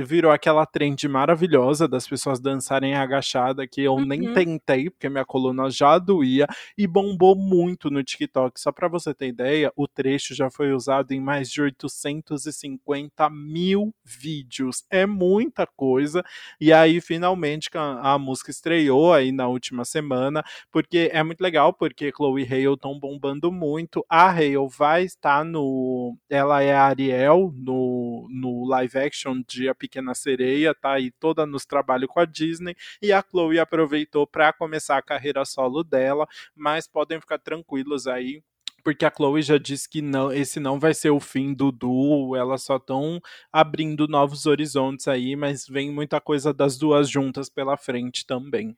virou 0.05 0.31
aquela 0.31 0.65
trend 0.65 1.05
maravilhosa 1.07 1.89
das 1.89 2.07
pessoas 2.07 2.39
dançarem 2.39 2.95
agachada, 2.95 3.67
que 3.67 3.81
eu 3.81 3.93
uhum. 3.93 4.05
nem 4.05 4.33
tentei, 4.33 4.89
porque 4.89 5.09
minha 5.09 5.25
coluna 5.25 5.69
já 5.69 5.99
doía, 5.99 6.47
e 6.77 6.87
bombou 6.87 7.35
muito 7.35 7.89
no 7.89 8.01
TikTok. 8.01 8.59
Só 8.59 8.71
para 8.71 8.87
você 8.87 9.13
ter 9.13 9.27
ideia, 9.27 9.71
o 9.75 9.89
trecho 9.89 10.33
já 10.33 10.49
foi 10.49 10.71
usado 10.71 11.11
em 11.11 11.19
mais 11.19 11.51
de 11.51 11.61
850 11.61 13.29
mil 13.29 13.93
vídeos. 14.05 14.85
É 14.89 15.05
muita 15.05 15.67
coisa. 15.67 16.23
E 16.59 16.71
aí, 16.71 17.01
finalmente, 17.01 17.69
a, 17.75 18.13
a 18.13 18.17
música 18.17 18.51
estreou 18.51 19.13
aí 19.13 19.33
na 19.33 19.49
última 19.49 19.83
semana, 19.83 20.43
porque 20.71 21.09
é 21.11 21.21
muito 21.23 21.41
legal, 21.41 21.73
porque 21.73 22.11
Chloe 22.15 22.43
Hale 22.45 22.73
estão 22.73 22.97
bombando 22.97 23.51
muito. 23.51 24.05
A 24.09 24.29
Hale 24.29 24.55
vai 24.77 25.03
estar 25.03 25.43
no. 25.43 26.17
Ela 26.29 26.63
é 26.63 26.73
a 26.73 26.85
Ariel 26.85 27.53
no, 27.53 28.27
no 28.29 28.60
live 28.65 28.97
action 28.97 29.41
de 29.47 29.69
A 29.69 29.75
Pequena 29.75 30.13
Sereia, 30.13 30.73
tá 30.73 30.93
aí 30.93 31.11
toda 31.11 31.45
nos 31.45 31.65
trabalhos 31.65 32.09
com 32.09 32.19
a 32.19 32.25
Disney, 32.25 32.75
e 33.01 33.11
a 33.11 33.21
Chloe 33.21 33.59
aproveitou 33.59 34.25
para 34.25 34.53
começar 34.53 34.97
a 34.97 35.01
carreira 35.01 35.45
solo 35.45 35.83
dela, 35.83 36.27
mas 36.55 36.87
podem 36.87 37.19
ficar 37.19 37.39
tranquilos 37.39 38.07
aí, 38.07 38.43
porque 38.83 39.05
a 39.05 39.11
Chloe 39.15 39.41
já 39.41 39.57
disse 39.57 39.87
que 39.87 40.01
não, 40.01 40.31
esse 40.31 40.59
não 40.59 40.79
vai 40.79 40.93
ser 40.93 41.11
o 41.11 41.19
fim 41.19 41.53
do 41.53 41.71
duo, 41.71 42.35
elas 42.35 42.63
só 42.63 42.77
estão 42.77 43.21
abrindo 43.51 44.07
novos 44.07 44.45
horizontes 44.45 45.07
aí, 45.07 45.35
mas 45.35 45.67
vem 45.67 45.91
muita 45.91 46.19
coisa 46.19 46.53
das 46.53 46.77
duas 46.77 47.09
juntas 47.09 47.49
pela 47.49 47.77
frente 47.77 48.25
também. 48.25 48.75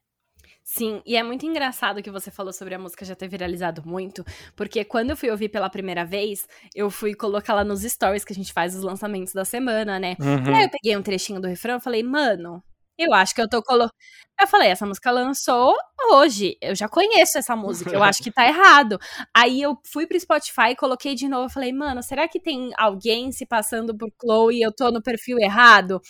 Sim, 0.64 1.02
e 1.06 1.18
é 1.18 1.23
muito 1.23 1.45
engraçado 1.45 2.02
que 2.02 2.10
você 2.10 2.31
falou 2.31 2.53
sobre 2.53 2.73
a 2.73 2.80
música 2.80 3.03
já 3.03 3.14
ter 3.15 3.27
viralizado 3.27 3.84
muito, 3.85 4.23
porque 4.56 4.85
quando 4.85 5.10
eu 5.10 5.18
fui 5.18 5.30
ouvir 5.30 5.49
pela 5.49 5.69
primeira 5.69 6.06
vez, 6.06 6.48
eu 6.73 6.90
fui 6.90 7.14
colocar 7.14 7.53
lá 7.53 7.65
nos 7.65 7.81
stories 7.81 8.23
que 8.23 8.31
a 8.31 8.35
gente 8.35 8.53
faz 8.53 8.73
os 8.73 8.81
lançamentos 8.81 9.34
da 9.34 9.44
semana, 9.44 9.99
né? 9.99 10.15
Uhum. 10.19 10.52
E 10.52 10.56
aí 10.56 10.64
eu 10.64 10.69
peguei 10.69 10.98
um 10.98 11.03
trechinho 11.03 11.41
do 11.41 11.48
refrão 11.49 11.77
e 11.77 11.81
falei, 11.81 12.02
mano, 12.02 12.64
eu 12.98 13.14
acho 13.14 13.35
que 13.35 13.41
eu 13.41 13.49
tô 13.49 13.61
colocando. 13.61 13.94
Eu 14.40 14.48
falei, 14.48 14.69
essa 14.69 14.85
música 14.85 15.11
lançou 15.11 15.76
hoje. 16.11 16.57
Eu 16.61 16.76
já 16.76 16.88
conheço 16.88 17.38
essa 17.38 17.56
música. 17.56 17.91
Eu 17.91 18.03
acho 18.03 18.22
que 18.23 18.31
tá 18.31 18.48
errado. 18.48 18.99
Aí 19.35 19.61
eu 19.61 19.77
fui 19.91 20.07
pro 20.07 20.19
Spotify 20.19 20.76
coloquei 20.77 21.15
de 21.15 21.27
novo. 21.27 21.45
Eu 21.45 21.49
falei, 21.49 21.72
mano, 21.72 22.02
será 22.03 22.27
que 22.27 22.40
tem 22.40 22.72
alguém 22.77 23.31
se 23.31 23.45
passando 23.45 23.95
por 23.98 24.10
Chloe 24.22 24.57
e 24.57 24.61
eu 24.61 24.72
tô 24.72 24.91
no 24.91 25.02
perfil 25.02 25.38
errado? 25.40 26.02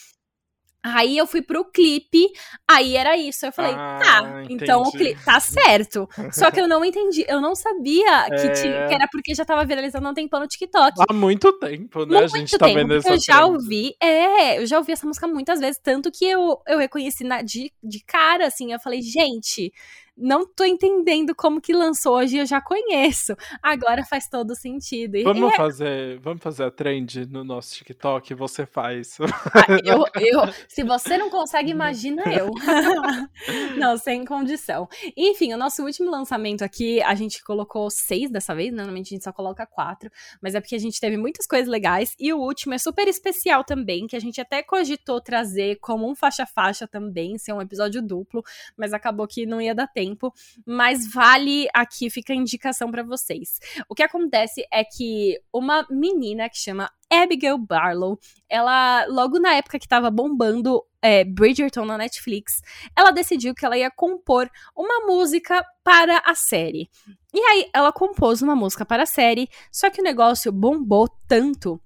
Aí 0.83 1.17
eu 1.17 1.25
fui 1.25 1.41
pro 1.41 1.63
clipe, 1.63 2.27
aí 2.69 2.97
era 2.97 3.15
isso. 3.15 3.45
Eu 3.45 3.53
falei, 3.53 3.73
ah, 3.73 3.99
tá, 4.03 4.43
então 4.49 4.81
o 4.81 4.91
clipe 4.91 5.23
tá 5.23 5.39
certo. 5.39 6.09
Só 6.31 6.51
que 6.51 6.59
eu 6.59 6.67
não 6.67 6.83
entendi, 6.83 7.25
eu 7.27 7.39
não 7.39 7.55
sabia 7.55 8.25
que, 8.25 8.47
é... 8.47 8.51
tinha, 8.51 8.87
que 8.87 8.93
era 8.93 9.07
porque 9.09 9.33
já 9.33 9.45
tava 9.45 9.63
viralizando 9.63 10.09
um 10.09 10.13
tempão 10.13 10.41
no 10.41 10.47
TikTok. 10.47 10.93
Há 11.07 11.13
muito 11.13 11.53
tempo, 11.53 12.05
né? 12.05 12.19
Muito 12.19 12.35
a 12.35 12.37
gente 12.37 12.57
tá 12.57 12.65
tempo, 12.65 12.79
vendo 12.79 12.95
essa 12.95 13.13
Eu 13.13 13.19
já 13.19 13.45
ouvi, 13.45 13.95
é, 14.01 14.59
eu 14.59 14.65
já 14.65 14.77
ouvi 14.77 14.91
essa 14.91 15.07
música 15.07 15.25
muitas 15.25 15.61
vezes, 15.61 15.79
tanto 15.81 16.11
que 16.11 16.25
eu, 16.25 16.61
eu 16.67 16.77
reconheci 16.77 17.23
na, 17.23 17.41
de, 17.41 17.71
de 17.81 18.03
cara, 18.03 18.47
assim, 18.47 18.73
eu 18.73 18.79
falei, 18.79 19.01
gente, 19.01 19.71
não 20.15 20.45
tô 20.45 20.63
entendendo 20.63 21.33
como 21.35 21.59
que 21.59 21.73
lançou 21.73 22.17
hoje, 22.17 22.37
eu 22.37 22.45
já 22.45 22.61
conheço. 22.61 23.35
Agora 23.61 24.05
faz 24.05 24.29
todo 24.29 24.55
sentido. 24.55 25.17
E 25.17 25.23
vamos, 25.23 25.53
é... 25.53 25.57
fazer, 25.57 26.19
vamos 26.19 26.41
fazer 26.41 26.63
a 26.63 26.71
trend 26.71 27.25
no 27.25 27.43
nosso 27.43 27.73
TikTok, 27.75 28.33
você 28.35 28.65
faz. 28.65 29.17
Ah, 29.19 29.65
eu, 29.83 30.05
eu, 30.21 30.53
se 30.67 30.83
você 30.83 31.17
não 31.17 31.29
consegue, 31.29 31.71
imagina 31.71 32.23
eu. 32.31 32.51
não, 33.77 33.97
sem 33.97 34.23
condição. 34.23 34.87
Enfim, 35.17 35.53
o 35.53 35.57
nosso 35.57 35.83
último 35.83 36.11
lançamento 36.11 36.63
aqui, 36.63 37.01
a 37.01 37.15
gente 37.15 37.43
colocou 37.43 37.89
seis 37.89 38.29
dessa 38.31 38.53
vez, 38.53 38.71
né? 38.71 38.77
normalmente 38.77 39.07
a 39.07 39.15
gente 39.15 39.23
só 39.23 39.33
coloca 39.33 39.65
quatro, 39.65 40.11
mas 40.41 40.53
é 40.53 40.61
porque 40.61 40.75
a 40.75 40.79
gente 40.79 40.99
teve 40.99 41.17
muitas 41.17 41.47
coisas 41.47 41.67
legais. 41.67 42.15
E 42.19 42.31
o 42.31 42.37
último 42.37 42.73
é 42.75 42.77
super 42.77 43.07
especial 43.07 43.63
também, 43.63 44.05
que 44.05 44.15
a 44.15 44.19
gente 44.19 44.39
até 44.39 44.61
cogitou 44.61 45.19
trazer 45.19 45.77
como 45.81 46.09
um 46.09 46.15
faixa-faixa 46.15 46.87
também, 46.87 47.37
ser 47.37 47.53
um 47.53 47.61
episódio 47.61 48.01
duplo, 48.01 48.43
mas 48.77 48.93
acabou 48.93 49.27
que 49.27 49.45
não 49.45 49.59
ia 49.59 49.73
dar 49.73 49.87
tempo 49.87 50.02
tempo, 50.03 50.33
mas 50.65 51.11
vale 51.11 51.67
aqui, 51.73 52.09
fica 52.09 52.33
a 52.33 52.35
indicação 52.35 52.91
para 52.91 53.03
vocês. 53.03 53.59
O 53.87 53.95
que 53.95 54.03
acontece 54.03 54.65
é 54.71 54.83
que 54.83 55.39
uma 55.53 55.85
menina 55.89 56.49
que 56.49 56.57
chama 56.57 56.91
Abigail 57.09 57.57
Barlow, 57.57 58.19
ela, 58.49 59.05
logo 59.07 59.39
na 59.39 59.53
época 59.53 59.79
que 59.79 59.87
tava 59.87 60.09
bombando 60.09 60.83
é, 61.01 61.23
Bridgerton 61.23 61.85
na 61.85 61.97
Netflix, 61.97 62.61
ela 62.95 63.11
decidiu 63.11 63.53
que 63.53 63.65
ela 63.65 63.77
ia 63.77 63.91
compor 63.91 64.49
uma 64.75 65.05
música 65.05 65.63
para 65.83 66.21
a 66.25 66.33
série. 66.33 66.89
E 67.33 67.39
aí, 67.39 67.69
ela 67.73 67.91
compôs 67.91 68.41
uma 68.41 68.55
música 68.55 68.85
para 68.85 69.03
a 69.03 69.07
série, 69.07 69.49
só 69.71 69.89
que 69.89 70.01
o 70.01 70.03
negócio 70.03 70.51
bombou 70.51 71.09
tanto 71.27 71.79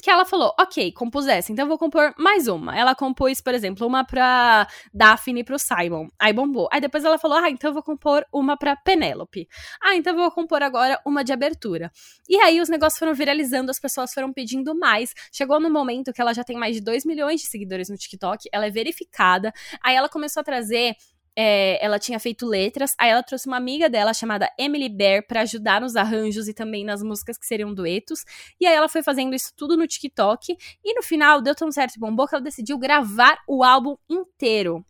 que 0.00 0.10
ela 0.10 0.24
falou, 0.24 0.54
ok, 0.58 0.92
compus 0.92 1.26
essa, 1.26 1.52
então 1.52 1.64
eu 1.64 1.68
vou 1.68 1.78
compor 1.78 2.14
mais 2.18 2.48
uma. 2.48 2.76
Ela 2.76 2.94
compôs, 2.94 3.40
por 3.40 3.54
exemplo, 3.54 3.86
uma 3.86 4.04
pra 4.04 4.66
Daphne 4.92 5.40
e 5.40 5.44
pro 5.44 5.58
Simon. 5.58 6.08
Aí 6.18 6.32
bombou. 6.32 6.68
Aí 6.72 6.80
depois 6.80 7.04
ela 7.04 7.18
falou, 7.18 7.38
ah, 7.38 7.50
então 7.50 7.70
eu 7.70 7.74
vou 7.74 7.82
compor 7.82 8.24
uma 8.32 8.56
pra 8.56 8.74
Penélope. 8.74 9.46
Ah, 9.82 9.94
então 9.94 10.14
eu 10.14 10.18
vou 10.18 10.30
compor 10.30 10.62
agora 10.62 11.00
uma 11.04 11.22
de 11.22 11.32
abertura. 11.32 11.90
E 12.28 12.36
aí 12.36 12.60
os 12.60 12.68
negócios 12.68 12.98
foram 12.98 13.14
viralizando, 13.14 13.70
as 13.70 13.78
pessoas 13.78 14.12
foram 14.12 14.32
pedindo 14.32 14.74
mais. 14.74 15.12
Chegou 15.30 15.60
no 15.60 15.70
momento 15.70 16.12
que 16.12 16.20
ela 16.20 16.32
já 16.32 16.42
tem 16.42 16.56
mais 16.56 16.74
de 16.76 16.80
2 16.80 17.04
milhões 17.04 17.40
de 17.40 17.46
seguidores 17.46 17.88
no 17.88 17.96
TikTok, 17.96 18.48
ela 18.52 18.66
é 18.66 18.70
verificada. 18.70 19.52
Aí 19.82 19.94
ela 19.94 20.08
começou 20.08 20.40
a 20.40 20.44
trazer 20.44 20.96
é, 21.36 21.84
ela 21.84 21.98
tinha 21.98 22.18
feito 22.18 22.46
letras, 22.46 22.94
aí 22.98 23.10
ela 23.10 23.22
trouxe 23.22 23.46
uma 23.46 23.56
amiga 23.56 23.88
dela 23.88 24.12
chamada 24.12 24.50
Emily 24.58 24.88
Bear 24.88 25.26
para 25.26 25.42
ajudar 25.42 25.80
nos 25.80 25.96
arranjos 25.96 26.48
e 26.48 26.54
também 26.54 26.84
nas 26.84 27.02
músicas 27.02 27.38
que 27.38 27.46
seriam 27.46 27.72
duetos. 27.72 28.24
E 28.60 28.66
aí 28.66 28.74
ela 28.74 28.88
foi 28.88 29.02
fazendo 29.02 29.34
isso 29.34 29.52
tudo 29.56 29.76
no 29.76 29.86
TikTok 29.86 30.56
e 30.84 30.94
no 30.94 31.02
final 31.02 31.40
deu 31.40 31.54
tão 31.54 31.70
certo 31.70 31.96
e 31.96 32.00
bombou 32.00 32.26
que 32.26 32.34
ela 32.34 32.44
decidiu 32.44 32.78
gravar 32.78 33.38
o 33.48 33.64
álbum 33.64 33.96
inteiro. 34.08 34.84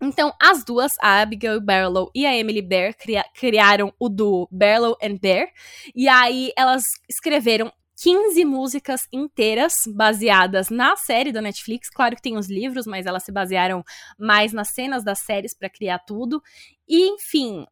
Então, 0.00 0.32
as 0.40 0.62
duas, 0.62 0.92
a 1.00 1.22
Abigail 1.22 1.60
Barlow 1.60 2.10
e 2.14 2.26
a 2.26 2.36
Emily 2.36 2.60
Bear, 2.60 2.94
cria 2.94 3.24
criaram 3.34 3.92
o 3.98 4.08
duo 4.08 4.46
Barlow 4.50 4.96
and 5.02 5.16
Bear. 5.16 5.48
E 5.94 6.06
aí 6.06 6.52
elas 6.56 6.84
escreveram 7.08 7.72
15 7.96 8.44
músicas 8.44 9.08
inteiras 9.12 9.84
baseadas 9.86 10.68
na 10.68 10.96
série 10.96 11.32
da 11.32 11.40
Netflix. 11.40 11.88
Claro 11.88 12.14
que 12.14 12.22
tem 12.22 12.36
os 12.36 12.48
livros, 12.48 12.86
mas 12.86 13.06
elas 13.06 13.22
se 13.22 13.32
basearam 13.32 13.82
mais 14.18 14.52
nas 14.52 14.68
cenas 14.68 15.02
das 15.02 15.20
séries 15.20 15.54
para 15.54 15.70
criar 15.70 15.98
tudo. 16.00 16.42
E, 16.86 17.08
enfim, 17.08 17.66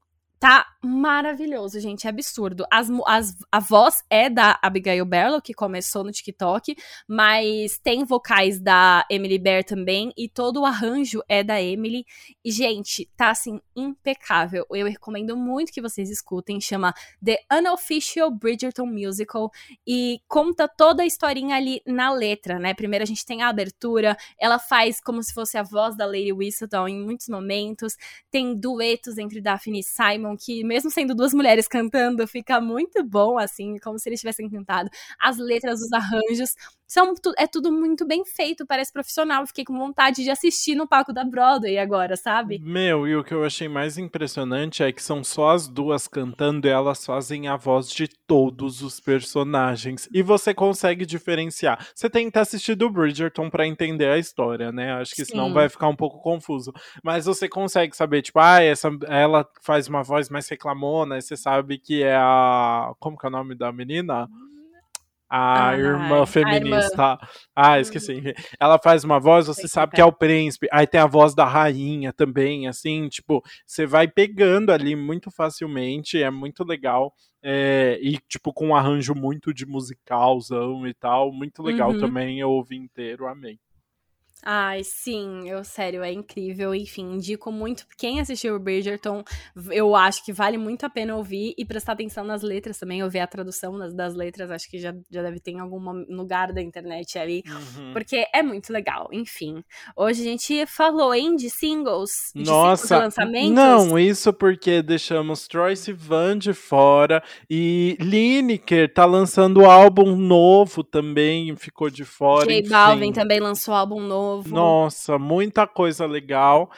Tá 0.44 0.66
maravilhoso, 0.82 1.80
gente. 1.80 2.06
É 2.06 2.10
absurdo. 2.10 2.66
As, 2.70 2.90
as, 3.06 3.34
a 3.50 3.58
voz 3.58 4.04
é 4.10 4.28
da 4.28 4.58
Abigail 4.60 5.06
Barlow, 5.06 5.40
que 5.40 5.54
começou 5.54 6.04
no 6.04 6.12
TikTok, 6.12 6.76
mas 7.08 7.78
tem 7.78 8.04
vocais 8.04 8.60
da 8.60 9.06
Emily 9.10 9.38
Bear 9.38 9.64
também, 9.64 10.12
e 10.14 10.28
todo 10.28 10.60
o 10.60 10.66
arranjo 10.66 11.22
é 11.26 11.42
da 11.42 11.62
Emily. 11.62 12.04
E, 12.44 12.50
gente, 12.50 13.08
tá 13.16 13.30
assim, 13.30 13.58
impecável. 13.74 14.66
Eu 14.70 14.86
recomendo 14.86 15.34
muito 15.34 15.72
que 15.72 15.80
vocês 15.80 16.10
escutem. 16.10 16.60
Chama 16.60 16.92
The 17.24 17.38
Unofficial 17.50 18.30
Bridgerton 18.30 18.84
Musical 18.84 19.50
e 19.86 20.20
conta 20.28 20.68
toda 20.68 21.04
a 21.04 21.06
historinha 21.06 21.56
ali 21.56 21.80
na 21.86 22.12
letra, 22.12 22.58
né? 22.58 22.74
Primeiro 22.74 23.02
a 23.02 23.06
gente 23.06 23.24
tem 23.24 23.40
a 23.40 23.48
abertura, 23.48 24.14
ela 24.38 24.58
faz 24.58 25.00
como 25.00 25.22
se 25.22 25.32
fosse 25.32 25.56
a 25.56 25.62
voz 25.62 25.96
da 25.96 26.04
Lady 26.04 26.34
Whistledown 26.34 26.86
em 26.86 27.02
muitos 27.02 27.30
momentos. 27.30 27.96
Tem 28.30 28.54
duetos 28.54 29.16
entre 29.16 29.40
Daphne 29.40 29.80
e 29.80 29.82
Simon 29.82 30.33
que, 30.36 30.64
mesmo 30.64 30.90
sendo 30.90 31.14
duas 31.14 31.32
mulheres 31.34 31.66
cantando, 31.68 32.26
fica 32.26 32.60
muito 32.60 33.02
bom, 33.04 33.38
assim, 33.38 33.76
como 33.78 33.98
se 33.98 34.08
eles 34.08 34.20
tivessem 34.20 34.48
cantado. 34.50 34.90
As 35.20 35.38
letras, 35.38 35.80
os 35.80 35.92
arranjos, 35.92 36.54
são, 36.86 37.14
é 37.38 37.46
tudo 37.46 37.72
muito 37.72 38.06
bem 38.06 38.24
feito, 38.24 38.66
parece 38.66 38.92
profissional. 38.92 39.46
Fiquei 39.46 39.64
com 39.64 39.76
vontade 39.76 40.22
de 40.22 40.30
assistir 40.30 40.74
no 40.74 40.86
palco 40.86 41.12
da 41.12 41.24
Broadway 41.24 41.78
agora, 41.78 42.16
sabe? 42.16 42.58
Meu, 42.58 43.08
e 43.08 43.16
o 43.16 43.24
que 43.24 43.34
eu 43.34 43.44
achei 43.44 43.68
mais 43.68 43.98
impressionante 43.98 44.82
é 44.82 44.92
que 44.92 45.02
são 45.02 45.24
só 45.24 45.50
as 45.50 45.68
duas 45.68 46.06
cantando 46.06 46.66
e 46.66 46.70
elas 46.70 47.04
fazem 47.04 47.48
a 47.48 47.56
voz 47.56 47.90
de 47.90 48.08
todos 48.26 48.82
os 48.82 49.00
personagens. 49.00 50.08
E 50.12 50.22
você 50.22 50.52
consegue 50.52 51.06
diferenciar. 51.06 51.86
Você 51.94 52.08
tem 52.10 52.26
que 52.26 52.32
ter 52.32 52.40
assistido 52.40 52.86
o 52.86 52.90
Bridgerton 52.90 53.48
para 53.48 53.66
entender 53.66 54.08
a 54.08 54.18
história, 54.18 54.70
né? 54.70 54.92
Acho 54.94 55.14
que 55.14 55.24
Sim. 55.24 55.32
senão 55.32 55.52
vai 55.52 55.68
ficar 55.68 55.88
um 55.88 55.96
pouco 55.96 56.20
confuso. 56.20 56.72
Mas 57.02 57.26
você 57.26 57.48
consegue 57.48 57.96
saber, 57.96 58.22
tipo, 58.22 58.38
ah, 58.38 58.62
essa, 58.62 58.90
ela 59.08 59.46
faz 59.62 59.88
uma 59.88 60.02
voz 60.02 60.28
mais 60.28 60.48
reclamona, 60.48 61.18
e 61.18 61.22
você 61.22 61.36
sabe 61.36 61.78
que 61.78 62.02
é 62.02 62.16
a. 62.16 62.92
Como 62.98 63.16
que 63.16 63.26
é 63.26 63.28
o 63.28 63.32
nome 63.32 63.54
da 63.54 63.72
menina? 63.72 64.28
A 65.36 65.70
ah, 65.70 65.76
irmã 65.76 66.24
feminista. 66.24 67.02
A 67.02 67.12
irmã. 67.14 67.18
Ah, 67.56 67.80
esqueci. 67.80 68.12
Uhum. 68.12 68.32
Ela 68.60 68.78
faz 68.78 69.02
uma 69.02 69.18
voz, 69.18 69.48
você 69.48 69.66
sabe 69.66 69.92
que 69.92 70.00
é 70.00 70.04
o 70.04 70.12
príncipe. 70.12 70.68
Aí 70.70 70.86
tem 70.86 71.00
a 71.00 71.08
voz 71.08 71.34
da 71.34 71.44
rainha 71.44 72.12
também, 72.12 72.68
assim, 72.68 73.08
tipo, 73.08 73.42
você 73.66 73.84
vai 73.84 74.06
pegando 74.06 74.70
ali 74.70 74.94
muito 74.94 75.32
facilmente, 75.32 76.22
é 76.22 76.30
muito 76.30 76.62
legal. 76.62 77.12
É, 77.42 77.98
e, 78.00 78.16
tipo, 78.28 78.52
com 78.52 78.68
um 78.68 78.76
arranjo 78.76 79.12
muito 79.12 79.52
de 79.52 79.66
musicalzão 79.66 80.86
e 80.86 80.94
tal, 80.94 81.32
muito 81.32 81.64
legal 81.64 81.90
uhum. 81.90 81.98
também. 81.98 82.38
Eu 82.38 82.50
ouvi 82.50 82.76
inteiro, 82.76 83.26
amei. 83.26 83.58
Ai, 84.46 84.84
sim, 84.84 85.48
eu 85.48 85.64
sério, 85.64 86.02
é 86.02 86.12
incrível. 86.12 86.74
Enfim, 86.74 87.14
indico 87.14 87.50
muito. 87.50 87.86
Quem 87.96 88.20
assistiu 88.20 88.54
o 88.54 88.58
Bridgerton, 88.58 89.24
eu 89.70 89.96
acho 89.96 90.22
que 90.22 90.34
vale 90.34 90.58
muito 90.58 90.84
a 90.84 90.90
pena 90.90 91.16
ouvir 91.16 91.54
e 91.56 91.64
prestar 91.64 91.92
atenção 91.92 92.24
nas 92.24 92.42
letras 92.42 92.78
também, 92.78 93.02
ouvir 93.02 93.20
a 93.20 93.26
tradução 93.26 93.78
das, 93.78 93.94
das 93.94 94.14
letras. 94.14 94.50
Acho 94.50 94.68
que 94.68 94.78
já, 94.78 94.94
já 95.10 95.22
deve 95.22 95.40
ter 95.40 95.52
em 95.52 95.60
algum 95.60 95.80
lugar 96.14 96.52
da 96.52 96.60
internet 96.60 97.18
ali, 97.18 97.42
uhum. 97.46 97.94
porque 97.94 98.26
é 98.34 98.42
muito 98.42 98.70
legal. 98.70 99.08
Enfim, 99.12 99.64
hoje 99.96 100.20
a 100.20 100.24
gente 100.24 100.66
falou, 100.66 101.14
hein, 101.14 101.36
de 101.36 101.48
singles, 101.48 102.30
de 102.34 102.44
Nossa, 102.44 102.86
singles 102.86 103.04
lançamentos. 103.04 103.50
Não, 103.50 103.98
isso 103.98 104.30
porque 104.30 104.82
deixamos 104.82 105.48
Troy 105.48 105.74
Sivan 105.74 106.36
de 106.36 106.52
fora 106.52 107.22
e 107.48 107.96
Lineker 107.98 108.92
tá 108.92 109.06
lançando 109.06 109.64
álbum 109.64 110.14
novo 110.14 110.84
também, 110.84 111.56
ficou 111.56 111.88
de 111.88 112.04
fora. 112.04 112.46
J 112.46 112.68
Balvin 112.68 113.12
também 113.12 113.40
lançou 113.40 113.72
álbum 113.72 114.00
novo 114.00 114.33
novo. 114.36 114.54
Nossa, 114.54 115.18
muita 115.18 115.66
coisa 115.66 116.06
legal. 116.06 116.70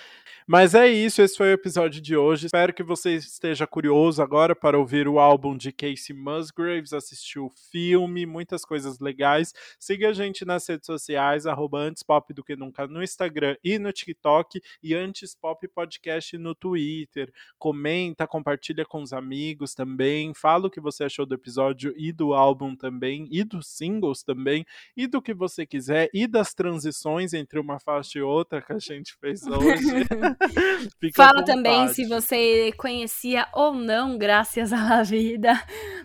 Mas 0.49 0.77
é 0.77 0.87
isso, 0.87 1.21
esse 1.21 1.37
foi 1.37 1.49
o 1.49 1.55
episódio 1.55 2.01
de 2.01 2.17
hoje. 2.17 2.47
Espero 2.47 2.73
que 2.73 2.85
você 2.85 3.17
esteja 3.17 3.67
curioso 3.67 4.23
agora 4.23 4.55
para 4.55 4.79
ouvir 4.79 5.09
o 5.09 5.19
álbum 5.19 5.57
de 5.57 5.73
Casey 5.73 6.15
Musgraves, 6.15 6.93
assistir 6.93 7.41
o 7.41 7.51
filme, 7.51 8.25
muitas 8.25 8.65
coisas 8.65 9.01
legais. 9.01 9.53
Siga 9.77 10.11
a 10.11 10.13
gente 10.13 10.45
nas 10.45 10.65
redes 10.69 10.87
sociais, 10.87 11.47
arroba 11.47 11.81
Antes 11.81 12.05
Pop 12.05 12.33
do 12.33 12.45
que 12.45 12.55
Nunca 12.55 12.87
no 12.87 13.03
Instagram 13.03 13.57
e 13.65 13.77
no 13.77 13.93
TikTok 13.93 14.61
e 14.81 14.95
Antes 14.95 15.35
Pop 15.35 15.67
Podcast 15.67 16.39
no 16.39 16.55
Twitter. 16.55 17.33
Comenta, 17.59 18.25
compartilha 18.25 18.85
com 18.85 19.03
os 19.03 19.13
amigos 19.13 19.75
também. 19.75 20.33
Fala 20.33 20.69
o 20.69 20.71
que 20.71 20.81
você 20.81 21.03
achou 21.03 21.27
do 21.27 21.35
episódio 21.35 21.93
e 21.97 22.13
do 22.13 22.33
álbum 22.33 22.77
também, 22.77 23.27
e 23.33 23.43
dos 23.43 23.67
singles 23.67 24.23
também, 24.23 24.65
e 24.97 25.09
do 25.09 25.21
que 25.21 25.35
você 25.35 25.67
quiser, 25.67 26.09
e 26.15 26.29
das 26.29 26.55
transições 26.55 27.35
entre 27.35 27.59
uma 27.59 27.81
faixa 27.81 28.21
e 28.21 28.23
outra 28.23 28.63
que 28.63 28.73
a 28.73 28.79
gente 28.79 29.13
fez 29.17 29.43
hoje. 29.51 30.36
Fala 31.15 31.45
também 31.45 31.89
se 31.89 32.07
você 32.07 32.73
conhecia 32.77 33.47
ou 33.53 33.75
não 33.75 34.19
Graças 34.19 34.73
à 34.73 35.03
Vida, 35.03 35.61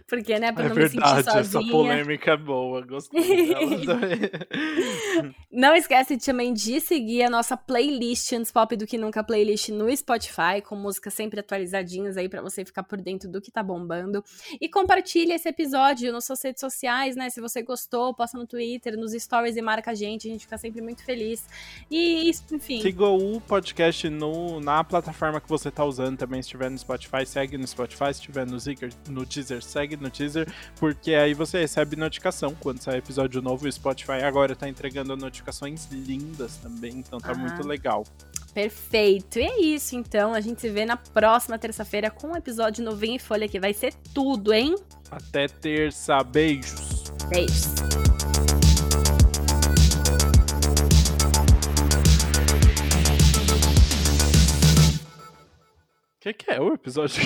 porque, 0.07 0.37
né, 0.39 0.51
pra 0.51 0.65
é 0.65 0.69
não 0.69 0.75
verdade, 0.75 0.97
me 0.97 1.05
sentir 1.05 1.23
sozinha. 1.23 1.61
essa 1.61 1.71
polêmica 1.71 2.31
é 2.31 2.37
boa, 2.37 2.81
gostei. 2.81 3.21
Não 5.51 5.75
esquece 5.75 6.17
também 6.17 6.53
de 6.53 6.79
seguir 6.79 7.23
a 7.23 7.29
nossa 7.29 7.57
playlist 7.57 8.31
Antes 8.31 8.51
Pop 8.51 8.75
do 8.75 8.87
Que 8.87 8.97
Nunca 8.97 9.23
playlist 9.23 9.69
no 9.69 9.95
Spotify, 9.95 10.61
com 10.63 10.75
músicas 10.75 11.13
sempre 11.13 11.41
atualizadinhas 11.41 12.17
aí 12.17 12.29
para 12.29 12.41
você 12.41 12.63
ficar 12.63 12.83
por 12.83 13.01
dentro 13.01 13.29
do 13.29 13.41
que 13.41 13.51
tá 13.51 13.61
bombando. 13.61 14.23
E 14.59 14.69
compartilhe 14.69 15.33
esse 15.33 15.49
episódio 15.49 16.11
nas 16.11 16.25
suas 16.25 16.41
redes 16.43 16.61
sociais, 16.61 17.15
né? 17.15 17.29
Se 17.29 17.41
você 17.41 17.61
gostou, 17.61 18.13
posta 18.13 18.37
no 18.37 18.47
Twitter, 18.47 18.97
nos 18.97 19.11
stories 19.11 19.57
e 19.57 19.61
marca 19.61 19.91
a 19.91 19.95
gente, 19.95 20.27
a 20.27 20.31
gente 20.31 20.45
fica 20.45 20.57
sempre 20.57 20.81
muito 20.81 21.03
feliz. 21.03 21.45
E, 21.89 22.31
enfim. 22.51 22.81
Siga 22.81 23.05
o 23.05 23.41
podcast 23.41 24.09
no, 24.09 24.20
na 24.63 24.83
plataforma 24.83 25.39
que 25.39 25.49
você 25.49 25.71
tá 25.71 25.83
usando 25.83 26.17
também, 26.17 26.41
se 26.41 26.47
estiver 26.47 26.69
no 26.69 26.77
Spotify, 26.77 27.25
segue 27.25 27.57
no 27.57 27.67
Spotify, 27.67 28.13
se 28.13 28.19
estiver 28.19 28.45
no, 28.45 28.59
Zigger, 28.59 28.91
no 29.09 29.25
Deezer, 29.25 29.61
segue 29.61 29.97
no 29.97 30.09
Deezer, 30.09 30.51
porque 30.79 31.13
aí 31.13 31.33
você 31.33 31.61
recebe 31.61 31.95
notificação 31.95 32.55
quando 32.59 32.81
sai 32.81 32.97
episódio 32.97 33.41
novo. 33.41 33.67
O 33.67 33.71
Spotify 33.71 34.23
agora 34.23 34.55
tá 34.55 34.67
entregando 34.67 35.15
notificações 35.15 35.87
lindas 35.91 36.57
também, 36.57 36.93
então 36.97 37.19
tá 37.19 37.31
ah. 37.31 37.37
muito 37.37 37.65
legal. 37.65 38.03
Perfeito. 38.53 39.39
E 39.39 39.43
é 39.43 39.61
isso, 39.61 39.95
então. 39.95 40.33
A 40.33 40.41
gente 40.41 40.61
se 40.61 40.69
vê 40.69 40.85
na 40.85 40.97
próxima 40.97 41.57
terça-feira 41.57 42.09
com 42.09 42.27
um 42.27 42.35
episódio 42.35 42.83
novinho 42.83 43.15
em 43.15 43.19
folha 43.19 43.47
que 43.47 43.59
vai 43.59 43.73
ser 43.73 43.93
tudo, 44.13 44.53
hein? 44.53 44.75
Até 45.09 45.47
terça. 45.47 46.21
Beijos. 46.23 47.11
Beijos. 47.29 48.10
que, 56.21 56.33
que 56.33 56.51
é 56.51 56.61
o 56.61 56.73
episódio? 56.73 57.19